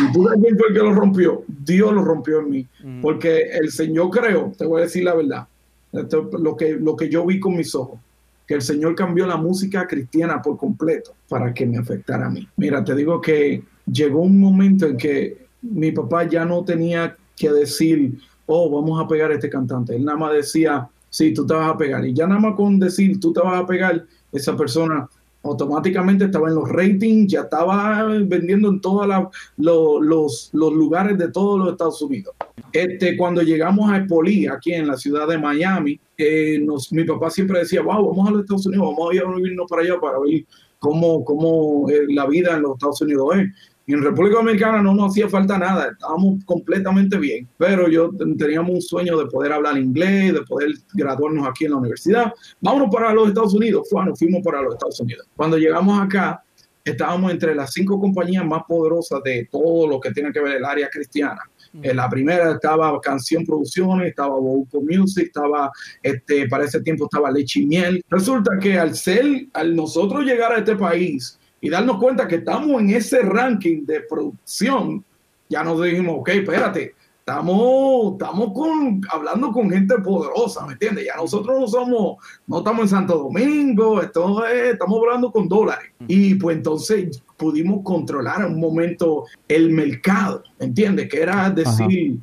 y 0.00 0.12
tú 0.12 0.24
también 0.24 0.56
fue 0.56 0.68
el 0.68 0.74
que 0.74 0.80
lo 0.80 0.94
rompió. 0.94 1.44
Dios 1.46 1.92
lo 1.92 2.02
rompió 2.04 2.40
en 2.40 2.50
mí. 2.50 2.66
Mm. 2.82 3.00
Porque 3.00 3.50
el 3.52 3.70
Señor 3.70 4.10
creo, 4.10 4.52
te 4.56 4.66
voy 4.66 4.80
a 4.80 4.84
decir 4.84 5.04
la 5.04 5.14
verdad, 5.14 5.46
lo, 5.92 6.56
que, 6.56 6.74
lo 6.74 6.96
que 6.96 7.08
yo 7.08 7.24
vi 7.26 7.40
con 7.40 7.56
mis 7.56 7.74
ojos, 7.74 7.98
que 8.46 8.54
el 8.54 8.62
Señor 8.62 8.94
cambió 8.94 9.26
la 9.26 9.36
música 9.36 9.86
cristiana 9.86 10.40
por 10.40 10.56
completo 10.56 11.12
para 11.28 11.52
que 11.52 11.66
me 11.66 11.78
afectara 11.78 12.26
a 12.26 12.30
mí. 12.30 12.48
Mira, 12.56 12.82
te 12.84 12.94
digo 12.94 13.20
que 13.20 13.62
llegó 13.90 14.20
un 14.20 14.40
momento 14.40 14.86
en 14.86 14.96
que 14.96 15.46
mi 15.62 15.92
papá 15.92 16.24
ya 16.24 16.44
no 16.44 16.64
tenía 16.64 17.16
que 17.36 17.50
decir, 17.50 18.18
oh, 18.46 18.70
vamos 18.70 19.02
a 19.02 19.06
pegar 19.06 19.30
a 19.30 19.34
este 19.34 19.50
cantante. 19.50 19.94
Él 19.94 20.04
nada 20.04 20.18
más 20.18 20.32
decía, 20.32 20.88
sí, 21.10 21.32
tú 21.32 21.46
te 21.46 21.54
vas 21.54 21.70
a 21.70 21.76
pegar. 21.76 22.06
Y 22.06 22.14
ya 22.14 22.26
nada 22.26 22.40
más 22.40 22.54
con 22.54 22.78
decir, 22.78 23.20
tú 23.20 23.32
te 23.32 23.40
vas 23.40 23.60
a 23.60 23.66
pegar, 23.66 24.04
esa 24.32 24.56
persona 24.56 25.08
automáticamente 25.42 26.24
estaba 26.24 26.48
en 26.48 26.56
los 26.56 26.68
ratings, 26.68 27.32
ya 27.32 27.40
estaba 27.42 28.04
vendiendo 28.04 28.68
en 28.68 28.80
todos 28.80 29.06
los, 29.56 30.50
los, 30.52 30.74
lugares 30.74 31.16
de 31.18 31.28
todos 31.28 31.58
los 31.58 31.72
Estados 31.72 32.02
Unidos. 32.02 32.34
Este, 32.72 33.16
cuando 33.16 33.42
llegamos 33.42 33.90
a 33.90 33.98
Espolí, 33.98 34.46
aquí 34.46 34.74
en 34.74 34.88
la 34.88 34.96
ciudad 34.96 35.26
de 35.28 35.38
Miami, 35.38 35.98
eh, 36.16 36.60
mi 36.90 37.04
papá 37.04 37.30
siempre 37.30 37.60
decía, 37.60 37.82
wow, 37.82 38.08
vamos 38.08 38.28
a 38.28 38.30
los 38.32 38.40
Estados 38.42 38.66
Unidos, 38.66 38.86
vamos 38.90 39.10
a 39.10 39.14
ir 39.14 39.22
a 39.22 39.34
vivirnos 39.34 39.70
para 39.70 39.82
allá 39.82 40.00
para 40.00 40.18
ver 40.18 40.44
cómo, 40.78 41.24
cómo 41.24 41.88
eh, 41.88 42.06
la 42.08 42.26
vida 42.26 42.56
en 42.56 42.62
los 42.62 42.72
Estados 42.72 43.00
Unidos 43.00 43.36
es 43.36 43.48
en 43.94 44.02
República 44.02 44.36
Dominicana 44.36 44.82
no 44.82 44.94
nos 44.94 45.12
hacía 45.12 45.28
falta 45.28 45.58
nada, 45.58 45.90
estábamos 45.92 46.44
completamente 46.44 47.16
bien, 47.16 47.48
pero 47.56 47.88
yo 47.88 48.10
teníamos 48.36 48.70
un 48.70 48.82
sueño 48.82 49.18
de 49.18 49.26
poder 49.26 49.52
hablar 49.52 49.78
inglés, 49.78 50.34
de 50.34 50.42
poder 50.42 50.72
graduarnos 50.94 51.48
aquí 51.48 51.64
en 51.64 51.70
la 51.70 51.78
universidad. 51.78 52.32
Vámonos 52.60 52.94
para 52.94 53.14
los 53.14 53.28
Estados 53.28 53.54
Unidos, 53.54 53.88
bueno, 53.90 54.14
fuimos 54.14 54.42
para 54.42 54.62
los 54.62 54.74
Estados 54.74 55.00
Unidos. 55.00 55.26
Cuando 55.34 55.56
llegamos 55.56 56.00
acá, 56.00 56.42
estábamos 56.84 57.30
entre 57.30 57.54
las 57.54 57.72
cinco 57.72 58.00
compañías 58.00 58.44
más 58.44 58.62
poderosas 58.66 59.22
de 59.22 59.48
todo 59.50 59.86
lo 59.86 60.00
que 60.00 60.10
tiene 60.10 60.32
que 60.32 60.40
ver 60.40 60.56
el 60.56 60.64
área 60.64 60.88
cristiana. 60.88 61.40
En 61.82 61.96
la 61.96 62.08
primera 62.08 62.52
estaba 62.52 62.98
Canción 63.00 63.44
Producciones, 63.44 64.08
estaba 64.08 64.38
Boco 64.38 64.80
Music, 64.80 65.26
estaba, 65.26 65.70
este, 66.02 66.48
para 66.48 66.64
ese 66.64 66.80
tiempo 66.80 67.04
estaba 67.04 67.30
Leche 67.30 67.60
y 67.60 67.66
Miel. 67.66 68.02
Resulta 68.08 68.58
que 68.60 68.78
al 68.78 68.94
ser, 68.94 69.24
al 69.52 69.76
nosotros 69.76 70.24
llegar 70.24 70.52
a 70.52 70.58
este 70.58 70.76
país, 70.76 71.38
y 71.60 71.70
darnos 71.70 71.98
cuenta 71.98 72.28
que 72.28 72.36
estamos 72.36 72.80
en 72.80 72.90
ese 72.90 73.22
ranking 73.22 73.84
de 73.84 74.00
producción, 74.02 75.04
ya 75.48 75.64
nos 75.64 75.82
dijimos, 75.82 76.16
ok, 76.20 76.28
espérate, 76.28 76.94
estamos, 77.28 78.12
estamos 78.12 78.52
con, 78.54 79.00
hablando 79.10 79.52
con 79.52 79.70
gente 79.70 79.98
poderosa, 79.98 80.66
¿me 80.66 80.72
entiendes? 80.74 81.06
Ya 81.06 81.16
nosotros 81.16 81.60
no 81.60 81.68
somos, 81.68 82.16
no 82.46 82.58
estamos 82.58 82.82
en 82.82 82.88
Santo 82.88 83.18
Domingo, 83.18 84.00
esto 84.00 84.46
estamos 84.46 85.00
hablando 85.02 85.30
con 85.30 85.48
dólares. 85.48 85.90
Y 86.06 86.36
pues 86.36 86.56
entonces 86.56 87.22
pudimos 87.36 87.82
controlar 87.82 88.46
en 88.46 88.54
un 88.54 88.60
momento 88.60 89.24
el 89.46 89.70
mercado, 89.70 90.42
¿me 90.58 90.66
entiendes? 90.66 91.08
Que 91.08 91.22
era 91.22 91.50
decir, 91.50 92.18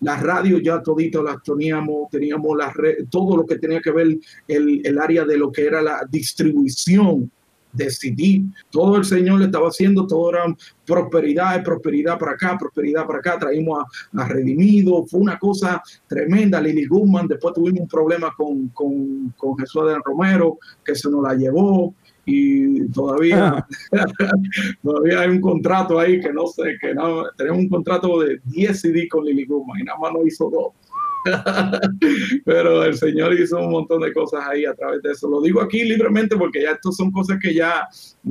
las 0.00 0.22
radios 0.22 0.62
ya 0.62 0.82
todito 0.82 1.22
las 1.22 1.42
teníamos, 1.42 2.08
teníamos 2.10 2.56
las 2.56 2.72
todo 3.10 3.36
lo 3.36 3.46
que 3.46 3.58
tenía 3.58 3.80
que 3.80 3.90
ver 3.90 4.18
el, 4.48 4.80
el 4.84 4.98
área 4.98 5.24
de 5.24 5.36
lo 5.36 5.50
que 5.50 5.66
era 5.66 5.82
la 5.82 6.00
distribución 6.10 7.30
decidir. 7.72 8.42
Todo 8.70 8.96
el 8.96 9.04
Señor 9.04 9.40
le 9.40 9.46
estaba 9.46 9.68
haciendo, 9.68 10.06
todo 10.06 10.30
era 10.30 10.44
prosperidad, 10.84 11.62
prosperidad 11.62 12.18
para 12.18 12.32
acá, 12.32 12.56
prosperidad 12.58 13.06
para 13.06 13.18
acá. 13.18 13.38
Traímos 13.38 13.84
a, 14.12 14.28
Redimido, 14.28 15.04
fue 15.06 15.20
una 15.20 15.38
cosa 15.38 15.82
tremenda. 16.06 16.60
Lily 16.60 16.86
Guzmán, 16.86 17.28
después 17.28 17.54
tuvimos 17.54 17.80
un 17.80 17.88
problema 17.88 18.32
con, 18.36 18.68
con, 18.68 19.34
con 19.36 19.56
Jesús 19.58 19.86
de 19.86 19.96
Romero, 20.04 20.58
que 20.84 20.94
se 20.94 21.10
nos 21.10 21.22
la 21.22 21.34
llevó 21.34 21.94
y 22.26 22.88
todavía, 22.88 23.64
todavía 24.82 25.20
hay 25.20 25.28
un 25.28 25.40
contrato 25.40 25.98
ahí 25.98 26.20
que 26.20 26.32
no 26.32 26.48
sé, 26.48 26.76
que 26.80 26.92
no, 26.92 27.24
tenemos 27.36 27.60
un 27.60 27.68
contrato 27.68 28.20
de 28.20 28.40
10 28.44 28.80
CD 28.80 29.08
con 29.08 29.24
Lily 29.24 29.46
Guzmán 29.46 29.80
y 29.80 29.84
nada 29.84 29.98
más 29.98 30.12
no 30.12 30.26
hizo 30.26 30.50
dos. 30.50 30.72
Pero 32.44 32.84
el 32.84 32.96
Señor 32.96 33.38
hizo 33.38 33.58
un 33.58 33.70
montón 33.70 34.00
de 34.02 34.12
cosas 34.12 34.44
ahí 34.48 34.64
a 34.64 34.74
través 34.74 35.02
de 35.02 35.12
eso. 35.12 35.28
Lo 35.28 35.40
digo 35.40 35.60
aquí 35.60 35.84
libremente 35.84 36.36
porque 36.36 36.62
ya 36.62 36.72
estas 36.72 36.96
son 36.96 37.10
cosas 37.10 37.38
que 37.40 37.54
ya, 37.54 37.86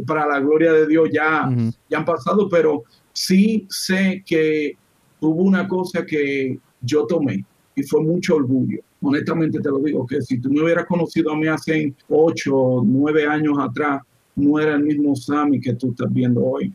para 0.06 0.28
la 0.28 0.40
gloria 0.40 0.74
de 0.74 0.88
Dios, 0.88 1.10
ya, 1.12 1.50
ya 1.90 1.98
han 1.98 2.06
pasado, 2.06 2.48
pero 2.50 2.84
sí 3.14 3.66
sé 3.70 4.24
que 4.26 4.78
hubo 5.20 5.44
una 5.44 5.68
cosa 5.68 6.06
que 6.06 6.60
yo 6.82 7.06
tomé 7.06 7.44
y 7.76 7.84
fue 7.84 8.02
mucho 8.04 8.36
orgullo. 8.36 8.80
Honestamente 9.02 9.60
te 9.60 9.70
lo 9.70 9.80
digo, 9.80 10.06
que 10.06 10.22
si 10.22 10.40
tú 10.40 10.50
me 10.52 10.64
hubieras 10.64 10.86
conocido 10.86 11.32
a 11.32 11.38
mí 11.38 11.48
hace 11.48 11.94
ocho 12.10 12.56
o 12.56 12.84
nueve 12.84 13.26
años 13.26 13.58
atrás, 13.60 14.02
no 14.36 14.60
era 14.60 14.76
el 14.76 14.84
mismo 14.84 15.16
Sammy 15.16 15.60
que 15.60 15.74
tú 15.74 15.92
estás 15.92 16.12
viendo 16.12 16.44
hoy. 16.44 16.74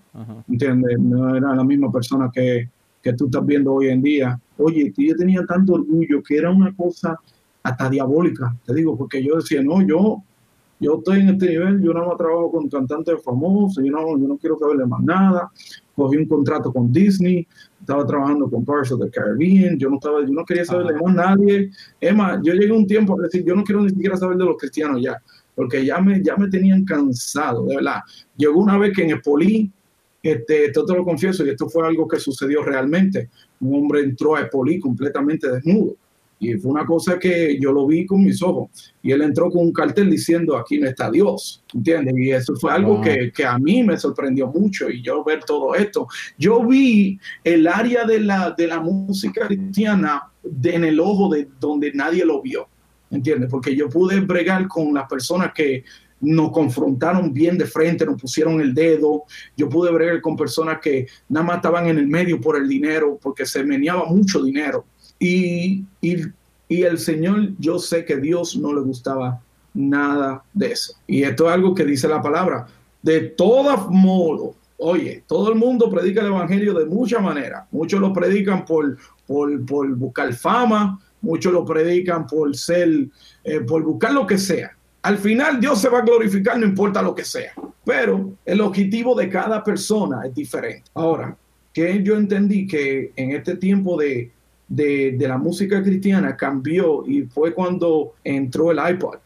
¿Entiendes? 0.48 0.98
No 0.98 1.36
era 1.36 1.54
la 1.54 1.64
misma 1.64 1.92
persona 1.92 2.30
que, 2.32 2.68
que 3.02 3.12
tú 3.14 3.26
estás 3.26 3.44
viendo 3.44 3.72
hoy 3.72 3.88
en 3.88 4.02
día. 4.02 4.40
Oye, 4.58 4.92
yo 4.96 5.16
tenía 5.16 5.44
tanto 5.46 5.74
orgullo 5.74 6.22
que 6.22 6.36
era 6.36 6.50
una 6.50 6.74
cosa 6.74 7.18
hasta 7.62 7.90
diabólica, 7.90 8.56
te 8.64 8.74
digo, 8.74 8.96
porque 8.96 9.22
yo 9.22 9.36
decía, 9.36 9.62
no, 9.62 9.82
yo, 9.86 10.22
yo 10.78 10.96
estoy 10.96 11.20
en 11.20 11.28
este 11.30 11.50
nivel, 11.50 11.82
yo 11.82 11.92
no 11.92 12.06
más 12.06 12.16
trabajo 12.16 12.50
con 12.50 12.68
cantantes 12.68 13.22
famosos, 13.22 13.84
yo 13.84 13.92
no, 13.92 14.18
yo 14.18 14.26
no 14.26 14.38
quiero 14.38 14.58
saber 14.58 14.78
de 14.78 14.86
más 14.86 15.02
nada. 15.02 15.50
Cogí 15.94 16.16
un 16.16 16.26
contrato 16.26 16.72
con 16.72 16.90
Disney, 16.90 17.46
estaba 17.78 18.06
trabajando 18.06 18.48
con 18.48 18.64
Pirates 18.64 18.92
of 18.92 19.00
the 19.02 19.10
Caribbean, 19.10 19.78
yo 19.78 19.90
no, 19.90 19.96
estaba, 19.96 20.22
yo 20.22 20.32
no 20.32 20.44
quería 20.46 20.64
saber 20.64 20.86
de 20.86 20.94
más 20.94 21.14
nadie. 21.14 21.70
Emma, 22.00 22.40
yo 22.42 22.54
llegué 22.54 22.72
un 22.72 22.86
tiempo 22.86 23.18
a 23.18 23.24
decir, 23.24 23.44
yo 23.44 23.54
no 23.54 23.62
quiero 23.62 23.82
ni 23.82 23.90
siquiera 23.90 24.16
saber 24.16 24.38
de 24.38 24.44
los 24.46 24.56
cristianos 24.56 25.02
ya, 25.02 25.20
porque 25.54 25.84
ya 25.84 26.00
me, 26.00 26.22
ya 26.22 26.36
me 26.36 26.48
tenían 26.48 26.86
cansado, 26.86 27.66
de 27.66 27.76
verdad. 27.76 28.00
Llegó 28.36 28.60
una 28.60 28.78
vez 28.78 28.96
que 28.96 29.04
en 29.04 29.10
Espolí, 29.10 29.70
este, 30.22 30.66
esto 30.66 30.84
te 30.84 30.94
lo 30.94 31.04
confieso, 31.04 31.44
y 31.44 31.50
esto 31.50 31.68
fue 31.68 31.86
algo 31.86 32.06
que 32.06 32.18
sucedió 32.18 32.62
realmente, 32.62 33.30
un 33.60 33.82
hombre 33.82 34.00
entró 34.00 34.36
a 34.36 34.42
Espolí 34.42 34.78
completamente 34.78 35.50
desnudo 35.50 35.96
y 36.42 36.54
fue 36.54 36.70
una 36.72 36.86
cosa 36.86 37.18
que 37.18 37.58
yo 37.60 37.70
lo 37.70 37.86
vi 37.86 38.06
con 38.06 38.24
mis 38.24 38.42
ojos. 38.42 38.70
Y 39.02 39.12
él 39.12 39.20
entró 39.20 39.50
con 39.50 39.62
un 39.62 39.72
cartel 39.74 40.10
diciendo, 40.10 40.56
aquí 40.56 40.78
no 40.78 40.88
está 40.88 41.10
Dios, 41.10 41.62
¿entiendes? 41.74 42.14
Y 42.16 42.30
eso 42.30 42.56
fue 42.56 42.72
algo 42.72 42.98
que, 43.02 43.30
que, 43.30 43.44
a 43.44 43.58
mí 43.58 43.82
me 43.84 43.98
sorprendió 43.98 44.46
mucho 44.46 44.88
y 44.88 45.02
yo 45.02 45.22
ver 45.22 45.44
todo 45.44 45.74
esto. 45.74 46.08
Yo 46.38 46.66
vi 46.66 47.20
el 47.44 47.66
área 47.66 48.06
de 48.06 48.20
la, 48.20 48.54
de 48.56 48.66
la 48.66 48.80
música 48.80 49.46
cristiana 49.46 50.30
en 50.64 50.84
el 50.84 50.98
ojo 50.98 51.28
de 51.28 51.46
donde 51.60 51.92
nadie 51.92 52.24
lo 52.24 52.40
vio, 52.40 52.66
¿entiendes? 53.10 53.50
Porque 53.50 53.76
yo 53.76 53.90
pude 53.90 54.20
bregar 54.20 54.66
con 54.66 54.94
las 54.94 55.06
personas 55.06 55.52
que 55.52 55.84
nos 56.20 56.52
confrontaron 56.52 57.32
bien 57.32 57.56
de 57.56 57.66
frente, 57.66 58.04
nos 58.04 58.20
pusieron 58.20 58.60
el 58.60 58.74
dedo. 58.74 59.24
Yo 59.56 59.68
pude 59.68 59.90
bregar 59.90 60.20
con 60.20 60.36
personas 60.36 60.78
que 60.80 61.06
nada 61.28 61.46
más 61.46 61.56
estaban 61.56 61.86
en 61.86 61.98
el 61.98 62.06
medio 62.06 62.40
por 62.40 62.56
el 62.56 62.68
dinero, 62.68 63.18
porque 63.20 63.46
se 63.46 63.64
meneaba 63.64 64.04
mucho 64.04 64.42
dinero. 64.42 64.84
Y, 65.18 65.84
y, 66.00 66.22
el 66.68 66.98
Señor, 66.98 67.50
yo 67.58 67.78
sé 67.78 68.04
que 68.04 68.16
Dios 68.16 68.56
no 68.56 68.72
le 68.72 68.80
gustaba 68.80 69.40
nada 69.74 70.44
de 70.52 70.72
eso. 70.72 70.94
Y 71.06 71.22
esto 71.22 71.48
es 71.48 71.54
algo 71.54 71.74
que 71.74 71.84
dice 71.84 72.08
la 72.08 72.22
palabra. 72.22 72.66
De 73.02 73.20
todos 73.20 73.88
modos, 73.90 74.56
oye, 74.76 75.24
todo 75.26 75.50
el 75.52 75.58
mundo 75.58 75.90
predica 75.90 76.20
el 76.20 76.28
Evangelio 76.28 76.74
de 76.74 76.86
muchas 76.86 77.22
maneras. 77.22 77.66
Muchos 77.70 78.00
lo 78.00 78.12
predican 78.12 78.64
por, 78.64 78.96
por, 79.26 79.66
por 79.66 79.94
buscar 79.96 80.32
fama, 80.32 81.00
muchos 81.20 81.52
lo 81.52 81.64
predican 81.64 82.26
por 82.26 82.56
ser, 82.56 83.08
eh, 83.44 83.60
por 83.60 83.82
buscar 83.82 84.12
lo 84.12 84.26
que 84.26 84.38
sea. 84.38 84.76
Al 85.02 85.18
final 85.18 85.60
Dios 85.60 85.80
se 85.80 85.88
va 85.88 85.98
a 85.98 86.04
glorificar, 86.04 86.58
no 86.58 86.66
importa 86.66 87.02
lo 87.02 87.14
que 87.14 87.24
sea. 87.24 87.52
Pero 87.84 88.34
el 88.44 88.60
objetivo 88.60 89.14
de 89.14 89.28
cada 89.28 89.64
persona 89.64 90.26
es 90.26 90.34
diferente. 90.34 90.90
Ahora, 90.94 91.36
que 91.72 92.02
yo 92.02 92.16
entendí 92.16 92.66
que 92.66 93.12
en 93.16 93.30
este 93.30 93.56
tiempo 93.56 93.98
de, 93.98 94.30
de, 94.68 95.16
la 95.20 95.38
música 95.38 95.82
cristiana 95.82 96.36
cambió 96.36 97.06
y 97.06 97.22
fue 97.22 97.54
cuando 97.54 98.14
entró 98.22 98.70
el 98.70 98.78
iPod, 98.94 99.16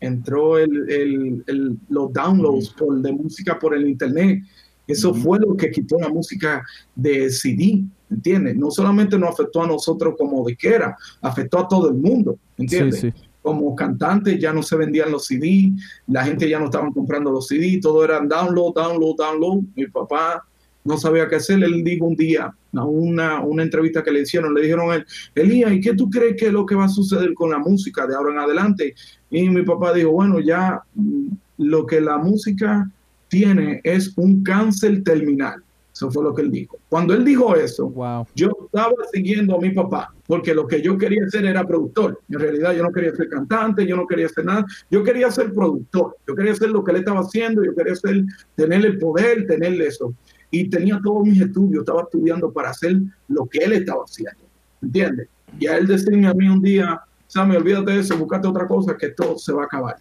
entró 0.00 0.58
el, 0.58 1.44
los 1.88 2.12
downloads 2.12 2.70
por, 2.70 3.00
de 3.00 3.12
música 3.12 3.58
por 3.58 3.74
el 3.74 3.86
Internet. 3.86 4.42
Eso 4.86 5.12
fue 5.12 5.38
lo 5.38 5.54
que 5.54 5.70
quitó 5.70 5.98
la 5.98 6.08
música 6.08 6.64
de 6.94 7.28
CD, 7.30 7.84
¿entiendes? 8.10 8.56
No 8.56 8.70
solamente 8.70 9.18
nos 9.18 9.30
afectó 9.30 9.62
a 9.62 9.66
nosotros 9.66 10.14
como 10.16 10.46
de 10.46 10.56
que 10.56 10.68
era, 10.68 10.96
afectó 11.20 11.58
a 11.58 11.68
todo 11.68 11.88
el 11.88 11.94
mundo, 11.94 12.38
¿entiendes? 12.56 13.06
Como 13.48 13.74
cantantes 13.74 14.38
ya 14.38 14.52
no 14.52 14.62
se 14.62 14.76
vendían 14.76 15.10
los 15.10 15.24
CD, 15.24 15.72
la 16.06 16.22
gente 16.22 16.46
ya 16.46 16.58
no 16.58 16.66
estaban 16.66 16.92
comprando 16.92 17.30
los 17.30 17.46
CD, 17.46 17.78
todo 17.80 18.04
era 18.04 18.20
download, 18.20 18.74
download, 18.74 19.16
download. 19.16 19.62
Mi 19.74 19.86
papá 19.86 20.44
no 20.84 20.98
sabía 20.98 21.26
qué 21.28 21.36
hacer. 21.36 21.64
Él 21.64 21.82
dijo 21.82 22.04
un 22.04 22.14
día, 22.14 22.54
a 22.74 22.84
una, 22.84 23.40
una 23.40 23.62
entrevista 23.62 24.02
que 24.02 24.10
le 24.10 24.20
hicieron, 24.20 24.52
le 24.52 24.60
dijeron 24.60 24.90
a 24.90 24.96
él, 24.96 25.06
Elías, 25.34 25.72
¿y 25.72 25.80
qué 25.80 25.94
tú 25.94 26.10
crees 26.10 26.36
que 26.36 26.48
es 26.48 26.52
lo 26.52 26.66
que 26.66 26.74
va 26.74 26.84
a 26.84 26.90
suceder 26.90 27.32
con 27.32 27.50
la 27.50 27.58
música 27.58 28.06
de 28.06 28.14
ahora 28.14 28.34
en 28.34 28.38
adelante? 28.40 28.94
Y 29.30 29.48
mi 29.48 29.62
papá 29.62 29.94
dijo, 29.94 30.10
bueno, 30.10 30.40
ya 30.40 30.82
mm, 30.94 31.28
lo 31.56 31.86
que 31.86 32.02
la 32.02 32.18
música 32.18 32.90
tiene 33.28 33.80
es 33.82 34.12
un 34.18 34.42
cáncer 34.42 35.02
terminal. 35.02 35.62
Eso 35.98 36.12
fue 36.12 36.22
lo 36.22 36.32
que 36.32 36.42
él 36.42 36.52
dijo. 36.52 36.78
Cuando 36.88 37.12
él 37.12 37.24
dijo 37.24 37.56
eso, 37.56 37.92
yo 38.36 38.50
estaba 38.66 38.94
siguiendo 39.12 39.56
a 39.56 39.58
mi 39.58 39.70
papá, 39.70 40.14
porque 40.28 40.54
lo 40.54 40.64
que 40.64 40.80
yo 40.80 40.96
quería 40.96 41.24
hacer 41.26 41.44
era 41.44 41.66
productor. 41.66 42.20
En 42.28 42.38
realidad 42.38 42.72
yo 42.72 42.84
no 42.84 42.92
quería 42.92 43.12
ser 43.16 43.28
cantante, 43.28 43.84
yo 43.84 43.96
no 43.96 44.06
quería 44.06 44.26
hacer 44.26 44.44
nada, 44.44 44.64
yo 44.92 45.02
quería 45.02 45.28
ser 45.32 45.52
productor, 45.52 46.16
yo 46.24 46.36
quería 46.36 46.52
hacer 46.52 46.70
lo 46.70 46.84
que 46.84 46.92
él 46.92 46.98
estaba 46.98 47.18
haciendo, 47.18 47.64
yo 47.64 47.74
quería 47.74 47.94
hacer, 47.94 48.24
tener 48.54 48.86
el 48.86 48.96
poder, 49.00 49.44
tener 49.48 49.72
eso 49.82 50.14
y 50.52 50.70
tenía 50.70 51.00
todos 51.02 51.24
mis 51.24 51.40
estudios, 51.40 51.80
estaba 51.80 52.02
estudiando 52.02 52.52
para 52.52 52.70
hacer 52.70 52.96
lo 53.26 53.46
que 53.46 53.58
él 53.58 53.72
estaba 53.72 54.04
haciendo, 54.04 54.44
¿entiendes? 54.80 55.26
Y 55.58 55.66
a 55.66 55.78
él 55.78 55.88
decirme 55.88 56.28
a 56.28 56.34
mí 56.34 56.48
un 56.48 56.62
día, 56.62 57.00
Sammy, 57.26 57.56
olvídate 57.56 57.90
de 57.90 57.98
eso, 57.98 58.16
buscate 58.16 58.46
otra 58.46 58.68
cosa, 58.68 58.96
que 58.96 59.06
esto 59.06 59.36
se 59.36 59.52
va 59.52 59.62
a 59.62 59.66
acabar. 59.66 59.96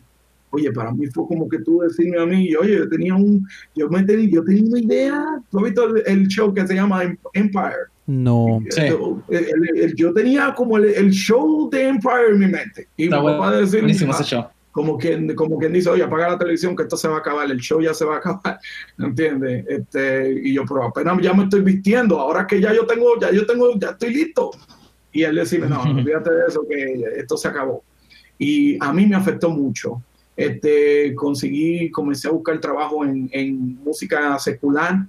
Oye, 0.51 0.71
para 0.71 0.91
mí 0.91 1.07
fue 1.07 1.27
como 1.27 1.47
que 1.49 1.59
tú 1.59 1.81
decirme 1.81 2.19
a 2.19 2.25
mí, 2.25 2.55
oye, 2.55 2.77
yo 2.77 2.89
tenía 2.89 3.15
un, 3.15 3.45
yo 3.75 3.89
me 3.89 4.03
tenía, 4.03 4.29
yo 4.29 4.43
tenía 4.43 4.63
una 4.63 4.79
idea, 4.79 5.25
¿tú 5.51 5.59
has 5.59 5.63
visto 5.65 5.95
el, 6.05 6.27
show 6.27 6.53
que 6.53 6.65
se 6.65 6.75
llama 6.75 7.03
Empire? 7.33 7.87
No. 8.05 8.61
yo 9.95 10.13
tenía 10.13 10.53
como 10.55 10.77
el, 10.77 11.11
show 11.11 11.69
de 11.69 11.89
Empire 11.89 12.29
en 12.31 12.39
mi 12.39 12.47
mente. 12.47 12.87
Y 12.95 13.05
Está 13.05 13.19
mi 13.19 13.27
papá 13.27 13.57
decirme, 13.57 13.81
buenísimo 13.81 14.13
ese 14.13 14.23
show 14.23 14.45
como 14.77 14.95
quien, 14.95 15.33
como 15.33 15.57
quien 15.57 15.73
dice, 15.73 15.89
oye, 15.89 16.03
apaga 16.03 16.29
la 16.29 16.37
televisión 16.37 16.75
que 16.75 16.83
esto 16.83 16.95
se 16.95 17.07
va 17.07 17.15
a 17.15 17.19
acabar, 17.21 17.49
el 17.49 17.57
show 17.57 17.81
ya 17.81 17.95
se 17.95 18.05
va 18.05 18.13
a 18.13 18.17
acabar, 18.19 18.59
¿entiendes? 18.99 19.65
Este, 19.67 20.39
y 20.43 20.53
yo, 20.53 20.65
pero 20.67 20.83
apenas 20.83 21.19
ya 21.19 21.33
me 21.33 21.45
estoy 21.45 21.61
vistiendo, 21.61 22.19
ahora 22.19 22.45
que 22.45 22.61
ya 22.61 22.71
yo 22.75 22.85
tengo, 22.85 23.19
ya 23.19 23.31
yo 23.31 23.43
tengo, 23.47 23.73
ya 23.79 23.89
estoy 23.89 24.13
listo. 24.13 24.51
Y 25.11 25.23
él 25.23 25.35
decía, 25.35 25.65
no, 25.65 25.81
olvídate 25.97 26.29
de 26.29 26.41
eso, 26.47 26.61
que 26.69 27.05
esto 27.17 27.37
se 27.37 27.47
acabó. 27.47 27.83
Y 28.37 28.77
a 28.79 28.93
mí 28.93 29.07
me 29.07 29.15
afectó 29.15 29.49
mucho. 29.49 30.03
Este, 30.37 31.15
conseguí, 31.15 31.89
comencé 31.89 32.27
a 32.27 32.31
buscar 32.31 32.61
trabajo 32.61 33.03
en, 33.03 33.27
en 33.33 33.83
música 33.83 34.37
secular, 34.37 35.07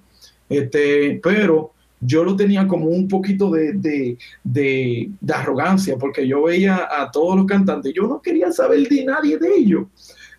este, 0.49 1.21
pero 1.23 1.73
yo 2.01 2.25
lo 2.25 2.37
tenía 2.37 2.67
como 2.67 2.87
un 2.87 3.09
poquito 3.09 3.51
de, 3.51 3.73
de, 3.73 4.17
de, 4.43 5.11
arrogancia, 5.33 5.97
porque 5.99 6.27
yo 6.27 6.45
veía 6.45 6.89
a 6.91 7.11
todos 7.11 7.37
los 7.37 7.47
cantantes, 7.47 7.93
yo 7.95 8.07
no 8.07 8.23
quería 8.23 8.53
saber 8.53 8.89
de 8.89 9.05
nadie 9.05 9.37
de 9.39 9.55
ellos. 9.55 9.87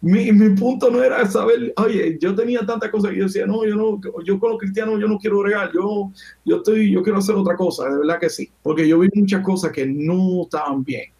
Mi, 0.01 0.31
mi, 0.31 0.55
punto 0.55 0.89
no 0.89 1.03
era 1.03 1.29
saber, 1.29 1.73
oye, 1.75 2.17
yo 2.21 2.33
tenía 2.33 2.65
tantas 2.65 2.89
cosas 2.89 3.11
que 3.11 3.17
yo 3.17 3.25
decía, 3.25 3.45
no, 3.45 3.65
yo 3.65 3.75
no, 3.75 3.99
yo 4.23 4.39
con 4.39 4.51
los 4.51 4.59
cristianos 4.59 4.97
yo 4.99 5.07
no 5.07 5.19
quiero 5.19 5.43
regar, 5.43 5.71
yo, 5.73 6.11
yo 6.45 6.57
estoy, 6.57 6.89
yo 6.89 7.03
quiero 7.03 7.19
hacer 7.19 7.35
otra 7.35 7.57
cosa, 7.57 7.89
de 7.89 7.97
verdad 7.97 8.19
que 8.19 8.29
sí, 8.29 8.49
porque 8.63 8.87
yo 8.87 8.99
vi 8.99 9.09
muchas 9.13 9.43
cosas 9.43 9.71
que 9.73 9.85
no 9.85 10.43
estaban 10.43 10.83
bien. 10.85 11.11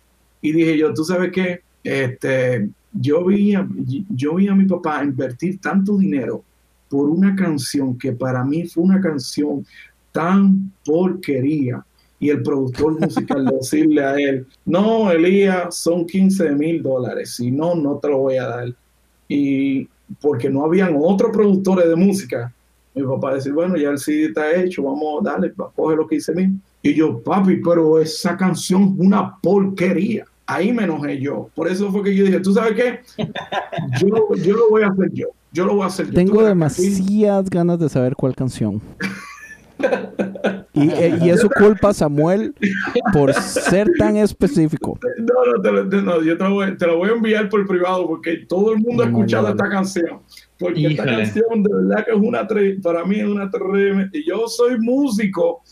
Y 0.41 0.53
dije 0.53 0.77
yo, 0.77 0.93
tú 0.93 1.03
sabes 1.03 1.31
qué, 1.33 1.59
este, 1.83 2.69
yo 2.94 3.26
vi, 3.26 3.53
yo 4.10 4.36
vi 4.36 4.48
a 4.48 4.56
mi 4.56 4.66
papá 4.66 5.03
invertir 5.03 5.60
tanto 5.60 5.98
dinero 5.98 6.44
por 6.90 7.10
una 7.10 7.36
canción 7.36 7.98
que 7.98 8.11
para 8.11 8.44
mí 8.44 8.68
fue 8.68 8.84
una 8.84 8.99
canción 8.99 9.66
tan 10.11 10.72
porquería. 10.86 11.84
Y 12.22 12.30
el 12.30 12.44
productor 12.44 12.99
musical 12.99 13.45
decirle 13.60 14.03
a 14.03 14.16
él, 14.16 14.45
no, 14.66 15.10
Elías, 15.10 15.76
son 15.76 16.06
15 16.06 16.52
mil 16.52 16.84
dólares, 16.84 17.36
si 17.36 17.49
no, 17.49 17.76
no 17.76 17.98
te 17.98 18.10
lo 18.10 18.18
voy 18.18 18.38
a 18.38 18.48
dar. 18.48 18.74
Y 19.30 19.88
porque 20.20 20.49
no 20.49 20.66
habían 20.66 20.98
otros 20.99 21.32
productores 21.32 21.88
de 21.88 21.95
música, 21.95 22.52
mi 22.94 23.03
papá 23.03 23.36
decir, 23.36 23.53
bueno, 23.53 23.78
ya 23.78 23.90
el 23.90 23.99
CD 23.99 24.26
está 24.26 24.53
hecho, 24.53 24.84
vamos 24.84 25.22
a 25.22 25.32
darle, 25.32 25.53
coge 25.53 25.95
los 25.95 26.10
15 26.10 26.34
mil. 26.34 26.60
Y 26.82 26.94
yo, 26.94 27.22
papi, 27.22 27.57
pero 27.57 27.99
esa 27.99 28.36
canción 28.36 28.84
es 28.84 29.06
una 29.06 29.38
porquería. 29.38 30.26
Ahí 30.49 30.73
me 30.73 30.84
enojé 30.84 31.19
yo. 31.19 31.47
Por 31.53 31.67
eso 31.67 31.91
fue 31.91 32.01
que 32.01 32.15
yo 32.15 32.26
dije, 32.26 32.39
¿tú 32.39 32.53
sabes 32.53 32.73
qué? 32.73 33.01
Yo, 33.99 34.07
yo 34.35 34.57
lo 34.57 34.69
voy 34.71 34.81
a 34.81 34.88
hacer 34.88 35.11
yo. 35.13 35.27
Yo 35.51 35.65
lo 35.65 35.76
voy 35.76 35.84
a 35.84 35.85
hacer 35.85 36.07
yo. 36.07 36.13
Tengo 36.13 36.43
demasiadas 36.43 37.47
ganas 37.51 37.77
de 37.77 37.88
saber 37.88 38.15
cuál 38.15 38.35
canción. 38.35 38.81
Eh, 40.73 41.17
y, 41.21 41.30
eso 41.30 41.49
culpa 41.49 41.89
a 41.89 41.93
Samuel 41.93 42.53
por 43.13 43.34
ser 43.34 43.88
tan 43.97 44.17
específico. 44.17 44.99
No, 45.17 45.71
no, 45.71 45.89
te, 45.89 46.01
no 46.01 46.21
yo 46.21 46.38
te 46.38 46.43
lo, 46.43 46.53
voy, 46.53 46.77
te 46.77 46.85
lo, 46.85 46.97
voy, 46.97 47.09
a 47.09 47.13
enviar 47.13 47.49
por 47.49 47.65
privado 47.65 48.07
porque 48.07 48.45
todo 48.47 48.73
el 48.73 48.80
mundo 48.80 49.03
ha 49.03 49.07
escuchado 49.07 49.49
esta 49.49 49.69
canción. 49.69 50.21
Porque 50.57 50.88
esta 50.88 51.05
canción 51.05 51.63
de 51.63 51.73
verdad 51.73 52.05
que 52.05 52.11
es 52.11 52.17
una, 52.17 52.47
para 52.81 53.05
mí 53.05 53.19
es 53.19 53.26
una 53.26 53.49
y 54.13 54.27
Yo 54.27 54.47
soy 54.47 54.80
músico, 54.80 55.63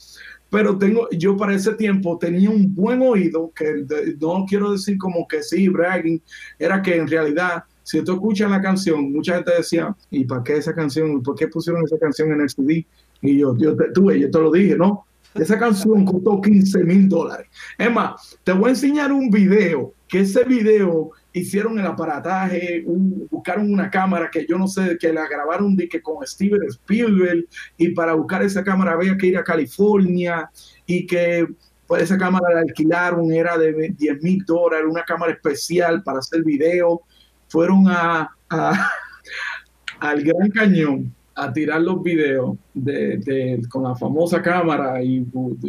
pero 0.49 0.77
tengo, 0.77 1.09
yo 1.11 1.35
para 1.35 1.55
ese 1.55 1.73
tiempo 1.73 2.17
tenía 2.17 2.49
un 2.49 2.73
buen 2.73 3.01
oído, 3.01 3.51
que 3.55 3.85
no 4.19 4.45
quiero 4.47 4.71
decir 4.71 4.97
como 4.97 5.27
que 5.27 5.43
sí, 5.43 5.67
bragging, 5.67 6.21
era 6.57 6.81
que 6.81 6.95
en 6.95 7.07
realidad 7.07 7.63
si 7.87 8.03
tú 8.03 8.15
escuchas 8.15 8.51
la 8.51 8.61
canción, 8.61 9.13
mucha 9.13 9.35
gente 9.35 9.53
decía, 9.55 9.95
¿y 10.11 10.25
para 10.25 10.43
qué 10.43 10.57
esa 10.57 10.75
canción? 10.75 11.23
¿Por 11.23 11.35
qué 11.35 11.47
pusieron 11.47 11.85
esa 11.85 11.97
canción 11.97 12.33
en 12.33 12.41
el 12.41 12.49
CD? 12.49 12.85
Y 13.21 13.37
yo, 13.39 13.55
yo 13.55 13.77
te, 13.77 13.91
tuve, 13.93 14.19
yo 14.19 14.29
te 14.29 14.39
lo 14.39 14.51
dije, 14.51 14.75
¿no? 14.75 15.05
Esa 15.33 15.57
canción 15.57 16.03
costó 16.03 16.41
15 16.41 16.83
mil 16.83 17.07
dólares. 17.07 17.47
Es 17.77 17.89
más, 17.89 18.37
te 18.43 18.51
voy 18.51 18.65
a 18.65 18.69
enseñar 18.71 19.13
un 19.13 19.29
video, 19.29 19.93
que 20.09 20.19
ese 20.19 20.43
video 20.43 21.11
hicieron 21.33 21.77
el 21.79 21.85
aparataje, 21.85 22.83
buscaron 23.29 23.71
una 23.71 23.89
cámara 23.89 24.29
que 24.31 24.45
yo 24.47 24.57
no 24.57 24.67
sé, 24.67 24.97
que 24.99 25.13
la 25.13 25.27
grabaron 25.27 25.75
de 25.75 25.87
que 25.87 26.01
con 26.01 26.25
Steven 26.25 26.63
Spielberg 26.69 27.45
y 27.77 27.89
para 27.89 28.13
buscar 28.13 28.43
esa 28.43 28.63
cámara 28.63 28.93
había 28.93 29.17
que 29.17 29.27
ir 29.27 29.37
a 29.37 29.43
California 29.43 30.49
y 30.85 31.05
que 31.05 31.47
pues 31.87 32.03
esa 32.03 32.17
cámara 32.17 32.53
la 32.53 32.61
alquilaron, 32.61 33.31
era 33.31 33.57
de 33.57 33.93
10 33.97 34.21
mil 34.21 34.43
dólares, 34.45 34.85
una 34.89 35.03
cámara 35.03 35.31
especial 35.31 36.03
para 36.03 36.19
hacer 36.19 36.43
video. 36.43 37.01
Fueron 37.47 37.85
a, 37.87 38.29
al 39.99 40.21
Gran 40.21 40.49
Cañón 40.49 41.13
a 41.33 41.53
tirar 41.53 41.81
los 41.81 42.03
videos 42.03 42.57
de, 42.73 43.61
con 43.69 43.83
la 43.83 43.95
famosa 43.95 44.41
cámara 44.41 45.01
y, 45.01 45.25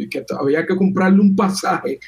que 0.09 0.25
había 0.37 0.65
que 0.65 0.75
comprarle 0.75 1.21
un 1.21 1.35
pasaje 1.35 1.99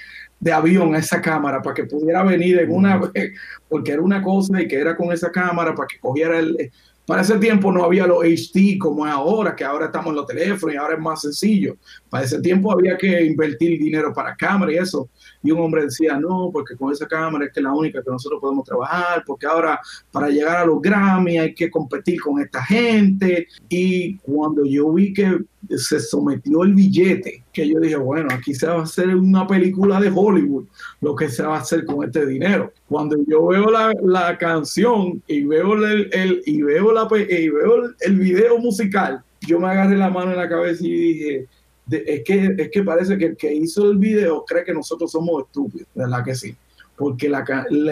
de 0.41 0.51
avión 0.51 0.93
a 0.95 0.97
esa 0.97 1.21
cámara 1.21 1.61
para 1.61 1.75
que 1.75 1.85
pudiera 1.85 2.23
venir 2.23 2.59
en 2.59 2.71
una 2.71 2.97
vez, 2.97 3.33
porque 3.69 3.91
era 3.91 4.01
una 4.01 4.21
cosa 4.21 4.61
y 4.61 4.67
que 4.67 4.75
era 4.75 4.97
con 4.97 5.11
esa 5.13 5.31
cámara 5.31 5.73
para 5.73 5.87
que 5.87 5.99
cogiera 5.99 6.37
el... 6.39 6.71
Para 7.05 7.23
ese 7.23 7.37
tiempo 7.39 7.71
no 7.71 7.83
había 7.83 8.07
los 8.07 8.23
HD 8.23 8.77
como 8.79 9.05
es 9.05 9.11
ahora, 9.11 9.55
que 9.55 9.63
ahora 9.63 9.87
estamos 9.87 10.11
en 10.11 10.15
los 10.15 10.27
teléfonos 10.27 10.73
y 10.73 10.77
ahora 10.77 10.93
es 10.95 10.99
más 10.99 11.21
sencillo. 11.21 11.75
Para 12.09 12.23
ese 12.23 12.39
tiempo 12.41 12.71
había 12.71 12.97
que 12.97 13.25
invertir 13.25 13.79
dinero 13.79 14.13
para 14.13 14.35
cámara 14.35 14.71
y 14.71 14.77
eso. 14.77 15.09
Y 15.43 15.51
un 15.51 15.59
hombre 15.59 15.85
decía, 15.85 16.19
no, 16.19 16.49
porque 16.51 16.75
con 16.75 16.91
esa 16.91 17.07
cámara 17.07 17.45
es 17.45 17.53
que 17.53 17.59
es 17.59 17.63
la 17.63 17.73
única 17.73 18.03
que 18.03 18.11
nosotros 18.11 18.39
podemos 18.39 18.65
trabajar, 18.65 19.23
porque 19.25 19.47
ahora 19.47 19.79
para 20.11 20.29
llegar 20.29 20.57
a 20.57 20.65
los 20.65 20.81
Grammy 20.81 21.37
hay 21.37 21.53
que 21.53 21.69
competir 21.69 22.21
con 22.21 22.41
esta 22.41 22.63
gente. 22.63 23.47
Y 23.69 24.17
cuando 24.17 24.65
yo 24.65 24.91
vi 24.93 25.13
que 25.13 25.39
se 25.77 25.99
sometió 25.99 26.63
el 26.63 26.73
billete, 26.73 27.43
que 27.53 27.67
yo 27.67 27.79
dije, 27.79 27.95
bueno, 27.95 28.29
aquí 28.31 28.53
se 28.53 28.67
va 28.67 28.79
a 28.79 28.83
hacer 28.83 29.15
una 29.15 29.47
película 29.47 29.99
de 29.99 30.11
Hollywood, 30.13 30.65
lo 31.01 31.15
que 31.15 31.29
se 31.29 31.43
va 31.43 31.57
a 31.57 31.61
hacer 31.61 31.85
con 31.85 32.03
este 32.03 32.25
dinero. 32.25 32.71
Cuando 32.87 33.17
yo 33.27 33.47
veo 33.47 33.69
la, 33.69 33.93
la 34.03 34.37
canción 34.37 35.21
y 35.27 35.43
veo 35.43 35.73
el, 35.73 36.09
el, 36.13 36.41
y 36.45 36.61
veo 36.61 36.91
la 36.91 37.07
y 37.11 37.49
veo 37.49 37.85
el, 37.85 37.95
el 37.99 38.19
video 38.19 38.57
musical, 38.57 39.23
yo 39.41 39.59
me 39.59 39.67
agarré 39.67 39.97
la 39.97 40.09
mano 40.09 40.31
en 40.31 40.37
la 40.37 40.49
cabeza 40.49 40.85
y 40.85 40.91
dije, 40.91 41.47
es, 41.91 42.23
que, 42.23 42.55
es 42.57 42.69
que 42.69 42.83
parece 42.83 43.17
que 43.17 43.25
el 43.25 43.37
que 43.37 43.53
hizo 43.53 43.89
el 43.91 43.97
video 43.97 44.45
cree 44.45 44.63
que 44.63 44.73
nosotros 44.73 45.11
somos 45.11 45.43
estúpidos, 45.43 45.87
¿verdad 45.93 46.23
que 46.23 46.35
sí? 46.35 46.55
Porque 46.95 47.29
la, 47.29 47.43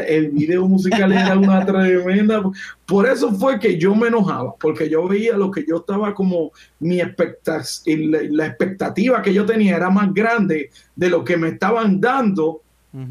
el 0.08 0.30
video 0.30 0.68
musical 0.68 1.12
era 1.12 1.38
una 1.38 1.66
tremenda... 1.66 2.44
Por 2.86 3.08
eso 3.08 3.32
fue 3.34 3.60
que 3.60 3.78
yo 3.78 3.96
me 3.96 4.08
enojaba, 4.08 4.56
porque 4.60 4.90
yo 4.90 5.08
veía 5.08 5.36
lo 5.36 5.50
que 5.50 5.66
yo 5.68 5.78
estaba 5.78 6.14
como... 6.14 6.52
Mi 6.80 7.02
expectativa, 7.02 8.20
la 8.30 8.46
expectativa 8.46 9.22
que 9.22 9.34
yo 9.34 9.46
tenía 9.46 9.78
era 9.78 9.90
más 9.90 10.14
grande 10.14 10.70
de 10.96 11.10
lo 11.10 11.24
que 11.24 11.38
me 11.38 11.50
estaban 11.50 12.00
dando, 12.00 12.62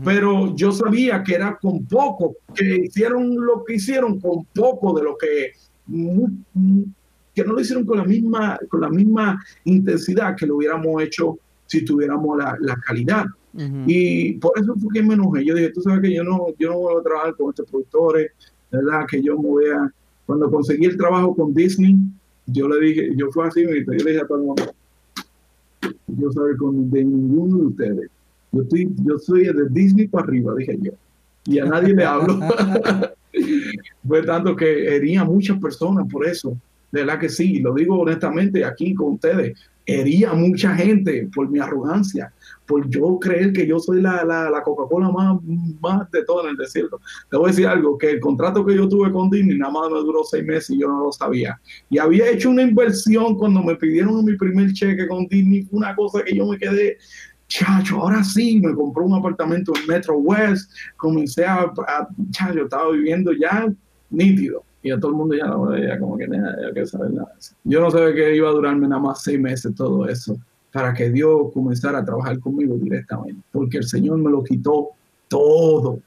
pero 0.05 0.56
yo 0.56 0.73
sabía 0.73 1.23
que 1.23 1.35
era 1.35 1.56
con 1.56 1.85
poco, 1.86 2.36
que 2.55 2.82
hicieron 2.85 3.35
lo 3.35 3.65
que 3.65 3.74
hicieron 3.74 4.20
con 4.20 4.44
poco 4.47 4.93
de 4.93 5.05
lo 5.05 5.16
que 5.16 5.52
que 7.39 7.44
no 7.44 7.52
lo 7.52 7.60
hicieron 7.60 7.85
con 7.85 7.98
la 7.98 8.05
misma, 8.05 8.59
con 8.69 8.81
la 8.81 8.90
misma 8.90 9.40
intensidad 9.65 10.35
que 10.36 10.47
lo 10.47 10.56
hubiéramos 10.56 11.01
hecho 11.02 11.39
si 11.66 11.85
tuviéramos 11.85 12.36
la, 12.36 12.56
la 12.60 12.77
calidad. 12.77 13.27
Y 13.86 14.35
por 14.35 14.52
eso 14.56 14.74
fue 14.77 14.93
que 14.93 15.02
me 15.02 15.15
enojé. 15.15 15.44
Yo 15.44 15.55
dije, 15.55 15.70
tú 15.70 15.81
sabes 15.81 16.01
que 16.01 16.15
yo 16.15 16.23
no, 16.23 16.47
yo 16.59 16.70
no 16.70 16.78
voy 16.78 16.94
a 16.98 17.02
trabajar 17.02 17.35
con 17.36 17.51
estos 17.51 17.69
productores, 17.69 18.31
¿verdad? 18.70 19.06
Que 19.09 19.23
yo 19.23 19.36
me 19.36 19.48
voy 19.48 19.65
a... 19.66 19.93
Cuando 20.27 20.51
conseguí 20.51 20.85
el 20.85 20.97
trabajo 20.97 21.35
con 21.35 21.55
Disney, 21.55 21.97
yo 22.47 22.69
le 22.69 22.86
dije, 22.86 23.10
yo 23.16 23.31
fui 23.32 23.47
así, 23.47 23.62
yo 23.62 23.70
le 23.70 23.81
dije 23.81 24.20
a 24.20 24.27
todo 24.27 24.39
el 24.39 24.44
mundo, 24.44 24.62
yo 26.06 26.31
soy 26.32 26.56
con 26.56 26.90
de 26.90 27.05
ninguno 27.05 27.59
de 27.59 27.66
ustedes. 27.66 28.10
Yo, 28.52 28.62
estoy, 28.62 28.94
yo 29.05 29.19
soy 29.19 29.44
de 29.44 29.69
Disney 29.70 30.06
para 30.06 30.27
arriba, 30.27 30.55
dije 30.56 30.78
yo. 30.81 30.93
Y 31.44 31.59
a 31.59 31.65
nadie 31.65 31.94
le 31.94 32.05
hablo. 32.05 32.39
fue 34.06 34.23
tanto 34.23 34.56
que 34.56 34.97
hería 34.97 35.23
a 35.23 35.24
muchas 35.24 35.59
personas 35.59 36.06
por 36.10 36.27
eso. 36.27 36.56
De 36.90 37.01
verdad 37.01 37.19
que 37.19 37.28
sí, 37.28 37.59
lo 37.59 37.74
digo 37.74 37.98
honestamente 38.01 38.65
aquí 38.65 38.94
con 38.94 39.15
ustedes. 39.15 39.59
Hería 39.85 40.35
mucha 40.35 40.74
gente 40.74 41.31
por 41.35 41.48
mi 41.48 41.60
arrogancia, 41.60 42.31
por 42.66 42.86
yo 42.90 43.19
creer 43.19 43.55
que 43.55 43.66
yo 43.66 43.78
soy 43.78 44.02
la, 44.02 44.23
la, 44.23 44.51
la 44.51 44.62
Coca-Cola 44.62 45.10
más, 45.10 45.40
más 45.81 46.10
de 46.10 46.24
todo 46.24 46.44
en 46.44 46.51
el 46.51 46.56
desierto. 46.56 47.01
Te 47.31 47.39
voy 47.39 47.47
a 47.47 47.52
decir 47.52 47.66
algo, 47.66 47.97
que 47.97 48.10
el 48.10 48.20
contrato 48.20 48.66
que 48.66 48.77
yo 48.77 48.86
tuve 48.86 49.10
con 49.10 49.31
Disney 49.31 49.56
nada 49.56 49.73
más 49.73 49.90
me 49.90 49.98
duró 50.01 50.24
seis 50.24 50.44
meses 50.44 50.70
y 50.70 50.81
yo 50.81 50.89
no 50.89 51.05
lo 51.05 51.12
sabía. 51.12 51.59
Y 51.89 51.97
había 51.97 52.31
hecho 52.31 52.51
una 52.51 52.62
inversión 52.62 53.36
cuando 53.36 53.62
me 53.62 53.77
pidieron 53.77 54.23
mi 54.27 54.36
primer 54.36 54.74
cheque 54.74 55.09
con 55.09 55.27
Disney, 55.27 55.66
una 55.70 55.97
cosa 55.97 56.23
que 56.23 56.36
yo 56.36 56.47
me 56.47 56.59
quedé, 56.59 56.98
chacho, 57.48 57.97
ahora 57.97 58.23
sí, 58.23 58.60
me 58.60 58.74
compró 58.74 59.06
un 59.06 59.15
apartamento 59.15 59.73
en 59.74 59.86
Metro 59.86 60.19
West, 60.19 60.70
comencé 60.98 61.47
a, 61.47 61.62
a 61.62 62.09
chacho, 62.31 62.65
estaba 62.65 62.90
viviendo 62.93 63.32
ya 63.32 63.73
nítido 64.10 64.67
y 64.82 64.90
a 64.90 64.98
todo 64.98 65.10
el 65.10 65.16
mundo 65.16 65.34
ya 65.34 65.46
no 65.46 65.66
veía 65.66 65.98
como 65.98 66.16
que 66.16 66.28
nada, 66.28 66.72
que 66.72 66.86
saber 66.86 67.12
nada. 67.12 67.32
Yo 67.64 67.80
no 67.80 67.90
sabía 67.90 68.14
que 68.14 68.36
iba 68.36 68.48
a 68.48 68.52
durarme 68.52 68.86
nada 68.88 69.02
más 69.02 69.22
seis 69.22 69.40
meses 69.40 69.74
todo 69.74 70.06
eso 70.09 70.38
para 70.72 70.92
que 70.94 71.10
Dios 71.10 71.50
comenzara 71.52 71.98
a 71.98 72.05
trabajar 72.05 72.38
conmigo 72.38 72.76
directamente, 72.76 73.42
porque 73.50 73.78
el 73.78 73.84
Señor 73.84 74.18
me 74.18 74.30
lo 74.30 74.44
quitó 74.44 74.90
todo, 75.28 76.00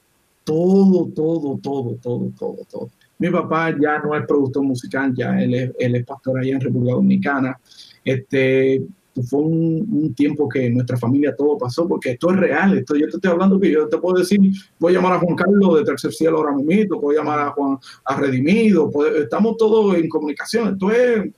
todo, 0.44 1.10
todo, 1.14 1.60
todo, 1.62 1.98
todo, 2.02 2.32
todo, 2.38 2.58
todo. 2.70 2.90
Mi 3.18 3.30
papá 3.30 3.76
ya 3.80 4.00
no 4.00 4.16
es 4.16 4.26
productor 4.26 4.64
musical, 4.64 5.14
ya 5.16 5.40
él 5.42 5.54
es, 5.54 5.72
él 5.78 5.96
es 5.96 6.06
pastor 6.06 6.40
allá 6.40 6.54
en 6.54 6.62
República 6.62 6.96
Dominicana. 6.96 7.60
Este, 8.04 8.84
fue 9.24 9.42
un, 9.42 10.14
tiempo 10.16 10.48
que 10.48 10.70
nuestra 10.70 10.98
familia 10.98 11.36
todo 11.36 11.58
pasó, 11.58 11.88
porque 11.88 12.12
esto 12.12 12.32
es 12.32 12.38
real, 12.38 12.78
esto 12.78 12.96
yo 12.96 13.08
te 13.08 13.18
estoy 13.18 13.32
hablando 13.32 13.60
que 13.60 13.72
yo 13.72 13.88
te 13.88 13.98
puedo 13.98 14.20
decir, 14.20 14.40
voy 14.80 14.94
a 14.94 14.96
llamar 14.96 15.14
a 15.14 15.20
Juan 15.20 15.36
Carlos 15.36 15.78
de 15.78 15.84
Tercer 15.84 16.14
Cielo 16.14 16.38
ahora 16.38 16.54
mismo, 16.54 17.00
voy 17.00 17.16
a 17.16 17.20
llamar 17.20 17.40
a 17.40 17.52
Juan 17.52 17.78
a 18.06 18.16
Redimido, 18.16 18.92
estamos 19.16 19.58
todos 19.58 19.96
en 19.96 20.10
comunicación, 20.10 20.74
esto 20.74 20.92
es 20.92 21.32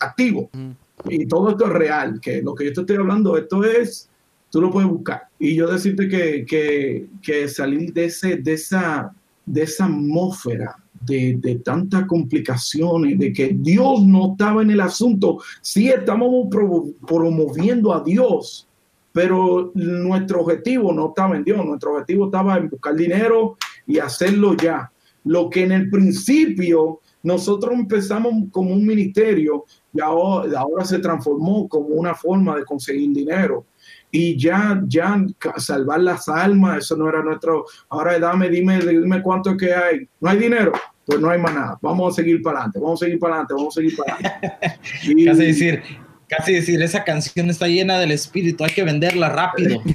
activo 0.00 0.50
y 1.08 1.26
todo 1.26 1.50
esto 1.50 1.66
es 1.66 1.72
real, 1.72 2.20
que 2.20 2.42
lo 2.42 2.54
que 2.54 2.66
yo 2.66 2.72
te 2.72 2.80
estoy 2.80 2.96
hablando, 2.96 3.36
esto 3.36 3.64
es, 3.64 4.08
tú 4.50 4.60
lo 4.60 4.70
puedes 4.70 4.88
buscar. 4.88 5.22
Y 5.38 5.54
yo 5.54 5.70
decirte 5.70 6.08
que, 6.08 6.44
que, 6.46 7.06
que 7.22 7.48
salir 7.48 7.92
de, 7.92 8.06
ese, 8.06 8.36
de, 8.36 8.52
esa, 8.54 9.12
de 9.44 9.62
esa 9.62 9.86
atmósfera 9.86 10.81
de, 11.04 11.60
tantas 11.64 12.06
complicaciones, 12.06 13.18
de 13.18 13.32
que 13.32 13.54
Dios 13.54 14.04
no 14.04 14.32
estaba 14.32 14.62
en 14.62 14.70
el 14.70 14.80
asunto. 14.80 15.38
Sí 15.60 15.88
estamos 15.88 16.48
promoviendo 17.06 17.92
a 17.92 18.02
Dios, 18.02 18.68
pero 19.12 19.72
nuestro 19.74 20.40
objetivo 20.40 20.92
no 20.92 21.08
estaba 21.08 21.36
en 21.36 21.44
Dios, 21.44 21.64
nuestro 21.64 21.92
objetivo 21.92 22.26
estaba 22.26 22.56
en 22.56 22.68
buscar 22.68 22.94
dinero 22.94 23.56
y 23.86 23.98
hacerlo 23.98 24.56
ya. 24.56 24.90
Lo 25.24 25.48
que 25.50 25.62
en 25.64 25.72
el 25.72 25.90
principio 25.90 27.00
nosotros 27.22 27.72
empezamos 27.74 28.32
como 28.50 28.72
un 28.72 28.84
ministerio 28.84 29.64
y 29.94 30.00
ahora, 30.00 30.58
ahora 30.58 30.84
se 30.84 30.98
transformó 30.98 31.68
como 31.68 31.88
una 31.88 32.14
forma 32.14 32.56
de 32.56 32.64
conseguir 32.64 33.12
dinero. 33.12 33.66
Y 34.10 34.36
ya, 34.36 34.82
ya 34.86 35.24
salvar 35.56 36.00
las 36.00 36.28
almas, 36.28 36.78
eso 36.78 36.96
no 36.96 37.08
era 37.08 37.22
nuestro, 37.22 37.64
ahora 37.88 38.18
dame, 38.18 38.48
dime, 38.48 38.78
dime 38.78 39.22
cuánto 39.22 39.56
que 39.56 39.72
hay, 39.72 40.06
no 40.20 40.30
hay 40.30 40.38
dinero, 40.38 40.72
pues 41.06 41.20
no 41.20 41.30
hay 41.30 41.40
más 41.40 41.54
nada. 41.54 41.78
Vamos 41.80 42.12
a 42.12 42.16
seguir 42.16 42.42
para 42.42 42.58
adelante, 42.58 42.78
vamos 42.78 43.02
a 43.02 43.06
seguir 43.06 43.18
para 43.18 43.34
adelante, 43.34 43.54
vamos 43.54 43.76
a 43.76 43.80
seguir 43.80 43.96
para 43.96 44.14
adelante. 44.14 44.50
casi 45.24 45.44
decir, 45.44 45.82
casi 46.28 46.54
decir, 46.54 46.80
esa 46.82 47.04
canción 47.04 47.50
está 47.50 47.66
llena 47.66 47.98
del 47.98 48.12
espíritu, 48.12 48.64
hay 48.64 48.70
que 48.70 48.84
venderla 48.84 49.28
rápido. 49.28 49.80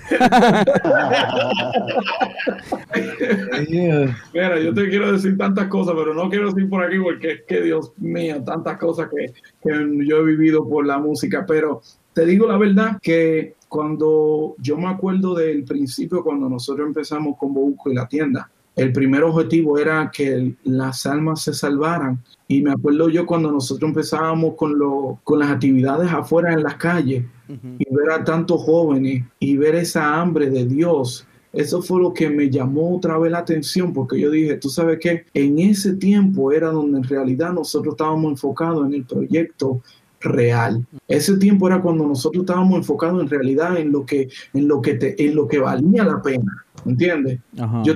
Mira, 4.33 4.59
yo 4.59 4.73
te 4.73 4.89
quiero 4.89 5.11
decir 5.11 5.37
tantas 5.37 5.67
cosas, 5.67 5.95
pero 5.97 6.13
no 6.13 6.29
quiero 6.29 6.51
decir 6.51 6.69
por 6.69 6.83
aquí 6.83 6.99
porque 6.99 7.31
es 7.31 7.41
que 7.47 7.61
Dios 7.61 7.93
mío, 7.97 8.43
tantas 8.43 8.77
cosas 8.77 9.09
que, 9.09 9.33
que 9.63 10.05
yo 10.05 10.17
he 10.17 10.23
vivido 10.25 10.67
por 10.67 10.85
la 10.85 10.97
música, 10.97 11.45
pero 11.47 11.81
te 12.13 12.25
digo 12.25 12.47
la 12.47 12.57
verdad 12.57 12.97
que 13.01 13.55
cuando 13.67 14.55
yo 14.59 14.77
me 14.77 14.87
acuerdo 14.87 15.35
del 15.35 15.63
principio, 15.63 16.23
cuando 16.23 16.49
nosotros 16.49 16.87
empezamos 16.87 17.37
con 17.37 17.53
Bouco 17.53 17.91
y 17.91 17.95
la 17.95 18.07
tienda, 18.07 18.49
el 18.77 18.93
primer 18.93 19.23
objetivo 19.23 19.79
era 19.79 20.11
que 20.13 20.53
las 20.63 21.05
almas 21.07 21.41
se 21.41 21.53
salvaran. 21.53 22.23
Y 22.47 22.61
me 22.61 22.71
acuerdo 22.71 23.09
yo 23.09 23.25
cuando 23.25 23.51
nosotros 23.51 23.89
empezábamos 23.89 24.53
con, 24.55 24.77
lo, 24.77 25.19
con 25.23 25.39
las 25.39 25.49
actividades 25.49 26.11
afuera 26.11 26.53
en 26.53 26.61
las 26.61 26.75
calles 26.75 27.25
y 27.49 27.95
ver 27.95 28.11
a 28.11 28.23
tantos 28.23 28.61
jóvenes 28.61 29.23
y 29.39 29.57
ver 29.57 29.75
esa 29.75 30.21
hambre 30.21 30.49
de 30.51 30.65
Dios. 30.65 31.27
Eso 31.53 31.81
fue 31.81 31.99
lo 31.99 32.13
que 32.13 32.29
me 32.29 32.51
llamó 32.51 32.95
otra 32.95 33.17
vez 33.17 33.31
la 33.31 33.39
atención 33.39 33.93
porque 33.93 34.19
yo 34.19 34.29
dije, 34.29 34.57
tú 34.57 34.69
sabes 34.69 34.99
que 34.99 35.25
en 35.33 35.57
ese 35.57 35.95
tiempo 35.95 36.51
era 36.51 36.69
donde 36.69 36.99
en 36.99 37.03
realidad 37.03 37.53
nosotros 37.53 37.93
estábamos 37.93 38.31
enfocados 38.31 38.85
en 38.85 38.93
el 38.93 39.05
proyecto 39.05 39.81
real. 40.19 40.85
Ese 41.07 41.37
tiempo 41.37 41.67
era 41.67 41.81
cuando 41.81 42.05
nosotros 42.05 42.43
estábamos 42.43 42.77
enfocados 42.77 43.21
en 43.21 43.29
realidad 43.29 43.77
en 43.77 43.91
lo 43.91 44.05
que, 44.05 44.29
en 44.53 44.67
lo 44.67 44.81
que, 44.81 44.95
te, 44.95 45.25
en 45.25 45.35
lo 45.35 45.47
que 45.47 45.59
valía 45.59 46.03
la 46.03 46.21
pena. 46.21 46.65
¿Entiendes? 46.87 47.39
Yo 47.83 47.93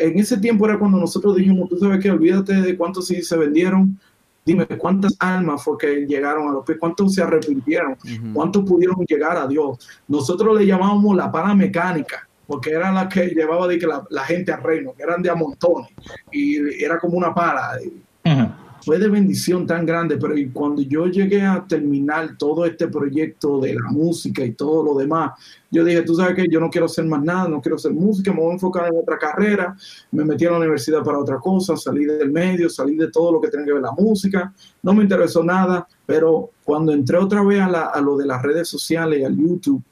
en 0.00 0.18
ese 0.18 0.36
tiempo 0.38 0.66
era 0.66 0.78
cuando 0.78 0.98
nosotros 0.98 1.36
dijimos, 1.36 1.68
tú 1.68 1.78
sabes 1.78 2.00
que 2.00 2.10
olvídate 2.10 2.54
de 2.54 2.76
cuántos 2.76 3.06
sí 3.06 3.22
se 3.22 3.36
vendieron, 3.36 3.98
Dime, 4.46 4.64
¿cuántas 4.64 5.16
almas 5.18 5.64
fue 5.64 5.76
que 5.76 6.06
llegaron 6.06 6.48
a 6.48 6.52
los 6.52 6.64
pies? 6.64 6.78
¿Cuántos 6.78 7.12
se 7.14 7.20
arrepintieron? 7.20 7.96
¿Cuántos 8.32 8.62
pudieron 8.62 9.04
llegar 9.04 9.36
a 9.36 9.48
Dios? 9.48 9.76
Nosotros 10.06 10.56
le 10.56 10.64
llamábamos 10.64 11.16
la 11.16 11.32
pala 11.32 11.52
mecánica, 11.52 12.28
porque 12.46 12.70
era 12.70 12.92
la 12.92 13.08
que 13.08 13.26
llevaba 13.26 13.66
de 13.66 13.76
que 13.76 13.88
la, 13.88 14.06
la 14.08 14.22
gente 14.22 14.52
al 14.52 14.62
reino, 14.62 14.94
que 14.96 15.02
eran 15.02 15.20
de 15.20 15.30
a 15.30 15.34
montones, 15.34 15.90
y 16.30 16.58
era 16.82 16.96
como 17.00 17.18
una 17.18 17.34
pala. 17.34 17.72
Fue 18.86 19.00
de 19.00 19.08
bendición 19.08 19.66
tan 19.66 19.84
grande, 19.84 20.16
pero 20.16 20.36
cuando 20.52 20.80
yo 20.80 21.08
llegué 21.08 21.42
a 21.42 21.66
terminar 21.66 22.38
todo 22.38 22.64
este 22.64 22.86
proyecto 22.86 23.58
de 23.58 23.74
la 23.74 23.90
música 23.90 24.44
y 24.44 24.52
todo 24.52 24.84
lo 24.84 24.94
demás, 24.94 25.32
yo 25.72 25.82
dije, 25.82 26.02
tú 26.02 26.14
sabes 26.14 26.36
que 26.36 26.46
yo 26.48 26.60
no 26.60 26.70
quiero 26.70 26.86
hacer 26.86 27.04
más 27.04 27.20
nada, 27.20 27.48
no 27.48 27.60
quiero 27.60 27.74
hacer 27.74 27.92
música, 27.92 28.32
me 28.32 28.38
voy 28.38 28.50
a 28.50 28.52
enfocar 28.52 28.86
en 28.86 29.00
otra 29.00 29.18
carrera, 29.18 29.76
me 30.12 30.24
metí 30.24 30.46
a 30.46 30.52
la 30.52 30.58
universidad 30.58 31.02
para 31.02 31.18
otra 31.18 31.38
cosa, 31.38 31.76
salí 31.76 32.04
del 32.04 32.30
medio, 32.30 32.70
salí 32.70 32.94
de 32.94 33.10
todo 33.10 33.32
lo 33.32 33.40
que 33.40 33.48
tiene 33.48 33.66
que 33.66 33.72
ver 33.72 33.82
la 33.82 33.90
música, 33.90 34.54
no 34.84 34.94
me 34.94 35.02
interesó 35.02 35.42
nada, 35.42 35.84
pero 36.06 36.50
cuando 36.62 36.92
entré 36.92 37.18
otra 37.18 37.42
vez 37.42 37.58
a, 37.62 37.86
a 37.86 38.00
lo 38.00 38.16
de 38.16 38.26
las 38.26 38.40
redes 38.40 38.68
sociales 38.68 39.18
y 39.18 39.24
al 39.24 39.36
YouTube, 39.36 39.82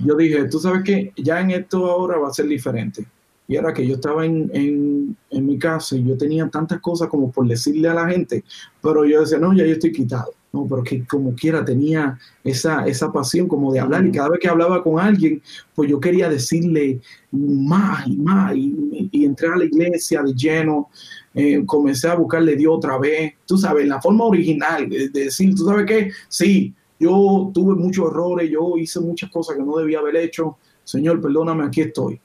yo 0.00 0.14
dije, 0.16 0.44
tú 0.50 0.58
sabes 0.58 0.82
que 0.84 1.14
ya 1.16 1.40
en 1.40 1.52
esto 1.52 1.90
ahora 1.90 2.18
va 2.18 2.28
a 2.28 2.34
ser 2.34 2.46
diferente 2.46 3.06
y 3.48 3.56
era 3.56 3.72
que 3.72 3.84
yo 3.86 3.94
estaba 3.94 4.26
en, 4.26 4.50
en, 4.52 5.16
en, 5.30 5.46
mi 5.46 5.58
casa 5.58 5.96
y 5.96 6.04
yo 6.04 6.18
tenía 6.18 6.46
tantas 6.50 6.80
cosas 6.80 7.08
como 7.08 7.32
por 7.32 7.48
decirle 7.48 7.88
a 7.88 7.94
la 7.94 8.06
gente, 8.06 8.44
pero 8.82 9.06
yo 9.06 9.22
decía, 9.22 9.38
no, 9.38 9.54
ya 9.54 9.64
yo 9.64 9.72
estoy 9.72 9.90
quitado. 9.90 10.32
No, 10.50 10.66
pero 10.66 10.82
que 10.82 11.06
como 11.06 11.34
quiera 11.34 11.62
tenía 11.62 12.18
esa, 12.42 12.86
esa 12.86 13.12
pasión 13.12 13.48
como 13.48 13.70
de 13.70 13.80
hablar 13.80 14.06
y 14.06 14.12
cada 14.12 14.30
vez 14.30 14.40
que 14.40 14.48
hablaba 14.48 14.82
con 14.82 14.98
alguien, 14.98 15.42
pues 15.74 15.90
yo 15.90 16.00
quería 16.00 16.28
decirle 16.30 17.00
más 17.32 18.06
y 18.06 18.16
más 18.16 18.56
y, 18.56 19.10
y 19.12 19.24
entré 19.26 19.48
a 19.48 19.56
la 19.56 19.66
iglesia 19.66 20.22
de 20.22 20.32
lleno, 20.32 20.88
eh, 21.34 21.62
comencé 21.66 22.08
a 22.08 22.14
buscarle 22.14 22.56
Dios 22.56 22.74
otra 22.76 22.98
vez, 22.98 23.34
tú 23.46 23.58
sabes, 23.58 23.86
la 23.86 24.00
forma 24.00 24.24
original 24.24 24.88
de, 24.88 25.10
de 25.10 25.24
decir, 25.24 25.54
tú 25.54 25.66
sabes 25.66 25.84
que 25.84 26.12
sí, 26.28 26.74
yo 26.98 27.50
tuve 27.52 27.74
muchos 27.74 28.10
errores, 28.10 28.50
yo 28.50 28.78
hice 28.78 29.00
muchas 29.00 29.30
cosas 29.30 29.56
que 29.56 29.62
no 29.62 29.76
debía 29.76 29.98
haber 29.98 30.16
hecho, 30.16 30.56
Señor, 30.82 31.20
perdóname, 31.20 31.64
aquí 31.64 31.82
estoy. 31.82 32.18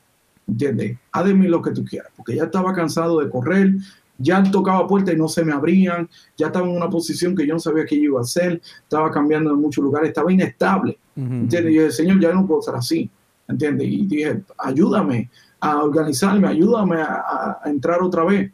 ¿Entiendes? 0.48 0.98
Haz 1.11 1.26
de 1.26 1.34
mí 1.34 1.48
lo 1.48 1.61
que 1.61 1.72
tú 1.72 1.84
quieras, 1.84 2.11
porque 2.15 2.36
ya 2.36 2.44
estaba 2.45 2.74
cansado 2.74 3.20
de 3.20 3.30
correr, 3.30 3.76
ya 4.18 4.44
tocaba 4.44 4.88
puertas 4.88 5.14
y 5.14 5.18
no 5.18 5.28
se 5.28 5.44
me 5.44 5.53
abrían, 5.53 6.10
ya 6.38 6.48
estaba 6.48 6.68
en 6.68 6.76
una 6.76 6.90
posición 6.90 7.36
que 7.36 7.45
yo 7.45 7.53
no 7.53 7.60
sabía 7.60 7.86
qué 7.86 7.95
iba 7.95 8.20
a 8.20 8.24
hacer, 8.24 8.61
estaba 8.82 9.11
cambiando 9.11 9.52
en 9.52 9.57
muchos 9.60 9.84
lugares, 9.84 10.10
estaba 10.10 10.32
inestable, 10.32 10.98
¿entiendes? 11.15 11.74
Y 11.74 11.78
dije, 11.78 11.91
Señor, 11.91 12.20
ya 12.20 12.34
no 12.34 12.45
puedo 12.45 12.60
estar 12.60 12.76
así, 12.76 13.10
¿entiendes? 13.48 13.88
Y 13.88 14.06
dije, 14.06 14.44
ayúdame 14.57 15.30
a 15.60 15.84
organizarme, 15.84 16.48
ayúdame 16.48 17.02
a, 17.02 17.60
a, 17.64 17.70
entrar 17.70 18.02
otra 18.02 18.24
vez. 18.24 18.52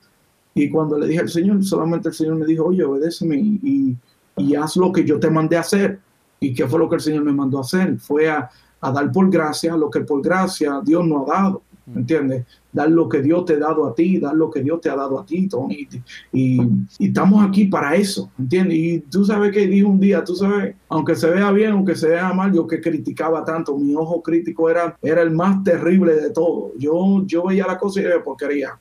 Y 0.54 0.70
cuando 0.70 0.98
le 0.98 1.08
dije 1.08 1.22
al 1.22 1.30
Señor, 1.30 1.64
solamente 1.64 2.10
el 2.10 2.16
Señor 2.16 2.36
me 2.36 2.46
dijo, 2.46 2.66
oye, 2.66 2.84
obedéceme 2.84 3.36
y, 3.36 3.60
y, 3.64 3.98
y 4.38 4.56
haz 4.56 4.76
lo 4.78 4.92
que 4.92 5.04
yo 5.04 5.20
te 5.20 5.30
mandé 5.30 5.58
a 5.58 5.62
hacer. 5.62 6.00
¿Y 6.40 6.54
qué 6.54 6.68
fue 6.68 6.80
lo 6.80 6.90
que 6.90 6.96
el 6.96 7.02
Señor 7.02 7.24
me 7.24 7.34
mandó 7.34 7.58
a 7.58 7.62
hacer? 7.62 7.98
Fue 8.00 8.30
a, 8.30 8.50
a 8.82 8.92
dar 8.92 9.12
por 9.12 9.30
gracia 9.30 9.76
lo 9.76 9.90
que 9.90 10.02
por 10.02 10.22
gracia 10.22 10.82
Dios 10.84 11.06
nos 11.06 11.30
ha 11.30 11.34
dado. 11.34 11.62
¿Entiendes? 11.96 12.46
Dar 12.72 12.90
lo 12.90 13.10
que 13.10 13.22
Dios 13.22 13.46
te 13.46 13.54
ha 13.54 13.60
dado 13.60 13.88
a 13.88 13.96
ti, 13.96 14.20
dar 14.20 14.36
lo 14.36 14.50
que 14.52 14.62
Dios 14.62 14.80
te 14.82 14.90
ha 14.90 14.96
dado 14.96 15.20
a 15.20 15.26
ti, 15.26 15.48
Tony. 15.48 15.88
Y, 16.32 16.62
y 17.00 17.08
estamos 17.08 17.44
aquí 17.46 17.66
para 17.66 17.96
eso, 17.96 18.30
¿entiendes? 18.38 18.78
Y 18.78 19.00
tú 19.00 19.26
sabes 19.26 19.52
que 19.52 19.68
dijo 19.68 19.90
un 19.90 20.00
día, 20.00 20.24
tú 20.24 20.36
sabes, 20.36 20.76
aunque 20.88 21.16
se 21.16 21.30
vea 21.30 21.52
bien, 21.52 21.72
aunque 21.72 21.96
se 21.96 22.10
vea 22.10 22.32
mal, 22.34 22.54
yo 22.54 22.68
que 22.68 22.80
criticaba 22.80 23.44
tanto, 23.44 23.78
mi 23.78 23.96
ojo 23.96 24.22
crítico 24.22 24.70
era, 24.70 24.96
era 25.02 25.22
el 25.22 25.32
más 25.32 25.64
terrible 25.64 26.14
de 26.16 26.30
todo. 26.30 26.74
Yo, 26.78 27.24
yo 27.26 27.46
veía 27.46 27.66
la 27.66 27.78
cosa 27.78 28.02
y 28.02 28.06
era 28.06 28.24
porquería, 28.24 28.78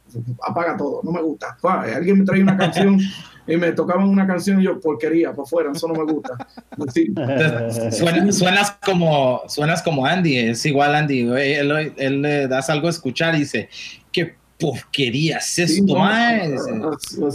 apaga 0.46 0.76
todo, 0.76 1.00
no 1.02 1.12
me 1.12 1.22
gusta. 1.22 1.56
Alguien 1.62 2.18
me 2.18 2.24
trae 2.24 2.42
una 2.42 2.56
canción 2.56 2.98
y 3.48 3.56
me 3.56 3.72
tocaban 3.72 4.08
una 4.08 4.24
canción 4.26 4.60
y 4.60 4.64
yo, 4.64 4.78
porquería, 4.78 5.32
por 5.32 5.48
fuera, 5.48 5.72
eso 5.72 5.88
no 5.88 5.94
me 5.94 6.12
gusta. 6.12 6.36
Sí. 6.92 7.12
Suenas, 7.90 8.36
suenas, 8.36 8.76
como, 8.84 9.40
suenas 9.48 9.82
como 9.82 10.06
Andy, 10.06 10.36
es 10.36 10.64
igual 10.66 10.94
Andy, 10.94 11.20
él, 11.20 11.92
él, 11.96 12.22
le 12.22 12.46
das 12.46 12.70
algo 12.70 12.86
a 12.86 12.90
escuchar 12.90 13.34
y 13.34 13.40
dice, 13.40 13.68
qué 14.12 14.36
porquería 14.58 15.38
es 15.38 15.58
esto, 15.58 15.86
sí, 15.86 15.94
no, 16.74 16.90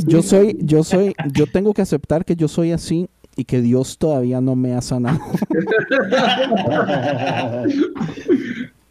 Yo 0.06 0.22
soy, 0.22 0.56
yo 0.62 0.84
soy, 0.84 1.16
yo 1.32 1.48
tengo 1.48 1.74
que 1.74 1.82
aceptar 1.82 2.24
que 2.26 2.36
yo 2.36 2.48
soy 2.48 2.72
así 2.72 3.10
y 3.36 3.46
que 3.46 3.62
Dios 3.62 3.98
todavía 3.98 4.42
no 4.42 4.56
me 4.56 4.76
ha 4.76 4.82
sanado. 4.82 5.20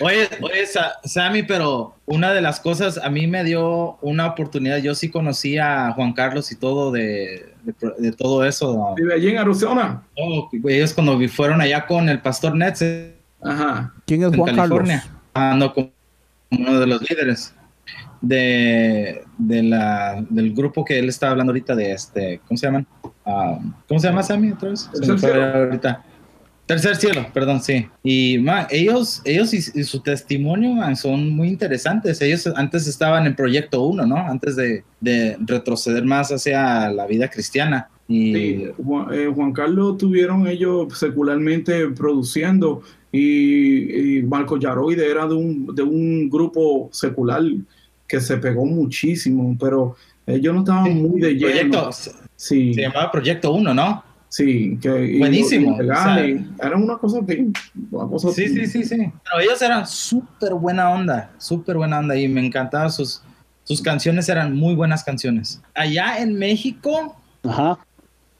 Oye, 0.00 0.28
oye, 0.40 0.64
Sammy, 1.04 1.42
pero 1.42 1.94
una 2.06 2.32
de 2.32 2.40
las 2.40 2.58
cosas 2.58 2.98
a 2.98 3.10
mí 3.10 3.26
me 3.26 3.44
dio 3.44 3.98
una 4.00 4.26
oportunidad. 4.26 4.78
Yo 4.78 4.94
sí 4.94 5.10
conocí 5.10 5.58
a 5.58 5.92
Juan 5.92 6.14
Carlos 6.14 6.50
y 6.52 6.56
todo 6.56 6.90
de, 6.90 7.52
de, 7.62 7.74
de 7.98 8.12
todo 8.12 8.44
eso. 8.44 8.94
¿Vive 8.96 9.14
allí 9.14 9.28
en 9.28 9.38
Arizona? 9.38 10.02
Oh, 10.16 10.48
ellos 10.68 10.94
cuando 10.94 11.18
fueron 11.28 11.60
allá 11.60 11.86
con 11.86 12.08
el 12.08 12.20
pastor 12.20 12.54
Netz. 12.54 12.82
Ajá. 13.42 13.92
¿Quién 14.06 14.22
es 14.22 14.34
Juan 14.34 14.56
California, 14.56 15.00
Carlos? 15.00 15.22
Ando 15.34 15.74
como 15.74 15.90
uno 16.50 16.80
de 16.80 16.86
los 16.86 17.10
líderes 17.10 17.54
de, 18.20 19.24
de 19.36 19.62
la, 19.62 20.24
del 20.30 20.54
grupo 20.54 20.84
que 20.84 20.98
él 20.98 21.08
está 21.08 21.30
hablando 21.30 21.50
ahorita 21.50 21.74
de 21.74 21.92
este, 21.92 22.40
¿cómo 22.46 22.56
se 22.56 22.66
llaman? 22.66 22.86
Uh, 23.24 23.58
¿Cómo 23.88 24.00
se 24.00 24.08
llama 24.08 24.22
Sammy 24.22 24.52
otra 24.52 24.70
vez? 24.70 24.88
Se 24.92 25.12
me 25.12 25.18
fue 25.18 25.32
ahorita. 25.32 26.04
Tercer 26.72 26.96
cielo, 26.96 27.26
perdón, 27.34 27.60
sí. 27.62 27.86
Y 28.02 28.38
man, 28.38 28.66
ellos, 28.70 29.20
ellos 29.26 29.52
y, 29.52 29.58
y 29.58 29.84
su 29.84 30.00
testimonio 30.00 30.70
man, 30.70 30.96
son 30.96 31.28
muy 31.28 31.48
interesantes. 31.48 32.22
Ellos 32.22 32.46
antes 32.56 32.86
estaban 32.86 33.26
en 33.26 33.36
Proyecto 33.36 33.82
1, 33.82 34.06
¿no? 34.06 34.16
Antes 34.16 34.56
de, 34.56 34.82
de, 34.98 35.36
retroceder 35.40 36.02
más 36.02 36.32
hacia 36.32 36.90
la 36.90 37.06
vida 37.06 37.28
cristiana. 37.28 37.90
Y... 38.08 38.34
Sí, 38.34 38.66
Juan, 38.82 39.12
eh, 39.12 39.30
Juan, 39.34 39.52
Carlos 39.52 39.98
tuvieron 39.98 40.46
ellos 40.46 40.98
secularmente 40.98 41.88
produciendo 41.88 42.82
y, 43.10 44.20
y 44.20 44.22
Marco 44.22 44.56
Yaroide 44.56 45.10
era 45.10 45.26
de 45.26 45.34
un, 45.34 45.74
de 45.74 45.82
un 45.82 46.30
grupo 46.30 46.88
secular 46.90 47.42
que 48.08 48.18
se 48.18 48.38
pegó 48.38 48.64
muchísimo, 48.64 49.54
pero 49.60 49.94
ellos 50.26 50.54
no 50.54 50.60
estaban 50.60 51.02
muy 51.02 51.20
de 51.20 51.34
lleno. 51.34 51.70
Proyecto, 51.70 51.90
sí. 52.34 52.72
Se 52.72 52.80
llamaba 52.80 53.10
Proyecto 53.10 53.52
1, 53.52 53.74
¿no? 53.74 54.11
Sí, 54.32 54.78
que 54.80 55.18
buenísimo. 55.18 55.76
Y, 55.82 55.90
o 55.90 55.94
sea, 55.94 56.24
era 56.24 56.74
una 56.74 56.96
cosa 56.96 57.20
que. 57.26 57.48
Una 57.90 58.08
cosa 58.08 58.32
sí, 58.32 58.48
sí, 58.48 58.66
sí, 58.66 58.82
sí. 58.82 58.96
Pero 58.96 59.40
ellos 59.42 59.60
eran 59.60 59.86
súper 59.86 60.54
buena 60.54 60.88
onda, 60.88 61.30
súper 61.36 61.76
buena 61.76 61.98
onda 61.98 62.16
y 62.16 62.26
me 62.28 62.46
encantaban 62.46 62.90
sus, 62.90 63.22
sus 63.64 63.82
canciones, 63.82 64.30
eran 64.30 64.56
muy 64.56 64.74
buenas 64.74 65.04
canciones. 65.04 65.60
Allá 65.74 66.16
en 66.16 66.38
México, 66.38 67.14
Ajá. 67.46 67.78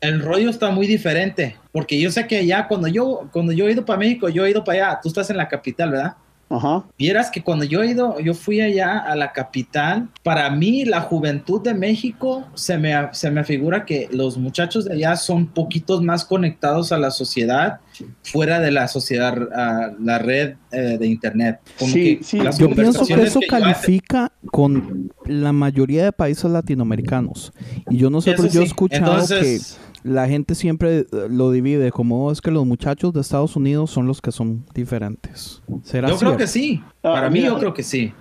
el 0.00 0.22
rollo 0.22 0.48
está 0.48 0.70
muy 0.70 0.86
diferente, 0.86 1.58
porque 1.72 2.00
yo 2.00 2.10
sé 2.10 2.26
que 2.26 2.38
allá 2.38 2.68
cuando 2.68 2.88
yo, 2.88 3.28
cuando 3.30 3.52
yo 3.52 3.68
he 3.68 3.72
ido 3.72 3.84
para 3.84 3.98
México, 3.98 4.30
yo 4.30 4.46
he 4.46 4.50
ido 4.50 4.64
para 4.64 4.86
allá, 4.86 5.00
tú 5.02 5.10
estás 5.10 5.28
en 5.28 5.36
la 5.36 5.46
capital, 5.46 5.90
¿verdad? 5.90 6.14
Ajá. 6.52 6.84
Vieras 6.98 7.30
que 7.30 7.42
cuando 7.42 7.64
yo 7.64 7.82
he 7.82 7.90
ido, 7.90 8.20
yo 8.20 8.34
fui 8.34 8.60
allá 8.60 8.98
a 8.98 9.16
la 9.16 9.32
capital, 9.32 10.08
para 10.22 10.50
mí 10.50 10.84
la 10.84 11.00
juventud 11.00 11.62
de 11.62 11.72
México 11.72 12.44
se 12.54 12.76
me, 12.76 12.92
se 13.12 13.30
me 13.30 13.42
figura 13.42 13.86
que 13.86 14.08
los 14.12 14.36
muchachos 14.36 14.84
de 14.84 14.94
allá 14.94 15.16
son 15.16 15.46
poquitos 15.46 16.02
más 16.02 16.24
conectados 16.24 16.92
a 16.92 16.98
la 16.98 17.10
sociedad 17.10 17.80
fuera 18.22 18.60
de 18.60 18.70
la 18.70 18.88
sociedad, 18.88 19.36
uh, 19.36 20.04
la 20.04 20.18
red 20.18 20.56
uh, 20.72 20.98
de 20.98 21.06
internet. 21.06 21.60
Como 21.78 21.92
sí, 21.92 22.20
sí. 22.22 22.38
Yo 22.58 22.70
pienso 22.70 23.06
que 23.06 23.14
eso 23.22 23.40
que 23.40 23.46
califica 23.46 24.32
con 24.50 25.10
la 25.26 25.52
mayoría 25.52 26.04
de 26.04 26.12
países 26.12 26.50
latinoamericanos. 26.50 27.52
Y 27.88 27.96
yo 27.96 28.10
no 28.10 28.20
sé, 28.20 28.32
pero 28.32 28.48
sí. 28.48 28.54
yo 28.54 28.62
he 28.62 28.64
escuchado 28.64 29.12
Entonces, 29.12 29.78
que 29.91 29.91
la 30.02 30.28
gente 30.28 30.54
siempre 30.54 31.06
lo 31.30 31.50
divide 31.50 31.90
como 31.90 32.26
oh, 32.26 32.32
es 32.32 32.40
que 32.40 32.50
los 32.50 32.66
muchachos 32.66 33.12
de 33.12 33.20
Estados 33.20 33.56
Unidos 33.56 33.90
son 33.90 34.06
los 34.06 34.20
que 34.20 34.32
son 34.32 34.64
diferentes. 34.74 35.62
¿Será 35.82 36.08
yo 36.08 36.16
cierto? 36.16 36.36
creo 36.36 36.36
que 36.36 36.46
sí. 36.46 36.82
Para 37.00 37.28
uh, 37.28 37.30
mí, 37.30 37.40
mira, 37.40 37.52
yo 37.52 37.58
creo 37.58 37.74
que 37.74 37.82
sí. 37.82 38.12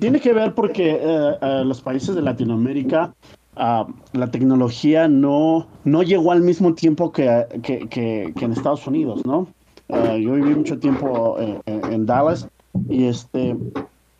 Tiene 0.00 0.20
que 0.20 0.32
ver 0.32 0.54
porque 0.54 1.00
uh, 1.00 1.44
uh, 1.44 1.64
los 1.64 1.80
países 1.80 2.14
de 2.14 2.22
Latinoamérica 2.22 3.14
la 3.54 4.30
tecnología 4.30 5.08
no, 5.08 5.68
no 5.84 6.02
llegó 6.02 6.32
al 6.32 6.40
mismo 6.40 6.74
tiempo 6.74 7.12
que, 7.12 7.46
que, 7.62 7.86
que, 7.86 8.32
que 8.34 8.44
en 8.46 8.52
Estados 8.52 8.86
Unidos, 8.86 9.26
¿no? 9.26 9.46
yo 9.90 10.32
viví 10.32 10.54
mucho 10.54 10.78
tiempo 10.78 11.36
en, 11.38 11.60
en 11.66 12.06
Dallas 12.06 12.48
y 12.88 13.04
este 13.04 13.54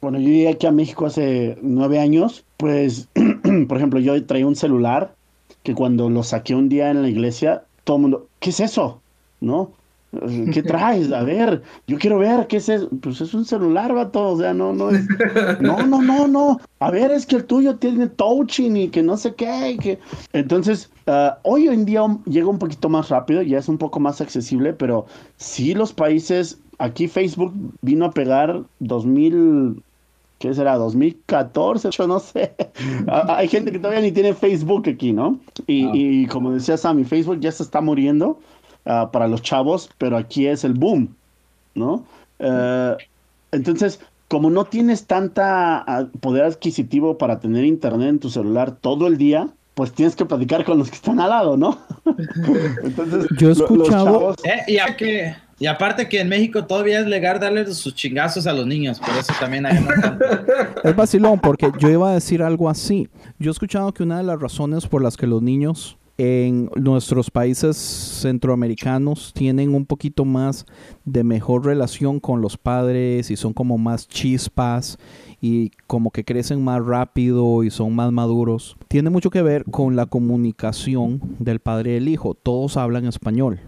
bueno, 0.03 0.19
yo 0.19 0.27
llegué 0.27 0.49
aquí 0.49 0.66
a 0.66 0.73
México 0.73 1.07
hace 1.07 1.57
nueve 1.62 2.01
años, 2.01 2.45
pues, 2.57 3.09
por 3.69 3.77
ejemplo, 3.77 4.01
yo 4.01 4.27
traía 4.27 4.47
un 4.49 4.57
celular 4.57 5.15
que 5.62 5.74
cuando 5.74 6.10
lo 6.10 6.22
saqué 6.22 6.55
un 6.55 6.68
día 6.68 6.90
en 6.90 7.02
la 7.02 7.09
iglesia, 7.09 7.64
todo 7.84 7.97
el 7.97 8.02
mundo, 8.02 8.26
¿qué 8.40 8.51
es 8.51 8.60
eso? 8.60 9.01
¿No? 9.40 9.70
¿Qué 10.52 10.62
traes? 10.66 11.10
A 11.12 11.22
ver, 11.22 11.62
yo 11.86 11.98
quiero 11.98 12.18
ver, 12.18 12.47
¿qué 12.47 12.59
es 12.59 12.68
eso? 12.68 12.89
Pues 13.01 13.20
es 13.20 13.32
un 13.32 13.44
celular, 13.44 13.94
vato, 13.94 14.30
o 14.30 14.39
sea, 14.39 14.52
no, 14.52 14.72
no 14.72 14.90
es... 14.90 15.06
No, 15.60 15.86
no, 15.86 16.02
no, 16.02 16.28
no. 16.28 16.60
A 16.80 16.90
ver, 16.90 17.10
es 17.10 17.24
que 17.24 17.36
el 17.36 17.44
tuyo 17.44 17.76
tiene 17.76 18.09
touching 18.09 18.76
y 18.76 18.89
que 18.89 19.02
no 19.02 19.16
sé 19.16 19.34
qué. 19.34 19.70
Y 19.70 19.78
que... 19.78 19.98
Entonces, 20.32 20.90
uh, 21.06 21.30
hoy 21.43 21.68
en 21.68 21.84
día 21.84 22.02
llega 22.26 22.48
un 22.48 22.59
poquito 22.59 22.89
más 22.89 23.09
rápido, 23.09 23.43
ya 23.43 23.59
es 23.59 23.68
un 23.68 23.78
poco 23.78 24.01
más 24.01 24.20
accesible, 24.20 24.72
pero 24.74 25.06
sí 25.36 25.74
los 25.74 25.93
países, 25.93 26.59
aquí 26.78 27.09
Facebook 27.09 27.55
vino 27.80 28.05
a 28.05 28.10
pegar 28.10 28.62
2000 28.80 29.82
¿qué 30.43 30.52
será? 30.55 30.77
2014, 30.77 31.90
yo 31.93 32.06
no 32.09 32.19
sé. 32.19 32.52
Hay 33.28 33.47
gente 33.48 33.70
que 33.70 33.78
todavía 33.78 34.01
ni 34.02 34.10
tiene 34.10 34.35
Facebook 34.35 34.89
aquí, 34.89 35.12
¿no? 35.12 35.39
Y, 35.69 35.85
Ah. 35.86 35.90
y 35.94 36.27
como 36.27 36.51
decía 36.52 36.77
Sammy, 36.77 37.05
Facebook 37.05 37.39
ya 37.40 37.52
se 37.52 37.62
está 37.62 37.81
muriendo 37.81 38.40
ah, 38.85 39.10
para 39.12 39.28
los 39.28 39.40
chavos, 39.43 39.89
pero 39.98 40.16
aquí 40.16 40.47
es 40.48 40.64
el 40.64 40.73
boom, 40.74 41.14
¿no? 41.77 42.05
Eh, 42.40 42.97
entonces, 43.52 44.01
como 44.27 44.51
no 44.51 44.64
tienes 44.64 45.06
tanta 45.06 45.78
ah, 45.86 46.06
poder 46.20 46.44
adquisitivo 46.44 47.16
para 47.19 47.39
tener 47.39 47.64
internet 47.64 48.09
en 48.09 48.19
tu 48.19 48.28
celular 48.31 48.73
todo 48.73 49.06
el 49.06 49.19
día, 49.19 49.48
pues 49.74 49.93
tienes 49.93 50.16
que 50.16 50.24
platicar 50.27 50.64
con 50.64 50.78
los 50.78 50.90
que 50.90 50.97
están 50.97 51.20
al 51.20 51.31
lado, 51.31 51.56
¿no? 51.56 51.78
Entonces, 52.82 53.27
Yo 53.39 53.48
he 53.51 53.52
escuchado- 53.52 54.35
chavos- 54.35 54.36
Eh, 54.44 54.60
y, 54.73 54.78
a- 54.78 54.97
que- 54.97 55.35
y 55.62 55.66
aparte 55.68 56.09
que 56.09 56.20
en 56.20 56.28
México 56.28 56.66
todavía 56.66 56.98
es 56.98 57.06
legal 57.06 57.39
darle 57.39 57.64
sus 57.72 57.94
chingazos 57.94 58.48
a 58.48 58.52
los 58.52 58.66
niños, 58.66 58.98
por 58.98 59.10
eso 59.16 59.32
también 59.39 59.64
hay. 59.64 59.78
Es 60.82 60.97
vacilón 60.97 61.39
porque 61.39 61.70
yo 61.78 61.89
iba 61.89 62.10
a 62.10 62.14
decir 62.14 62.43
algo 62.43 62.68
así. 62.68 63.09
Yo 63.39 63.51
he 63.51 63.52
escuchado 63.52 63.94
que 63.94 64.02
una 64.02 64.18
de 64.18 64.24
las 64.24 64.40
razones 64.40 64.89
por 64.89 65.02
las 65.02 65.16
que 65.16 65.28
los 65.28 65.40
niños 65.40 65.98
en 66.18 66.68
nuestros 66.74 67.30
países 67.30 67.76
centroamericanos 67.76 69.32
tienen 69.32 69.72
un 69.72 69.86
poquito 69.86 70.24
más 70.24 70.66
de 71.05 71.22
mejor 71.22 71.64
relación 71.64 72.18
con 72.18 72.40
los 72.40 72.56
padres 72.56 73.30
y 73.30 73.36
son 73.36 73.52
como 73.52 73.78
más 73.78 74.09
chispas 74.09 74.98
y 75.40 75.70
como 75.86 76.10
que 76.10 76.24
crecen 76.24 76.64
más 76.64 76.84
rápido 76.84 77.62
y 77.62 77.70
son 77.70 77.94
más 77.94 78.10
maduros. 78.10 78.76
Tiene 78.89 79.10
mucho 79.10 79.30
que 79.30 79.43
ver 79.43 79.64
con 79.70 79.94
la 79.94 80.06
comunicación 80.06 81.20
del 81.39 81.60
padre 81.60 81.93
y 81.93 81.97
el 81.98 82.09
hijo. 82.09 82.34
Todos 82.34 82.76
hablan 82.76 83.06
español. 83.06 83.60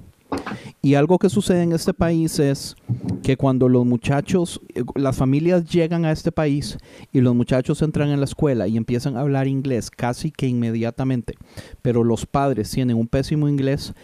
Y 0.82 0.96
algo 0.96 1.18
que 1.18 1.30
sucede 1.30 1.62
en 1.62 1.72
este 1.72 1.94
país 1.94 2.38
es 2.38 2.76
que 3.22 3.36
cuando 3.36 3.68
los 3.68 3.86
muchachos, 3.86 4.60
eh, 4.74 4.82
las 4.96 5.16
familias 5.16 5.64
llegan 5.64 6.04
a 6.04 6.12
este 6.12 6.30
país 6.30 6.76
y 7.12 7.20
los 7.20 7.34
muchachos 7.34 7.80
entran 7.80 8.10
en 8.10 8.20
la 8.20 8.26
escuela 8.26 8.68
y 8.68 8.76
empiezan 8.76 9.16
a 9.16 9.20
hablar 9.20 9.48
inglés 9.48 9.90
casi 9.90 10.30
que 10.30 10.46
inmediatamente, 10.46 11.36
pero 11.80 12.04
los 12.04 12.26
padres 12.26 12.70
tienen 12.70 12.96
un 12.96 13.08
pésimo 13.08 13.48
inglés, 13.48 13.94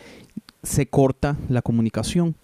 se 0.62 0.86
corta 0.86 1.36
la 1.48 1.62
comunicación. 1.62 2.35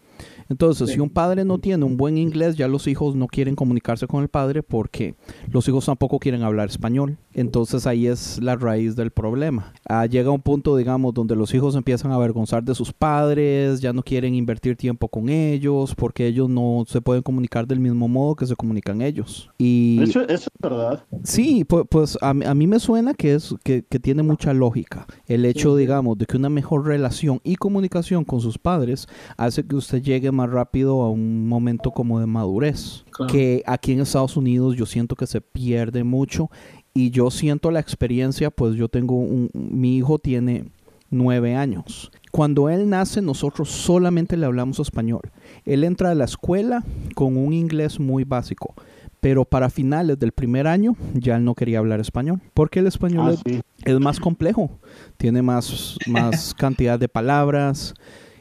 Entonces, 0.49 0.91
si 0.91 1.01
un 1.01 1.11
padre 1.11 1.45
no 1.45 1.59
tiene 1.59 1.85
un 1.85 1.97
buen 1.97 2.19
inglés, 2.19 2.57
ya 2.57 2.69
los 2.69 2.87
hijos 2.87 3.15
no 3.17 3.27
quieren 3.27 3.55
comunicarse 3.57 4.07
con 4.07 4.23
el 4.23 4.29
padre 4.29 4.63
porque 4.63 5.15
los 5.51 5.67
hijos 5.69 5.87
tampoco 5.87 6.19
quieren 6.19 6.43
hablar 6.43 6.69
español. 6.69 7.17
Entonces 7.35 7.87
ahí 7.87 8.07
es 8.07 8.41
la 8.43 8.57
raíz 8.57 8.97
del 8.97 9.11
problema. 9.11 9.73
Ah, 9.89 10.07
llega 10.07 10.31
un 10.31 10.41
punto, 10.41 10.75
digamos, 10.77 11.13
donde 11.13 11.37
los 11.37 11.53
hijos 11.53 11.75
empiezan 11.75 12.11
a 12.11 12.15
avergonzar 12.15 12.63
de 12.65 12.75
sus 12.75 12.93
padres, 12.93 13.81
ya 13.81 13.93
no 13.93 14.03
quieren 14.03 14.35
invertir 14.35 14.77
tiempo 14.77 15.09
con 15.09 15.29
ellos 15.29 15.95
porque 15.95 16.27
ellos 16.27 16.49
no 16.49 16.85
se 16.87 17.01
pueden 17.03 17.23
comunicar 17.23 17.67
del 17.67 17.81
mismo 17.81 18.09
modo 18.09 18.37
que 18.37 18.47
se 18.47 18.57
comunican 18.57 19.03
ellos. 19.03 19.51
Y 19.59 20.01
Eso, 20.03 20.23
eso 20.23 20.49
es 20.55 20.61
verdad. 20.63 21.05
Sí, 21.25 21.65
pu- 21.65 21.87
pues, 21.89 22.17
a, 22.23 22.33
mí- 22.33 22.45
a 22.47 22.55
mí 22.55 22.67
me 22.67 22.81
suena 22.81 23.13
que 23.15 23.35
es 23.35 23.55
que, 23.63 23.85
que 23.87 24.01
tiene 24.01 24.23
mucha 24.23 24.55
lógica. 24.55 25.07
El 25.27 25.45
hecho, 25.45 25.77
digamos, 25.77 26.17
de 26.17 26.25
que 26.27 26.37
una 26.39 26.49
mejor 26.49 26.87
relación 26.87 27.41
y 27.45 27.57
comunicación 27.57 28.25
con 28.25 28.41
sus 28.41 28.59
padres 28.59 29.07
hace 29.37 29.65
que 29.67 29.77
usted 29.77 30.01
llegue 30.03 30.31
más 30.37 30.51
rápido 30.51 31.03
a 31.03 31.11
un 31.11 31.49
momento 31.49 31.91
como 31.91 32.21
de 32.21 32.27
madurez. 32.27 33.05
Claro. 33.11 33.33
Que 33.33 33.63
aquí 33.67 33.93
en 33.93 34.01
Estados 34.01 34.37
Unidos 34.37 34.77
yo 34.77 34.87
siento 34.87 35.17
que 35.17 35.27
se 35.27 35.41
pierde 35.41 36.05
mucho 36.05 36.51
y 36.95 37.11
yo 37.11 37.31
siento 37.31 37.71
la 37.71 37.81
experiencia, 37.81 38.51
pues 38.51 38.75
yo 38.75 38.89
tengo 38.89 39.17
un, 39.17 39.51
mi 39.53 39.97
hijo 39.97 40.19
tiene 40.19 40.67
nueve 41.11 41.55
años. 41.55 42.11
Cuando 42.33 42.69
él 42.69 42.89
nace, 42.89 43.23
nosotros 43.23 43.71
solamente 43.71 44.37
le 44.37 44.47
hablamos 44.47 44.79
español. 44.79 45.23
Él 45.65 45.85
entra 45.85 46.11
a 46.11 46.15
la 46.15 46.25
escuela 46.25 46.85
con 47.15 47.37
un 47.37 47.53
inglés 47.53 47.99
muy 47.99 48.25
básico, 48.25 48.75
pero 49.21 49.45
para 49.45 49.71
finales 49.71 50.19
del 50.19 50.33
primer 50.33 50.67
año 50.67 50.97
ya 51.15 51.37
él 51.37 51.45
no 51.45 51.55
quería 51.55 51.79
hablar 51.79 52.01
español, 52.01 52.41
porque 52.55 52.81
el 52.81 52.87
español 52.87 53.29
Ah, 53.29 53.33
es, 53.33 53.43
sí. 53.47 53.61
es 53.85 54.01
más 54.01 54.21
complejo, 54.21 54.71
tiene 55.17 55.43
más, 55.43 55.97
más 56.07 56.55
cantidad 56.59 56.99
de 56.99 57.09
palabras, 57.09 57.95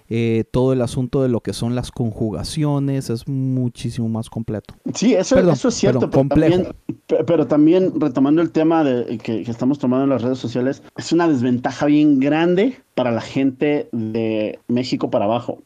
eh, 0.09 0.43
todo 0.51 0.73
el 0.73 0.81
asunto 0.81 1.23
de 1.23 1.29
lo 1.29 1.41
que 1.41 1.53
son 1.53 1.73
las 1.75 1.91
conjugaciones 1.91 3.09
es 3.09 3.27
muchísimo 3.27 4.07
más 4.09 4.29
completo. 4.29 4.75
Sí, 4.93 5.13
eso, 5.13 5.35
Perdón, 5.35 5.53
eso 5.53 5.67
es 5.69 5.75
cierto, 5.75 6.09
perdón, 6.09 6.29
pero, 6.29 6.41
complejo. 6.45 6.63
también, 6.63 6.75
pe- 7.07 7.23
pero 7.25 7.47
también 7.47 7.93
retomando 7.99 8.41
el 8.41 8.51
tema 8.51 8.83
de, 8.83 9.17
que, 9.17 9.43
que 9.43 9.51
estamos 9.51 9.79
tomando 9.79 10.03
en 10.03 10.09
las 10.11 10.21
redes 10.21 10.37
sociales, 10.39 10.83
es 10.95 11.11
una 11.11 11.27
desventaja 11.27 11.87
bien 11.87 12.19
grande 12.19 12.77
para 12.93 13.11
la 13.11 13.21
gente 13.21 13.89
de 13.91 14.59
México 14.67 15.09
para 15.09 15.25
abajo, 15.25 15.59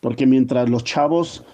porque 0.00 0.26
mientras 0.26 0.68
los 0.70 0.84
chavos 0.84 1.44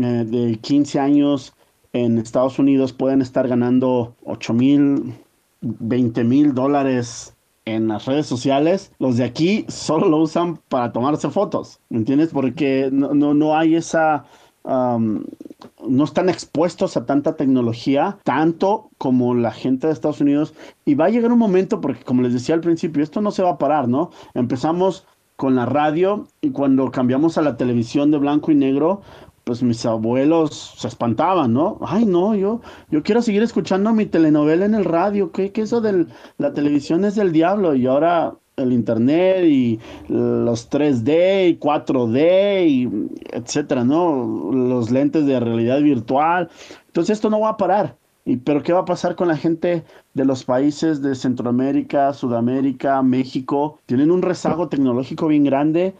eh, 0.00 0.24
de 0.26 0.58
15 0.60 1.00
años 1.00 1.52
en 1.92 2.18
Estados 2.18 2.58
Unidos 2.58 2.92
pueden 2.92 3.20
estar 3.20 3.48
ganando 3.48 4.14
8 4.24 4.54
mil, 4.54 5.14
20 5.60 6.24
mil 6.24 6.54
dólares 6.54 7.34
en 7.64 7.88
las 7.88 8.06
redes 8.06 8.26
sociales, 8.26 8.92
los 8.98 9.16
de 9.16 9.24
aquí 9.24 9.64
solo 9.68 10.08
lo 10.08 10.18
usan 10.18 10.58
para 10.68 10.92
tomarse 10.92 11.30
fotos, 11.30 11.80
¿me 11.90 11.98
entiendes? 11.98 12.30
Porque 12.32 12.90
no, 12.92 13.14
no, 13.14 13.34
no 13.34 13.56
hay 13.56 13.76
esa... 13.76 14.24
no 14.64 16.04
están 16.04 16.28
expuestos 16.28 16.96
a 16.96 17.06
tanta 17.06 17.36
tecnología, 17.36 18.18
tanto 18.24 18.90
como 18.98 19.34
la 19.34 19.52
gente 19.52 19.86
de 19.86 19.92
Estados 19.92 20.20
Unidos. 20.20 20.54
Y 20.84 20.94
va 20.94 21.06
a 21.06 21.10
llegar 21.10 21.32
un 21.32 21.38
momento, 21.38 21.80
porque 21.80 22.04
como 22.04 22.22
les 22.22 22.32
decía 22.32 22.54
al 22.54 22.60
principio, 22.60 23.02
esto 23.02 23.20
no 23.20 23.30
se 23.30 23.42
va 23.42 23.50
a 23.50 23.58
parar, 23.58 23.88
¿no? 23.88 24.10
Empezamos 24.34 25.06
con 25.36 25.56
la 25.56 25.66
radio 25.66 26.28
y 26.40 26.50
cuando 26.50 26.90
cambiamos 26.90 27.38
a 27.38 27.42
la 27.42 27.56
televisión 27.56 28.10
de 28.10 28.18
blanco 28.18 28.52
y 28.52 28.54
negro, 28.54 29.00
pues 29.44 29.62
mis 29.62 29.84
abuelos 29.86 30.74
se 30.76 30.88
espantaban, 30.88 31.52
¿no? 31.52 31.78
Ay, 31.82 32.04
no, 32.04 32.34
yo, 32.34 32.60
yo 32.90 33.02
quiero 33.02 33.22
seguir 33.22 33.42
escuchando 33.42 33.92
mi 33.92 34.06
telenovela 34.06 34.64
en 34.64 34.74
el 34.74 34.84
radio. 34.84 35.32
¿Qué, 35.32 35.52
qué 35.52 35.62
eso 35.62 35.80
de 35.80 36.06
la 36.38 36.52
televisión 36.52 37.04
es 37.04 37.16
del 37.16 37.32
diablo? 37.32 37.74
Y 37.74 37.86
ahora 37.86 38.34
el 38.56 38.72
internet 38.72 39.44
y 39.44 39.80
los 40.08 40.70
3D 40.70 41.48
y 41.50 41.58
4D 41.58 42.68
y 42.68 43.08
etcétera, 43.32 43.84
¿no? 43.84 44.52
Los 44.52 44.90
lentes 44.90 45.26
de 45.26 45.40
realidad 45.40 45.80
virtual. 45.80 46.50
Entonces 46.86 47.14
esto 47.16 47.30
no 47.30 47.40
va 47.40 47.50
a 47.50 47.56
parar. 47.56 47.96
Y, 48.24 48.36
pero 48.36 48.62
¿qué 48.62 48.72
va 48.72 48.80
a 48.80 48.84
pasar 48.84 49.16
con 49.16 49.26
la 49.26 49.36
gente 49.36 49.82
de 50.14 50.24
los 50.24 50.44
países 50.44 51.02
de 51.02 51.16
Centroamérica, 51.16 52.12
Sudamérica, 52.12 53.02
México? 53.02 53.80
Tienen 53.86 54.12
un 54.12 54.22
rezago 54.22 54.68
tecnológico 54.68 55.26
bien 55.26 55.44
grande 55.44 55.94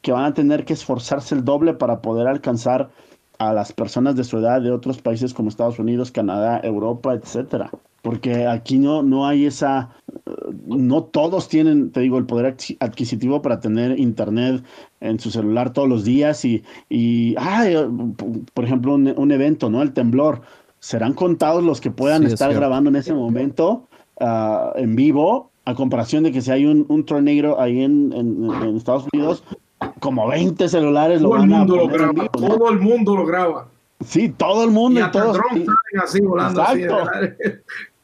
que 0.00 0.12
van 0.12 0.24
a 0.24 0.34
tener 0.34 0.64
que 0.64 0.72
esforzarse 0.74 1.34
el 1.34 1.44
doble 1.44 1.74
para 1.74 2.00
poder 2.00 2.26
alcanzar 2.28 2.90
a 3.38 3.52
las 3.52 3.72
personas 3.72 4.16
de 4.16 4.24
su 4.24 4.38
edad 4.38 4.60
de 4.60 4.72
otros 4.72 5.00
países 5.00 5.32
como 5.32 5.48
Estados 5.48 5.78
Unidos, 5.78 6.10
Canadá, 6.10 6.60
Europa, 6.62 7.14
etcétera. 7.14 7.70
Porque 8.02 8.46
aquí 8.46 8.78
no, 8.78 9.02
no 9.02 9.26
hay 9.26 9.46
esa, 9.46 9.90
eh, 10.26 10.30
no 10.66 11.02
todos 11.04 11.48
tienen, 11.48 11.90
te 11.90 12.00
digo, 12.00 12.18
el 12.18 12.26
poder 12.26 12.56
adqui- 12.56 12.76
adquisitivo 12.80 13.42
para 13.42 13.60
tener 13.60 13.98
internet 13.98 14.64
en 15.00 15.18
su 15.20 15.30
celular 15.30 15.72
todos 15.72 15.88
los 15.88 16.04
días 16.04 16.44
y, 16.44 16.62
y 16.88 17.34
ay, 17.38 17.74
eh, 17.74 17.86
por 18.54 18.64
ejemplo, 18.64 18.94
un, 18.94 19.12
un 19.16 19.30
evento, 19.30 19.68
¿no? 19.70 19.82
El 19.82 19.92
temblor. 19.92 20.40
Serán 20.80 21.12
contados 21.12 21.62
los 21.64 21.80
que 21.80 21.90
puedan 21.90 22.22
Sí, 22.26 22.32
estar 22.32 22.54
grabando 22.54 22.88
en 22.90 22.96
ese 22.96 23.12
momento 23.14 23.88
ah, 24.20 24.72
en 24.76 24.94
vivo, 24.94 25.50
a 25.64 25.74
comparación 25.74 26.22
de 26.22 26.30
que 26.32 26.40
si 26.40 26.50
hay 26.52 26.66
un, 26.66 26.86
un 26.88 27.04
tornado 27.04 27.60
ahí 27.60 27.82
en, 27.82 28.12
en- 28.12 28.44
en 28.62 28.76
Estados 28.76 29.06
Unidos, 29.12 29.42
como 30.00 30.26
20 30.28 30.68
celulares 30.68 31.20
lo 31.20 31.30
Todo 31.30 31.42
el 31.42 31.48
van 31.48 31.52
a 31.52 31.58
mundo 31.58 31.76
lo 31.76 31.82
poner 31.82 32.00
en 32.00 32.06
graba, 32.14 32.28
vivo, 32.32 32.48
¿no? 32.48 32.56
todo 32.56 32.70
el 32.70 32.78
mundo 32.80 33.16
lo 33.16 33.26
graba. 33.26 33.68
Sí, 34.04 34.28
todo 34.28 34.64
el 34.64 34.70
mundo 34.70 35.00
Y 35.00 35.02
y, 35.02 35.06
hasta 35.06 35.22
todos. 35.22 35.38
y- 35.56 35.98
así 36.02 36.20
volando 36.20 36.62
así. 36.62 36.82
Exacto. 36.82 37.10
¿verdad? 37.10 37.36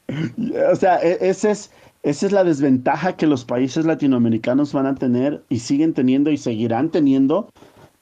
o 0.72 0.76
sea, 0.76 0.96
e- 1.02 1.18
ese 1.28 1.50
es, 1.52 1.70
esa 2.02 2.26
es 2.26 2.32
la 2.32 2.44
desventaja 2.44 3.16
que 3.16 3.26
los 3.26 3.44
países 3.44 3.86
latinoamericanos 3.86 4.72
van 4.72 4.86
a 4.86 4.94
tener 4.94 5.42
y 5.48 5.60
siguen 5.60 5.94
teniendo 5.94 6.30
y 6.30 6.36
seguirán 6.36 6.90
teniendo 6.90 7.48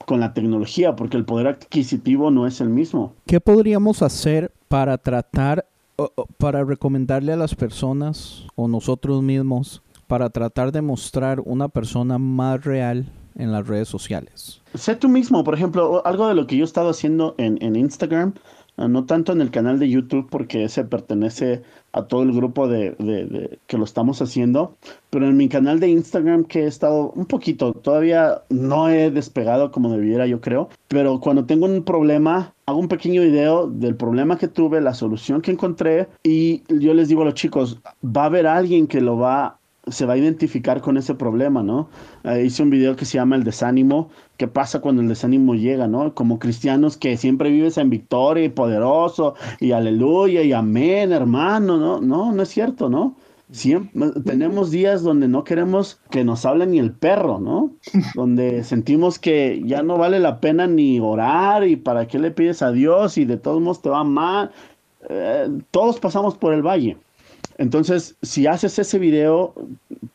con 0.06 0.18
la 0.20 0.34
tecnología, 0.34 0.96
porque 0.96 1.16
el 1.16 1.24
poder 1.24 1.46
adquisitivo 1.46 2.30
no 2.32 2.46
es 2.46 2.60
el 2.60 2.68
mismo. 2.70 3.14
¿Qué 3.26 3.40
podríamos 3.40 4.02
hacer 4.02 4.50
para 4.68 4.98
tratar, 4.98 5.64
para 6.38 6.64
recomendarle 6.64 7.32
a 7.32 7.36
las 7.36 7.54
personas 7.54 8.46
o 8.56 8.66
nosotros 8.66 9.22
mismos 9.22 9.80
para 10.08 10.28
tratar 10.30 10.72
de 10.72 10.82
mostrar 10.82 11.40
una 11.44 11.68
persona 11.68 12.18
más 12.18 12.64
real 12.64 13.06
en 13.36 13.52
las 13.52 13.66
redes 13.66 13.88
sociales? 13.88 14.60
Sé 14.74 14.96
tú 14.96 15.08
mismo, 15.08 15.44
por 15.44 15.54
ejemplo, 15.54 16.04
algo 16.06 16.28
de 16.28 16.34
lo 16.34 16.46
que 16.46 16.56
yo 16.56 16.64
he 16.64 16.66
estado 16.66 16.90
haciendo 16.90 17.34
en, 17.38 17.58
en 17.62 17.76
Instagram, 17.76 18.34
eh, 18.78 18.88
no 18.88 19.04
tanto 19.04 19.32
en 19.32 19.42
el 19.42 19.50
canal 19.50 19.78
de 19.78 19.88
YouTube 19.90 20.28
porque 20.30 20.64
ese 20.64 20.84
pertenece 20.84 21.62
a 21.92 22.04
todo 22.04 22.22
el 22.22 22.32
grupo 22.32 22.68
de, 22.68 22.92
de- 22.98 23.26
de- 23.26 23.58
que 23.66 23.76
lo 23.76 23.84
estamos 23.84 24.22
haciendo, 24.22 24.76
pero 25.10 25.26
en 25.26 25.36
mi 25.36 25.50
canal 25.50 25.78
de 25.78 25.88
Instagram 25.90 26.44
que 26.44 26.60
he 26.62 26.66
estado 26.66 27.10
un 27.14 27.26
poquito, 27.26 27.74
todavía 27.74 28.40
no 28.48 28.88
he 28.88 29.10
despegado 29.10 29.70
como 29.72 29.92
debiera 29.92 30.26
yo 30.26 30.40
creo, 30.40 30.70
pero 30.88 31.20
cuando 31.20 31.44
tengo 31.44 31.66
un 31.66 31.82
problema, 31.84 32.54
hago 32.64 32.78
un 32.78 32.88
pequeño 32.88 33.20
video 33.20 33.66
del 33.66 33.94
problema 33.94 34.38
que 34.38 34.48
tuve, 34.48 34.80
la 34.80 34.94
solución 34.94 35.42
que 35.42 35.50
encontré 35.50 36.08
y 36.22 36.62
yo 36.74 36.94
les 36.94 37.08
digo 37.08 37.20
a 37.20 37.26
los 37.26 37.34
chicos, 37.34 37.78
va 38.02 38.22
a 38.22 38.26
haber 38.26 38.46
alguien 38.46 38.86
que 38.86 39.02
lo 39.02 39.18
va 39.18 39.58
se 39.88 40.06
va 40.06 40.14
a 40.14 40.16
identificar 40.16 40.80
con 40.80 40.96
ese 40.96 41.14
problema, 41.14 41.62
¿no? 41.62 41.88
Eh, 42.24 42.44
hice 42.46 42.62
un 42.62 42.70
video 42.70 42.94
que 42.94 43.04
se 43.04 43.18
llama 43.18 43.36
El 43.36 43.44
desánimo, 43.44 44.10
¿qué 44.36 44.46
pasa 44.46 44.80
cuando 44.80 45.02
el 45.02 45.08
desánimo 45.08 45.54
llega, 45.54 45.88
¿no? 45.88 46.14
Como 46.14 46.38
cristianos 46.38 46.96
que 46.96 47.16
siempre 47.16 47.50
vives 47.50 47.78
en 47.78 47.90
victoria 47.90 48.44
y 48.44 48.48
poderoso 48.48 49.34
y 49.60 49.72
aleluya 49.72 50.42
y 50.42 50.52
amén, 50.52 51.12
hermano, 51.12 51.78
¿no? 51.78 52.00
No, 52.00 52.32
no 52.32 52.42
es 52.42 52.48
cierto, 52.48 52.88
¿no? 52.88 53.16
Siempre, 53.50 54.12
tenemos 54.24 54.70
días 54.70 55.02
donde 55.02 55.28
no 55.28 55.44
queremos 55.44 56.00
que 56.10 56.24
nos 56.24 56.46
hable 56.46 56.66
ni 56.66 56.78
el 56.78 56.92
perro, 56.92 57.38
¿no? 57.38 57.72
Donde 58.14 58.64
sentimos 58.64 59.18
que 59.18 59.60
ya 59.66 59.82
no 59.82 59.98
vale 59.98 60.20
la 60.20 60.40
pena 60.40 60.66
ni 60.66 60.98
orar 61.00 61.66
y 61.66 61.76
para 61.76 62.06
qué 62.06 62.18
le 62.18 62.30
pides 62.30 62.62
a 62.62 62.72
Dios 62.72 63.18
y 63.18 63.26
de 63.26 63.36
todos 63.36 63.60
modos 63.60 63.82
te 63.82 63.90
va 63.90 64.04
mal. 64.04 64.52
Eh, 65.10 65.50
todos 65.70 66.00
pasamos 66.00 66.34
por 66.38 66.54
el 66.54 66.62
valle. 66.62 66.96
Entonces, 67.58 68.16
si 68.22 68.46
haces 68.46 68.78
ese 68.78 68.98
video 68.98 69.54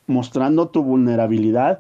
mostrando 0.08 0.68
tu 0.70 0.84
vulnerabilidad, 0.84 1.80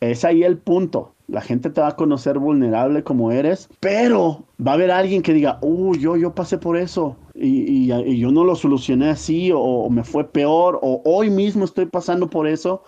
es 0.00 0.24
ahí 0.24 0.42
el 0.42 0.58
punto. 0.58 1.12
La 1.28 1.40
gente 1.40 1.70
te 1.70 1.80
va 1.80 1.88
a 1.88 1.96
conocer 1.96 2.38
vulnerable 2.38 3.02
como 3.02 3.32
eres, 3.32 3.68
pero 3.80 4.44
va 4.64 4.72
a 4.72 4.74
haber 4.74 4.90
alguien 4.90 5.22
que 5.22 5.32
diga, 5.32 5.58
uh, 5.62 5.94
yo, 5.96 6.16
yo 6.16 6.34
pasé 6.34 6.58
por 6.58 6.76
eso 6.76 7.16
y, 7.34 7.86
yo 8.18 8.30
no 8.30 8.44
lo 8.44 8.54
solucioné 8.54 9.10
así 9.10 9.50
o, 9.54 9.88
me 9.88 10.04
fue 10.04 10.24
peor 10.24 10.78
o 10.82 11.00
hoy 11.04 11.30
mismo 11.30 11.64
estoy 11.64 11.86
pasando 11.86 12.28
por 12.28 12.46
eso 12.46 12.82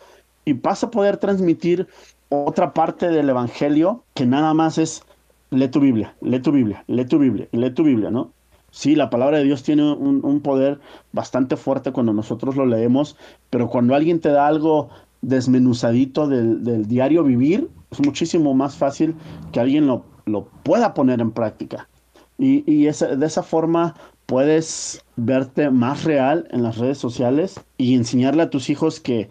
y 0.44 0.52
vas 0.52 0.84
a 0.84 0.90
poder 0.90 1.16
transmitir 1.16 1.86
otra 2.28 2.74
parte 2.74 3.08
del 3.08 3.28
Evangelio 3.30 4.04
que 4.14 4.26
nada 4.26 4.52
más 4.52 4.78
es 4.78 5.02
lee 5.50 5.68
tu 5.68 5.80
Biblia, 5.80 6.14
lee 6.20 6.40
tu 6.40 6.52
Biblia, 6.52 6.84
lee 6.86 7.04
tu 7.06 7.18
Biblia, 7.18 7.48
lee 7.52 7.70
tu 7.70 7.82
Biblia, 7.82 8.10
¿no? 8.10 8.32
Sí, 8.76 8.94
la 8.94 9.08
palabra 9.08 9.38
de 9.38 9.44
Dios 9.44 9.62
tiene 9.62 9.90
un, 9.90 10.40
poder 10.42 10.80
bastante 11.10 11.56
fuerte 11.56 11.92
cuando 11.92 12.12
nosotros 12.12 12.56
lo 12.56 12.66
leemos, 12.66 13.16
pero 13.48 13.70
cuando 13.70 13.94
alguien 13.94 14.20
te 14.20 14.28
da 14.28 14.46
algo 14.46 14.90
desmenuzadito 15.22 16.28
del, 16.28 16.86
diario 16.86 17.24
vivir, 17.24 17.70
es 17.90 18.00
muchísimo 18.04 18.52
más 18.52 18.76
fácil 18.76 19.14
que 19.50 19.60
alguien 19.60 19.86
lo, 19.86 20.04
pueda 20.62 20.92
poner 20.92 21.22
en 21.22 21.30
práctica. 21.30 21.88
Y, 22.36 22.70
y 22.70 22.82
de 22.84 23.26
esa 23.26 23.42
forma 23.42 23.94
puedes 24.26 25.02
verte 25.16 25.70
más 25.70 26.04
real 26.04 26.46
en 26.50 26.62
las 26.62 26.76
redes 26.76 26.98
sociales 26.98 27.58
y 27.78 27.94
enseñarle 27.94 28.42
a 28.42 28.50
tus 28.50 28.68
hijos 28.68 29.00
que 29.00 29.28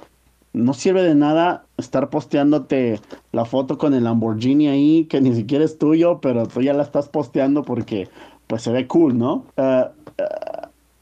no 0.54 0.74
sirve 0.74 1.04
de 1.04 1.16
nada 1.16 1.66
estar 1.78 2.10
posteándote 2.10 3.00
la 3.32 3.46
foto 3.46 3.78
con 3.78 3.94
el 3.94 4.06
Lamborghini 4.06 4.70
ahí, 4.70 5.06
que 5.06 5.20
ni 5.20 5.36
siquiera 5.36 5.66
es 5.66 5.78
tuyo, 5.78 6.20
pero 6.22 6.48
tú 6.48 6.62
ya 6.62 6.74
la 6.74 6.84
estás 6.84 7.10
posteando 7.10 7.62
porque 7.62 8.08
pues 8.48 8.62
se 8.62 8.72
ve 8.72 8.88
cool, 8.88 9.18
¿no? 9.18 9.46
Eh, 9.58 9.86
eh, 10.18 10.24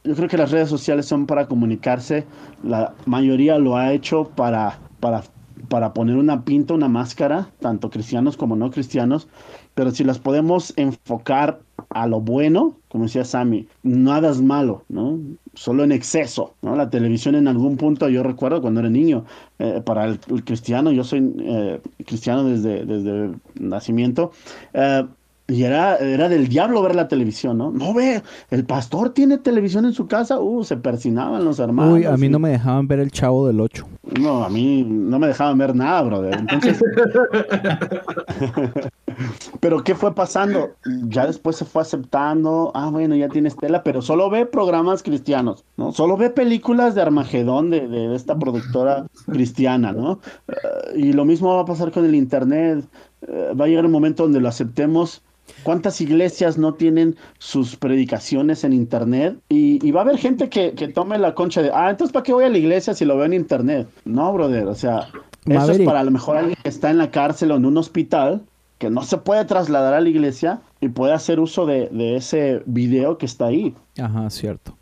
yo 0.04 0.16
creo 0.16 0.28
que 0.28 0.38
las 0.38 0.52
redes 0.52 0.70
sociales 0.70 1.06
son 1.06 1.26
para 1.26 1.48
comunicarse, 1.48 2.26
la 2.62 2.94
mayoría 3.06 3.58
lo 3.58 3.78
ha 3.78 3.94
hecho 3.94 4.30
para, 4.36 4.80
para, 5.00 5.24
para 5.70 5.94
poner 5.94 6.18
una 6.18 6.44
pinta, 6.44 6.74
una 6.74 6.90
máscara, 6.90 7.50
tanto 7.62 7.90
cristianos 7.90 8.36
como 8.36 8.58
no 8.58 8.70
cristianos, 8.70 9.30
pero 9.76 9.92
si 9.92 10.04
las 10.04 10.20
podemos 10.20 10.74
enfocar 10.76 11.62
a 11.90 12.06
lo 12.06 12.20
bueno, 12.20 12.76
como 12.90 13.06
decía 13.06 13.24
Sammy, 13.24 13.68
nada 13.82 14.30
es 14.30 14.42
malo, 14.42 14.84
¿no? 14.90 15.20
Solo 15.54 15.86
en 15.86 15.94
exceso, 15.94 16.54
¿no? 16.62 16.76
La 16.76 16.90
televisión 16.90 17.36
en 17.36 17.48
algún 17.48 17.78
punto, 17.78 18.10
yo 18.10 18.24
recuerdo 18.24 18.62
cuando 18.62 18.82
era 18.82 18.90
niño, 18.90 19.24
eh, 19.60 19.82
para 19.86 20.06
el, 20.06 20.20
cristiano, 20.44 20.92
yo 20.92 21.06
soy 21.06 21.34
cristiano 22.06 22.44
desde, 22.44 22.86
desde 22.86 23.32
nacimiento, 23.58 24.32
y 25.46 25.64
era, 25.64 25.98
era 25.98 26.30
del 26.30 26.48
diablo 26.48 26.82
ver 26.82 26.96
la 26.96 27.10
televisión, 27.10 27.58
¿no? 27.58 27.70
No 27.70 27.94
ve, 27.94 28.24
el 28.50 28.64
pastor 28.64 29.10
tiene 29.10 29.38
televisión 29.38 29.84
en 29.84 29.92
su 29.92 30.08
casa, 30.08 30.40
uh, 30.40 30.64
se 30.64 30.78
persinaban 30.78 31.44
los 31.44 31.60
hermanos. 31.60 31.96
Uy, 31.96 32.06
a 32.06 32.16
mí 32.16 32.30
no 32.30 32.40
me 32.40 32.50
dejaban 32.50 32.88
ver 32.88 33.00
el 33.00 33.12
chavo 33.12 33.46
del 33.46 33.60
8. 33.60 33.86
No, 34.22 34.46
a 34.46 34.50
mí 34.50 34.86
no 34.88 35.20
me 35.20 35.28
dejaban 35.28 35.58
ver 35.58 35.76
nada, 35.76 36.02
brother. 36.04 36.40
Entonces. 36.40 36.80
pero 39.60 39.84
¿qué 39.84 39.96
fue 39.96 40.16
pasando? 40.16 40.76
Ya 41.10 41.28
después 41.28 41.58
se 41.58 41.66
fue 41.66 41.82
aceptando, 41.82 42.72
ah, 42.74 42.90
bueno, 42.90 43.14
ya 43.16 43.28
tienes 43.28 43.58
tela, 43.58 43.84
pero 43.84 44.02
solo 44.02 44.30
ve 44.30 44.46
programas 44.46 45.04
cristianos, 45.04 45.66
¿no? 45.76 45.92
Solo 45.92 46.16
ve 46.16 46.30
películas 46.30 46.96
de 46.96 47.02
Armagedón 47.02 47.70
de, 47.70 47.90
de 47.90 48.16
esta 48.16 48.40
productora 48.40 49.08
cristiana, 49.26 49.92
¿no? 49.92 50.22
Eh, 50.48 50.54
y 50.96 51.12
lo 51.12 51.26
mismo 51.26 51.54
va 51.54 51.64
a 51.64 51.66
pasar 51.66 51.92
con 51.92 52.06
el 52.06 52.16
Internet. 52.16 52.86
Eh, 53.28 53.54
va 53.60 53.66
a 53.66 53.68
llegar 53.68 53.86
un 53.86 53.92
momento 53.92 54.24
donde 54.24 54.40
lo 54.40 54.48
aceptemos 54.48 55.22
¿Cuántas 55.64 56.02
iglesias 56.02 56.58
no 56.58 56.74
tienen 56.74 57.16
sus 57.38 57.76
predicaciones 57.76 58.64
en 58.64 58.74
internet? 58.74 59.38
Y, 59.50 59.92
va 59.92 60.02
a 60.02 60.04
haber 60.04 60.18
gente 60.18 60.50
que, 60.50 60.72
tome 60.94 61.18
la 61.18 61.36
concha 61.36 61.62
de, 61.62 61.72
ah, 61.74 61.90
entonces 61.90 62.14
¿para 62.14 62.24
qué 62.24 62.34
voy 62.34 62.46
a 62.46 62.50
la 62.50 62.58
iglesia 62.58 62.94
si 62.94 63.06
lo 63.06 63.16
veo 63.16 63.26
en 63.26 63.34
internet? 63.34 63.88
No, 64.06 64.34
brother, 64.34 64.68
o 64.68 64.76
sea, 64.76 65.10
eso 65.46 65.72
es 65.72 65.82
para 65.82 66.02
a 66.02 66.04
lo 66.04 66.12
mejor 66.12 66.38
alguien 66.38 66.58
que 66.62 66.70
está 66.70 66.90
en 66.90 66.98
la 66.98 67.12
cárcel 67.12 67.52
o 67.52 67.56
en 67.56 67.66
un 67.66 67.78
hospital, 67.78 68.44
que 68.78 68.90
no 68.90 69.04
se 69.04 69.18
puede 69.18 69.46
trasladar 69.46 69.94
a 69.94 70.02
la 70.02 70.10
iglesia 70.10 70.62
y 70.82 70.90
puede 70.90 71.14
hacer 71.14 71.40
uso 71.40 71.66
de, 71.66 71.90
ese 72.16 72.62
video 72.66 73.18
que 73.18 73.26
está 73.26 73.46
ahí. 73.48 73.74
Ajá, 73.98 74.30
cierto. 74.30 74.78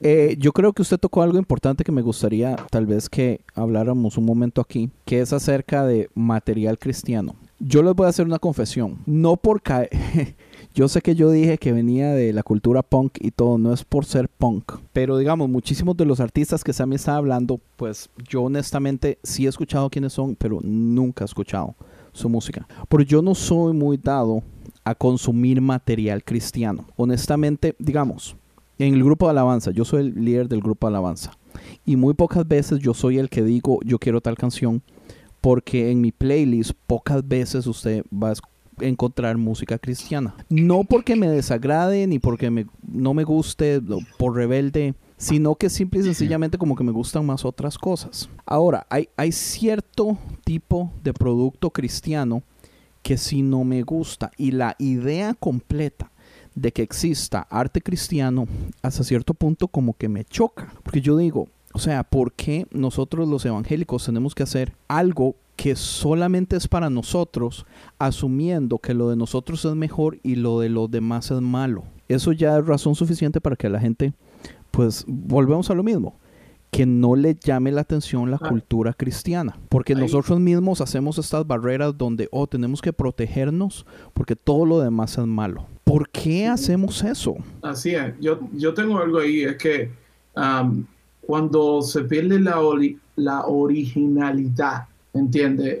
Eh, 0.00 0.36
yo 0.38 0.52
creo 0.52 0.72
que 0.72 0.82
usted 0.82 0.98
tocó 0.98 1.22
algo 1.22 1.36
importante 1.36 1.84
que 1.84 1.92
me 1.92 2.00
gustaría 2.00 2.56
tal 2.70 2.86
vez 2.86 3.08
que 3.08 3.40
habláramos 3.54 4.16
un 4.16 4.24
momento 4.24 4.60
aquí, 4.60 4.90
que 5.04 5.20
es 5.20 5.32
acerca 5.32 5.84
de 5.84 6.08
material 6.14 6.78
cristiano. 6.78 7.34
Yo 7.62 7.82
les 7.82 7.94
voy 7.94 8.06
a 8.06 8.08
hacer 8.08 8.24
una 8.24 8.38
confesión. 8.38 8.96
No 9.04 9.36
por 9.36 9.60
caer. 9.60 9.90
yo 10.74 10.88
sé 10.88 11.02
que 11.02 11.14
yo 11.14 11.30
dije 11.30 11.58
que 11.58 11.72
venía 11.72 12.12
de 12.12 12.32
la 12.32 12.42
cultura 12.42 12.82
punk 12.82 13.18
y 13.20 13.32
todo, 13.32 13.58
no 13.58 13.74
es 13.74 13.84
por 13.84 14.06
ser 14.06 14.30
punk. 14.30 14.76
Pero 14.94 15.18
digamos, 15.18 15.50
muchísimos 15.50 15.94
de 15.98 16.06
los 16.06 16.20
artistas 16.20 16.64
que 16.64 16.72
Sammy 16.72 16.96
está 16.96 17.16
hablando, 17.16 17.60
pues 17.76 18.08
yo 18.26 18.44
honestamente 18.44 19.18
sí 19.22 19.44
he 19.44 19.50
escuchado 19.50 19.90
quiénes 19.90 20.14
son, 20.14 20.36
pero 20.36 20.60
nunca 20.62 21.22
he 21.22 21.26
escuchado 21.26 21.74
su 22.12 22.30
música. 22.30 22.66
Porque 22.88 23.04
yo 23.04 23.20
no 23.20 23.34
soy 23.34 23.74
muy 23.74 23.98
dado 23.98 24.42
a 24.82 24.94
consumir 24.94 25.60
material 25.60 26.24
cristiano. 26.24 26.86
Honestamente, 26.96 27.76
digamos, 27.78 28.36
en 28.78 28.94
el 28.94 29.04
grupo 29.04 29.26
de 29.26 29.32
alabanza, 29.32 29.70
yo 29.70 29.84
soy 29.84 30.00
el 30.00 30.24
líder 30.24 30.48
del 30.48 30.62
grupo 30.62 30.86
de 30.86 30.92
alabanza. 30.92 31.32
Y 31.84 31.96
muy 31.96 32.14
pocas 32.14 32.48
veces 32.48 32.78
yo 32.78 32.94
soy 32.94 33.18
el 33.18 33.28
que 33.28 33.42
digo, 33.42 33.80
yo 33.84 33.98
quiero 33.98 34.22
tal 34.22 34.38
canción 34.38 34.82
porque 35.40 35.90
en 35.90 36.00
mi 36.00 36.12
playlist 36.12 36.72
pocas 36.86 37.26
veces 37.26 37.66
usted 37.66 38.04
va 38.12 38.30
a 38.30 38.34
encontrar 38.80 39.36
música 39.36 39.78
cristiana. 39.78 40.34
No 40.48 40.84
porque 40.84 41.16
me 41.16 41.28
desagrade 41.28 42.06
ni 42.06 42.18
porque 42.18 42.66
no 42.86 43.14
me 43.14 43.24
guste 43.24 43.80
por 44.18 44.34
rebelde, 44.34 44.94
sino 45.16 45.54
que 45.54 45.68
simple 45.68 46.00
y 46.00 46.04
sencillamente 46.04 46.58
como 46.58 46.76
que 46.76 46.84
me 46.84 46.92
gustan 46.92 47.26
más 47.26 47.44
otras 47.44 47.76
cosas. 47.76 48.28
Ahora, 48.46 48.86
hay 48.88 49.32
cierto 49.32 50.18
tipo 50.44 50.90
de 51.02 51.12
producto 51.12 51.70
cristiano 51.70 52.42
que 53.02 53.16
si 53.16 53.42
no 53.42 53.64
me 53.64 53.82
gusta 53.82 54.30
y 54.36 54.50
la 54.50 54.76
idea 54.78 55.34
completa 55.34 56.10
de 56.54 56.72
que 56.72 56.82
exista 56.82 57.46
arte 57.48 57.80
cristiano 57.80 58.46
hasta 58.82 59.04
cierto 59.04 59.34
punto 59.34 59.68
como 59.68 59.94
que 59.94 60.08
me 60.08 60.24
choca, 60.24 60.74
porque 60.82 61.00
yo 61.00 61.16
digo, 61.16 61.48
o 61.72 61.78
sea, 61.78 62.02
¿por 62.02 62.32
qué 62.32 62.66
nosotros 62.70 63.28
los 63.28 63.44
evangélicos 63.44 64.04
tenemos 64.04 64.34
que 64.34 64.42
hacer 64.42 64.74
algo 64.88 65.36
que 65.56 65.76
solamente 65.76 66.56
es 66.56 66.66
para 66.66 66.90
nosotros, 66.90 67.66
asumiendo 67.98 68.78
que 68.78 68.94
lo 68.94 69.10
de 69.10 69.16
nosotros 69.16 69.64
es 69.64 69.74
mejor 69.74 70.18
y 70.22 70.36
lo 70.36 70.60
de 70.60 70.68
los 70.68 70.90
demás 70.90 71.30
es 71.30 71.40
malo? 71.40 71.84
Eso 72.08 72.32
ya 72.32 72.58
es 72.58 72.66
razón 72.66 72.94
suficiente 72.94 73.40
para 73.40 73.56
que 73.56 73.68
la 73.68 73.78
gente, 73.78 74.12
pues, 74.70 75.04
volvemos 75.06 75.70
a 75.70 75.74
lo 75.74 75.82
mismo 75.82 76.16
que 76.70 76.86
no 76.86 77.16
le 77.16 77.34
llame 77.34 77.72
la 77.72 77.80
atención 77.80 78.30
la 78.30 78.38
ah. 78.40 78.48
cultura 78.48 78.92
cristiana, 78.92 79.58
porque 79.68 79.94
nosotros 79.94 80.38
mismos 80.38 80.80
hacemos 80.80 81.18
estas 81.18 81.46
barreras 81.46 81.96
donde, 81.98 82.28
oh, 82.30 82.46
tenemos 82.46 82.80
que 82.80 82.92
protegernos 82.92 83.86
porque 84.14 84.36
todo 84.36 84.64
lo 84.64 84.80
demás 84.80 85.18
es 85.18 85.26
malo. 85.26 85.66
¿Por 85.84 86.08
qué 86.10 86.46
hacemos 86.46 87.02
eso? 87.02 87.34
Así 87.62 87.94
es, 87.94 88.14
yo, 88.20 88.38
yo 88.52 88.72
tengo 88.72 88.98
algo 88.98 89.18
ahí, 89.18 89.42
es 89.42 89.56
que 89.56 89.90
cuando 91.20 91.82
se 91.82 92.02
pierde 92.02 92.40
la, 92.40 92.58
la 93.16 93.46
originalidad, 93.46 94.84
¿entiendes? 95.12 95.80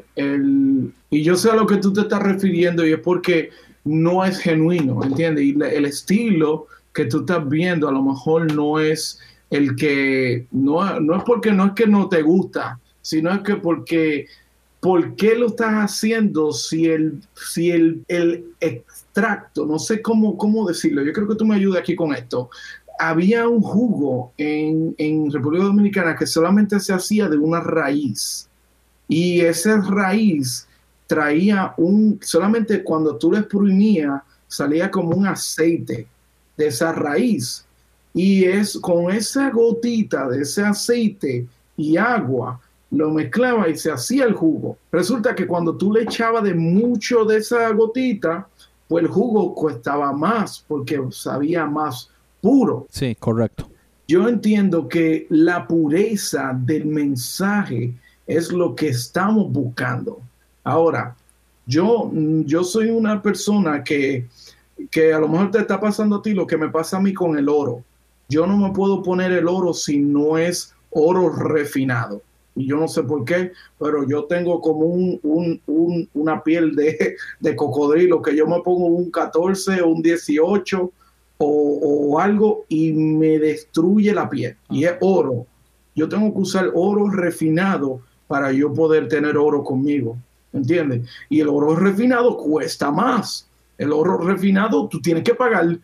y 1.10 1.22
yo 1.22 1.36
sé 1.36 1.50
a 1.50 1.56
lo 1.56 1.66
que 1.66 1.76
tú 1.76 1.92
te 1.92 2.02
estás 2.02 2.22
refiriendo 2.22 2.86
y 2.86 2.92
es 2.92 3.00
porque 3.00 3.50
no 3.84 4.24
es 4.24 4.38
genuino, 4.38 5.02
¿entiendes? 5.02 5.44
Y 5.44 5.50
el 5.62 5.84
estilo 5.84 6.66
que 6.92 7.06
tú 7.06 7.20
estás 7.20 7.48
viendo 7.48 7.88
a 7.88 7.92
lo 7.92 8.02
mejor 8.02 8.52
no 8.54 8.78
es 8.78 9.18
el 9.50 9.74
que, 9.76 10.46
no, 10.52 11.00
no 11.00 11.16
es 11.16 11.24
porque 11.24 11.52
no 11.52 11.66
es 11.66 11.72
que 11.72 11.86
no 11.86 12.08
te 12.08 12.22
gusta, 12.22 12.78
sino 13.02 13.32
es 13.32 13.40
que 13.40 13.56
porque, 13.56 14.26
¿por 14.80 15.16
qué 15.16 15.34
lo 15.34 15.48
estás 15.48 15.72
haciendo 15.74 16.52
si 16.52 16.86
el, 16.86 17.20
si 17.34 17.70
el, 17.70 18.04
el 18.08 18.44
extracto, 18.60 19.66
no 19.66 19.78
sé 19.78 20.02
cómo, 20.02 20.36
cómo 20.36 20.66
decirlo, 20.68 21.02
yo 21.02 21.12
creo 21.12 21.28
que 21.28 21.34
tú 21.34 21.44
me 21.44 21.56
ayudas 21.56 21.80
aquí 21.80 21.96
con 21.96 22.14
esto, 22.14 22.50
había 23.00 23.48
un 23.48 23.62
jugo 23.62 24.34
en, 24.36 25.30
República 25.32 25.64
Dominicana 25.64 26.14
que 26.14 26.26
solamente 26.26 26.78
se 26.78 26.92
hacía 26.92 27.30
de 27.30 27.38
una 27.38 27.60
raíz. 27.60 28.46
Y 29.08 29.40
esa 29.40 29.80
raíz 29.80 30.68
traía 31.06 31.72
un, 31.78 32.20
solamente 32.22 32.84
cuando 32.84 33.16
tú 33.16 33.32
lo 33.32 33.38
exprimías, 33.38 34.20
salía 34.46 34.90
como 34.90 35.16
un 35.16 35.26
aceite 35.26 36.06
de 36.58 36.66
esa 36.66 36.92
raíz. 36.92 37.64
Y 38.12 38.44
es 38.44 38.78
con 38.78 39.10
esa 39.10 39.48
gotita 39.48 40.28
de 40.28 40.42
ese 40.42 40.62
aceite 40.62 41.46
y 41.78 41.96
agua 41.96 42.60
lo 42.90 43.10
mezclaba 43.10 43.66
y 43.70 43.78
se 43.78 43.90
hacía 43.90 44.24
el 44.24 44.34
jugo. 44.34 44.76
Resulta 44.92 45.34
que 45.34 45.46
cuando 45.46 45.74
tú 45.74 45.90
le 45.94 46.02
echabas 46.02 46.44
de 46.44 46.52
mucho 46.52 47.24
de 47.24 47.38
esa 47.38 47.70
gotita, 47.70 48.46
pues 48.88 49.04
el 49.04 49.10
jugo 49.10 49.54
costaba 49.54 50.12
más 50.12 50.62
porque 50.68 51.00
sabía 51.12 51.64
más 51.64 52.09
puro. 52.40 52.86
Sí, 52.90 53.14
correcto. 53.14 53.70
Yo 54.08 54.28
entiendo 54.28 54.88
que 54.88 55.26
la 55.30 55.68
pureza 55.68 56.52
del 56.52 56.86
mensaje 56.86 57.92
es 58.26 58.50
lo 58.52 58.74
que 58.74 58.88
estamos 58.88 59.52
buscando. 59.52 60.20
Ahora, 60.64 61.16
yo, 61.66 62.10
yo 62.12 62.64
soy 62.64 62.90
una 62.90 63.22
persona 63.22 63.84
que, 63.84 64.26
que 64.90 65.12
a 65.12 65.20
lo 65.20 65.28
mejor 65.28 65.50
te 65.52 65.58
está 65.58 65.78
pasando 65.78 66.16
a 66.16 66.22
ti 66.22 66.34
lo 66.34 66.46
que 66.46 66.56
me 66.56 66.68
pasa 66.68 66.96
a 66.96 67.00
mí 67.00 67.14
con 67.14 67.38
el 67.38 67.48
oro. 67.48 67.84
Yo 68.28 68.46
no 68.46 68.56
me 68.56 68.72
puedo 68.72 69.02
poner 69.02 69.32
el 69.32 69.48
oro 69.48 69.72
si 69.72 69.98
no 69.98 70.38
es 70.38 70.74
oro 70.90 71.28
refinado. 71.28 72.22
Y 72.56 72.66
yo 72.66 72.76
no 72.76 72.88
sé 72.88 73.02
por 73.02 73.24
qué, 73.24 73.52
pero 73.78 74.06
yo 74.08 74.24
tengo 74.24 74.60
como 74.60 74.86
un, 74.86 76.08
una 76.14 76.42
piel 76.42 76.74
de, 76.74 77.16
de, 77.40 77.56
cocodrilo, 77.56 78.20
que 78.20 78.34
yo 78.34 78.46
me 78.46 78.60
pongo 78.60 78.86
un 78.86 79.10
14 79.10 79.82
o 79.82 79.88
un 79.88 80.02
18 80.02 80.92
o, 81.42 82.10
o 82.12 82.20
algo 82.20 82.64
y 82.68 82.92
me 82.92 83.38
destruye 83.38 84.12
la 84.12 84.28
piel. 84.28 84.56
Y 84.68 84.84
es 84.84 84.94
oro. 85.00 85.46
Yo 85.94 86.08
tengo 86.08 86.32
que 86.32 86.40
usar 86.40 86.70
oro 86.74 87.08
refinado 87.08 88.00
para 88.28 88.52
yo 88.52 88.72
poder 88.72 89.08
tener 89.08 89.36
oro 89.36 89.64
conmigo. 89.64 90.16
¿Entiendes? 90.52 91.08
Y 91.28 91.40
el 91.40 91.48
oro 91.48 91.74
refinado 91.76 92.36
cuesta 92.36 92.90
más. 92.90 93.48
El 93.78 93.92
oro 93.92 94.18
refinado 94.18 94.86
tú 94.88 95.00
tienes 95.00 95.24
que 95.24 95.34
pagar 95.34 95.78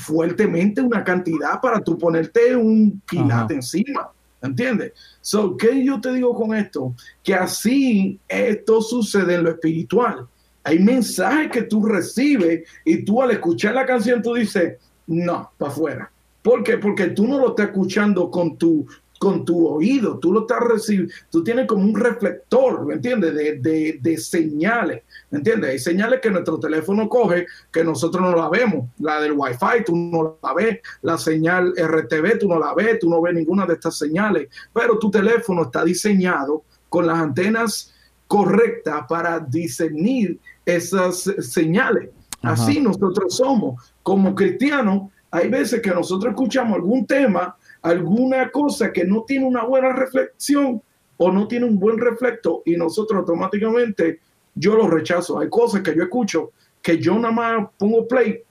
fuertemente 0.00 0.80
una 0.80 1.04
cantidad 1.04 1.60
para 1.60 1.80
tú 1.80 1.96
ponerte 1.96 2.56
un 2.56 3.00
quilate 3.06 3.54
encima. 3.54 4.10
¿Entiendes? 4.42 4.92
So, 5.20 5.56
¿Qué 5.56 5.84
yo 5.84 6.00
te 6.00 6.12
digo 6.12 6.34
con 6.34 6.54
esto? 6.54 6.94
Que 7.22 7.34
así 7.34 8.18
esto 8.28 8.82
sucede 8.82 9.36
en 9.36 9.44
lo 9.44 9.50
espiritual. 9.50 10.26
Hay 10.64 10.78
mensajes 10.78 11.50
que 11.50 11.62
tú 11.62 11.84
recibes 11.84 12.68
y 12.84 13.04
tú 13.04 13.22
al 13.22 13.30
escuchar 13.30 13.74
la 13.74 13.86
canción 13.86 14.22
tú 14.22 14.34
dices, 14.34 14.78
no, 15.06 15.52
para 15.58 15.70
afuera. 15.70 16.10
¿Por 16.42 16.62
qué? 16.62 16.78
Porque 16.78 17.08
tú 17.08 17.26
no 17.26 17.38
lo 17.38 17.50
estás 17.50 17.66
escuchando 17.66 18.30
con 18.30 18.56
tu, 18.58 18.86
con 19.18 19.44
tu 19.44 19.66
oído, 19.66 20.18
tú 20.18 20.32
lo 20.32 20.40
estás 20.40 20.60
recibiendo, 20.60 21.14
tú 21.30 21.42
tienes 21.42 21.66
como 21.66 21.84
un 21.84 21.98
reflector, 21.98 22.84
¿me 22.84 22.94
entiendes? 22.94 23.34
De, 23.34 23.56
de, 23.58 23.98
de, 24.00 24.18
señales, 24.18 25.02
¿me 25.30 25.38
entiendes? 25.38 25.70
Hay 25.70 25.78
señales 25.78 26.20
que 26.20 26.30
nuestro 26.30 26.58
teléfono 26.58 27.08
coge 27.08 27.46
que 27.72 27.82
nosotros 27.82 28.22
no 28.22 28.36
la 28.36 28.50
vemos, 28.50 28.90
la 28.98 29.20
del 29.20 29.32
Wi-Fi 29.32 29.84
tú 29.86 29.96
no 29.96 30.38
la 30.42 30.52
ves, 30.52 30.80
la 31.00 31.16
señal 31.16 31.72
RTV 31.74 32.38
tú 32.38 32.48
no 32.48 32.58
la 32.58 32.74
ves, 32.74 32.98
tú 32.98 33.08
no 33.08 33.22
ves 33.22 33.34
ninguna 33.34 33.64
de 33.64 33.74
estas 33.74 33.96
señales, 33.96 34.48
pero 34.72 34.98
tu 34.98 35.10
teléfono 35.10 35.62
está 35.62 35.84
diseñado 35.84 36.64
con 36.90 37.06
las 37.06 37.18
antenas 37.18 37.93
correctas 38.26 39.04
para 39.08 39.40
discernir 39.40 40.38
esas 40.64 41.30
señales. 41.40 42.10
Así 42.42 42.80
nosotros 42.80 43.36
somos. 43.36 43.92
Como 44.02 44.34
cristianos, 44.34 45.10
hay 45.30 45.48
veces 45.48 45.80
que 45.80 45.90
nosotros 45.90 46.32
escuchamos 46.32 46.74
algún 46.74 47.06
tema 47.06 47.56
alguna 47.84 48.50
cosa 48.50 48.92
que 48.92 49.04
no 49.04 49.24
tiene 49.24 49.44
una 49.44 49.62
buena 49.64 49.92
reflexión 49.92 50.82
o 51.18 51.30
no 51.30 51.46
tiene 51.46 51.66
un 51.66 51.78
buen 51.78 51.98
reflecto 51.98 52.62
y 52.64 52.76
nosotros 52.76 53.20
automáticamente 53.20 54.20
yo 54.54 54.74
lo 54.74 54.88
rechazo. 54.88 55.38
Hay 55.38 55.50
cosas 55.50 55.82
que 55.82 55.94
yo 55.94 56.02
escucho 56.02 56.52
que 56.80 56.98
yo 56.98 57.14
nada 57.18 57.32
más 57.32 57.68
pongo 57.78 58.08
play 58.08 58.42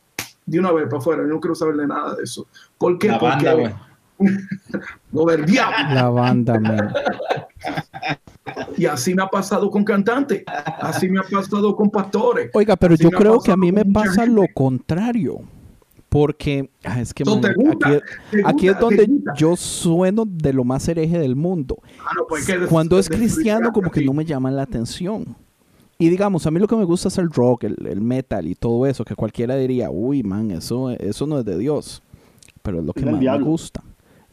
de 0.45 0.59
una 0.59 0.71
vez 0.71 0.85
para 0.85 0.99
afuera. 0.99 1.23
Yo 1.23 1.29
no 1.29 1.39
quiero 1.39 1.55
saber 1.55 1.75
de 1.77 1.87
nada 1.87 2.15
de 2.15 2.23
eso. 2.23 2.47
¿Por 2.77 2.99
qué? 2.99 3.07
La 3.07 3.19
Porque 3.19 3.45
banda, 3.45 3.87
lo 5.13 5.25
del 5.25 5.45
diablo. 5.45 5.93
La 5.93 6.09
banda, 6.09 6.59
man. 6.59 6.93
Y 8.77 8.85
así 8.85 9.13
me 9.13 9.23
ha 9.23 9.27
pasado 9.27 9.69
con 9.69 9.83
cantantes, 9.83 10.43
así 10.81 11.09
me 11.09 11.19
ha 11.19 11.23
pasado 11.23 11.75
con 11.75 11.89
pastores. 11.89 12.49
Oiga, 12.53 12.75
pero 12.75 12.95
yo 12.95 13.09
creo 13.09 13.39
que 13.39 13.51
a 13.51 13.57
mí 13.57 13.71
me 13.71 13.85
pasa 13.85 14.23
gente. 14.23 14.41
lo 14.41 14.45
contrario. 14.53 15.41
Porque 16.09 16.69
ah, 16.83 17.01
es 17.01 17.13
que 17.13 17.25
man, 17.25 17.41
¿te 17.41 17.53
gusta? 17.53 17.87
aquí, 17.87 17.97
¿Te 18.29 18.41
aquí 18.45 18.67
es 18.67 18.79
donde 18.79 19.09
yo 19.35 19.55
sueno 19.55 20.25
de 20.27 20.53
lo 20.53 20.63
más 20.63 20.87
hereje 20.87 21.17
del 21.17 21.35
mundo. 21.35 21.77
Ah, 21.99 22.11
no, 22.15 22.27
pues. 22.27 22.47
Cuando 22.69 22.99
es 22.99 23.09
cristiano, 23.09 23.71
como 23.71 23.89
que 23.89 24.05
no 24.05 24.13
me 24.13 24.23
llama 24.23 24.51
la 24.51 24.61
atención. 24.61 25.35
Y 25.97 26.09
digamos, 26.09 26.45
a 26.45 26.51
mí 26.51 26.59
lo 26.59 26.67
que 26.67 26.75
me 26.75 26.83
gusta 26.83 27.07
es 27.07 27.17
el 27.17 27.31
rock, 27.31 27.63
el, 27.63 27.87
el 27.87 28.01
metal 28.01 28.45
y 28.45 28.53
todo 28.53 28.85
eso, 28.85 29.05
que 29.05 29.15
cualquiera 29.15 29.55
diría, 29.55 29.89
uy, 29.89 30.21
man, 30.21 30.51
eso, 30.51 30.91
eso 30.91 31.25
no 31.25 31.39
es 31.39 31.45
de 31.45 31.57
Dios. 31.57 32.03
Pero 32.61 32.79
es 32.79 32.85
lo 32.85 32.93
que 32.93 33.05
más 33.05 33.19
me 33.19 33.39
gusta. 33.39 33.83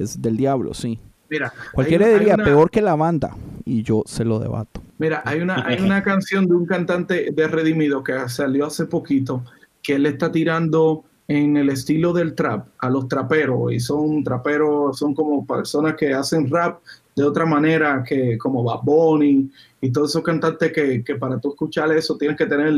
Es 0.00 0.20
del 0.20 0.36
diablo, 0.36 0.74
sí. 0.74 0.98
Mira, 1.28 1.52
Cualquiera 1.72 2.08
diría, 2.08 2.34
una- 2.34 2.44
peor 2.44 2.70
que 2.70 2.80
la 2.82 2.96
banda. 2.96 3.36
Y 3.64 3.82
yo 3.82 4.02
se 4.06 4.24
lo 4.24 4.38
debato. 4.38 4.80
Mira, 4.98 5.22
hay 5.24 5.40
una, 5.40 5.64
hay 5.66 5.80
una 5.80 6.02
canción 6.02 6.46
de 6.46 6.54
un 6.54 6.66
cantante 6.66 7.30
de 7.32 7.48
Redimido 7.48 8.02
que 8.02 8.12
salió 8.28 8.66
hace 8.66 8.86
poquito, 8.86 9.44
que 9.82 9.94
él 9.94 10.06
está 10.06 10.32
tirando 10.32 11.04
en 11.28 11.56
el 11.56 11.68
estilo 11.68 12.12
del 12.12 12.34
trap 12.34 12.66
a 12.78 12.90
los 12.90 13.06
traperos, 13.06 13.72
y 13.72 13.78
son 13.78 14.24
traperos, 14.24 14.98
son 14.98 15.14
como 15.14 15.46
personas 15.46 15.94
que 15.94 16.12
hacen 16.12 16.50
rap 16.50 16.80
de 17.14 17.22
otra 17.22 17.46
manera 17.46 18.02
que 18.04 18.36
como 18.38 18.64
Bad 18.64 18.80
Bunny 18.82 19.48
y 19.80 19.92
todos 19.92 20.10
esos 20.10 20.22
cantantes 20.24 20.72
que, 20.72 21.04
que 21.04 21.14
para 21.14 21.38
tú 21.38 21.50
escuchar 21.50 21.92
eso 21.92 22.16
tienes 22.16 22.36
que 22.36 22.46
tener 22.46 22.72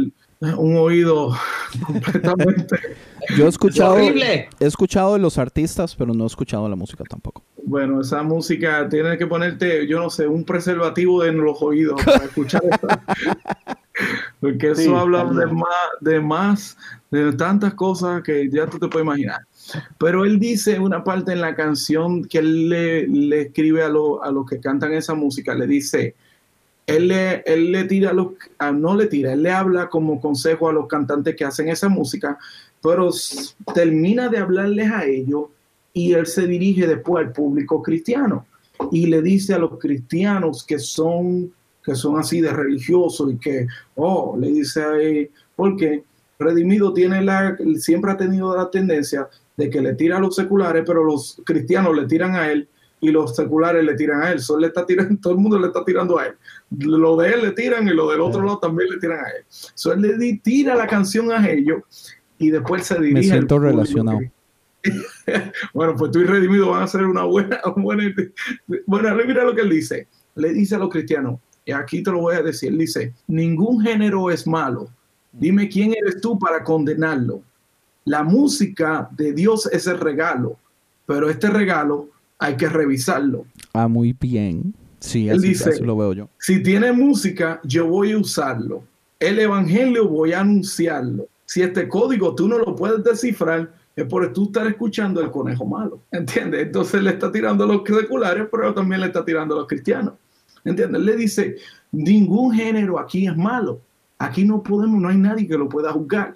un 0.59 0.77
oído 0.77 1.32
completamente 1.86 2.77
Yo 3.39 3.47
he 3.47 3.48
escuchado, 3.48 3.94
horrible. 3.94 4.48
he 4.59 4.66
escuchado 4.66 5.12
de 5.14 5.20
los 5.20 5.39
artistas, 5.39 5.94
pero 5.94 6.12
no 6.12 6.24
he 6.24 6.27
escuchado 6.27 6.69
la 6.69 6.74
música 6.74 7.05
tampoco. 7.05 7.43
Bueno, 7.64 8.01
esa 8.01 8.23
música 8.24 8.89
tienes 8.89 9.16
que 9.16 9.28
ponerte, 9.28 9.86
yo 9.86 10.01
no 10.01 10.10
sé, 10.10 10.27
un 10.27 10.44
preservativo 10.44 11.24
en 11.24 11.39
los 11.39 11.62
oídos 11.62 12.02
para 12.05 12.24
escuchar 12.24 12.60
eso. 12.64 12.89
Porque 14.40 14.73
eso 14.73 14.81
Sí, 14.82 14.93
habla 14.93 15.24
de 15.24 15.47
más, 15.47 15.69
de 16.01 16.20
más, 16.20 16.77
de 17.12 17.32
tantas 17.35 17.74
cosas 17.74 18.23
que 18.23 18.48
ya 18.51 18.66
tú 18.66 18.78
te 18.81 18.89
puedes 18.89 19.06
imaginar. 19.06 19.39
Pero 19.98 20.24
él 20.24 20.40
dice 20.40 20.81
una 20.81 21.05
parte 21.05 21.32
en 21.32 21.40
la 21.40 21.55
canción 21.55 22.24
que 22.24 22.39
él 22.39 22.69
le, 22.69 23.06
le 23.06 23.43
escribe 23.43 23.85
a, 23.85 23.89
lo- 23.89 24.23
a 24.24 24.32
los 24.32 24.44
que 24.47 24.59
cantan 24.59 24.93
esa 24.94 25.14
música, 25.14 25.55
le 25.55 25.69
dice, 25.69 26.16
él 26.86 27.09
le, 27.09 27.42
él 27.46 27.72
le 27.72 27.84
tira, 27.84 28.10
a 28.10 28.12
los, 28.12 28.28
ah, 28.59 28.72
no 28.72 28.96
le 28.96 29.06
tira, 29.06 29.32
él 29.32 29.42
le 29.42 29.50
habla 29.50 29.88
como 29.88 30.20
consejo 30.20 30.68
a 30.68 30.72
los 30.72 30.86
cantantes 30.86 31.36
que 31.36 31.44
hacen 31.44 31.68
esa 31.68 31.88
música, 31.88 32.38
pero 32.82 33.10
termina 33.74 34.28
de 34.28 34.38
hablarles 34.38 34.90
a 34.90 35.06
ellos 35.06 35.46
y 35.92 36.12
él 36.12 36.26
se 36.26 36.46
dirige 36.46 36.86
después 36.86 37.24
al 37.24 37.32
público 37.32 37.82
cristiano 37.82 38.46
y 38.90 39.06
le 39.06 39.22
dice 39.22 39.54
a 39.54 39.59
los 39.59 39.78
cristianos 39.78 40.64
que 40.64 40.78
son 40.78 41.52
que 41.84 41.94
son 41.96 42.18
así 42.18 42.40
de 42.40 42.52
religiosos 42.52 43.32
y 43.32 43.38
que 43.38 43.66
oh 43.96 44.36
le 44.38 44.48
dice 44.48 44.82
ahí 44.82 45.30
porque 45.54 46.02
redimido 46.38 46.92
tiene 46.92 47.22
la 47.22 47.56
siempre 47.76 48.12
ha 48.12 48.16
tenido 48.16 48.56
la 48.56 48.70
tendencia 48.70 49.28
de 49.56 49.68
que 49.68 49.80
le 49.80 49.94
tira 49.94 50.16
a 50.16 50.20
los 50.20 50.34
seculares 50.34 50.84
pero 50.86 51.04
los 51.04 51.40
cristianos 51.44 51.94
le 51.94 52.06
tiran 52.06 52.34
a 52.34 52.50
él 52.50 52.68
y 53.03 53.11
los 53.11 53.35
seculares 53.37 53.85
le 53.85 53.95
tiran 53.95 54.23
a 54.23 54.31
él 54.33 54.41
Solo 54.41 54.61
le 54.61 54.66
está 54.69 54.87
tirando 54.87 55.15
todo 55.20 55.33
el 55.35 55.39
mundo 55.41 55.59
le 55.59 55.66
está 55.66 55.85
tirando 55.85 56.19
a 56.19 56.27
él 56.27 56.35
lo 56.79 57.16
de 57.16 57.33
él 57.35 57.43
le 57.43 57.51
tiran 57.51 57.87
y 57.87 57.91
lo 57.93 58.09
del 58.11 58.20
otro 58.20 58.43
lado 58.43 58.59
también 58.59 58.89
le 58.91 58.99
tiran 58.99 59.19
a 59.19 59.29
él 59.29 59.45
so, 59.49 59.93
él 59.93 60.01
le 60.01 60.16
di- 60.16 60.39
tira 60.39 60.74
la 60.77 60.87
canción 60.87 61.31
a 61.33 61.47
ellos 61.51 61.83
y 62.39 62.51
después 62.51 62.87
se 62.87 62.95
dirige 63.01 63.15
Me 63.15 63.23
siento 63.23 63.59
relacionado. 63.59 64.20
bueno, 65.74 65.95
pues 65.97 66.11
tú 66.11 66.20
y 66.20 66.24
Redimido 66.24 66.70
van 66.70 66.81
a 66.81 66.85
hacer 66.85 67.05
una 67.05 67.23
buena, 67.24 67.61
buena- 67.77 68.12
Bueno, 68.87 69.15
mira 69.27 69.45
lo 69.45 69.55
que 69.55 69.61
él 69.61 69.70
dice. 69.70 70.09
Le 70.35 70.53
dice 70.53 70.74
a 70.74 70.79
los 70.79 70.89
cristianos, 70.89 71.39
y 71.65 71.70
aquí 71.73 72.03
te 72.03 72.11
lo 72.11 72.20
voy 72.20 72.35
a 72.35 72.43
decir, 72.43 72.70
él 72.73 72.79
dice, 72.79 73.12
ningún 73.29 73.81
género 73.81 74.31
es 74.31 74.47
malo. 74.47 74.89
Dime 75.31 75.69
quién 75.69 75.95
eres 75.95 76.20
tú 76.20 76.37
para 76.39 76.65
condenarlo. 76.65 77.43
La 78.05 78.24
música 78.24 79.09
de 79.12 79.33
Dios 79.33 79.66
es 79.70 79.87
el 79.87 80.01
regalo, 80.01 80.57
pero 81.07 81.31
este 81.31 81.49
regalo 81.49 82.09
hay 82.38 82.56
que 82.56 82.68
revisarlo. 82.68 83.46
Ah, 83.72 83.88
muy 83.88 84.14
bien. 84.18 84.74
Sí, 85.00 85.28
Él 85.28 85.38
así, 85.38 85.48
dice- 85.48 85.70
así 85.70 85.82
lo 85.82 85.96
veo 85.96 86.12
yo. 86.12 86.28
Si 86.38 86.62
tiene 86.62 86.92
música, 86.92 87.60
yo 87.64 87.86
voy 87.86 88.12
a 88.12 88.18
usarlo. 88.18 88.84
El 89.18 89.38
evangelio 89.38 90.09
voy 90.09 90.32
a 90.32 90.40
anunciarlo. 90.40 91.26
Si 91.44 91.60
este 91.62 91.88
código 91.88 92.34
tú 92.34 92.48
no 92.48 92.59
lo 92.59 92.74
puedes 92.74 93.02
descifrar, 93.04 93.72
es 93.94 94.04
porque 94.06 94.32
tú 94.32 94.44
estás 94.44 94.68
escuchando 94.68 95.20
el 95.20 95.30
conejo 95.30 95.66
malo. 95.66 96.00
¿Entiendes? 96.10 96.62
Entonces 96.62 97.02
le 97.02 97.10
está 97.10 97.30
tirando 97.30 97.64
a 97.64 97.66
los 97.66 97.82
seculares, 97.86 98.46
pero 98.50 98.72
también 98.72 99.00
le 99.00 99.09
está 99.09 99.24
tirando 99.24 99.54
a 99.54 99.59
los 99.59 99.66
cristianos. 99.66 100.14
¿Entiendes? 100.64 101.00
Él 101.00 101.06
le 101.06 101.16
dice, 101.16 101.56
ningún 101.90 102.54
género 102.54 102.98
aquí 102.98 103.26
es 103.26 103.36
malo. 103.36 103.80
Aquí 104.18 104.44
no 104.44 104.62
podemos, 104.62 105.00
no 105.00 105.09
hay 105.09 105.16
nadie 105.18 105.46
que 105.46 105.59
lo 105.59 105.68
pueda 105.68 105.92
juzgar. 105.92 106.34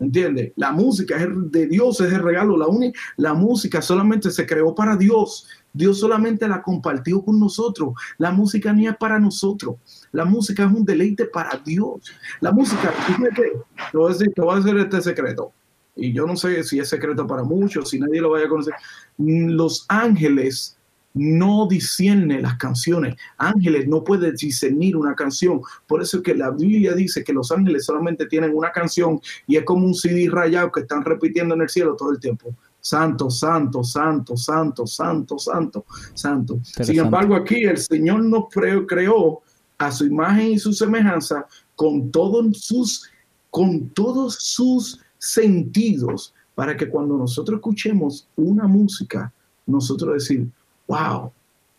¿Entiendes? 0.00 0.52
La 0.56 0.72
música 0.72 1.16
es 1.16 1.28
de 1.52 1.66
Dios, 1.68 2.00
es 2.00 2.12
el 2.12 2.22
regalo. 2.22 2.56
La, 2.56 2.66
uni- 2.66 2.92
la 3.16 3.32
música 3.32 3.80
solamente 3.80 4.30
se 4.30 4.44
creó 4.44 4.74
para 4.74 4.96
Dios. 4.96 5.46
Dios 5.72 5.98
solamente 6.00 6.46
la 6.48 6.62
compartió 6.62 7.24
con 7.24 7.38
nosotros. 7.38 7.94
La 8.18 8.30
música 8.32 8.72
ni 8.72 8.86
es 8.88 8.96
para 8.96 9.18
nosotros. 9.18 9.76
La 10.12 10.24
música 10.24 10.64
es 10.64 10.72
un 10.72 10.84
deleite 10.84 11.26
para 11.26 11.56
Dios. 11.64 12.12
La 12.40 12.50
música, 12.52 12.92
fíjate, 13.06 13.52
te 13.92 13.96
voy 13.98 14.10
a 14.10 14.12
decir, 14.14 14.32
te 14.34 14.42
voy 14.42 14.54
a 14.54 14.60
decir 14.60 14.76
este 14.78 15.00
secreto. 15.00 15.52
Y 15.96 16.12
yo 16.12 16.26
no 16.26 16.36
sé 16.36 16.64
si 16.64 16.80
es 16.80 16.88
secreto 16.88 17.24
para 17.26 17.44
muchos, 17.44 17.90
si 17.90 18.00
nadie 18.00 18.20
lo 18.20 18.30
vaya 18.30 18.46
a 18.46 18.48
conocer. 18.48 18.74
Los 19.16 19.86
ángeles 19.88 20.76
no 21.14 21.66
discierne 21.68 22.42
las 22.42 22.56
canciones. 22.56 23.14
Ángeles 23.38 23.86
no 23.86 24.02
pueden 24.02 24.34
discernir 24.34 24.96
una 24.96 25.14
canción. 25.14 25.60
Por 25.86 26.02
eso 26.02 26.18
es 26.18 26.22
que 26.24 26.34
la 26.34 26.50
Biblia 26.50 26.92
dice 26.92 27.22
que 27.22 27.32
los 27.32 27.50
ángeles 27.52 27.86
solamente 27.86 28.26
tienen 28.26 28.54
una 28.54 28.72
canción 28.72 29.20
y 29.46 29.56
es 29.56 29.64
como 29.64 29.86
un 29.86 29.94
CD 29.94 30.28
rayado 30.28 30.72
que 30.72 30.80
están 30.80 31.04
repitiendo 31.04 31.54
en 31.54 31.62
el 31.62 31.68
cielo 31.68 31.96
todo 31.96 32.10
el 32.10 32.18
tiempo. 32.18 32.54
Santo, 32.80 33.30
santo, 33.30 33.82
santo, 33.82 34.36
santo, 34.36 34.86
santo, 34.86 35.38
santo, 35.38 35.86
santo. 36.12 36.60
Sin 36.82 36.98
embargo, 36.98 37.34
aquí 37.34 37.64
el 37.64 37.78
Señor 37.78 38.22
nos 38.24 38.46
creó 38.50 39.40
a 39.78 39.90
su 39.90 40.04
imagen 40.04 40.52
y 40.52 40.58
su 40.58 40.72
semejanza 40.72 41.46
con 41.76 42.10
todos 42.10 42.58
sus, 42.58 43.08
con 43.50 43.88
todos 43.90 44.34
sus 44.34 45.00
sentidos 45.18 46.34
para 46.54 46.76
que 46.76 46.88
cuando 46.88 47.16
nosotros 47.16 47.58
escuchemos 47.58 48.28
una 48.36 48.66
música, 48.66 49.32
nosotros 49.66 50.14
decir, 50.14 50.48
wow, 50.86 51.32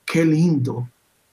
qué 0.06 0.26
lindo, 0.26 0.90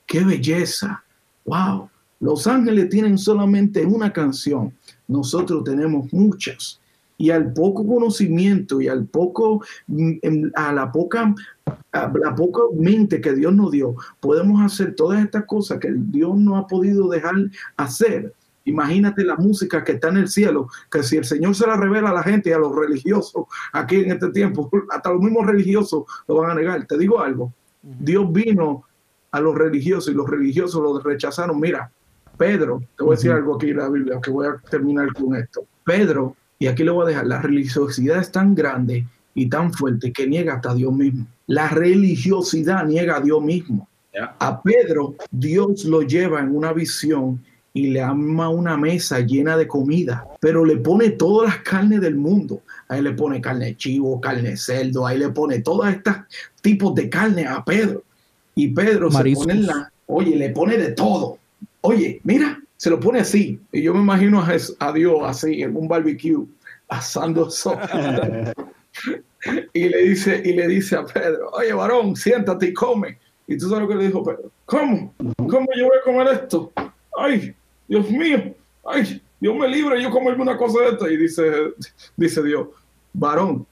qué 0.06 0.24
belleza, 0.24 1.02
wow. 1.44 1.88
Los 2.20 2.46
ángeles 2.46 2.88
tienen 2.88 3.18
solamente 3.18 3.84
una 3.84 4.12
canción, 4.12 4.72
nosotros 5.08 5.64
tenemos 5.64 6.12
muchas. 6.12 6.80
Y 7.18 7.30
al 7.30 7.52
poco 7.52 7.86
conocimiento 7.86 8.80
y 8.80 8.88
al 8.88 9.06
poco, 9.06 9.64
mm, 9.88 10.50
a 10.54 10.72
la 10.72 10.90
poca, 10.90 11.34
a 11.92 12.12
la 12.14 12.34
poca 12.34 12.60
mente 12.76 13.20
que 13.20 13.32
Dios 13.32 13.52
nos 13.52 13.70
dio, 13.70 13.96
podemos 14.20 14.60
hacer 14.62 14.94
todas 14.94 15.22
estas 15.22 15.44
cosas 15.46 15.78
que 15.78 15.92
Dios 15.94 16.36
no 16.36 16.56
ha 16.56 16.66
podido 16.66 17.08
dejar 17.08 17.34
hacer. 17.76 18.32
Imagínate 18.64 19.24
la 19.24 19.36
música 19.36 19.82
que 19.82 19.92
está 19.92 20.08
en 20.08 20.18
el 20.18 20.28
cielo, 20.28 20.68
que 20.90 21.02
si 21.02 21.16
el 21.16 21.24
Señor 21.24 21.54
se 21.54 21.66
la 21.66 21.76
revela 21.76 22.10
a 22.10 22.14
la 22.14 22.22
gente 22.22 22.50
y 22.50 22.52
a 22.52 22.58
los 22.58 22.74
religiosos 22.74 23.46
aquí 23.72 23.96
en 23.96 24.12
este 24.12 24.30
tiempo, 24.30 24.70
hasta 24.90 25.10
los 25.10 25.20
mismos 25.20 25.46
religiosos 25.46 26.04
lo 26.28 26.36
van 26.36 26.52
a 26.52 26.54
negar. 26.54 26.86
Te 26.86 26.96
digo 26.96 27.20
algo, 27.20 27.52
Dios 27.82 28.32
vino 28.32 28.84
a 29.30 29.40
los 29.40 29.54
religiosos 29.54 30.12
y 30.12 30.16
los 30.16 30.28
religiosos 30.28 30.82
lo 30.82 31.00
rechazaron. 31.00 31.58
Mira, 31.58 31.90
Pedro, 32.36 32.80
te 32.96 33.04
voy 33.04 33.14
a 33.14 33.16
decir 33.16 33.32
algo 33.32 33.56
aquí 33.56 33.70
en 33.70 33.76
la 33.78 33.88
Biblia, 33.88 34.20
que 34.22 34.30
voy 34.30 34.46
a 34.46 34.56
terminar 34.70 35.12
con 35.12 35.34
esto. 35.36 35.64
Pedro, 35.84 36.36
y 36.58 36.66
aquí 36.66 36.84
lo 36.84 36.94
voy 36.94 37.04
a 37.04 37.08
dejar, 37.08 37.26
la 37.26 37.42
religiosidad 37.42 38.18
es 38.18 38.30
tan 38.30 38.54
grande 38.54 39.06
y 39.34 39.48
tan 39.48 39.72
fuerte 39.72 40.12
que 40.12 40.26
niega 40.26 40.54
hasta 40.54 40.74
Dios 40.74 40.92
mismo. 40.92 41.26
La 41.46 41.68
religiosidad 41.68 42.84
niega 42.84 43.16
a 43.16 43.20
Dios 43.20 43.42
mismo. 43.42 43.88
A 44.38 44.62
Pedro, 44.62 45.14
Dios 45.30 45.84
lo 45.84 46.02
lleva 46.02 46.40
en 46.40 46.54
una 46.54 46.72
visión 46.72 47.42
y 47.74 47.88
le 47.88 48.02
ama 48.02 48.48
una 48.48 48.76
mesa 48.76 49.20
llena 49.20 49.56
de 49.56 49.66
comida, 49.66 50.26
pero 50.40 50.64
le 50.64 50.76
pone 50.76 51.10
todas 51.10 51.48
las 51.48 51.62
carnes 51.62 52.00
del 52.00 52.16
mundo. 52.16 52.62
Ahí 52.88 53.00
le 53.00 53.12
pone 53.12 53.40
carne 53.40 53.66
de 53.66 53.76
chivo, 53.76 54.20
carne 54.20 54.50
de 54.50 54.56
cerdo, 54.56 55.06
ahí 55.06 55.18
le 55.18 55.30
pone 55.30 55.60
todos 55.60 55.88
estos 55.88 56.14
tipos 56.60 56.94
de 56.94 57.08
carne 57.08 57.46
a 57.46 57.64
Pedro. 57.64 58.02
Y 58.54 58.68
Pedro 58.68 59.10
se 59.10 59.32
pone 59.32 59.54
la, 59.54 59.90
oye, 60.06 60.36
le 60.36 60.50
pone 60.50 60.76
de 60.76 60.92
todo. 60.92 61.38
Oye, 61.80 62.20
mira, 62.24 62.60
se 62.76 62.90
lo 62.90 63.00
pone 63.00 63.20
así. 63.20 63.58
Y 63.72 63.82
yo 63.82 63.94
me 63.94 64.00
imagino 64.00 64.42
a, 64.42 64.92
Dios 64.92 65.20
así, 65.24 65.62
en 65.62 65.74
un 65.74 65.88
barbecue, 65.88 66.44
asando 66.88 67.48
eso. 67.48 67.78
y 69.72 69.88
le 69.88 70.02
dice, 70.02 70.42
y 70.44 70.52
le 70.52 70.68
dice 70.68 70.96
a 70.96 71.06
Pedro, 71.06 71.50
oye, 71.52 71.72
varón, 71.72 72.14
siéntate 72.16 72.66
y 72.66 72.72
come. 72.74 73.18
Y 73.46 73.56
tú 73.56 73.68
sabes 73.68 73.82
lo 73.82 73.88
que 73.88 73.94
le 73.94 74.06
dijo 74.06 74.22
Pedro, 74.22 74.50
¿cómo? 74.66 75.14
¿Cómo 75.36 75.66
yo 75.76 75.86
voy 75.86 75.96
a 75.98 76.04
comer 76.04 76.28
esto? 76.42 76.72
Ay, 77.16 77.54
Dios 77.92 78.10
mío, 78.10 78.54
ay, 78.86 79.20
Dios 79.38 79.54
me 79.54 79.68
libre, 79.68 80.02
yo 80.02 80.10
como 80.10 80.30
alguna 80.30 80.56
cosa 80.56 80.80
de 80.80 80.88
esta. 80.92 81.10
Y 81.10 81.16
dice, 81.18 81.74
dice 82.16 82.42
Dios, 82.42 82.68
varón, 83.12 83.66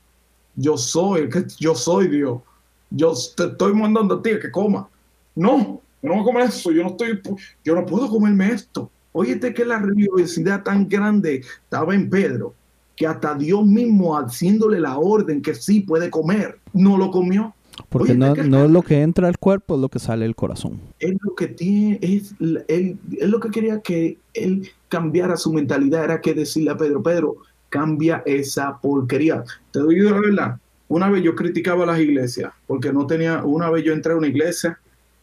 yo 0.54 0.76
soy, 0.76 1.30
yo 1.58 1.74
soy 1.74 2.08
Dios. 2.08 2.42
Yo 2.90 3.14
te 3.34 3.44
estoy 3.44 3.72
mandando 3.72 4.16
a 4.16 4.22
ti 4.22 4.32
que 4.38 4.50
coma. 4.50 4.86
No, 5.34 5.80
no 6.02 6.12
voy 6.12 6.20
a 6.20 6.24
comer 6.24 6.42
eso, 6.50 6.70
yo 6.70 6.82
no 6.82 6.90
estoy, 6.90 7.18
yo 7.64 7.74
no 7.74 7.86
puedo 7.86 8.10
comerme 8.10 8.52
esto. 8.52 8.90
Óyete 9.12 9.54
que 9.54 9.64
la 9.64 9.78
religiosidad 9.78 10.64
tan 10.64 10.86
grande 10.86 11.36
estaba 11.36 11.94
en 11.94 12.10
Pedro, 12.10 12.52
que 12.96 13.06
hasta 13.06 13.34
Dios 13.34 13.64
mismo 13.64 14.18
haciéndole 14.18 14.80
la 14.80 14.98
orden 14.98 15.40
que 15.40 15.54
sí 15.54 15.80
puede 15.80 16.10
comer, 16.10 16.58
no 16.74 16.98
lo 16.98 17.10
comió. 17.10 17.54
Porque 17.88 18.14
no, 18.14 18.34
no 18.34 18.64
es 18.64 18.70
lo 18.70 18.82
que 18.82 19.02
entra 19.02 19.28
al 19.28 19.38
cuerpo, 19.38 19.74
es 19.74 19.80
lo 19.80 19.88
que 19.88 19.98
sale 19.98 20.24
del 20.24 20.36
corazón. 20.36 20.80
Es 20.98 21.14
lo 21.22 21.34
que 21.34 21.48
tiene, 21.48 21.98
es, 22.02 22.34
él, 22.68 22.98
es 23.18 23.28
lo 23.28 23.40
que 23.40 23.50
quería 23.50 23.80
que 23.80 24.18
él 24.34 24.68
cambiara 24.88 25.36
su 25.36 25.52
mentalidad, 25.52 26.04
era 26.04 26.20
que 26.20 26.34
decirle 26.34 26.70
a 26.70 26.76
Pedro, 26.76 27.02
Pedro, 27.02 27.36
cambia 27.68 28.22
esa 28.26 28.78
porquería. 28.78 29.44
Te 29.70 29.80
doy 29.80 30.00
la 30.00 30.12
verdad, 30.12 30.58
una 30.88 31.08
vez 31.08 31.22
yo 31.22 31.34
criticaba 31.34 31.86
las 31.86 32.00
iglesias, 32.00 32.52
porque 32.66 32.92
no 32.92 33.06
tenía, 33.06 33.44
una 33.44 33.70
vez 33.70 33.84
yo 33.84 33.92
entré 33.92 34.12
a 34.12 34.16
una 34.16 34.26
iglesia, 34.26 34.78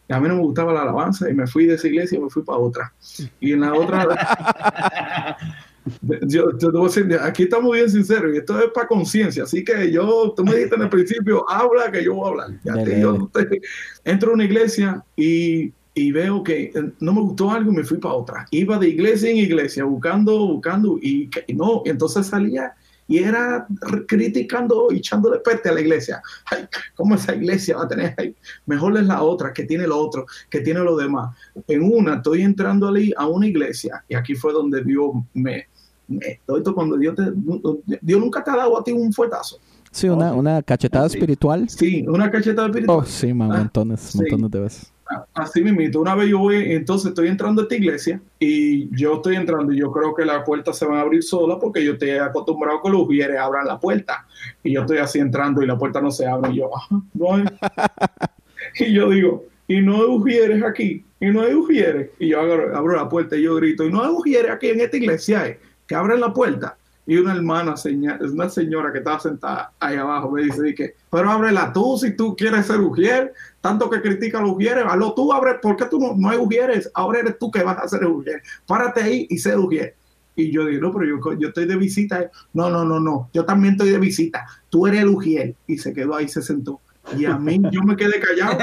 y 0.08 0.14
a 0.14 0.20
mí 0.20 0.26
no 0.26 0.36
me 0.36 0.40
gustaba 0.40 0.72
la 0.72 0.82
alabanza, 0.82 1.30
y 1.30 1.34
me 1.34 1.46
fui 1.46 1.66
de 1.66 1.74
esa 1.74 1.86
iglesia 1.86 2.16
y 2.18 2.22
me 2.22 2.30
fui 2.30 2.42
para 2.42 2.58
otra. 2.58 2.92
Y 3.38 3.52
en 3.52 3.60
la 3.60 3.74
otra... 3.74 5.36
yo, 6.28 6.56
te 6.56 6.66
debo 6.66 6.86
decir, 6.86 7.18
aquí 7.20 7.44
estamos 7.44 7.72
bien 7.72 7.90
sinceros 7.90 8.34
y 8.34 8.38
esto 8.38 8.58
es 8.58 8.70
para 8.72 8.86
conciencia, 8.86 9.44
así 9.44 9.64
que 9.64 9.90
yo, 9.90 10.32
tú 10.36 10.44
me 10.44 10.54
dijiste 10.54 10.76
en 10.76 10.82
el 10.82 10.88
principio, 10.88 11.48
habla 11.48 11.90
que 11.90 12.04
yo 12.04 12.14
voy 12.14 12.26
a 12.26 12.28
hablar. 12.28 12.60
Ya 12.64 12.98
yo 12.98 13.30
entro 14.04 14.30
a 14.30 14.34
una 14.34 14.44
iglesia 14.44 15.04
y, 15.16 15.72
y, 15.94 16.12
veo 16.12 16.42
que 16.42 16.72
no 17.00 17.12
me 17.12 17.20
gustó 17.20 17.50
algo 17.50 17.72
y 17.72 17.76
me 17.76 17.84
fui 17.84 17.98
para 17.98 18.14
otra. 18.14 18.46
Iba 18.50 18.78
de 18.78 18.88
iglesia 18.88 19.30
en 19.30 19.38
iglesia 19.38 19.84
buscando, 19.84 20.46
buscando 20.46 20.98
y, 21.00 21.28
y 21.46 21.54
no, 21.54 21.82
entonces 21.84 22.26
salía 22.26 22.74
y 23.08 23.18
era 23.18 23.66
criticando 24.06 24.88
y 24.90 24.98
echándole 24.98 25.38
peste 25.40 25.70
a 25.70 25.72
la 25.72 25.80
iglesia. 25.80 26.22
Ay, 26.44 26.68
¿Cómo 26.94 27.14
esa 27.14 27.34
iglesia 27.34 27.78
va 27.78 27.84
a 27.84 27.88
tener? 27.88 28.34
mejor 28.66 28.96
es 28.98 29.06
la 29.06 29.22
otra, 29.22 29.52
que 29.52 29.64
tiene 29.64 29.86
lo 29.86 29.96
otro, 29.96 30.26
que 30.50 30.60
tiene 30.60 30.80
lo 30.80 30.94
demás. 30.94 31.34
En 31.66 31.82
una, 31.82 32.16
estoy 32.16 32.42
entrando 32.42 32.86
a 33.16 33.26
una 33.26 33.46
iglesia 33.46 34.04
y 34.08 34.14
aquí 34.14 34.34
fue 34.34 34.52
donde 34.52 34.84
Dios 34.84 35.10
me, 35.32 35.68
esto 36.08 36.74
cuando 36.74 36.96
Dios 36.96 37.14
te, 37.14 37.24
Dios 38.00 38.20
nunca 38.20 38.42
te 38.42 38.50
ha 38.50 38.56
dado 38.56 38.78
a 38.78 38.84
ti 38.84 38.92
un 38.92 39.12
fuetazo. 39.12 39.58
Sí, 39.90 40.08
una, 40.08 40.32
una 40.34 40.62
cachetada 40.62 41.06
espiritual. 41.06 41.68
Sí, 41.68 42.04
una 42.06 42.30
cachetada 42.30 42.68
espiritual. 42.68 42.98
Oh, 42.98 43.04
sí, 43.04 43.32
man, 43.32 43.52
ah, 43.52 43.58
montones, 43.58 44.14
montones 44.14 44.50
de 44.50 44.60
veces. 44.60 44.92
Así 45.32 45.62
mismo, 45.62 45.80
una 46.00 46.14
vez 46.14 46.28
yo 46.28 46.38
voy, 46.38 46.72
entonces 46.72 47.08
estoy 47.08 47.28
entrando 47.28 47.62
a 47.62 47.64
esta 47.64 47.76
iglesia 47.76 48.20
y 48.38 48.94
yo 48.94 49.14
estoy 49.14 49.36
entrando 49.36 49.72
y 49.72 49.78
yo 49.78 49.90
creo 49.90 50.14
que 50.14 50.26
las 50.26 50.44
puertas 50.44 50.76
se 50.76 50.84
van 50.84 50.98
a 50.98 51.00
abrir 51.00 51.22
solas 51.22 51.56
porque 51.58 51.82
yo 51.82 51.92
estoy 51.92 52.10
acostumbrado 52.10 52.82
que 52.82 52.90
los 52.90 53.02
ujieres 53.02 53.38
abran 53.38 53.66
la 53.66 53.80
puerta 53.80 54.26
y 54.62 54.74
yo 54.74 54.82
estoy 54.82 54.98
así 54.98 55.18
entrando 55.18 55.62
y 55.62 55.66
la 55.66 55.78
puerta 55.78 56.02
no 56.02 56.10
se 56.10 56.26
abre 56.26 56.52
y 56.52 56.56
yo, 56.56 56.76
ajá, 56.76 57.00
no 57.14 57.34
hay. 57.34 57.44
y 58.80 58.92
yo 58.92 59.08
digo, 59.08 59.44
y 59.66 59.80
no 59.80 59.96
hay 59.96 60.08
ujieres 60.08 60.62
aquí, 60.62 61.04
y 61.20 61.26
no 61.26 61.42
hay 61.42 61.54
ujieres. 61.54 62.10
Y 62.18 62.28
yo 62.28 62.40
abro, 62.40 62.76
abro, 62.76 62.96
la 62.96 63.08
puerta 63.08 63.36
y 63.36 63.42
yo 63.42 63.54
grito, 63.56 63.84
y 63.84 63.92
no 63.92 64.02
hay 64.02 64.10
ujieres 64.10 64.50
aquí 64.50 64.68
en 64.68 64.80
esta 64.80 64.96
iglesia, 64.96 65.46
eh, 65.46 65.60
que 65.88 65.96
abren 65.96 66.20
la 66.20 66.32
puerta 66.32 66.76
y 67.08 67.16
una 67.16 67.34
hermana, 67.34 67.74
una 68.20 68.50
señora 68.50 68.92
que 68.92 68.98
estaba 68.98 69.18
sentada 69.18 69.72
ahí 69.80 69.96
abajo, 69.96 70.30
me 70.30 70.42
dice, 70.42 70.74
que, 70.74 70.94
pero 71.10 71.30
ábrela 71.30 71.72
tú 71.72 71.96
si 71.96 72.14
tú 72.14 72.36
quieres 72.36 72.66
ser 72.66 72.80
ujier, 72.80 73.32
tanto 73.62 73.88
que 73.88 74.02
critica 74.02 74.38
a 74.38 74.42
los 74.42 74.50
ujieres, 74.50 74.84
hazlo 74.86 75.14
tú, 75.14 75.32
abre, 75.32 75.54
¿por 75.54 75.74
qué 75.74 75.86
tú 75.86 75.98
no, 75.98 76.14
no 76.14 76.28
hay 76.28 76.36
ujieres? 76.36 76.90
Ahora 76.92 77.20
eres 77.20 77.38
tú 77.38 77.50
que 77.50 77.62
vas 77.62 77.78
a 77.78 77.88
ser 77.88 78.04
ujier, 78.04 78.42
párate 78.66 79.02
ahí 79.02 79.26
y 79.30 79.38
sé 79.38 79.56
ujier. 79.56 79.94
Y 80.36 80.52
yo 80.52 80.66
digo, 80.66 80.82
no, 80.82 80.92
pero 80.92 81.06
yo, 81.06 81.38
yo, 81.38 81.48
estoy 81.48 81.66
de 81.66 81.76
visita. 81.76 82.30
No, 82.52 82.68
no, 82.68 82.84
no, 82.84 83.00
no, 83.00 83.30
yo 83.32 83.44
también 83.46 83.72
estoy 83.72 83.88
de 83.88 83.98
visita, 83.98 84.46
tú 84.68 84.86
eres 84.86 85.00
el 85.00 85.08
ujier. 85.08 85.54
Y 85.66 85.78
se 85.78 85.94
quedó 85.94 86.14
ahí, 86.14 86.28
se 86.28 86.42
sentó. 86.42 86.78
Y 87.16 87.24
a 87.24 87.38
mí 87.38 87.58
yo 87.72 87.82
me 87.82 87.96
quedé 87.96 88.20
callado. 88.20 88.58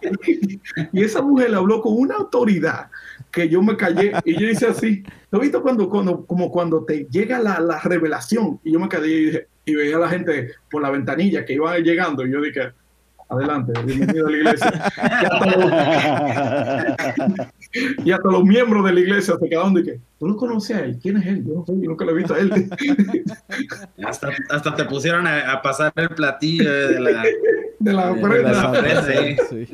y 0.92 1.02
esa 1.02 1.20
mujer 1.22 1.52
habló 1.54 1.82
con 1.82 1.94
una 1.94 2.14
autoridad 2.14 2.88
que 3.30 3.48
yo 3.48 3.62
me 3.62 3.76
callé 3.76 4.12
y 4.24 4.38
yo 4.38 4.48
hice 4.48 4.66
así. 4.66 5.02
¿Lo 5.30 5.38
has 5.38 5.42
visto 5.42 5.62
cuando, 5.62 5.88
cuando, 5.88 6.24
como 6.26 6.50
cuando 6.50 6.84
te 6.84 7.06
llega 7.10 7.38
la, 7.38 7.60
la 7.60 7.80
revelación? 7.80 8.60
Y 8.64 8.72
yo 8.72 8.80
me 8.80 8.88
quedé 8.88 9.08
y, 9.08 9.24
dije, 9.26 9.46
y 9.64 9.74
veía 9.74 9.96
a 9.96 10.00
la 10.00 10.08
gente 10.08 10.52
por 10.70 10.82
la 10.82 10.90
ventanilla 10.90 11.44
que 11.44 11.54
iban 11.54 11.82
llegando 11.82 12.26
y 12.26 12.32
yo 12.32 12.40
dije, 12.40 12.72
adelante, 13.30 13.72
bienvenido 13.84 14.26
a 14.26 14.30
la 14.30 14.36
iglesia. 14.36 14.72
y, 18.04 18.10
hasta 18.10 18.30
los, 18.30 18.44
miembros 18.44 18.84
de 18.84 18.92
la 18.92 19.00
iglesia 19.00 19.34
se 19.40 19.48
quedaron 19.48 19.74
de 19.74 19.84
que, 19.84 20.00
¿tú 20.18 20.26
lo 20.26 20.36
conoces 20.36 20.76
a 20.76 20.80
él? 20.80 20.98
¿Quién 21.00 21.18
es 21.18 21.26
él? 21.26 21.44
Yo 21.46 21.54
no 21.54 21.64
sé, 21.64 21.72
yo 21.72 21.88
nunca 21.88 22.04
lo 22.04 22.10
he 22.10 22.14
visto 22.14 22.34
a 22.34 22.38
él. 22.40 22.50
hasta, 24.04 24.30
hasta 24.50 24.74
te 24.74 24.84
pusieron 24.84 25.26
a, 25.26 25.62
pasar 25.62 25.92
el 25.94 26.08
platillo 26.10 26.70
de 26.88 27.00
la, 27.00 27.24
de 27.78 27.92
la 27.92 28.10
ofrenda. 28.10 28.72
Sí. 29.48 29.68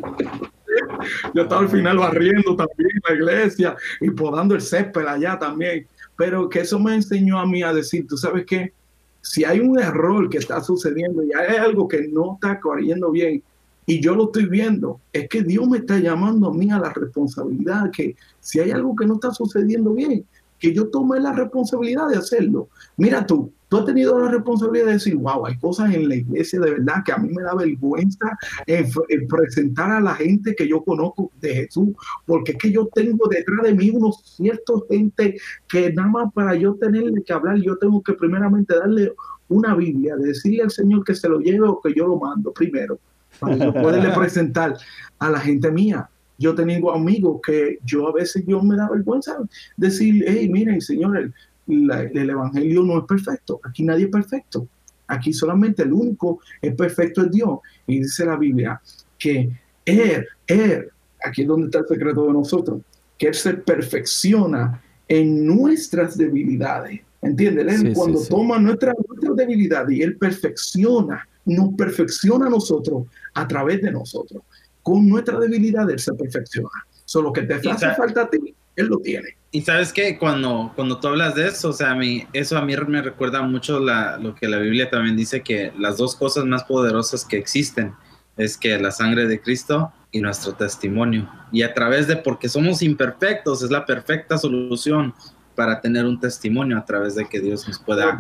Yo 1.35 1.43
estaba 1.43 1.63
al 1.63 1.69
final 1.69 1.99
barriendo 1.99 2.57
también 2.57 2.91
la 3.09 3.15
iglesia 3.15 3.77
y 4.01 4.11
podando 4.11 4.55
el 4.55 4.61
césped 4.61 5.07
allá 5.07 5.39
también. 5.39 5.87
Pero 6.17 6.49
que 6.49 6.61
eso 6.61 6.79
me 6.79 6.95
enseñó 6.95 7.39
a 7.39 7.47
mí 7.47 7.63
a 7.63 7.73
decir, 7.73 8.07
tú 8.07 8.17
sabes 8.17 8.45
qué, 8.47 8.73
si 9.21 9.45
hay 9.45 9.61
un 9.61 9.79
error 9.79 10.31
que 10.31 10.39
está 10.39 10.61
sucediendo 10.61 11.23
y 11.23 11.33
hay 11.33 11.57
algo 11.57 11.89
que 11.89 12.09
no 12.09 12.35
está 12.35 12.61
corriendo 12.61 13.11
bien 13.11 13.43
y 13.85 14.01
yo 14.01 14.17
lo 14.17 14.25
estoy 14.25 14.47
viendo, 14.47 15.01
es 15.13 15.29
que 15.29 15.43
Dios 15.43 15.69
me 15.69 15.79
está 15.79 15.99
llamando 15.99 16.49
a 16.49 16.55
mí 16.55 16.71
a 16.73 16.79
la 16.79 16.93
responsabilidad, 16.93 17.91
que 17.93 18.17
si 18.41 18.59
hay 18.59 18.73
algo 18.73 18.97
que 18.97 19.07
no 19.07 19.15
está 19.15 19.33
sucediendo 19.33 19.95
bien, 19.95 20.25
que 20.59 20.75
yo 20.75 20.89
tomé 20.89 21.21
la 21.21 21.33
responsabilidad 21.33 22.09
de 22.09 22.17
hacerlo. 22.17 22.69
Mira 22.97 23.27
tú, 23.27 23.53
tú 23.69 23.79
has 23.79 23.85
tenido 23.85 24.19
la 24.19 24.31
responsabilidad 24.31 24.87
de 24.87 24.93
decir, 24.95 25.17
wow, 25.17 25.47
hay 25.47 25.59
cosas 25.59 25.95
en 25.95 26.09
la 26.09 26.17
iglesia 26.17 26.61
de 26.61 26.71
verdad 26.71 27.03
que 27.05 27.13
a 27.13 27.19
mí 27.19 27.31
me 27.31 27.43
da 27.43 27.55
vergüenza 27.55 28.39
en, 28.67 28.87
presentar 29.29 29.91
a 29.91 30.01
la 30.01 30.15
gente 30.15 30.55
que 30.55 30.69
yo 30.69 30.83
conozco 30.85 31.31
de 31.41 31.55
Jesús, 31.55 31.89
porque 32.25 32.53
es 32.53 32.59
que 32.59 32.73
yo 32.73 32.89
tengo 32.95 33.29
detrás 33.29 33.63
de 33.65 33.75
mí 33.75 33.91
unos 33.91 34.23
ciertos 34.37 34.85
gente 34.89 35.37
que 35.69 35.93
nada 35.93 36.09
más 36.09 36.33
para 36.33 36.55
yo 36.55 36.75
tenerle 36.75 37.23
que 37.23 37.33
hablar, 37.33 37.57
yo 37.57 37.77
tengo 37.77 38.03
que 38.03 38.15
primeramente 38.15 38.77
darle 38.77 39.13
una 39.49 39.75
Biblia, 39.75 40.17
decirle 40.17 40.63
al 40.63 40.71
Señor 40.71 41.05
que 41.05 41.15
se 41.15 41.29
lo 41.29 41.39
lleve 41.39 41.69
o 41.69 41.81
que 41.81 41.93
yo 41.95 42.07
lo 42.07 42.19
mando 42.19 42.53
primero, 42.53 42.99
para 43.39 43.57
yo 43.57 43.73
poderle 43.73 44.11
presentar 44.15 44.77
a 45.19 45.31
la 45.31 45.41
gente 45.41 45.71
mía. 45.71 46.09
Yo 46.39 46.55
tengo 46.55 46.93
amigos 46.93 47.41
que 47.45 47.79
yo 47.85 48.09
a 48.09 48.13
veces 48.13 48.45
yo 48.47 48.63
me 48.63 48.77
da 48.77 48.89
vergüenza 48.89 49.39
decir, 49.77 50.25
hey, 50.27 50.49
miren, 50.49 50.81
Señor, 50.81 51.33
el 51.67 52.31
Evangelio 52.31 52.83
no 52.83 52.99
es 52.99 53.05
perfecto. 53.05 53.61
Aquí 53.65 53.83
nadie 53.83 54.05
es 54.05 54.11
perfecto. 54.11 54.69
Aquí 55.09 55.33
solamente 55.33 55.83
el 55.83 55.93
único 55.93 56.41
es 56.61 56.75
perfecto 56.75 57.23
es 57.23 57.31
Dios. 57.31 57.61
Y 57.87 58.01
dice 58.01 58.27
la 58.27 58.37
Biblia 58.37 58.81
que 59.19 59.51
Él, 59.85 60.27
Él, 60.47 60.89
aquí 61.25 61.43
es 61.43 61.49
donde 61.49 61.67
está 61.67 61.81
el 61.81 61.89
secreto 61.89 62.27
de 62.27 62.33
nosotros, 62.33 62.81
que 63.17 63.29
Él 63.29 63.35
se 63.35 63.55
perfecciona 63.55 64.83
en 65.09 65.47
nuestras 65.47 66.17
debilidades. 66.17 67.01
¿Entiendes? 67.23 67.83
Él 67.83 67.93
cuando 67.95 68.21
toma 68.25 68.59
nuestra, 68.59 68.93
nuestra 69.09 69.33
debilidad 69.35 69.89
y 69.89 70.03
Él 70.03 70.17
perfecciona, 70.17 71.27
nos 71.45 71.75
perfecciona 71.75 72.47
a 72.47 72.51
nosotros 72.51 73.07
a 73.35 73.49
través 73.49 73.81
de 73.83 73.91
nosotros. 73.91 74.43
Con 74.87 75.09
nuestra 75.09 75.41
debilidad 75.41 75.91
Él 75.91 75.99
se 75.99 76.15
perfecciona. 76.15 76.69
Solo 77.05 77.33
que 77.33 77.43
te 77.43 77.55
hace 77.55 77.93
falta 77.97 78.23
a 78.23 78.31
ti, 78.31 78.55
Él 78.77 78.87
lo 78.87 78.99
tiene. 78.99 79.37
Y 79.51 79.63
sabes 79.63 79.93
que 79.93 80.17
cuando, 80.17 80.71
cuando 80.77 81.01
tú 81.01 81.09
hablas 81.09 81.35
de 81.35 81.49
eso, 81.49 81.71
o 81.71 81.73
sea, 81.73 81.91
a 81.91 81.95
mí, 81.97 82.25
eso 82.33 82.57
a 82.57 82.65
mí 82.65 82.73
me 82.87 83.03
recuerda 83.03 83.43
mucho 83.43 83.81
la, 83.81 84.17
lo 84.17 84.37
que 84.37 84.47
la 84.47 84.59
Biblia 84.59 84.89
también 84.89 85.17
dice, 85.17 85.43
que 85.43 85.73
las 85.77 85.97
dos 85.97 86.15
cosas 86.15 86.45
más 86.45 86.63
poderosas 86.63 87.25
que 87.25 87.37
existen 87.37 87.95
es 88.37 88.57
que 88.57 88.79
la 88.79 88.93
sangre 88.93 89.27
de 89.27 89.41
Cristo 89.41 89.93
y 90.13 90.21
nuestro 90.21 90.55
testimonio. 90.55 91.29
Y 91.51 91.63
a 91.63 91.75
través 91.75 92.07
de, 92.07 92.15
porque 92.15 92.49
somos 92.49 92.81
imperfectos, 92.81 93.65
es 93.65 93.73
la 93.73 93.85
perfecta 93.87 94.39
solución 94.39 95.15
para 95.57 95.81
tener 95.81 96.05
un 96.05 96.21
testimonio 96.21 96.79
a 96.79 96.85
través 96.85 97.17
de 97.17 97.25
que 97.25 97.41
Dios 97.41 97.67
nos 97.67 97.81
pueda 97.81 98.17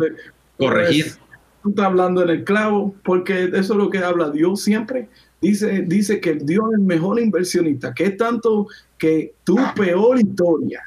corregir. 0.58 1.04
Pues, 1.04 1.20
tú 1.62 1.68
estás 1.68 1.86
hablando 1.86 2.24
en 2.24 2.30
el 2.30 2.42
clavo, 2.42 2.92
porque 3.04 3.44
eso 3.44 3.74
es 3.74 3.78
lo 3.78 3.88
que 3.88 3.98
habla 3.98 4.30
Dios 4.30 4.62
siempre. 4.62 5.08
Dice, 5.48 5.84
dice 5.86 6.20
que 6.20 6.34
Dios 6.34 6.64
es 6.72 6.78
el 6.78 6.84
mejor 6.84 7.20
inversionista, 7.20 7.94
que 7.94 8.06
es 8.06 8.16
tanto 8.16 8.66
que 8.98 9.34
tu 9.44 9.56
peor 9.76 10.18
historia, 10.18 10.82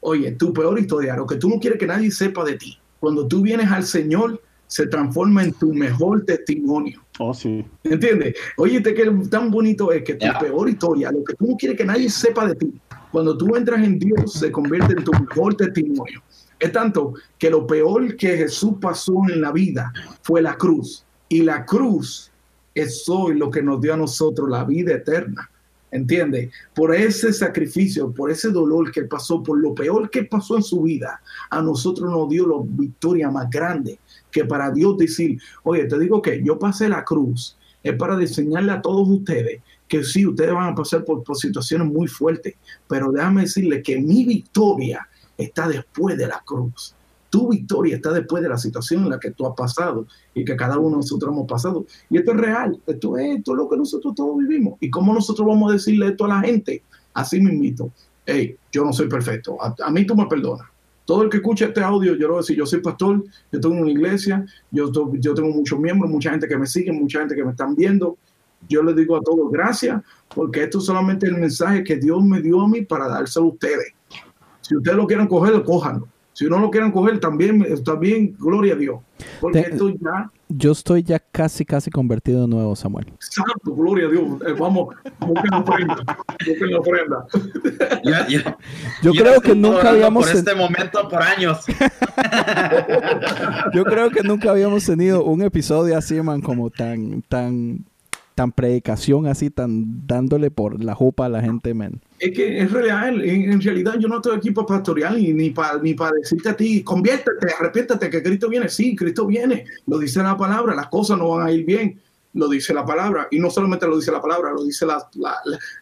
oye, 0.00 0.32
tu 0.32 0.52
peor 0.52 0.78
historia, 0.78 1.16
lo 1.16 1.26
que 1.26 1.36
tú 1.36 1.48
no 1.48 1.58
quieres 1.58 1.78
que 1.78 1.86
nadie 1.86 2.10
sepa 2.10 2.44
de 2.44 2.58
ti, 2.58 2.78
cuando 3.00 3.26
tú 3.26 3.40
vienes 3.40 3.70
al 3.70 3.84
Señor, 3.84 4.42
se 4.66 4.86
transforma 4.88 5.42
en 5.44 5.52
tu 5.52 5.72
mejor 5.72 6.24
testimonio. 6.24 7.00
Oh, 7.18 7.32
sí. 7.32 7.64
¿Entiendes? 7.84 8.34
Oye, 8.58 8.82
que 8.82 9.10
tan 9.30 9.50
bonito 9.50 9.90
es 9.90 10.02
que 10.02 10.14
tu 10.14 10.26
peor 10.38 10.68
historia, 10.68 11.10
lo 11.10 11.24
que 11.24 11.34
tú 11.34 11.46
no 11.46 11.56
quieres 11.56 11.78
que 11.78 11.84
nadie 11.84 12.10
sepa 12.10 12.46
de 12.46 12.56
ti, 12.56 12.74
cuando 13.10 13.38
tú 13.38 13.56
entras 13.56 13.82
en 13.82 13.98
Dios, 13.98 14.34
se 14.34 14.50
convierte 14.50 14.94
en 14.98 15.04
tu 15.04 15.12
mejor 15.12 15.54
testimonio. 15.54 16.22
Es 16.58 16.72
tanto 16.72 17.14
que 17.38 17.48
lo 17.48 17.66
peor 17.66 18.16
que 18.16 18.36
Jesús 18.36 18.74
pasó 18.80 19.14
en 19.32 19.40
la 19.40 19.52
vida 19.52 19.92
fue 20.22 20.42
la 20.42 20.56
cruz. 20.56 21.06
Y 21.28 21.42
la 21.42 21.64
cruz 21.64 22.30
es 22.74 23.08
hoy 23.08 23.38
lo 23.38 23.50
que 23.50 23.62
nos 23.62 23.80
dio 23.80 23.94
a 23.94 23.98
nosotros 23.98 24.48
la 24.48 24.64
vida 24.64 24.94
eterna. 24.94 25.50
¿Entiende? 25.90 26.50
Por 26.74 26.92
ese 26.92 27.32
sacrificio, 27.32 28.10
por 28.12 28.28
ese 28.28 28.50
dolor 28.50 28.90
que 28.90 29.04
pasó, 29.04 29.44
por 29.44 29.60
lo 29.60 29.76
peor 29.76 30.10
que 30.10 30.24
pasó 30.24 30.56
en 30.56 30.64
su 30.64 30.82
vida, 30.82 31.20
a 31.50 31.62
nosotros 31.62 32.10
nos 32.10 32.28
dio 32.28 32.48
la 32.48 32.56
victoria 32.64 33.30
más 33.30 33.48
grande 33.48 34.00
que 34.32 34.44
para 34.44 34.72
Dios 34.72 34.98
decir, 34.98 35.38
oye, 35.62 35.84
te 35.84 35.96
digo 36.00 36.20
que 36.20 36.42
yo 36.42 36.58
pasé 36.58 36.88
la 36.88 37.04
cruz, 37.04 37.56
es 37.80 37.94
para 37.94 38.20
enseñarle 38.20 38.72
a 38.72 38.82
todos 38.82 39.08
ustedes 39.08 39.60
que 39.86 40.02
sí, 40.02 40.26
ustedes 40.26 40.52
van 40.52 40.72
a 40.72 40.74
pasar 40.74 41.04
por, 41.04 41.22
situaciones 41.36 41.86
muy 41.86 42.08
fuertes, 42.08 42.54
pero 42.88 43.12
déjame 43.12 43.42
decirle 43.42 43.80
que 43.80 44.00
mi 44.00 44.24
victoria 44.24 45.08
está 45.38 45.68
después 45.68 46.16
de 46.16 46.26
la 46.26 46.42
cruz. 46.44 46.96
Tu 47.34 47.48
victoria 47.48 47.96
está 47.96 48.12
después 48.12 48.44
de 48.44 48.48
la 48.48 48.56
situación 48.56 49.02
en 49.02 49.10
la 49.10 49.18
que 49.18 49.32
tú 49.32 49.44
has 49.44 49.54
pasado 49.56 50.06
y 50.34 50.44
que 50.44 50.54
cada 50.54 50.78
uno 50.78 50.90
de 50.90 50.96
nosotros 50.98 51.32
hemos 51.32 51.48
pasado. 51.48 51.84
Y 52.08 52.18
esto 52.18 52.30
es 52.30 52.36
real, 52.36 52.80
esto 52.86 53.18
es, 53.18 53.38
esto 53.38 53.56
lo 53.56 53.68
que 53.68 53.76
nosotros 53.76 54.14
todos 54.14 54.38
vivimos. 54.38 54.74
¿Y 54.78 54.88
cómo 54.88 55.12
nosotros 55.12 55.44
vamos 55.48 55.68
a 55.68 55.72
decirle 55.72 56.06
esto 56.06 56.26
a 56.26 56.28
la 56.28 56.40
gente? 56.42 56.84
Así 57.12 57.40
mismito, 57.40 57.90
hey, 58.24 58.56
yo 58.70 58.84
no 58.84 58.92
soy 58.92 59.08
perfecto, 59.08 59.58
a, 59.60 59.90
mí 59.90 60.06
tú 60.06 60.14
me 60.14 60.26
perdonas. 60.26 60.68
Todo 61.04 61.22
el 61.24 61.28
que 61.28 61.38
escucha 61.38 61.64
este 61.64 61.80
audio, 61.80 62.14
yo 62.14 62.28
lo 62.28 62.34
voy 62.34 62.38
a 62.38 62.42
decir, 62.42 62.56
yo 62.56 62.66
soy 62.66 62.80
pastor, 62.80 63.24
yo 63.50 63.60
tengo 63.60 63.80
una 63.80 63.90
iglesia, 63.90 64.46
yo, 64.70 64.92
yo 65.14 65.34
tengo 65.34 65.48
muchos 65.48 65.80
miembros, 65.80 66.08
mucha 66.08 66.30
gente 66.30 66.46
que 66.46 66.56
me 66.56 66.66
sigue, 66.66 66.92
mucha 66.92 67.18
gente 67.18 67.34
que 67.34 67.42
me 67.42 67.50
están 67.50 67.74
viendo, 67.74 68.16
yo 68.68 68.80
les 68.84 68.94
digo 68.94 69.16
a 69.16 69.20
todos 69.20 69.50
gracias, 69.50 70.00
porque 70.32 70.62
esto 70.62 70.78
es 70.78 70.84
solamente 70.84 71.26
el 71.26 71.34
mensaje 71.34 71.82
que 71.82 71.96
Dios 71.96 72.22
me 72.22 72.40
dio 72.40 72.60
a 72.60 72.68
mí 72.68 72.82
para 72.82 73.08
dárselo 73.08 73.46
a 73.46 73.48
ustedes. 73.48 73.92
Si 74.60 74.76
ustedes 74.76 74.96
lo 74.96 75.08
quieren 75.08 75.26
coger, 75.26 75.60
cójanlo. 75.64 76.13
Si 76.34 76.44
no 76.46 76.58
lo 76.58 76.68
quieren 76.68 76.90
coger, 76.90 77.20
también, 77.20 77.64
también 77.84 78.34
gloria 78.36 78.74
a 78.74 78.76
Dios. 78.76 78.98
Porque 79.40 79.60
esto 79.60 79.88
ya... 79.90 80.28
Yo 80.48 80.72
estoy 80.72 81.04
ya 81.04 81.20
casi, 81.20 81.64
casi 81.64 81.90
convertido 81.90 82.42
de 82.42 82.48
nuevo, 82.48 82.74
Samuel. 82.74 83.06
Santo, 83.20 83.72
gloria 83.72 84.08
a 84.08 84.10
Dios. 84.10 84.24
Eh, 84.46 84.52
vamos, 84.58 84.96
busquen 85.20 85.50
la 85.50 85.58
ofrenda. 85.60 85.94
Busquen 86.44 86.70
la 86.72 86.80
ofrenda. 86.80 87.26
yo 89.02 89.12
creo 89.12 89.40
que 89.40 89.54
nunca 89.54 89.90
habíamos... 89.90 90.26
Por 90.26 90.36
este 90.36 90.54
momento, 90.56 91.08
por 91.08 91.22
años. 91.22 91.64
yo 93.72 93.84
creo 93.84 94.10
que 94.10 94.24
nunca 94.24 94.50
habíamos 94.50 94.84
tenido 94.84 95.24
un 95.24 95.40
episodio 95.42 95.96
así, 95.96 96.20
man, 96.20 96.40
como 96.40 96.68
tan, 96.68 97.22
tan 97.22 97.84
tan 98.34 98.52
predicación 98.52 99.26
así, 99.26 99.50
tan 99.50 100.06
dándole 100.06 100.50
por 100.50 100.82
la 100.82 100.94
jupa 100.94 101.26
a 101.26 101.28
la 101.28 101.40
gente, 101.40 101.72
men. 101.72 102.00
Es 102.18 102.32
que 102.32 102.58
es 102.58 102.72
real, 102.72 103.22
en, 103.22 103.60
realidad 103.60 103.94
yo 103.98 104.08
no 104.08 104.16
estoy 104.16 104.36
aquí 104.36 104.50
para 104.50 104.66
pastorear 104.66 105.14
ni 105.14 105.50
para 105.50 105.78
ni 105.78 105.94
para 105.94 106.12
decirte 106.12 106.48
a 106.48 106.56
ti, 106.56 106.82
conviértete, 106.82 107.46
arrepiéntate 107.58 108.10
que 108.10 108.22
Cristo 108.22 108.48
viene. 108.48 108.68
Sí, 108.68 108.96
Cristo 108.96 109.26
viene, 109.26 109.64
lo 109.86 109.98
dice 109.98 110.22
la 110.22 110.36
palabra, 110.36 110.74
las 110.74 110.88
cosas 110.88 111.18
no 111.18 111.30
van 111.30 111.46
a 111.46 111.52
ir 111.52 111.64
bien, 111.64 112.00
lo 112.34 112.48
dice 112.48 112.74
la 112.74 112.84
palabra. 112.84 113.28
Y 113.30 113.38
no 113.38 113.50
solamente 113.50 113.86
lo 113.86 113.96
dice 113.96 114.10
la 114.10 114.20
palabra, 114.20 114.52
lo 114.52 114.64
dice 114.64 114.84
la, 114.84 115.08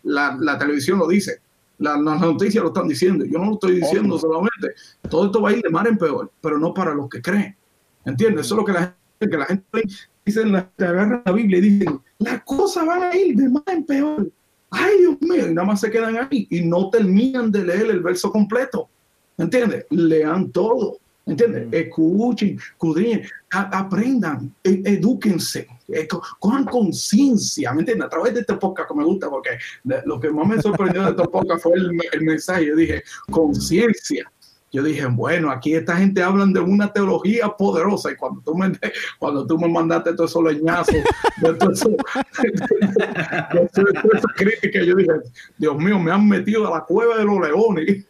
la, 0.03 0.37
la, 0.39 0.59
televisión, 0.59 0.99
lo 0.99 1.09
dice. 1.09 1.41
las 1.79 1.99
noticias 1.99 2.63
lo 2.63 2.69
están 2.69 2.89
diciendo. 2.89 3.25
Yo 3.25 3.39
no 3.39 3.47
lo 3.47 3.53
estoy 3.55 3.77
diciendo 3.77 4.19
solamente. 4.19 4.75
Todo 5.09 5.27
esto 5.27 5.41
va 5.41 5.51
a 5.51 5.53
ir 5.53 5.63
de 5.63 5.71
mar 5.71 5.87
en 5.87 5.97
peor, 5.97 6.31
pero 6.41 6.59
no 6.59 6.75
para 6.75 6.95
los 6.95 7.09
que 7.09 7.23
creen. 7.23 7.57
¿Entiendes? 8.05 8.47
Eso 8.47 8.55
es 8.55 8.59
lo 8.59 8.65
que 8.65 8.73
la 8.73 8.81
gente, 8.81 9.31
que 9.31 9.39
la 9.39 9.47
gente 9.47 9.83
dicen, 10.25 10.67
te 10.77 10.85
agarran 10.85 11.23
la 11.25 11.33
Biblia 11.33 11.59
y 11.59 11.61
dicen, 11.63 12.01
las 12.19 12.43
cosas 12.45 12.87
van 12.87 13.03
a 13.03 13.17
ir 13.17 13.37
de 13.37 13.49
más 13.49 13.65
en 13.67 13.85
peor. 13.85 14.31
Ay, 14.71 14.99
Dios 14.99 15.21
mío, 15.21 15.49
y 15.49 15.55
nada 15.55 15.67
más 15.67 15.81
se 15.81 15.91
quedan 15.91 16.17
ahí 16.17 16.47
y 16.51 16.63
no 16.63 16.89
terminan 16.91 17.53
de 17.53 17.65
leer 17.65 17.91
el 17.91 18.01
verso 18.01 18.31
completo. 18.31 18.89
¿Entiendes? 19.37 19.87
Lean 19.91 20.51
todo. 20.51 20.99
¿Entiendes? 21.27 21.69
Mm. 21.69 21.75
Escuchen, 21.75 22.59
escudriñen, 22.73 23.23
aprendan, 23.51 24.53
e, 24.65 24.83
edúquense, 24.85 25.69
e, 25.89 26.09
cojan 26.41 26.65
conciencia, 26.65 27.73
¿me 27.73 27.81
entiendes? 27.81 28.07
A 28.07 28.11
través 28.11 28.35
de 28.35 28.41
este 28.41 28.55
podcast 28.55 28.89
que 28.89 28.97
me 28.97 29.05
gusta, 29.05 29.31
porque 29.31 29.51
lo 30.05 30.19
que 30.19 30.31
más 30.31 30.49
me 30.49 30.61
sorprendió 30.61 31.05
de 31.05 31.11
este 31.11 31.29
podcast 31.29 31.63
fue 31.63 31.75
el, 31.75 31.91
el 32.13 32.23
mensaje. 32.23 32.67
Yo 32.67 32.77
dije, 32.77 33.03
conciencia 33.31 34.32
yo 34.73 34.83
dije, 34.83 35.05
bueno, 35.07 35.51
aquí 35.51 35.75
esta 35.75 35.97
gente 35.99 36.23
hablan 36.23 36.55
de 36.55 36.61
una 36.61 36.91
teología 36.91 37.51
poderosa 37.51 38.11
y 38.11 38.17
cuando 38.17 38.41
tú 38.41 38.55
me, 38.57 38.73
cuando 39.19 39.47
tú 39.47 39.59
me 39.59 39.69
mandaste 39.69 40.15
todos 40.15 40.31
esos 40.31 40.43
leñazos, 40.45 40.95
de 40.95 41.55
toda 41.55 41.73
esa 41.75 41.89
crítica, 44.35 44.83
yo 44.83 44.97
dije, 44.97 45.13
Dios 45.59 45.77
mío, 45.77 45.99
me 45.99 46.11
han 46.11 46.27
metido 46.27 46.67
a 46.67 46.79
la 46.79 46.85
cueva 46.85 47.19
de 47.19 47.25
los 47.25 47.39
leones. 47.39 48.07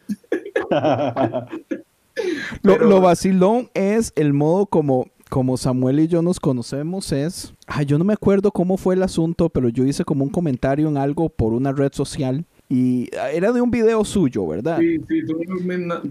lo, 2.63 3.01
vacilón 3.01 3.69
es 3.73 4.13
el 4.15 4.33
modo 4.33 4.65
como 4.65 5.07
como 5.29 5.57
Samuel 5.57 5.99
y 5.99 6.07
yo 6.07 6.21
nos 6.21 6.39
conocemos 6.39 7.11
es, 7.11 7.55
ay, 7.65 7.87
yo 7.87 7.97
no 7.97 8.05
me 8.05 8.13
acuerdo 8.13 8.51
cómo 8.51 8.77
fue 8.77 8.93
el 8.93 9.01
asunto, 9.01 9.49
pero 9.49 9.67
yo 9.67 9.83
hice 9.83 10.05
como 10.05 10.23
un 10.23 10.29
comentario 10.29 10.87
en 10.87 10.95
algo 10.95 11.27
por 11.27 11.53
una 11.53 11.71
red 11.71 11.91
social 11.91 12.45
y 12.69 13.09
ah, 13.17 13.31
era 13.31 13.51
de 13.51 13.61
un 13.61 13.69
video 13.69 14.03
suyo, 14.03 14.47
¿verdad? 14.47 14.79
Sí, 14.79 14.99
sí, 15.07 15.25
tú 15.25 15.37
me, 15.63 15.77
no, 15.77 16.01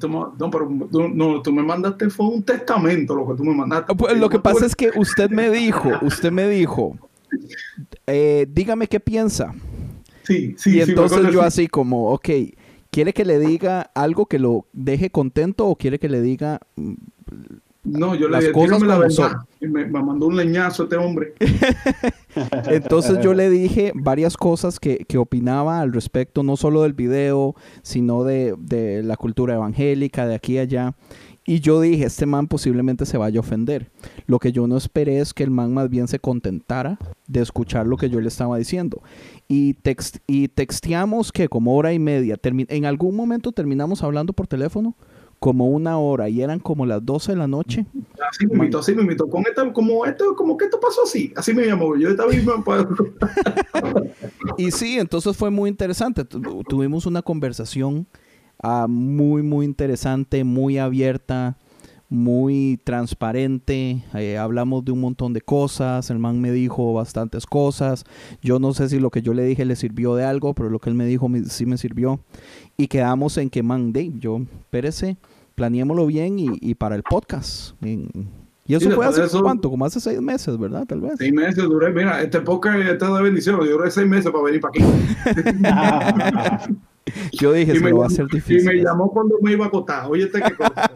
pero 0.51 0.69
no, 0.69 1.43
tú 1.43 1.53
me 1.53 1.63
mandaste, 1.63 2.11
fue 2.11 2.27
un 2.27 2.43
testamento 2.43 3.15
lo 3.15 3.27
que 3.29 3.35
tú 3.35 3.45
me 3.45 3.55
mandaste. 3.55 3.87
Ah, 3.91 3.97
pues, 3.97 4.17
lo 4.19 4.29
que 4.29 4.39
pasa 4.39 4.67
es 4.67 4.77
que 4.77 4.91
usted 4.95 5.31
me 5.31 5.51
dijo, 5.51 5.91
usted 6.03 6.31
me 6.31 6.49
dijo, 6.49 6.97
eh, 8.07 8.47
dígame 8.51 8.87
qué 8.87 9.01
piensa. 9.01 9.55
Sí, 10.23 10.55
sí, 10.57 10.77
Y 10.77 10.81
entonces 10.81 11.33
yo 11.33 11.43
así 11.43 11.67
como, 11.67 12.13
ok, 12.13 12.29
¿quiere 12.91 13.13
que 13.13 13.25
le 13.25 13.39
diga 13.39 13.91
algo 13.95 14.27
que 14.27 14.39
lo 14.39 14.67
deje 14.73 15.11
contento 15.11 15.67
o 15.67 15.75
quiere 15.77 15.99
que 15.99 16.09
le 16.09 16.21
diga 16.21 16.61
no, 17.85 18.15
yo 18.15 18.29
le 18.29 18.39
dije, 18.39 18.53
cosas 18.53 18.81
la 18.83 18.97
verdad. 18.99 19.39
Y 19.61 19.67
me, 19.67 19.87
mandó 19.87 20.27
un 20.27 20.37
leñazo 20.37 20.85
este 20.85 20.97
hombre. 20.97 21.35
Entonces 22.67 23.19
yo 23.23 23.35
le 23.35 23.51
dije 23.51 23.93
varias 23.95 24.37
cosas 24.37 24.81
que, 24.81 24.99
que 25.09 25.19
opinaba 25.19 25.81
al 25.81 25.93
respecto, 25.93 26.43
no 26.43 26.57
solo 26.57 26.83
del 26.83 26.93
video, 26.93 27.55
sino 27.83 28.25
de, 28.25 28.55
de 28.59 29.03
la 29.03 29.17
cultura 29.17 29.55
evangélica, 29.55 30.27
de 30.27 30.35
aquí 30.35 30.55
y 30.55 30.59
allá. 30.59 30.95
Y 31.45 31.59
yo 31.59 31.81
dije, 31.81 32.05
este 32.05 32.25
man 32.25 32.47
posiblemente 32.47 33.05
se 33.05 33.19
vaya 33.19 33.39
a 33.39 33.41
ofender. 33.41 33.91
Lo 34.27 34.39
que 34.39 34.53
yo 34.53 34.69
no 34.69 34.77
esperé 34.77 35.19
es 35.19 35.35
que 35.35 35.43
el 35.43 35.51
man 35.51 35.75
más 35.75 35.91
bien 35.91 36.07
se 36.07 36.21
contentara 36.21 36.99
de 37.27 37.41
escuchar 37.41 37.87
lo 37.87 37.97
que 37.97 38.09
yo 38.09 38.21
le 38.21 38.29
estaba 38.29 38.57
diciendo. 38.59 39.03
Y, 39.49 39.75
text 39.75 40.19
y 40.29 40.49
texteamos 40.49 41.33
que 41.33 41.49
como 41.49 41.75
hora 41.77 41.93
y 41.93 41.99
media. 41.99 42.39
En 42.45 42.85
algún 42.85 43.17
momento 43.17 43.51
terminamos 43.51 44.05
hablando 44.05 44.33
por 44.33 44.47
teléfono 44.47 44.95
como 45.43 45.67
una 45.67 45.99
hora 45.99 46.29
y 46.29 46.41
eran 46.41 46.61
como 46.61 46.87
las 46.87 47.05
12 47.05 47.33
de 47.33 47.39
la 47.39 47.49
noche. 47.49 47.85
Así 48.31 48.47
me 48.47 48.55
invitó, 48.55 48.79
así 48.79 48.95
me 48.95 49.03
invitó. 49.03 49.29
Con 49.29 49.43
esta, 49.45 49.73
como 49.73 50.07
esto, 50.07 50.37
como 50.37 50.57
que 50.57 50.67
esto 50.67 50.79
pasó 50.79 51.03
así. 51.03 51.33
Así 51.35 51.53
me 51.53 51.67
llamó. 51.67 51.97
Yo 51.97 52.11
estaba 52.11 52.31
mismo. 52.31 52.63
pues, 52.65 52.87
Y 54.57 54.71
sí, 54.71 55.01
entonces 55.01 55.37
fue 55.37 55.51
muy 55.51 55.69
interesante. 55.69 56.25
Tu- 56.25 56.63
Tuvimos 56.69 57.07
una 57.07 57.23
conversación 57.23 58.07
ah, 58.63 58.87
muy, 58.89 59.43
muy 59.43 59.67
interesante, 59.67 60.45
muy 60.45 60.79
abierta, 60.79 61.57
muy 62.09 62.79
transparente. 62.85 64.05
Eh, 64.15 64.39
hablamos 64.39 64.85
de 64.85 64.93
un 64.93 65.01
montón 65.01 65.33
de 65.33 65.41
cosas. 65.41 66.09
El 66.11 66.21
man 66.21 66.41
me 66.41 66.53
dijo 66.53 66.93
bastantes 66.95 67.47
cosas. 67.47 68.05
Yo 68.43 68.61
no 68.61 68.75
sé 68.75 68.89
si 68.89 69.01
lo 69.01 69.11
que 69.11 69.23
yo 69.23 69.35
le 69.35 69.43
dije 69.43 69.65
le 69.65 69.75
sirvió 69.75 70.15
de 70.15 70.25
algo, 70.25 70.55
pero 70.55 70.71
lo 70.71 70.79
que 70.79 70.89
él 70.89 70.95
me 70.95 71.05
dijo 71.07 71.29
me- 71.29 71.47
sí 71.47 71.67
me 71.67 71.79
sirvió. 71.79 72.21
Y 72.77 72.87
quedamos 72.87 73.37
en 73.39 73.51
que, 73.51 73.65
man, 73.65 73.93
Dave, 73.93 74.13
yo, 74.21 74.41
espérese, 74.61 75.17
planeémoslo 75.67 76.07
bien 76.07 76.39
y, 76.41 76.49
y 76.61 76.75
para 76.75 76.97
el 76.97 77.05
podcast. 77.05 77.75
Y 77.85 78.09
eso 78.75 78.89
Sí, 78.91 78.97
fue 78.97 79.07
hace 79.07 79.23
eso- 79.25 79.41
cuánto, 79.43 79.71
como 79.71 79.85
hace 79.85 80.01
seis 80.01 80.21
meses, 80.21 80.59
¿verdad? 80.59 80.85
Tal 80.89 81.01
vez. 81.01 81.13
Seis 81.19 81.33
meses 81.33 81.63
duré. 81.65 81.93
Mira, 81.93 82.21
este 82.21 82.41
podcast 82.41 82.79
está 82.81 83.15
de 83.17 83.23
bendición. 83.23 83.61
Yo 83.65 83.73
duré 83.79 83.91
seis 83.93 84.09
meses 84.09 84.31
para 84.33 84.43
venir 84.45 84.61
para 84.61 84.73
aquí. 84.75 84.83
Yo 87.41 87.53
dije, 87.53 87.73
Y 87.73 87.77
se 87.77 87.85
me, 87.85 87.91
lo 87.91 87.99
va 87.99 88.05
a 88.05 88.07
hacer 88.09 88.27
y 88.33 88.37
difícil. 88.37 88.65
me 88.65 88.75
llamó 88.83 89.11
cuando 89.13 89.37
me 89.41 89.53
iba 89.53 89.65
a 89.67 89.69
acotar. 89.69 90.07
Oye, 90.11 90.25
este 90.25 90.41
que 90.43 90.55
cosa. 90.57 90.91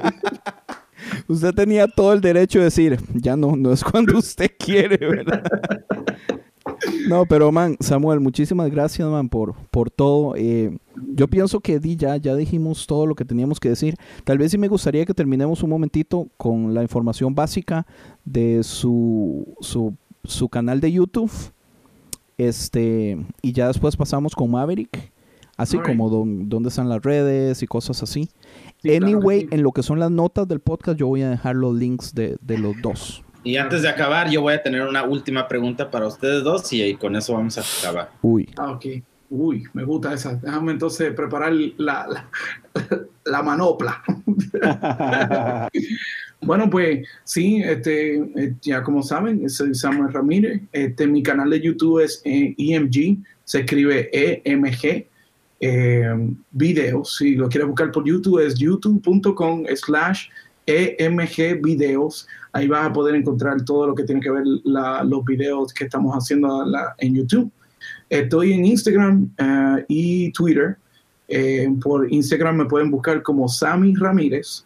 Usted 1.28 1.54
tenía 1.54 1.86
todo 1.86 2.12
el 2.12 2.20
derecho 2.20 2.58
de 2.58 2.64
decir, 2.66 2.98
ya 3.14 3.36
no, 3.36 3.54
no 3.56 3.72
es 3.72 3.84
cuando 3.84 4.18
usted 4.18 4.50
quiere, 4.58 4.96
¿verdad? 4.98 5.42
No, 7.08 7.26
pero 7.26 7.50
man, 7.52 7.76
Samuel, 7.80 8.20
muchísimas 8.20 8.70
gracias, 8.70 9.08
man, 9.08 9.28
por, 9.28 9.54
por 9.70 9.90
todo. 9.90 10.34
Eh, 10.36 10.76
yo 11.14 11.28
pienso 11.28 11.60
que 11.60 11.78
di 11.78 11.96
ya, 11.96 12.16
ya 12.16 12.34
dijimos 12.34 12.86
todo 12.86 13.06
lo 13.06 13.14
que 13.14 13.24
teníamos 13.24 13.60
que 13.60 13.68
decir. 13.68 13.96
Tal 14.24 14.38
vez 14.38 14.50
sí 14.50 14.58
me 14.58 14.68
gustaría 14.68 15.04
que 15.04 15.14
terminemos 15.14 15.62
un 15.62 15.70
momentito 15.70 16.28
con 16.36 16.74
la 16.74 16.82
información 16.82 17.34
básica 17.34 17.86
de 18.24 18.62
su, 18.62 19.54
su, 19.60 19.94
su 20.24 20.48
canal 20.48 20.80
de 20.80 20.92
YouTube. 20.92 21.30
Este, 22.38 23.16
y 23.42 23.52
ya 23.52 23.68
después 23.68 23.96
pasamos 23.96 24.34
con 24.34 24.50
Maverick, 24.50 25.10
así 25.56 25.78
como 25.78 26.10
don- 26.10 26.48
dónde 26.50 26.68
están 26.68 26.88
las 26.88 27.02
redes 27.02 27.62
y 27.62 27.66
cosas 27.66 28.02
así. 28.02 28.24
Sí, 28.24 28.30
claro 28.90 29.06
que 29.06 29.12
anyway, 29.14 29.40
sí. 29.40 29.48
en 29.52 29.62
lo 29.62 29.72
que 29.72 29.82
son 29.82 29.98
las 29.98 30.10
notas 30.10 30.46
del 30.46 30.60
podcast, 30.60 30.98
yo 30.98 31.06
voy 31.06 31.22
a 31.22 31.30
dejar 31.30 31.56
los 31.56 31.74
links 31.74 32.14
de, 32.14 32.36
de 32.42 32.58
los 32.58 32.74
dos. 32.82 33.22
Y 33.46 33.56
antes 33.58 33.82
de 33.82 33.88
acabar, 33.88 34.28
yo 34.28 34.42
voy 34.42 34.54
a 34.54 34.62
tener 34.62 34.82
una 34.82 35.04
última 35.04 35.46
pregunta 35.46 35.88
para 35.88 36.08
ustedes 36.08 36.42
dos 36.42 36.72
y, 36.72 36.96
con 36.96 37.14
eso 37.14 37.34
vamos 37.34 37.56
a 37.56 37.62
acabar. 37.80 38.10
Uy. 38.20 38.48
Ah, 38.56 38.72
ok. 38.72 38.86
Uy, 39.30 39.62
me 39.72 39.84
gusta 39.84 40.14
esa. 40.14 40.34
Déjame 40.34 40.72
entonces 40.72 41.12
preparar 41.14 41.52
la, 41.52 42.08
la, 42.08 42.28
la 43.24 43.42
manopla. 43.42 44.02
Bueno, 46.42 46.68
pues 46.68 47.08
sí, 47.24 47.62
este, 47.64 48.16
eh, 48.16 48.54
ya 48.60 48.82
como 48.82 49.02
saben, 49.02 49.48
soy 49.48 49.74
Samuel 49.74 50.12
Ramírez. 50.12 50.60
Este, 50.70 51.06
mi 51.06 51.22
canal 51.22 51.48
de 51.48 51.60
YouTube 51.60 52.04
es 52.04 52.20
eh, 52.24 52.54
EMG, 52.58 53.24
se 53.42 53.60
escribe 53.60 54.10
EMG 54.12 55.06
eh, 55.60 56.30
videos. 56.52 57.16
Si 57.16 57.34
lo 57.34 57.48
quieres 57.48 57.68
buscar 57.68 57.90
por 57.90 58.06
YouTube 58.06 58.46
es 58.46 58.54
youtube.com 58.54 59.64
slash 59.74 60.28
EMG 60.66 61.62
videos. 61.62 62.28
Ahí 62.56 62.68
vas 62.68 62.86
a 62.86 62.92
poder 62.92 63.14
encontrar 63.14 63.62
todo 63.64 63.86
lo 63.88 63.94
que 63.94 64.04
tiene 64.04 64.20
que 64.20 64.30
ver 64.30 64.44
la- 64.64 65.04
los 65.04 65.24
videos 65.24 65.72
que 65.72 65.84
estamos 65.84 66.14
haciendo 66.14 66.64
en 66.98 67.14
YouTube. 67.14 67.50
Estoy 68.08 68.52
en 68.52 68.64
Instagram 68.64 69.30
eh, 69.38 69.84
y 69.88 70.32
Twitter. 70.32 70.76
Eh, 71.28 71.68
por 71.82 72.12
Instagram 72.12 72.56
me 72.56 72.64
pueden 72.66 72.90
buscar 72.90 73.22
como 73.22 73.48
Sammy 73.48 73.94
Ramírez 73.96 74.64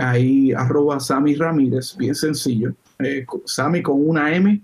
ahí 0.00 0.52
arroba 0.52 0.98
Sammy 0.98 1.34
Ramírez, 1.34 1.96
bien 1.96 2.14
sencillo, 2.14 2.74
eh, 2.98 3.24
Sammy 3.44 3.82
con 3.82 4.08
una 4.08 4.34
M 4.34 4.60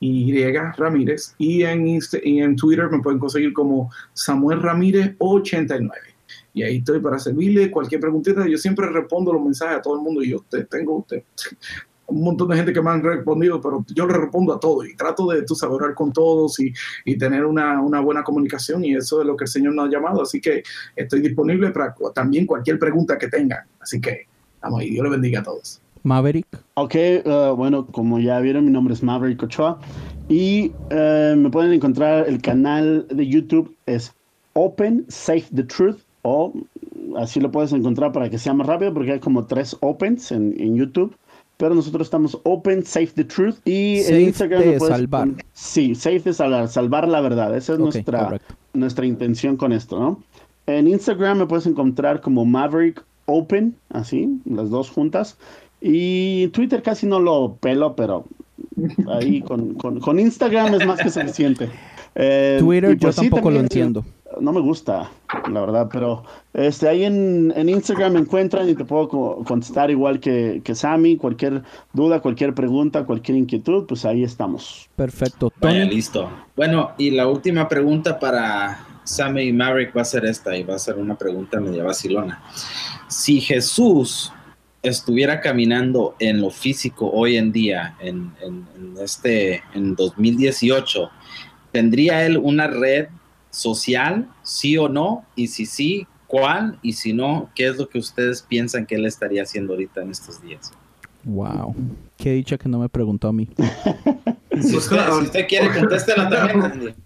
y 0.00 0.44
Ramírez, 0.76 1.34
y 1.38 1.62
en, 1.62 1.98
en 2.12 2.56
Twitter 2.56 2.88
me 2.90 3.00
pueden 3.00 3.18
conseguir 3.18 3.52
como 3.52 3.90
Samuel 4.12 4.62
Ramírez 4.62 5.14
89. 5.18 5.92
Y 6.54 6.62
ahí 6.62 6.78
estoy 6.78 7.00
para 7.00 7.18
servirle 7.18 7.70
cualquier 7.70 8.00
preguntita. 8.00 8.46
Yo 8.46 8.58
siempre 8.58 8.88
respondo 8.88 9.32
los 9.32 9.42
mensajes 9.42 9.78
a 9.78 9.82
todo 9.82 9.96
el 9.96 10.02
mundo 10.02 10.22
y 10.22 10.30
yo 10.30 10.44
te, 10.48 10.64
tengo 10.64 10.98
usted, 10.98 11.22
un 12.08 12.22
montón 12.22 12.48
de 12.48 12.56
gente 12.56 12.72
que 12.72 12.82
me 12.82 12.90
han 12.90 13.02
respondido, 13.02 13.60
pero 13.60 13.84
yo 13.94 14.06
le 14.06 14.14
respondo 14.14 14.54
a 14.54 14.58
todo 14.60 14.84
y 14.84 14.96
trato 14.96 15.26
de 15.28 15.42
tú 15.42 15.54
saber 15.54 15.74
hablar 15.74 15.94
con 15.94 16.12
todos 16.12 16.58
y, 16.58 16.72
y 17.04 17.16
tener 17.18 17.44
una, 17.44 17.80
una 17.80 18.00
buena 18.00 18.24
comunicación 18.24 18.84
y 18.84 18.94
eso 18.94 19.20
es 19.20 19.26
lo 19.26 19.36
que 19.36 19.44
el 19.44 19.48
Señor 19.48 19.74
nos 19.74 19.88
ha 19.88 19.90
llamado. 19.90 20.22
Así 20.22 20.40
que 20.40 20.62
estoy 20.96 21.20
disponible 21.20 21.70
para 21.70 21.92
cu- 21.92 22.10
también 22.12 22.46
cualquier 22.46 22.78
pregunta 22.78 23.18
que 23.18 23.28
tengan. 23.28 23.60
Así 23.80 24.00
que 24.00 24.26
vamos 24.62 24.80
ahí, 24.80 24.90
Dios 24.90 25.04
le 25.04 25.10
bendiga 25.10 25.40
a 25.40 25.42
todos. 25.42 25.80
Maverick. 26.02 26.46
Ok, 26.74 26.94
uh, 27.24 27.54
bueno, 27.54 27.84
como 27.86 28.18
ya 28.20 28.40
vieron, 28.40 28.64
mi 28.64 28.70
nombre 28.70 28.94
es 28.94 29.02
Maverick 29.02 29.42
Ochoa 29.42 29.78
y 30.28 30.72
uh, 30.90 31.36
me 31.36 31.50
pueden 31.50 31.72
encontrar 31.72 32.26
el 32.26 32.40
canal 32.40 33.06
de 33.10 33.26
YouTube 33.26 33.74
es 33.84 34.14
Open 34.54 35.04
Save 35.08 35.44
the 35.54 35.64
Truth 35.64 35.98
o 36.22 36.54
así 37.18 37.40
lo 37.40 37.50
puedes 37.50 37.72
encontrar 37.72 38.12
para 38.12 38.30
que 38.30 38.38
sea 38.38 38.54
más 38.54 38.66
rápido 38.66 38.94
porque 38.94 39.12
hay 39.12 39.20
como 39.20 39.44
tres 39.44 39.76
opens 39.80 40.32
en, 40.32 40.54
en 40.58 40.74
YouTube. 40.76 41.14
Pero 41.58 41.74
nosotros 41.74 42.06
estamos 42.06 42.38
Open 42.44 42.84
Save 42.84 43.08
the 43.14 43.24
Truth 43.24 43.56
y 43.66 43.98
Save 44.02 44.16
en 44.20 44.22
Instagram 44.28 44.60
de 44.62 44.66
me 44.72 44.78
puedes 44.78 44.96
salvar. 44.96 45.28
Sí, 45.52 45.94
Save 45.94 46.20
de 46.20 46.32
salvar, 46.32 46.68
salvar 46.68 47.06
la 47.08 47.20
verdad. 47.20 47.54
Esa 47.56 47.74
es 47.74 47.78
nuestra, 47.80 48.24
correcto. 48.24 48.54
nuestra 48.74 49.04
intención 49.04 49.56
con 49.56 49.72
esto, 49.72 49.98
¿no? 49.98 50.22
En 50.66 50.86
Instagram 50.88 51.38
me 51.38 51.46
puedes 51.46 51.66
encontrar 51.66 52.20
como 52.20 52.44
Maverick 52.46 53.04
Open, 53.26 53.74
así, 53.90 54.40
las 54.46 54.70
dos 54.70 54.88
juntas. 54.90 55.36
Y 55.80 56.48
Twitter 56.48 56.82
casi 56.82 57.06
no 57.06 57.20
lo 57.20 57.56
pelo, 57.60 57.94
pero 57.96 58.24
ahí 59.08 59.40
con, 59.42 59.74
con- 59.74 60.00
con 60.00 60.18
Instagram 60.18 60.74
es 60.74 60.86
más 60.86 61.00
que 61.00 61.10
suficiente. 61.10 61.68
Eh, 62.20 62.56
Twitter 62.58 62.94
yo 62.94 62.98
pues 62.98 63.14
sí, 63.14 63.20
tampoco 63.28 63.48
lo 63.50 63.60
entiendo. 63.60 64.04
No 64.40 64.52
me 64.52 64.60
gusta, 64.60 65.10
la 65.50 65.60
verdad, 65.60 65.88
pero 65.90 66.22
este, 66.52 66.86
ahí 66.88 67.04
en, 67.04 67.52
en 67.56 67.68
Instagram 67.68 68.12
me 68.12 68.18
encuentran 68.20 68.68
y 68.68 68.74
te 68.74 68.84
puedo 68.84 69.08
co- 69.08 69.42
contestar 69.44 69.90
igual 69.90 70.20
que, 70.20 70.60
que 70.62 70.74
Sammy. 70.74 71.16
Cualquier 71.16 71.62
duda, 71.94 72.20
cualquier 72.20 72.54
pregunta, 72.54 73.04
cualquier 73.06 73.38
inquietud, 73.38 73.86
pues 73.86 74.04
ahí 74.04 74.22
estamos. 74.22 74.88
Perfecto. 74.96 75.50
Vaya, 75.60 75.84
listo. 75.86 76.30
Bueno, 76.56 76.90
y 76.98 77.10
la 77.10 77.26
última 77.26 77.68
pregunta 77.68 78.18
para 78.18 78.86
Sammy 79.04 79.44
y 79.44 79.52
Maverick 79.54 79.96
va 79.96 80.02
a 80.02 80.04
ser 80.04 80.26
esta, 80.26 80.54
y 80.56 80.62
va 80.62 80.74
a 80.74 80.78
ser 80.78 80.96
una 80.98 81.16
pregunta 81.16 81.58
media 81.58 81.82
vacilona. 81.82 82.42
Si 83.08 83.40
Jesús 83.40 84.30
estuviera 84.82 85.40
caminando 85.40 86.14
en 86.18 86.40
lo 86.42 86.50
físico 86.50 87.10
hoy 87.10 87.36
en 87.38 87.50
día, 87.50 87.96
en, 88.00 88.32
en- 88.42 88.66
en 88.76 88.94
este, 89.02 89.62
en 89.74 89.94
2018, 89.96 91.10
¿tendría 91.72 92.24
él 92.26 92.36
una 92.36 92.66
red 92.66 93.06
social, 93.58 94.28
sí 94.42 94.78
o 94.78 94.88
no? 94.88 95.24
Y 95.34 95.48
si 95.48 95.66
sí, 95.66 96.06
¿cuál? 96.26 96.78
Y 96.82 96.92
si 96.92 97.12
no, 97.12 97.50
¿qué 97.54 97.66
es 97.68 97.76
lo 97.76 97.88
que 97.88 97.98
ustedes 97.98 98.42
piensan 98.42 98.86
que 98.86 98.94
él 98.94 99.04
estaría 99.04 99.42
haciendo 99.42 99.72
ahorita 99.72 100.02
en 100.02 100.10
estos 100.10 100.40
días? 100.40 100.72
Wow. 101.24 101.74
Qué 102.16 102.32
dicha 102.32 102.56
que 102.56 102.68
no 102.68 102.78
me 102.78 102.88
preguntó 102.88 103.28
a 103.28 103.32
mí. 103.32 103.48
Si 104.60 104.76
usted, 104.76 104.96
si 104.96 105.22
usted 105.22 105.46
quiere, 105.46 105.68
contéstela 105.78 106.28
también. 106.28 106.96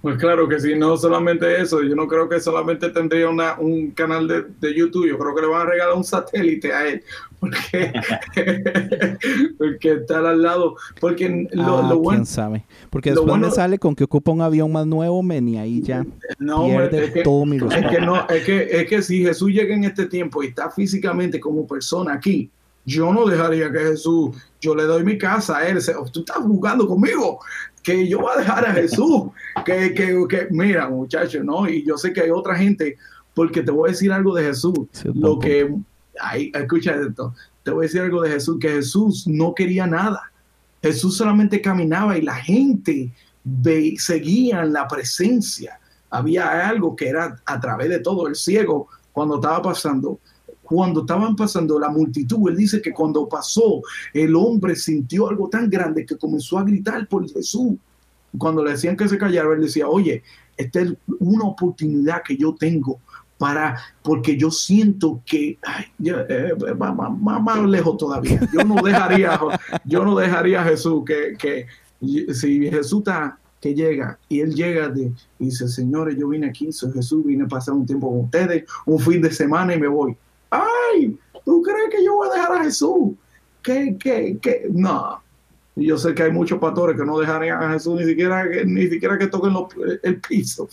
Pues 0.00 0.16
claro 0.16 0.48
que 0.48 0.60
sí, 0.60 0.76
no 0.76 0.96
solamente 0.96 1.60
eso, 1.60 1.82
yo 1.82 1.96
no 1.96 2.06
creo 2.06 2.28
que 2.28 2.38
solamente 2.38 2.88
tendría 2.90 3.28
una, 3.28 3.58
un 3.58 3.90
canal 3.90 4.28
de, 4.28 4.44
de 4.60 4.74
YouTube, 4.74 5.08
yo 5.08 5.18
creo 5.18 5.34
que 5.34 5.40
le 5.42 5.48
van 5.48 5.62
a 5.62 5.70
regalar 5.70 5.96
un 5.96 6.04
satélite 6.04 6.72
a 6.72 6.86
él, 6.86 7.02
porque, 7.40 7.92
porque 9.58 9.92
estar 9.94 10.24
al 10.24 10.40
lado, 10.40 10.76
porque 11.00 11.48
lo, 11.50 11.78
ah, 11.78 11.88
lo 11.88 11.98
bueno, 11.98 12.20
quién 12.20 12.26
sabe. 12.26 12.64
Porque 12.90 13.10
después 13.10 13.40
me 13.40 13.50
sale 13.50 13.78
con 13.80 13.96
que 13.96 14.04
ocupa 14.04 14.30
un 14.30 14.40
avión 14.40 14.70
más 14.70 14.86
nuevo, 14.86 15.20
men, 15.20 15.48
y 15.48 15.58
ahí 15.58 15.82
ya 15.82 16.06
no, 16.38 16.66
pierde 16.66 17.04
es 17.06 17.10
que, 17.10 17.22
todo 17.22 17.44
mi 17.44 17.56
es 17.56 17.62
respeto. 17.62 17.88
que 17.90 18.00
no, 18.00 18.28
es 18.28 18.44
que, 18.44 18.68
es 18.70 18.88
que 18.88 19.02
si 19.02 19.24
Jesús 19.24 19.50
llega 19.50 19.74
en 19.74 19.82
este 19.82 20.06
tiempo 20.06 20.44
y 20.44 20.46
está 20.46 20.70
físicamente 20.70 21.40
como 21.40 21.66
persona 21.66 22.12
aquí, 22.12 22.48
yo 22.84 23.12
no 23.12 23.26
dejaría 23.26 23.70
que 23.70 23.80
Jesús, 23.80 24.34
yo 24.60 24.74
le 24.74 24.84
doy 24.84 25.02
mi 25.02 25.18
casa 25.18 25.58
a 25.58 25.68
él, 25.68 25.78
tú 26.12 26.20
estás 26.20 26.38
jugando 26.38 26.86
conmigo, 26.86 27.40
que 27.82 28.08
yo 28.08 28.20
voy 28.20 28.32
a 28.34 28.40
dejar 28.40 28.66
a 28.66 28.72
Jesús, 28.72 29.30
que, 29.64 29.94
que, 29.94 30.26
que 30.28 30.48
mira 30.50 30.88
muchachos, 30.88 31.44
¿no? 31.44 31.68
Y 31.68 31.84
yo 31.84 31.96
sé 31.96 32.12
que 32.12 32.22
hay 32.22 32.30
otra 32.30 32.56
gente, 32.56 32.96
porque 33.34 33.62
te 33.62 33.70
voy 33.70 33.88
a 33.88 33.92
decir 33.92 34.12
algo 34.12 34.34
de 34.34 34.44
Jesús, 34.44 34.78
Sí, 34.92 35.08
lo 35.14 35.38
que, 35.38 35.74
ay, 36.20 36.50
escucha 36.54 36.94
esto, 36.94 37.34
te 37.62 37.70
voy 37.70 37.84
a 37.84 37.86
decir 37.86 38.00
algo 38.00 38.22
de 38.22 38.30
Jesús, 38.30 38.58
que 38.60 38.70
Jesús 38.70 39.26
no 39.26 39.54
quería 39.54 39.86
nada 39.86 40.32
Jesús 40.82 41.16
solamente 41.16 41.60
caminaba 41.60 42.16
y 42.16 42.22
la 42.22 42.36
gente 42.36 43.12
ve, 43.42 43.94
seguía 43.98 44.62
en 44.62 44.72
la 44.72 44.86
presencia. 44.86 45.80
Había 46.10 46.68
algo 46.68 46.94
que 46.94 47.08
era 47.08 47.36
a 47.44 47.60
través 47.60 47.88
de 47.88 47.98
todo 47.98 48.26
el 48.28 48.36
ciego 48.36 48.88
cuando 49.12 49.36
estaba 49.36 49.60
pasando. 49.62 50.20
Cuando 50.68 51.00
estaban 51.00 51.34
pasando 51.34 51.78
la 51.78 51.88
multitud, 51.88 52.50
él 52.50 52.56
dice 52.56 52.82
que 52.82 52.92
cuando 52.92 53.26
pasó, 53.26 53.80
el 54.12 54.36
hombre 54.36 54.76
sintió 54.76 55.30
algo 55.30 55.48
tan 55.48 55.70
grande 55.70 56.04
que 56.04 56.18
comenzó 56.18 56.58
a 56.58 56.64
gritar 56.64 57.08
por 57.08 57.26
Jesús. 57.30 57.74
Cuando 58.36 58.62
le 58.62 58.72
decían 58.72 58.94
que 58.94 59.08
se 59.08 59.16
callara, 59.16 59.54
él 59.54 59.62
decía, 59.62 59.88
oye, 59.88 60.22
esta 60.58 60.82
es 60.82 60.92
una 61.20 61.44
oportunidad 61.44 62.22
que 62.22 62.36
yo 62.36 62.54
tengo 62.54 63.00
para, 63.38 63.80
porque 64.02 64.36
yo 64.36 64.50
siento 64.50 65.22
que 65.24 65.56
ay, 65.62 65.86
eh, 66.04 66.52
va 66.54 66.92
más 66.92 67.64
lejos 67.64 67.96
todavía. 67.96 68.38
Yo 68.52 68.64
no 68.64 68.82
dejaría, 68.82 69.40
yo 69.86 70.04
no 70.04 70.16
dejaría 70.16 70.60
a 70.60 70.64
Jesús 70.64 71.02
que, 71.06 71.34
que 71.38 71.66
si 72.34 72.68
Jesús 72.68 72.98
está 72.98 73.38
que 73.60 73.74
llega 73.74 74.18
y 74.28 74.40
él 74.40 74.54
llega 74.54 74.88
de, 74.88 75.12
y 75.38 75.46
dice, 75.46 75.66
señores, 75.66 76.16
yo 76.18 76.28
vine 76.28 76.46
aquí, 76.46 76.72
soy 76.72 76.92
Jesús, 76.92 77.24
vine 77.24 77.44
a 77.44 77.48
pasar 77.48 77.74
un 77.74 77.86
tiempo 77.86 78.10
con 78.10 78.20
ustedes, 78.26 78.64
un 78.86 78.98
fin 78.98 79.20
de 79.22 79.30
semana 79.30 79.74
y 79.74 79.80
me 79.80 79.88
voy. 79.88 80.16
Ay, 80.50 81.16
¿tú 81.44 81.62
crees 81.62 81.90
que 81.90 82.04
yo 82.04 82.14
voy 82.16 82.28
a 82.28 82.32
dejar 82.34 82.52
a 82.60 82.64
Jesús? 82.64 83.12
¿Qué, 83.62 83.96
qué, 83.98 84.38
qué? 84.40 84.66
No. 84.72 85.20
Y 85.76 85.86
Yo 85.86 85.96
sé 85.98 86.12
que 86.14 86.24
hay 86.24 86.32
muchos 86.32 86.58
pastores 86.58 86.98
que 86.98 87.06
no 87.06 87.18
dejarían 87.18 87.62
a 87.62 87.70
Jesús 87.72 88.00
ni 88.00 88.04
siquiera, 88.06 88.48
que- 88.50 88.64
ni 88.64 88.86
siquiera 88.88 89.16
que 89.18 89.28
toquen 89.28 89.52
los- 89.52 89.66
el 90.02 90.20
piso. 90.20 90.68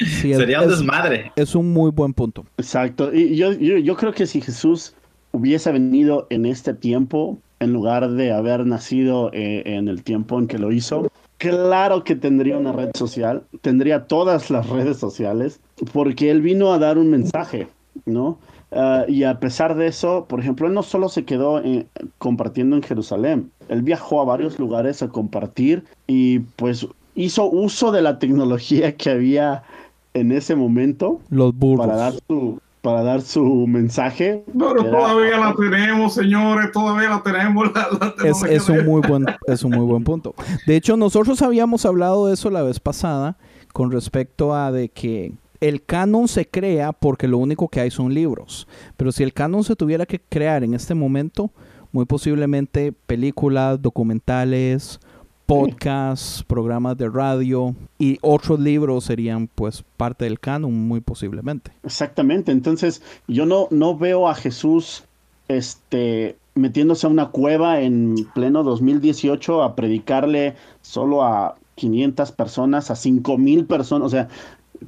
Sí, 0.00 0.32
es- 0.32 0.38
Sería 0.38 0.58
un 0.62 0.64
es- 0.72 0.78
desmadre. 0.78 1.32
es 1.36 1.54
un 1.54 1.72
muy 1.72 1.90
buen 1.90 2.12
punto. 2.12 2.44
Exacto. 2.56 3.12
Y 3.12 3.36
yo, 3.36 3.52
yo, 3.52 3.76
yo 3.78 3.96
creo 3.96 4.12
que 4.12 4.26
si 4.26 4.40
Jesús 4.40 4.94
hubiese 5.32 5.70
venido 5.72 6.26
en 6.30 6.46
este 6.46 6.74
tiempo, 6.74 7.38
en 7.60 7.72
lugar 7.72 8.10
de 8.10 8.32
haber 8.32 8.66
nacido 8.66 9.30
eh, 9.32 9.62
en 9.66 9.88
el 9.88 10.02
tiempo 10.02 10.38
en 10.38 10.46
que 10.48 10.58
lo 10.58 10.72
hizo, 10.72 11.10
claro 11.36 12.02
que 12.04 12.16
tendría 12.16 12.56
una 12.56 12.72
red 12.72 12.90
social, 12.94 13.44
tendría 13.60 14.06
todas 14.06 14.50
las 14.50 14.68
redes 14.68 14.96
sociales, 14.96 15.60
porque 15.92 16.30
él 16.30 16.40
vino 16.40 16.72
a 16.72 16.78
dar 16.78 16.98
un 16.98 17.10
mensaje, 17.10 17.68
¿no? 18.06 18.38
Ah, 18.72 19.04
y 19.08 19.24
a 19.24 19.40
pesar 19.40 19.74
de 19.76 19.86
eso, 19.86 20.26
por 20.28 20.40
ejemplo, 20.40 20.66
él 20.66 20.74
no 20.74 20.82
solo 20.82 21.08
se 21.08 21.24
quedó 21.24 21.60
eh, 21.60 21.86
compartiendo 22.18 22.76
en 22.76 22.82
Jerusalén, 22.82 23.50
él 23.68 23.82
viajó 23.82 24.20
a 24.20 24.24
varios 24.24 24.58
lugares 24.58 25.02
a 25.02 25.08
compartir 25.08 25.84
y 26.06 26.40
pues 26.40 26.86
hizo 27.14 27.48
uso 27.50 27.92
de 27.92 28.02
la 28.02 28.18
tecnología 28.18 28.96
que 28.96 29.10
había 29.10 29.62
en 30.14 30.32
ese 30.32 30.54
momento 30.56 31.20
Los 31.30 31.54
burros. 31.54 31.86
para 31.86 31.98
dar 31.98 32.12
su 32.28 32.60
para 32.80 33.02
dar 33.02 33.20
su 33.22 33.66
mensaje. 33.66 34.44
Pero 34.56 34.80
Era- 34.80 34.90
todavía 34.90 35.36
la 35.38 35.54
tenemos, 35.54 36.14
señores, 36.14 36.70
todavía 36.72 37.10
la 37.10 37.22
tenemos. 37.22 37.72
La, 37.74 37.88
la 38.00 38.28
Es, 38.28 38.42
es 38.44 38.68
un 38.68 38.84
muy 38.86 39.02
buen, 39.06 39.26
es 39.48 39.64
un 39.64 39.72
muy 39.72 39.84
buen 39.84 40.04
punto. 40.04 40.32
De 40.66 40.76
hecho, 40.76 40.96
nosotros 40.96 41.42
habíamos 41.42 41.84
hablado 41.84 42.28
de 42.28 42.34
eso 42.34 42.50
la 42.50 42.62
vez 42.62 42.78
pasada 42.78 43.36
con 43.72 43.90
respecto 43.90 44.54
a 44.54 44.70
de 44.70 44.88
que 44.90 45.32
el 45.60 45.82
canon 45.82 46.28
se 46.28 46.46
crea 46.46 46.92
porque 46.92 47.28
lo 47.28 47.38
único 47.38 47.68
que 47.68 47.80
hay 47.80 47.90
son 47.90 48.14
libros. 48.14 48.68
Pero 48.96 49.12
si 49.12 49.22
el 49.22 49.32
canon 49.32 49.64
se 49.64 49.76
tuviera 49.76 50.06
que 50.06 50.20
crear 50.20 50.64
en 50.64 50.74
este 50.74 50.94
momento, 50.94 51.50
muy 51.92 52.04
posiblemente 52.04 52.92
películas, 52.92 53.80
documentales, 53.80 55.00
podcasts, 55.46 56.44
programas 56.46 56.98
de 56.98 57.08
radio 57.08 57.74
y 57.98 58.18
otros 58.20 58.60
libros 58.60 59.04
serían 59.04 59.48
pues 59.48 59.82
parte 59.96 60.26
del 60.26 60.38
canon 60.38 60.74
muy 60.86 61.00
posiblemente. 61.00 61.72
Exactamente. 61.82 62.52
Entonces, 62.52 63.02
yo 63.26 63.46
no, 63.46 63.66
no 63.70 63.96
veo 63.96 64.28
a 64.28 64.34
Jesús 64.34 65.04
este 65.48 66.36
metiéndose 66.54 67.06
a 67.06 67.10
una 67.10 67.30
cueva 67.30 67.80
en 67.80 68.16
pleno 68.34 68.62
2018 68.64 69.62
a 69.62 69.74
predicarle 69.74 70.56
solo 70.82 71.22
a 71.22 71.54
500 71.76 72.32
personas, 72.32 72.90
a 72.90 72.96
5000 72.96 73.64
personas, 73.66 74.06
o 74.06 74.10
sea, 74.10 74.28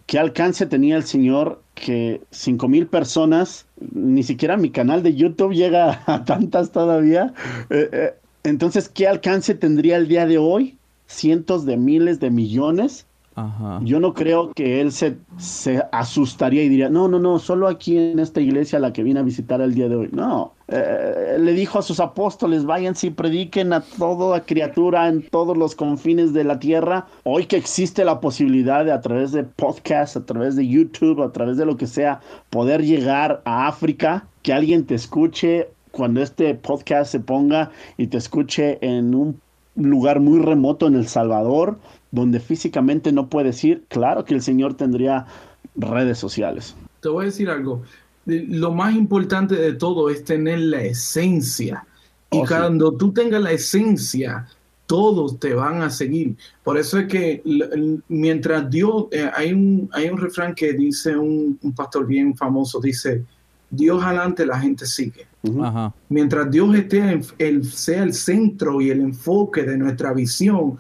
¿qué 0.07 0.19
alcance 0.19 0.67
tenía 0.67 0.97
el 0.97 1.05
Señor 1.05 1.63
que 1.75 2.21
5000 2.31 2.87
personas, 2.87 3.67
ni 3.93 4.23
siquiera 4.23 4.57
mi 4.57 4.71
canal 4.71 5.03
de 5.03 5.15
YouTube 5.15 5.53
llega 5.53 6.03
a 6.07 6.25
tantas 6.25 6.73
todavía? 6.73 7.33
Eh, 7.71 7.89
eh, 7.93 8.15
entonces, 8.43 8.89
¿qué 8.89 9.07
alcance 9.07 9.55
tendría 9.55 9.97
el 9.97 10.09
día 10.09 10.27
de 10.27 10.39
hoy? 10.39 10.79
Cientos 11.07 11.67
de 11.67 11.77
miles 11.77 12.21
de 12.21 12.31
millones. 12.31 13.07
Ajá. 13.41 13.81
Yo 13.83 14.01
no 14.01 14.13
creo 14.13 14.53
que 14.53 14.81
él 14.81 14.93
se, 14.93 15.17
se 15.39 15.83
asustaría 15.93 16.63
y 16.63 16.69
diría, 16.69 16.91
no, 16.91 17.09
no, 17.09 17.19
no, 17.19 17.39
solo 17.39 17.69
aquí 17.69 17.97
en 17.97 18.19
esta 18.19 18.41
iglesia 18.41 18.79
la 18.79 18.93
que 18.93 19.03
vine 19.03 19.21
a 19.21 19.23
visitar 19.23 19.61
el 19.61 19.75
día 19.75 19.89
de 19.89 19.97
hoy. 19.97 20.09
No, 20.13 20.53
Eh, 20.73 21.37
le 21.41 21.53
dijo 21.53 21.81
a 21.81 21.83
sus 21.83 21.99
apóstoles, 21.99 22.65
váyanse 22.65 23.09
y 23.09 23.11
prediquen 23.11 23.73
a 23.73 23.81
toda 23.81 24.45
criatura 24.45 25.09
en 25.09 25.23
todos 25.29 25.57
los 25.57 25.75
confines 25.75 26.33
de 26.33 26.45
la 26.45 26.61
tierra. 26.61 27.07
Hoy 27.25 27.47
que 27.47 27.57
existe 27.57 28.05
la 28.05 28.21
posibilidad 28.21 28.85
de 28.85 28.93
a 28.93 29.01
través 29.01 29.33
de 29.33 29.43
podcast, 29.43 30.17
a 30.17 30.25
través 30.25 30.55
de 30.55 30.69
YouTube, 30.69 31.23
a 31.23 31.33
través 31.33 31.57
de 31.57 31.67
lo 31.67 31.77
que 31.77 31.89
sea, 31.89 32.21
poder 32.51 32.85
llegar 32.85 33.43
a 33.45 33.67
África, 33.67 34.29
que 34.43 34.53
alguien 34.53 34.87
te 34.87 34.95
escuche 34.95 35.69
cuando 35.91 36.23
este 36.23 36.55
podcast 36.55 37.11
se 37.11 37.19
ponga 37.19 37.73
y 37.97 38.07
te 38.07 38.19
escuche 38.19 38.79
en 38.81 39.13
un 39.15 39.41
lugar 39.75 40.21
muy 40.21 40.39
remoto 40.39 40.87
en 40.87 40.95
El 40.95 41.09
Salvador, 41.09 41.79
donde 42.11 42.41
físicamente 42.41 43.13
no 43.13 43.29
puedes 43.29 43.63
ir, 43.65 43.85
claro 43.89 44.25
que 44.25 44.35
el 44.35 44.43
Señor 44.43 44.75
tendría 44.75 45.27
redes 45.77 46.19
sociales. 46.19 46.75
Te 47.01 47.09
voy 47.09 47.25
a 47.25 47.27
decir 47.27 47.49
algo. 47.51 47.83
Lo 48.27 48.73
más 48.73 48.95
importante 48.95 49.55
de 49.57 49.73
todo 49.73 50.11
es 50.11 50.25
tener 50.25 50.59
la 50.61 50.83
esencia. 50.83 51.87
Y 52.31 52.39
Oh, 52.39 52.47
sí. 52.47 52.55
cuando 52.55 52.93
tú 52.93 53.13
tengas 53.13 53.41
la 53.43 53.53
esencia, 53.53 54.47
todos 54.87 55.39
te 55.41 55.55
van 55.55 55.83
a 55.83 55.91
seguir. 55.91 56.37
Por 56.63 56.77
eso 56.79 56.99
es 56.99 57.07
que 57.07 57.43
mientras 58.09 58.69
Dios, 58.71 59.07
eh, 59.13 59.31
hay, 59.35 59.53
un, 59.53 59.89
hay 59.93 60.09
un 60.09 60.19
refrán 60.19 60.55
que 60.55 60.73
dice 60.73 61.17
un, 61.17 61.59
un 61.63 61.73
pastor 61.73 62.07
bien 62.07 62.37
famoso, 62.37 62.81
dice, 62.81 63.25
Dios 63.71 64.03
adelante, 64.03 64.45
la 64.45 64.59
gente 64.61 64.85
sigue. 64.87 65.27
Ajá. 65.63 65.95
Mientras 66.09 66.51
Dios 66.51 66.75
esté 66.77 66.99
en- 66.99 67.25
el, 67.39 67.65
sea 67.65 68.03
el 68.03 68.13
centro 68.15 68.81
y 68.81 68.91
el 68.91 69.01
enfoque 69.01 69.63
de 69.63 69.79
nuestra 69.79 70.13
visión, 70.13 70.77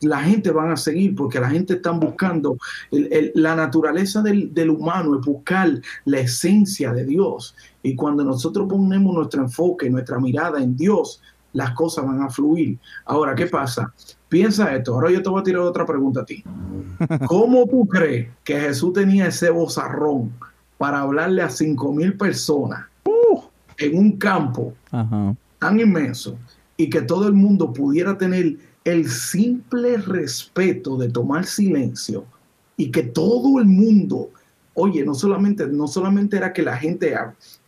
la 0.00 0.20
gente 0.22 0.50
van 0.50 0.70
a 0.70 0.76
seguir 0.76 1.14
porque 1.14 1.40
la 1.40 1.50
gente 1.50 1.74
está 1.74 1.90
buscando 1.90 2.56
el- 2.90 3.12
el- 3.12 3.32
la 3.34 3.56
naturaleza 3.56 4.22
del, 4.22 4.52
del 4.54 4.70
humano 4.70 5.18
es 5.18 5.26
buscar 5.26 5.70
la 6.04 6.20
esencia 6.20 6.92
de 6.92 7.04
Dios. 7.04 7.54
Y 7.82 7.94
cuando 7.96 8.22
nosotros 8.24 8.66
ponemos 8.68 9.14
nuestro 9.14 9.42
enfoque 9.42 9.90
nuestra 9.90 10.18
mirada 10.20 10.62
en 10.62 10.76
Dios 10.76 11.20
las 11.54 11.70
cosas 11.72 12.04
van 12.06 12.22
a 12.22 12.28
fluir. 12.28 12.78
Ahora 13.06 13.34
qué 13.34 13.46
pasa 13.46 13.92
piensa 14.28 14.74
esto. 14.76 14.94
Ahora 14.94 15.10
yo 15.10 15.22
te 15.22 15.30
voy 15.30 15.40
a 15.40 15.44
tirar 15.44 15.62
otra 15.62 15.86
pregunta 15.86 16.20
a 16.20 16.24
ti. 16.24 16.44
¿cómo 17.26 17.66
tú 17.66 17.86
crees 17.88 18.28
que 18.44 18.60
Jesús 18.60 18.92
tenía 18.92 19.26
ese 19.28 19.50
bozarrón 19.50 20.30
para 20.76 21.00
hablarle 21.00 21.42
a 21.42 21.48
cinco 21.50 21.92
mil 21.92 22.16
personas 22.16 22.86
en 23.78 23.96
un 23.96 24.12
campo 24.18 24.74
Ajá. 24.90 25.34
tan 25.58 25.80
inmenso 25.80 26.36
y 26.76 26.90
que 26.90 27.00
todo 27.02 27.26
el 27.26 27.32
mundo 27.34 27.72
pudiera 27.72 28.18
tener 28.18 28.56
el 28.84 29.10
simple 29.10 29.98
respeto 29.98 30.96
de 30.96 31.10
tomar 31.10 31.44
silencio 31.44 32.24
y 32.76 32.90
que 32.90 33.02
todo 33.02 33.58
el 33.58 33.66
mundo, 33.66 34.30
oye, 34.74 35.04
no 35.04 35.14
solamente, 35.14 35.66
no 35.66 35.86
solamente 35.88 36.36
era 36.36 36.52
que 36.52 36.62
la 36.62 36.76
gente, 36.76 37.14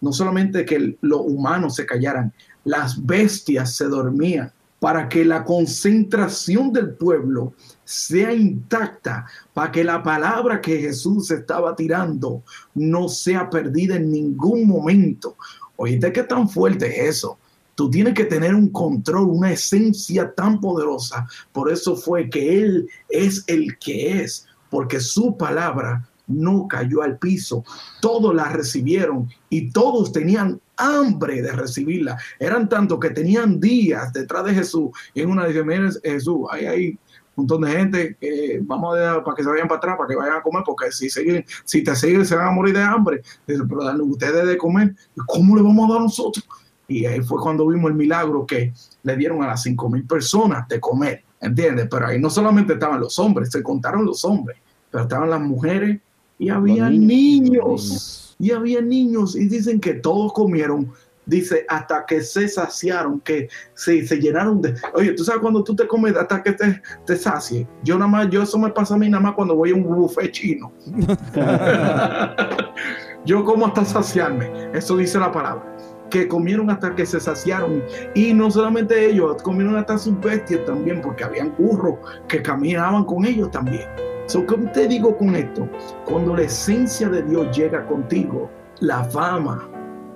no 0.01 0.13
solamente 0.13 0.65
que 0.65 0.97
los 1.01 1.21
humanos 1.21 1.77
se 1.77 1.87
callaran, 1.87 2.33
las 2.65 3.05
bestias 3.05 3.75
se 3.75 3.87
dormían 3.87 4.53
para 4.79 5.09
que 5.09 5.25
la 5.25 5.45
concentración 5.45 6.73
del 6.73 6.95
pueblo 6.95 7.53
sea 7.85 8.33
intacta, 8.33 9.27
para 9.53 9.71
que 9.71 9.85
la 9.85 10.03
palabra 10.03 10.61
que 10.61 10.79
Jesús 10.81 11.31
estaba 11.31 11.77
tirando 11.77 12.43
no 12.75 13.09
sea 13.09 13.51
perdida 13.51 13.97
en 13.97 14.11
ningún 14.11 14.67
momento. 14.67 15.37
Oíste 15.77 16.13
qué 16.13 16.23
tan 16.23 16.49
fuerte 16.49 16.87
es 16.87 17.17
eso. 17.17 17.39
Tú 17.81 17.89
tienes 17.89 18.13
que 18.13 18.27
tener 18.27 18.55
un 18.55 18.69
control, 18.69 19.31
una 19.31 19.53
esencia 19.53 20.35
tan 20.35 20.61
poderosa. 20.61 21.27
Por 21.51 21.73
eso 21.73 21.97
fue 21.97 22.29
que 22.29 22.63
Él 22.63 22.91
es 23.09 23.43
el 23.47 23.79
que 23.79 24.21
es, 24.21 24.47
porque 24.69 25.01
su 25.01 25.39
palabra 25.39 26.07
no 26.27 26.69
cayó 26.69 27.01
al 27.01 27.17
piso. 27.17 27.65
Todos 28.03 28.35
la 28.35 28.51
recibieron 28.51 29.31
y 29.49 29.71
todos 29.71 30.13
tenían 30.13 30.61
hambre 30.77 31.41
de 31.41 31.53
recibirla. 31.53 32.19
Eran 32.39 32.69
tanto 32.69 33.01
que 33.01 33.09
tenían 33.09 33.59
días 33.59 34.13
detrás 34.13 34.45
de 34.45 34.53
Jesús. 34.53 34.91
Y 35.15 35.23
en 35.23 35.31
una 35.31 35.47
dice, 35.47 35.65
miren 35.65 35.91
Jesús, 36.05 36.41
ahí 36.51 36.67
hay 36.67 36.89
un 36.91 37.47
montón 37.47 37.63
de 37.63 37.71
gente 37.71 38.17
que 38.21 38.61
vamos 38.63 38.95
a 38.95 38.99
dejar 38.99 39.25
para 39.25 39.37
que 39.37 39.43
se 39.43 39.49
vayan 39.49 39.69
para 39.69 39.79
atrás, 39.79 39.97
para 39.97 40.09
que 40.11 40.17
vayan 40.17 40.37
a 40.37 40.43
comer, 40.43 40.65
porque 40.67 40.93
si 40.93 41.09
siguen, 41.09 41.47
si 41.65 41.83
te 41.83 41.97
siguen 41.97 42.27
se 42.27 42.37
van 42.37 42.49
a 42.49 42.53
morir 42.53 42.75
de 42.75 42.83
hambre. 42.83 43.23
Pero 43.47 43.65
dan 43.83 44.03
ustedes 44.03 44.47
de 44.47 44.59
comer, 44.59 44.95
¿cómo 45.27 45.57
le 45.57 45.63
vamos 45.63 45.89
a 45.89 45.95
dar 45.95 46.03
nosotros? 46.03 46.45
Y 46.91 47.07
ahí 47.07 47.21
fue 47.21 47.41
cuando 47.41 47.69
vimos 47.69 47.93
el 47.93 47.97
milagro 47.97 48.45
que 48.45 48.73
le 49.05 49.17
dieron 49.17 49.43
a 49.45 49.47
las 49.47 49.63
cinco 49.63 49.89
mil 49.89 50.05
personas 50.05 50.67
de 50.67 50.81
comer, 50.81 51.23
¿entiendes? 51.41 51.87
Pero 51.89 52.09
ahí 52.09 52.19
no 52.19 52.29
solamente 52.29 52.73
estaban 52.73 53.01
los 53.01 53.17
hombres, 53.21 53.51
se 53.53 53.63
contaron 53.63 54.05
los 54.05 54.25
hombres, 54.25 54.59
pero 54.91 55.05
estaban 55.05 55.31
las 55.31 55.41
mujeres 55.41 56.01
y 56.37 56.49
había 56.49 56.91
niños. 56.91 57.07
niños. 57.07 58.37
Y 58.41 58.51
había 58.51 58.81
niños 58.81 59.37
y 59.37 59.47
dicen 59.47 59.79
que 59.79 59.95
todos 59.95 60.33
comieron 60.33 60.91
dice, 61.27 61.65
hasta 61.69 62.05
que 62.05 62.23
se 62.23 62.49
saciaron, 62.49 63.21
que 63.21 63.49
se, 63.75 64.05
se 64.05 64.17
llenaron 64.17 64.61
de... 64.61 64.75
Oye, 64.95 65.13
tú 65.13 65.23
sabes 65.25 65.41
cuando 65.41 65.63
tú 65.63 65.77
te 65.77 65.87
comes 65.87 66.17
hasta 66.17 66.43
que 66.43 66.53
te, 66.53 66.83
te 67.07 67.17
sacie. 67.17 67.69
Yo 67.85 67.97
nada 67.97 68.11
más, 68.11 68.31
yo 68.31 68.43
eso 68.43 68.59
me 68.59 68.71
pasa 68.71 68.95
a 68.95 68.99
mí 68.99 69.09
nada 69.09 69.23
más 69.23 69.35
cuando 69.35 69.55
voy 69.55 69.71
a 69.71 69.75
un 69.75 69.85
buffet 69.85 70.33
chino. 70.33 70.73
yo 73.25 73.45
como 73.45 73.67
hasta 73.67 73.85
saciarme. 73.85 74.71
Eso 74.75 74.97
dice 74.97 75.21
la 75.21 75.31
palabra. 75.31 75.77
Que 76.11 76.27
comieron 76.29 76.71
hasta 76.71 76.95
que 76.95 77.07
se 77.07 77.21
saciaron. 77.21 77.83
Y 78.15 78.33
no 78.33 78.51
solamente 78.51 79.07
ellos, 79.07 79.43
comieron 79.43 79.77
hasta 79.77 79.99
sus 79.99 80.19
bestias 80.21 80.65
también, 80.65 81.01
porque 81.01 81.25
habían 81.25 81.55
burros 81.57 81.99
que 82.29 82.43
caminaban 82.43 83.05
con 83.05 83.25
ellos 83.25 83.51
también. 83.51 83.89
So, 84.27 84.47
¿Qué 84.47 84.57
te 84.73 84.89
digo 84.89 85.17
con 85.17 85.35
esto? 85.35 85.69
Cuando 86.05 86.37
la 86.37 86.43
esencia 86.43 87.09
de 87.09 87.23
Dios 87.23 87.57
llega 87.57 87.85
contigo, 87.87 88.51
la 88.81 89.03
fama 89.05 89.69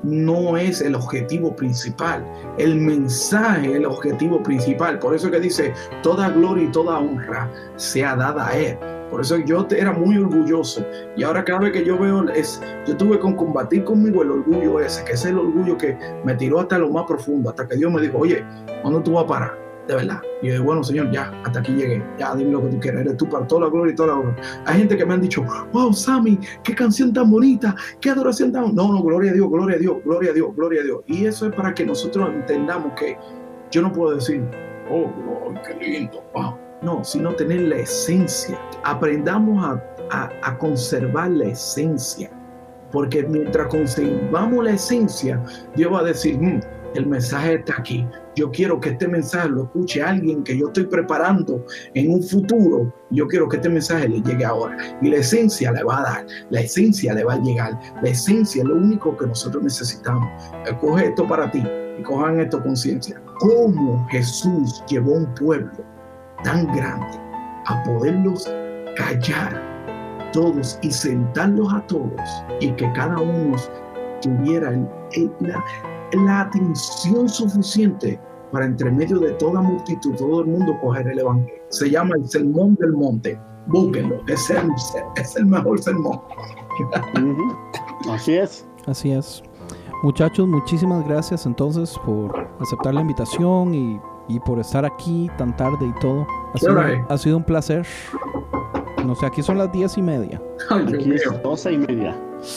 no 0.05 0.57
es 0.57 0.81
el 0.81 0.95
objetivo 0.95 1.57
principal. 1.57 2.25
El 2.59 2.77
mensaje 2.77 3.71
es 3.71 3.77
el 3.77 3.87
objetivo 3.87 4.43
principal. 4.43 4.99
Por 4.99 5.15
eso 5.15 5.31
que 5.31 5.41
dice, 5.41 5.73
toda 6.03 6.31
gloria 6.31 6.65
y 6.65 6.73
toda 6.73 6.99
honra 6.99 7.51
sea 7.77 8.15
dada 8.15 8.49
a 8.49 8.57
Él. 8.57 8.79
Por 9.10 9.20
eso 9.20 9.39
yo 9.39 9.66
era 9.70 9.93
muy 9.93 10.18
orgulloso. 10.18 10.85
Y 11.16 11.22
ahora 11.22 11.44
cada 11.44 11.60
vez 11.60 11.72
que 11.72 11.85
yo 11.85 11.98
veo, 11.98 12.28
es, 12.31 12.60
yo 12.86 12.97
tuve 12.97 13.18
que 13.18 13.36
combatir 13.36 13.85
conmigo 13.85 14.22
el 14.22 14.31
orgullo 14.31 14.81
ese, 14.81 15.05
que 15.05 15.12
es 15.12 15.24
el 15.24 15.39
orgullo 15.39 15.76
que 15.76 15.97
me 16.24 16.35
tiró 16.35 16.60
hasta 16.60 16.78
lo 16.78 16.90
más 16.90 17.05
profundo, 17.05 17.51
hasta 17.51 17.66
que 17.66 17.76
Dios 17.76 17.93
me 17.93 18.02
dijo, 18.02 18.18
oye, 18.18 18.44
¿cuándo 18.82 19.02
tú 19.02 19.12
vas 19.12 19.24
a 19.24 19.26
parar? 19.26 19.64
De 19.86 19.94
verdad. 19.94 20.20
Y 20.40 20.48
yo, 20.48 20.64
bueno, 20.64 20.82
Señor, 20.82 21.10
ya, 21.10 21.31
hasta 21.44 21.60
aquí 21.60 21.72
llegué. 21.72 22.02
Ya, 22.18 22.35
dime 22.35 22.52
lo 22.52 22.62
que 22.62 22.68
tú 22.68 22.81
quieras. 22.81 23.02
Eres 23.02 23.16
tú 23.18 23.28
para 23.28 23.47
toda 23.47 23.62
la 23.62 23.68
gloria 23.68 23.93
y 23.93 23.94
toda 23.94 24.09
la 24.09 24.14
honra. 24.14 24.36
Hay 24.64 24.78
gente 24.78 24.97
que 24.97 25.05
me 25.05 25.14
han 25.14 25.20
dicho, 25.20 25.44
wow, 25.72 25.93
Sammy, 25.93 26.39
qué 26.62 26.74
canción 26.74 27.12
tan 27.12 27.31
bonita, 27.31 27.76
qué 28.01 28.10
adoración 28.10 28.51
tan... 28.51 28.74
No, 28.74 28.93
no, 28.93 29.02
gloria 29.02 29.32
a 29.32 29.35
Dios, 29.35 29.51
gloria 29.51 29.76
a 29.76 29.78
Dios, 29.78 29.97
gloria 30.05 30.31
a 30.31 30.35
Dios, 30.35 30.56
gloria 30.56 30.81
a 30.81 30.85
Dios. 30.85 31.01
Y 31.06 31.26
eso 31.26 31.47
es 31.47 31.55
para 31.55 31.74
que 31.74 31.85
nosotros 31.85 32.31
entendamos 32.31 32.94
que 32.94 33.18
yo 33.70 33.82
no 33.82 33.93
puedo 33.93 34.14
decir, 34.14 34.43
oh, 34.90 35.12
oh 35.28 35.55
qué 35.66 35.74
lindo, 35.74 36.24
wow 36.32 36.64
no, 36.85 37.02
sino 37.05 37.35
tener 37.35 37.62
la 37.62 37.77
esencia. 37.77 38.59
Aprendamos 38.85 39.65
a, 39.65 39.82
a, 40.11 40.31
a, 40.43 40.59
conservar 40.59 41.31
la 41.31 41.47
esencia. 41.47 42.31
Porque 42.93 43.24
mientras 43.24 43.66
conservamos 43.69 44.65
la 44.65 44.73
esencia, 44.73 45.43
Dios 45.74 45.93
va 45.93 46.01
a 46.01 46.05
decir, 46.05 46.39
mmm, 46.39 46.61
el 46.94 47.06
mensaje 47.06 47.55
está 47.55 47.74
aquí. 47.78 48.06
Yo 48.36 48.51
quiero 48.51 48.81
que 48.81 48.90
este 48.90 49.06
mensaje 49.09 49.48
lo 49.48 49.65
escuche 49.65 50.02
alguien 50.02 50.43
que 50.43 50.56
yo 50.56 50.66
estoy 50.66 50.85
preparando 50.85 51.65
en 51.94 52.12
un 52.12 52.23
futuro. 52.23 52.93
Yo 53.11 53.27
quiero 53.27 53.48
que 53.48 53.56
este 53.56 53.69
mensaje 53.69 54.09
le 54.09 54.20
llegue 54.23 54.44
ahora. 54.44 54.77
Y 55.02 55.09
la 55.09 55.16
esencia 55.16 55.73
le 55.73 55.82
va 55.82 56.01
a 56.01 56.02
dar, 56.02 56.27
la 56.51 56.61
esencia 56.61 57.15
le 57.15 57.24
va 57.24 57.35
a 57.35 57.43
llegar. 57.43 57.78
La 58.02 58.11
esencia 58.11 58.62
es 58.62 58.69
lo 58.69 58.77
único 58.77 59.16
que 59.16 59.27
nosotros 59.27 59.62
necesitamos. 59.62 60.28
Coge 60.81 61.06
esto 61.06 61.27
para 61.27 61.51
ti 61.51 61.62
y 61.98 62.02
cojan 62.02 62.40
esto 62.40 62.62
conciencia. 62.62 63.20
¿Cómo 63.39 64.06
Jesús 64.11 64.82
llevó 64.89 65.15
un 65.15 65.35
pueblo 65.35 65.94
tan 66.45 66.66
grande 66.69 67.19
a 67.66 67.83
poderlos 67.83 68.49
callar 68.97 69.61
todos 70.33 70.79
y 70.83 70.91
sentarlos 70.91 71.73
a 71.73 71.81
todos 71.87 72.21
y 72.61 72.71
que 72.73 72.91
cada 72.93 73.19
uno 73.19 73.57
tuviera 74.21 74.71
el, 74.71 74.89
el, 75.12 75.33
la, 75.41 75.65
la, 76.12 76.41
atención 76.43 77.29
suficiente 77.29 78.21
para 78.53 78.66
entre 78.66 78.91
medio 78.91 79.19
de 79.19 79.33
toda 79.33 79.61
multitud, 79.61 80.15
todo 80.16 80.41
el 80.43 80.47
mundo 80.47 80.79
coger 80.81 81.09
el 81.09 81.19
evangelio. 81.21 81.62
Se 81.71 81.91
llama 81.91 82.15
el 82.16 82.29
sermón 82.29 82.77
del 82.77 82.93
monte. 82.93 83.41
Búsquenlo, 83.66 84.21
es 84.27 84.51
el, 84.51 84.71
es 85.16 85.37
el 85.37 85.47
mejor 85.47 85.81
sermón. 85.81 86.21
Así 88.11 88.35
es. 88.35 88.66
Así 88.87 89.12
es. 89.12 89.43
Muchachos, 90.03 90.47
muchísimas 90.47 91.07
gracias 91.07 91.47
entonces 91.47 91.99
por 92.05 92.49
aceptar 92.61 92.93
la 92.93 93.01
invitación 93.01 93.75
y 93.75 94.01
y 94.28 94.40
por 94.40 94.59
estar 94.59 94.84
aquí 94.84 95.30
tan 95.38 95.56
tarde 95.56 95.86
y 95.86 96.01
todo. 96.01 96.26
Ha 96.55 96.59
sido, 96.59 96.80
ha 97.09 97.18
sido, 97.18 97.36
un 97.36 97.44
placer. 97.44 97.86
No 99.05 99.14
sé, 99.14 99.26
aquí 99.26 99.42
son 99.42 99.59
las 99.59 99.70
diez 99.72 99.98
y 99.98 100.02
media. 100.02 100.40
Ay, 100.70 100.86
aquí 100.94 101.12
es 101.12 101.42
doce 101.42 101.72
y 101.72 101.78
media. 101.78 102.16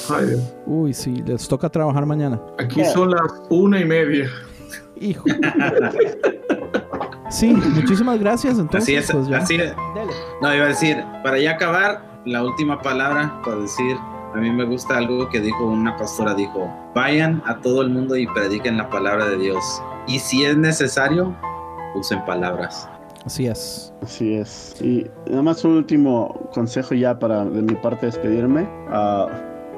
Ay, 0.10 0.26
Uy, 0.66 0.94
sí, 0.94 1.24
les 1.26 1.48
toca 1.48 1.70
trabajar 1.70 2.06
mañana. 2.06 2.42
Aquí 2.60 2.84
son 2.86 3.12
las 3.12 3.22
una 3.50 3.80
y 3.80 3.86
media. 3.86 4.30
Hijo. 5.00 5.26
sí, 7.30 7.54
muchísimas 7.54 8.20
gracias. 8.20 8.60
Entonces, 8.60 8.84
así 8.84 8.96
es, 8.96 9.12
pues 9.12 9.28
ya. 9.28 9.38
así 9.38 9.56
es. 9.56 9.74
No, 10.42 10.56
iba 10.56 10.66
a 10.66 10.70
decir, 10.70 10.98
para 11.24 11.38
ya 11.40 11.52
acabar, 11.52 12.22
la 12.26 12.44
última 12.44 12.82
palabra 12.82 13.42
para 13.44 13.58
decir, 13.58 13.96
a 14.34 14.38
mí 14.38 14.52
me 14.52 14.66
gusta 14.66 14.98
algo 14.98 15.30
que 15.30 15.40
dijo 15.40 15.66
una 15.66 15.96
pastora, 15.96 16.34
dijo, 16.34 16.70
vayan 16.94 17.42
a 17.46 17.60
todo 17.62 17.82
el 17.82 17.90
mundo 17.90 18.18
y 18.18 18.28
prediquen 18.28 18.78
la 18.78 18.90
palabra 18.90 19.30
de 19.30 19.38
Dios. 19.38 19.82
Y 20.08 20.20
si 20.20 20.44
es 20.44 20.58
necesario, 20.58 21.36
usen 21.96 22.24
palabras. 22.26 22.90
Así 23.26 23.48
es. 23.48 23.94
Así 24.02 24.36
es. 24.36 24.82
Y 24.82 25.06
nada 25.30 25.42
más 25.42 25.66
un 25.66 25.72
último 25.72 26.50
consejo 26.54 26.96
ya 26.96 27.20
para 27.20 27.44
de 27.44 27.62
mi 27.62 27.76
parte 27.76 28.06
despedirme. 28.06 28.62
Uh, 28.90 29.28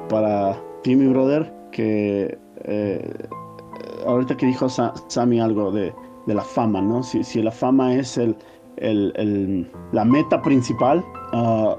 para 0.08 0.56
ti, 0.82 0.94
mi 0.94 1.08
brother, 1.08 1.52
que 1.72 2.38
eh, 2.64 3.28
ahorita 4.06 4.36
que 4.36 4.46
dijo 4.46 4.68
Sa 4.68 4.92
Sammy 5.08 5.40
algo 5.40 5.72
de, 5.72 5.92
de, 6.26 6.34
la 6.34 6.42
fama, 6.42 6.80
¿no? 6.80 7.02
Si, 7.02 7.24
si 7.24 7.42
la 7.42 7.50
fama 7.50 7.94
es 7.94 8.18
el, 8.18 8.36
el, 8.76 9.12
el, 9.16 9.70
la 9.92 10.04
meta 10.04 10.40
principal, 10.42 11.04
uh, 11.32 11.74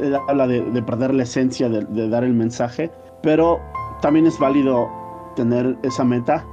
él 0.00 0.16
habla 0.28 0.46
de, 0.46 0.62
de, 0.62 0.82
perder 0.82 1.14
la 1.14 1.22
esencia 1.22 1.68
de, 1.68 1.84
de 1.84 2.08
dar 2.08 2.24
el 2.24 2.34
mensaje, 2.34 2.90
pero 3.22 3.58
también 4.02 4.26
es 4.26 4.38
válido 4.38 4.88
tener 5.36 5.76
esa 5.82 6.04
meta 6.04 6.44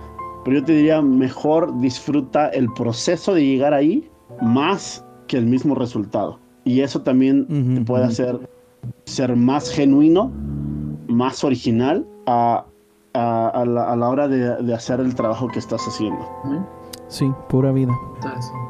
pero 0.48 0.60
yo 0.60 0.65
te 0.65 0.72
diría, 0.72 1.02
mejor 1.02 1.78
disfruta 1.82 2.48
el 2.48 2.72
proceso 2.72 3.34
de 3.34 3.45
llegar 3.45 3.74
ahí 3.74 4.10
más 4.41 5.06
que 5.28 5.36
el 5.36 5.45
mismo 5.45 5.76
resultado. 5.76 6.40
Y 6.64 6.80
eso 6.80 7.02
también 7.02 7.45
uh 7.49 7.53
-huh, 7.53 7.76
te 7.76 7.82
puede 7.82 8.03
uh 8.03 8.07
-huh. 8.07 8.11
hacer 8.11 8.49
ser 9.03 9.36
más 9.36 9.69
genuino, 9.69 10.32
más 11.10 11.44
original 11.44 12.07
a, 12.28 12.65
a, 13.14 13.48
a, 13.49 13.65
la, 13.65 13.91
a 13.91 13.95
la, 13.98 14.07
hora 14.07 14.30
de, 14.30 14.56
de, 14.64 14.74
hacer 14.74 15.02
el 15.02 15.15
trabajo 15.15 15.49
que 15.49 15.60
estás 15.60 15.86
haciendo. 15.86 16.26
Sí, 17.10 17.30
pura 17.49 17.74
vida. 17.74 17.94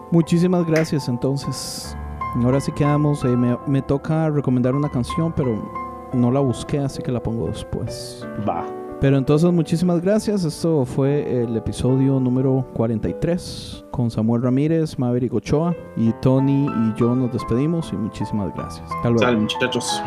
Muchísimas 0.09 0.65
gracias 0.65 1.07
entonces. 1.07 1.95
Ahora 2.43 2.59
sí 2.59 2.71
quedamos, 2.71 3.23
eh, 3.23 3.37
me, 3.37 3.55
me 3.67 3.83
toca 3.83 4.31
recomendar 4.31 4.73
una 4.73 4.89
canción, 4.89 5.31
pero 5.35 5.61
no 6.11 6.31
la 6.31 6.39
busqué, 6.39 6.79
así 6.79 7.03
que 7.03 7.11
la 7.11 7.21
pongo 7.21 7.45
después. 7.45 8.25
Va. 8.49 8.65
Pero 8.99 9.17
entonces 9.17 9.51
muchísimas 9.51 10.01
gracias. 10.01 10.43
Esto 10.43 10.83
fue 10.83 11.43
el 11.43 11.55
episodio 11.55 12.19
número 12.19 12.67
43 12.73 13.85
con 13.91 14.09
Samuel 14.09 14.41
Ramírez, 14.41 14.97
Maverick 14.97 15.33
Ochoa 15.33 15.75
y 15.95 16.11
Tony 16.13 16.65
y 16.65 16.99
yo 16.99 17.15
nos 17.15 17.31
despedimos 17.31 17.93
y 17.93 17.95
muchísimas 17.95 18.53
gracias. 18.55 18.89
Hasta 18.91 19.09
luego. 19.11 19.41
Muchachos. 19.41 20.01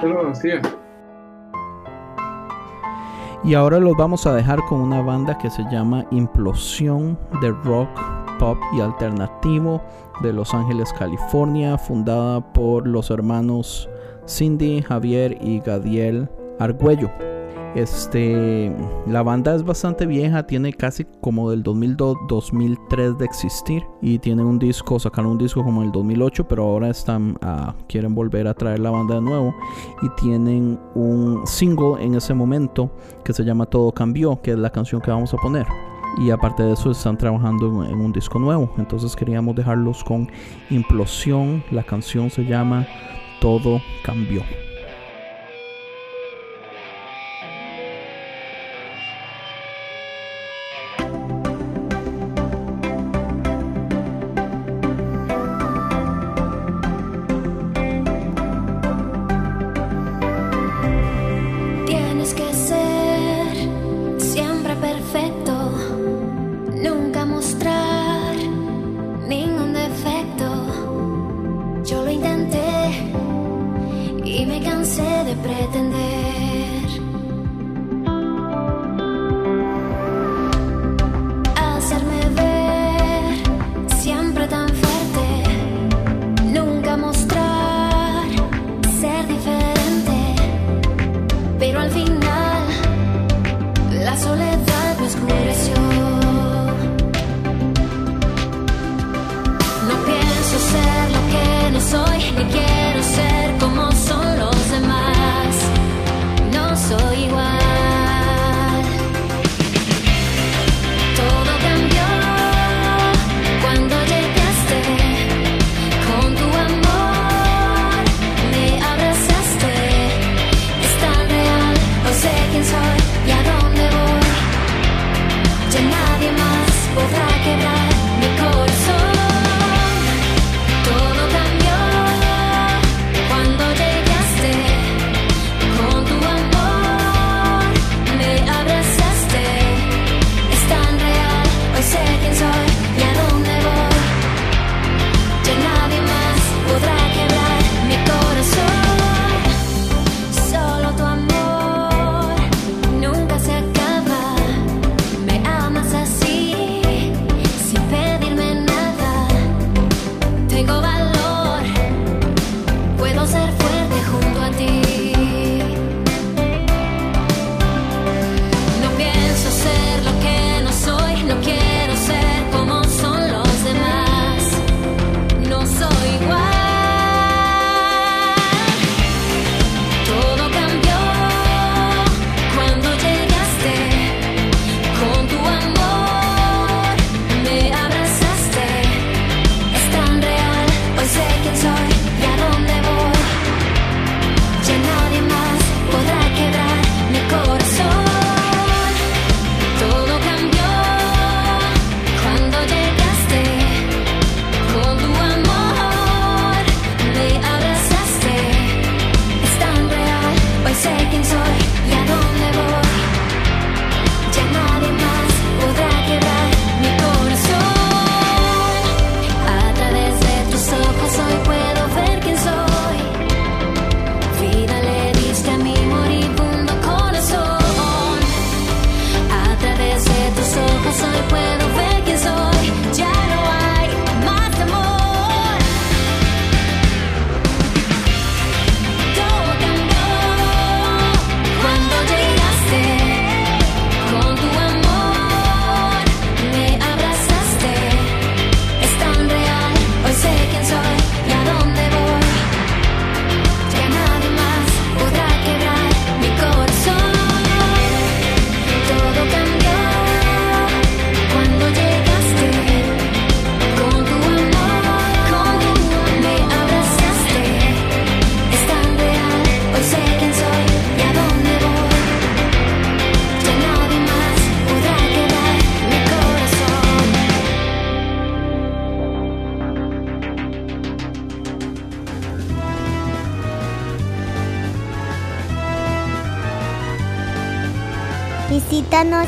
Y 3.45 3.55
ahora 3.55 3.79
los 3.79 3.97
vamos 3.97 4.27
a 4.27 4.35
dejar 4.35 4.59
con 4.69 4.81
una 4.81 5.01
banda 5.03 5.39
que 5.39 5.51
se 5.51 5.62
llama 5.71 6.05
Implosión 6.11 7.17
de 7.41 7.53
rock, 7.65 7.89
pop 8.41 8.59
y 8.77 8.81
alternativo 8.81 9.81
de 10.23 10.33
Los 10.33 10.53
Ángeles, 10.53 10.93
California, 10.93 11.79
fundada 11.79 12.41
por 12.53 12.87
los 12.89 13.11
hermanos 13.11 13.89
Cindy, 14.29 14.83
Javier 14.83 15.39
y 15.41 15.61
Gadiel 15.61 16.29
Argüello. 16.59 17.09
Este, 17.75 18.75
la 19.07 19.23
banda 19.23 19.55
es 19.55 19.63
bastante 19.63 20.05
vieja, 20.05 20.45
tiene 20.45 20.73
casi 20.73 21.07
como 21.21 21.51
del 21.51 21.63
2002-2003 21.63 23.17
de 23.17 23.25
existir 23.25 23.85
y 24.03 24.19
tiene 24.19 24.43
un 24.43 24.59
disco, 24.59 24.99
sacaron 24.99 25.33
un 25.33 25.39
disco 25.39 25.63
como 25.63 25.83
en 25.83 25.87
el 25.87 25.93
2008, 25.93 26.49
pero 26.49 26.65
ahora 26.65 26.89
están, 26.89 27.39
uh, 27.43 27.73
quieren 27.87 28.15
volver 28.15 28.49
a 28.49 28.55
traer 28.55 28.81
la 28.81 28.91
banda 28.91 29.17
de 29.17 29.21
nuevo 29.21 29.55
y 30.03 30.09
tienen 30.21 30.81
un 30.97 31.47
single 31.47 32.05
en 32.05 32.17
ese 32.17 32.35
momento 32.35 32.91
que 33.25 33.33
se 33.33 33.45
llama 33.45 33.67
Todo 33.67 33.93
Cambió, 33.93 34.43
que 34.43 34.51
es 34.51 34.59
la 34.59 34.71
canción 34.71 35.01
que 35.01 35.13
vamos 35.13 35.33
a 35.33 35.37
poner. 35.37 35.67
Y 36.19 36.31
aparte 36.31 36.65
de 36.65 36.73
eso 36.73 36.91
están 36.91 37.17
trabajando 37.17 37.85
en, 37.85 37.93
en 37.93 38.01
un 38.01 38.11
disco 38.11 38.41
nuevo, 38.41 38.73
entonces 38.79 39.15
queríamos 39.15 39.55
dejarlos 39.55 40.03
con 40.03 40.29
Implosión, 40.71 41.63
la 41.71 41.85
canción 41.85 42.31
se 42.31 42.45
llama 42.45 42.85
Todo 43.41 43.81
Cambió. 44.03 44.43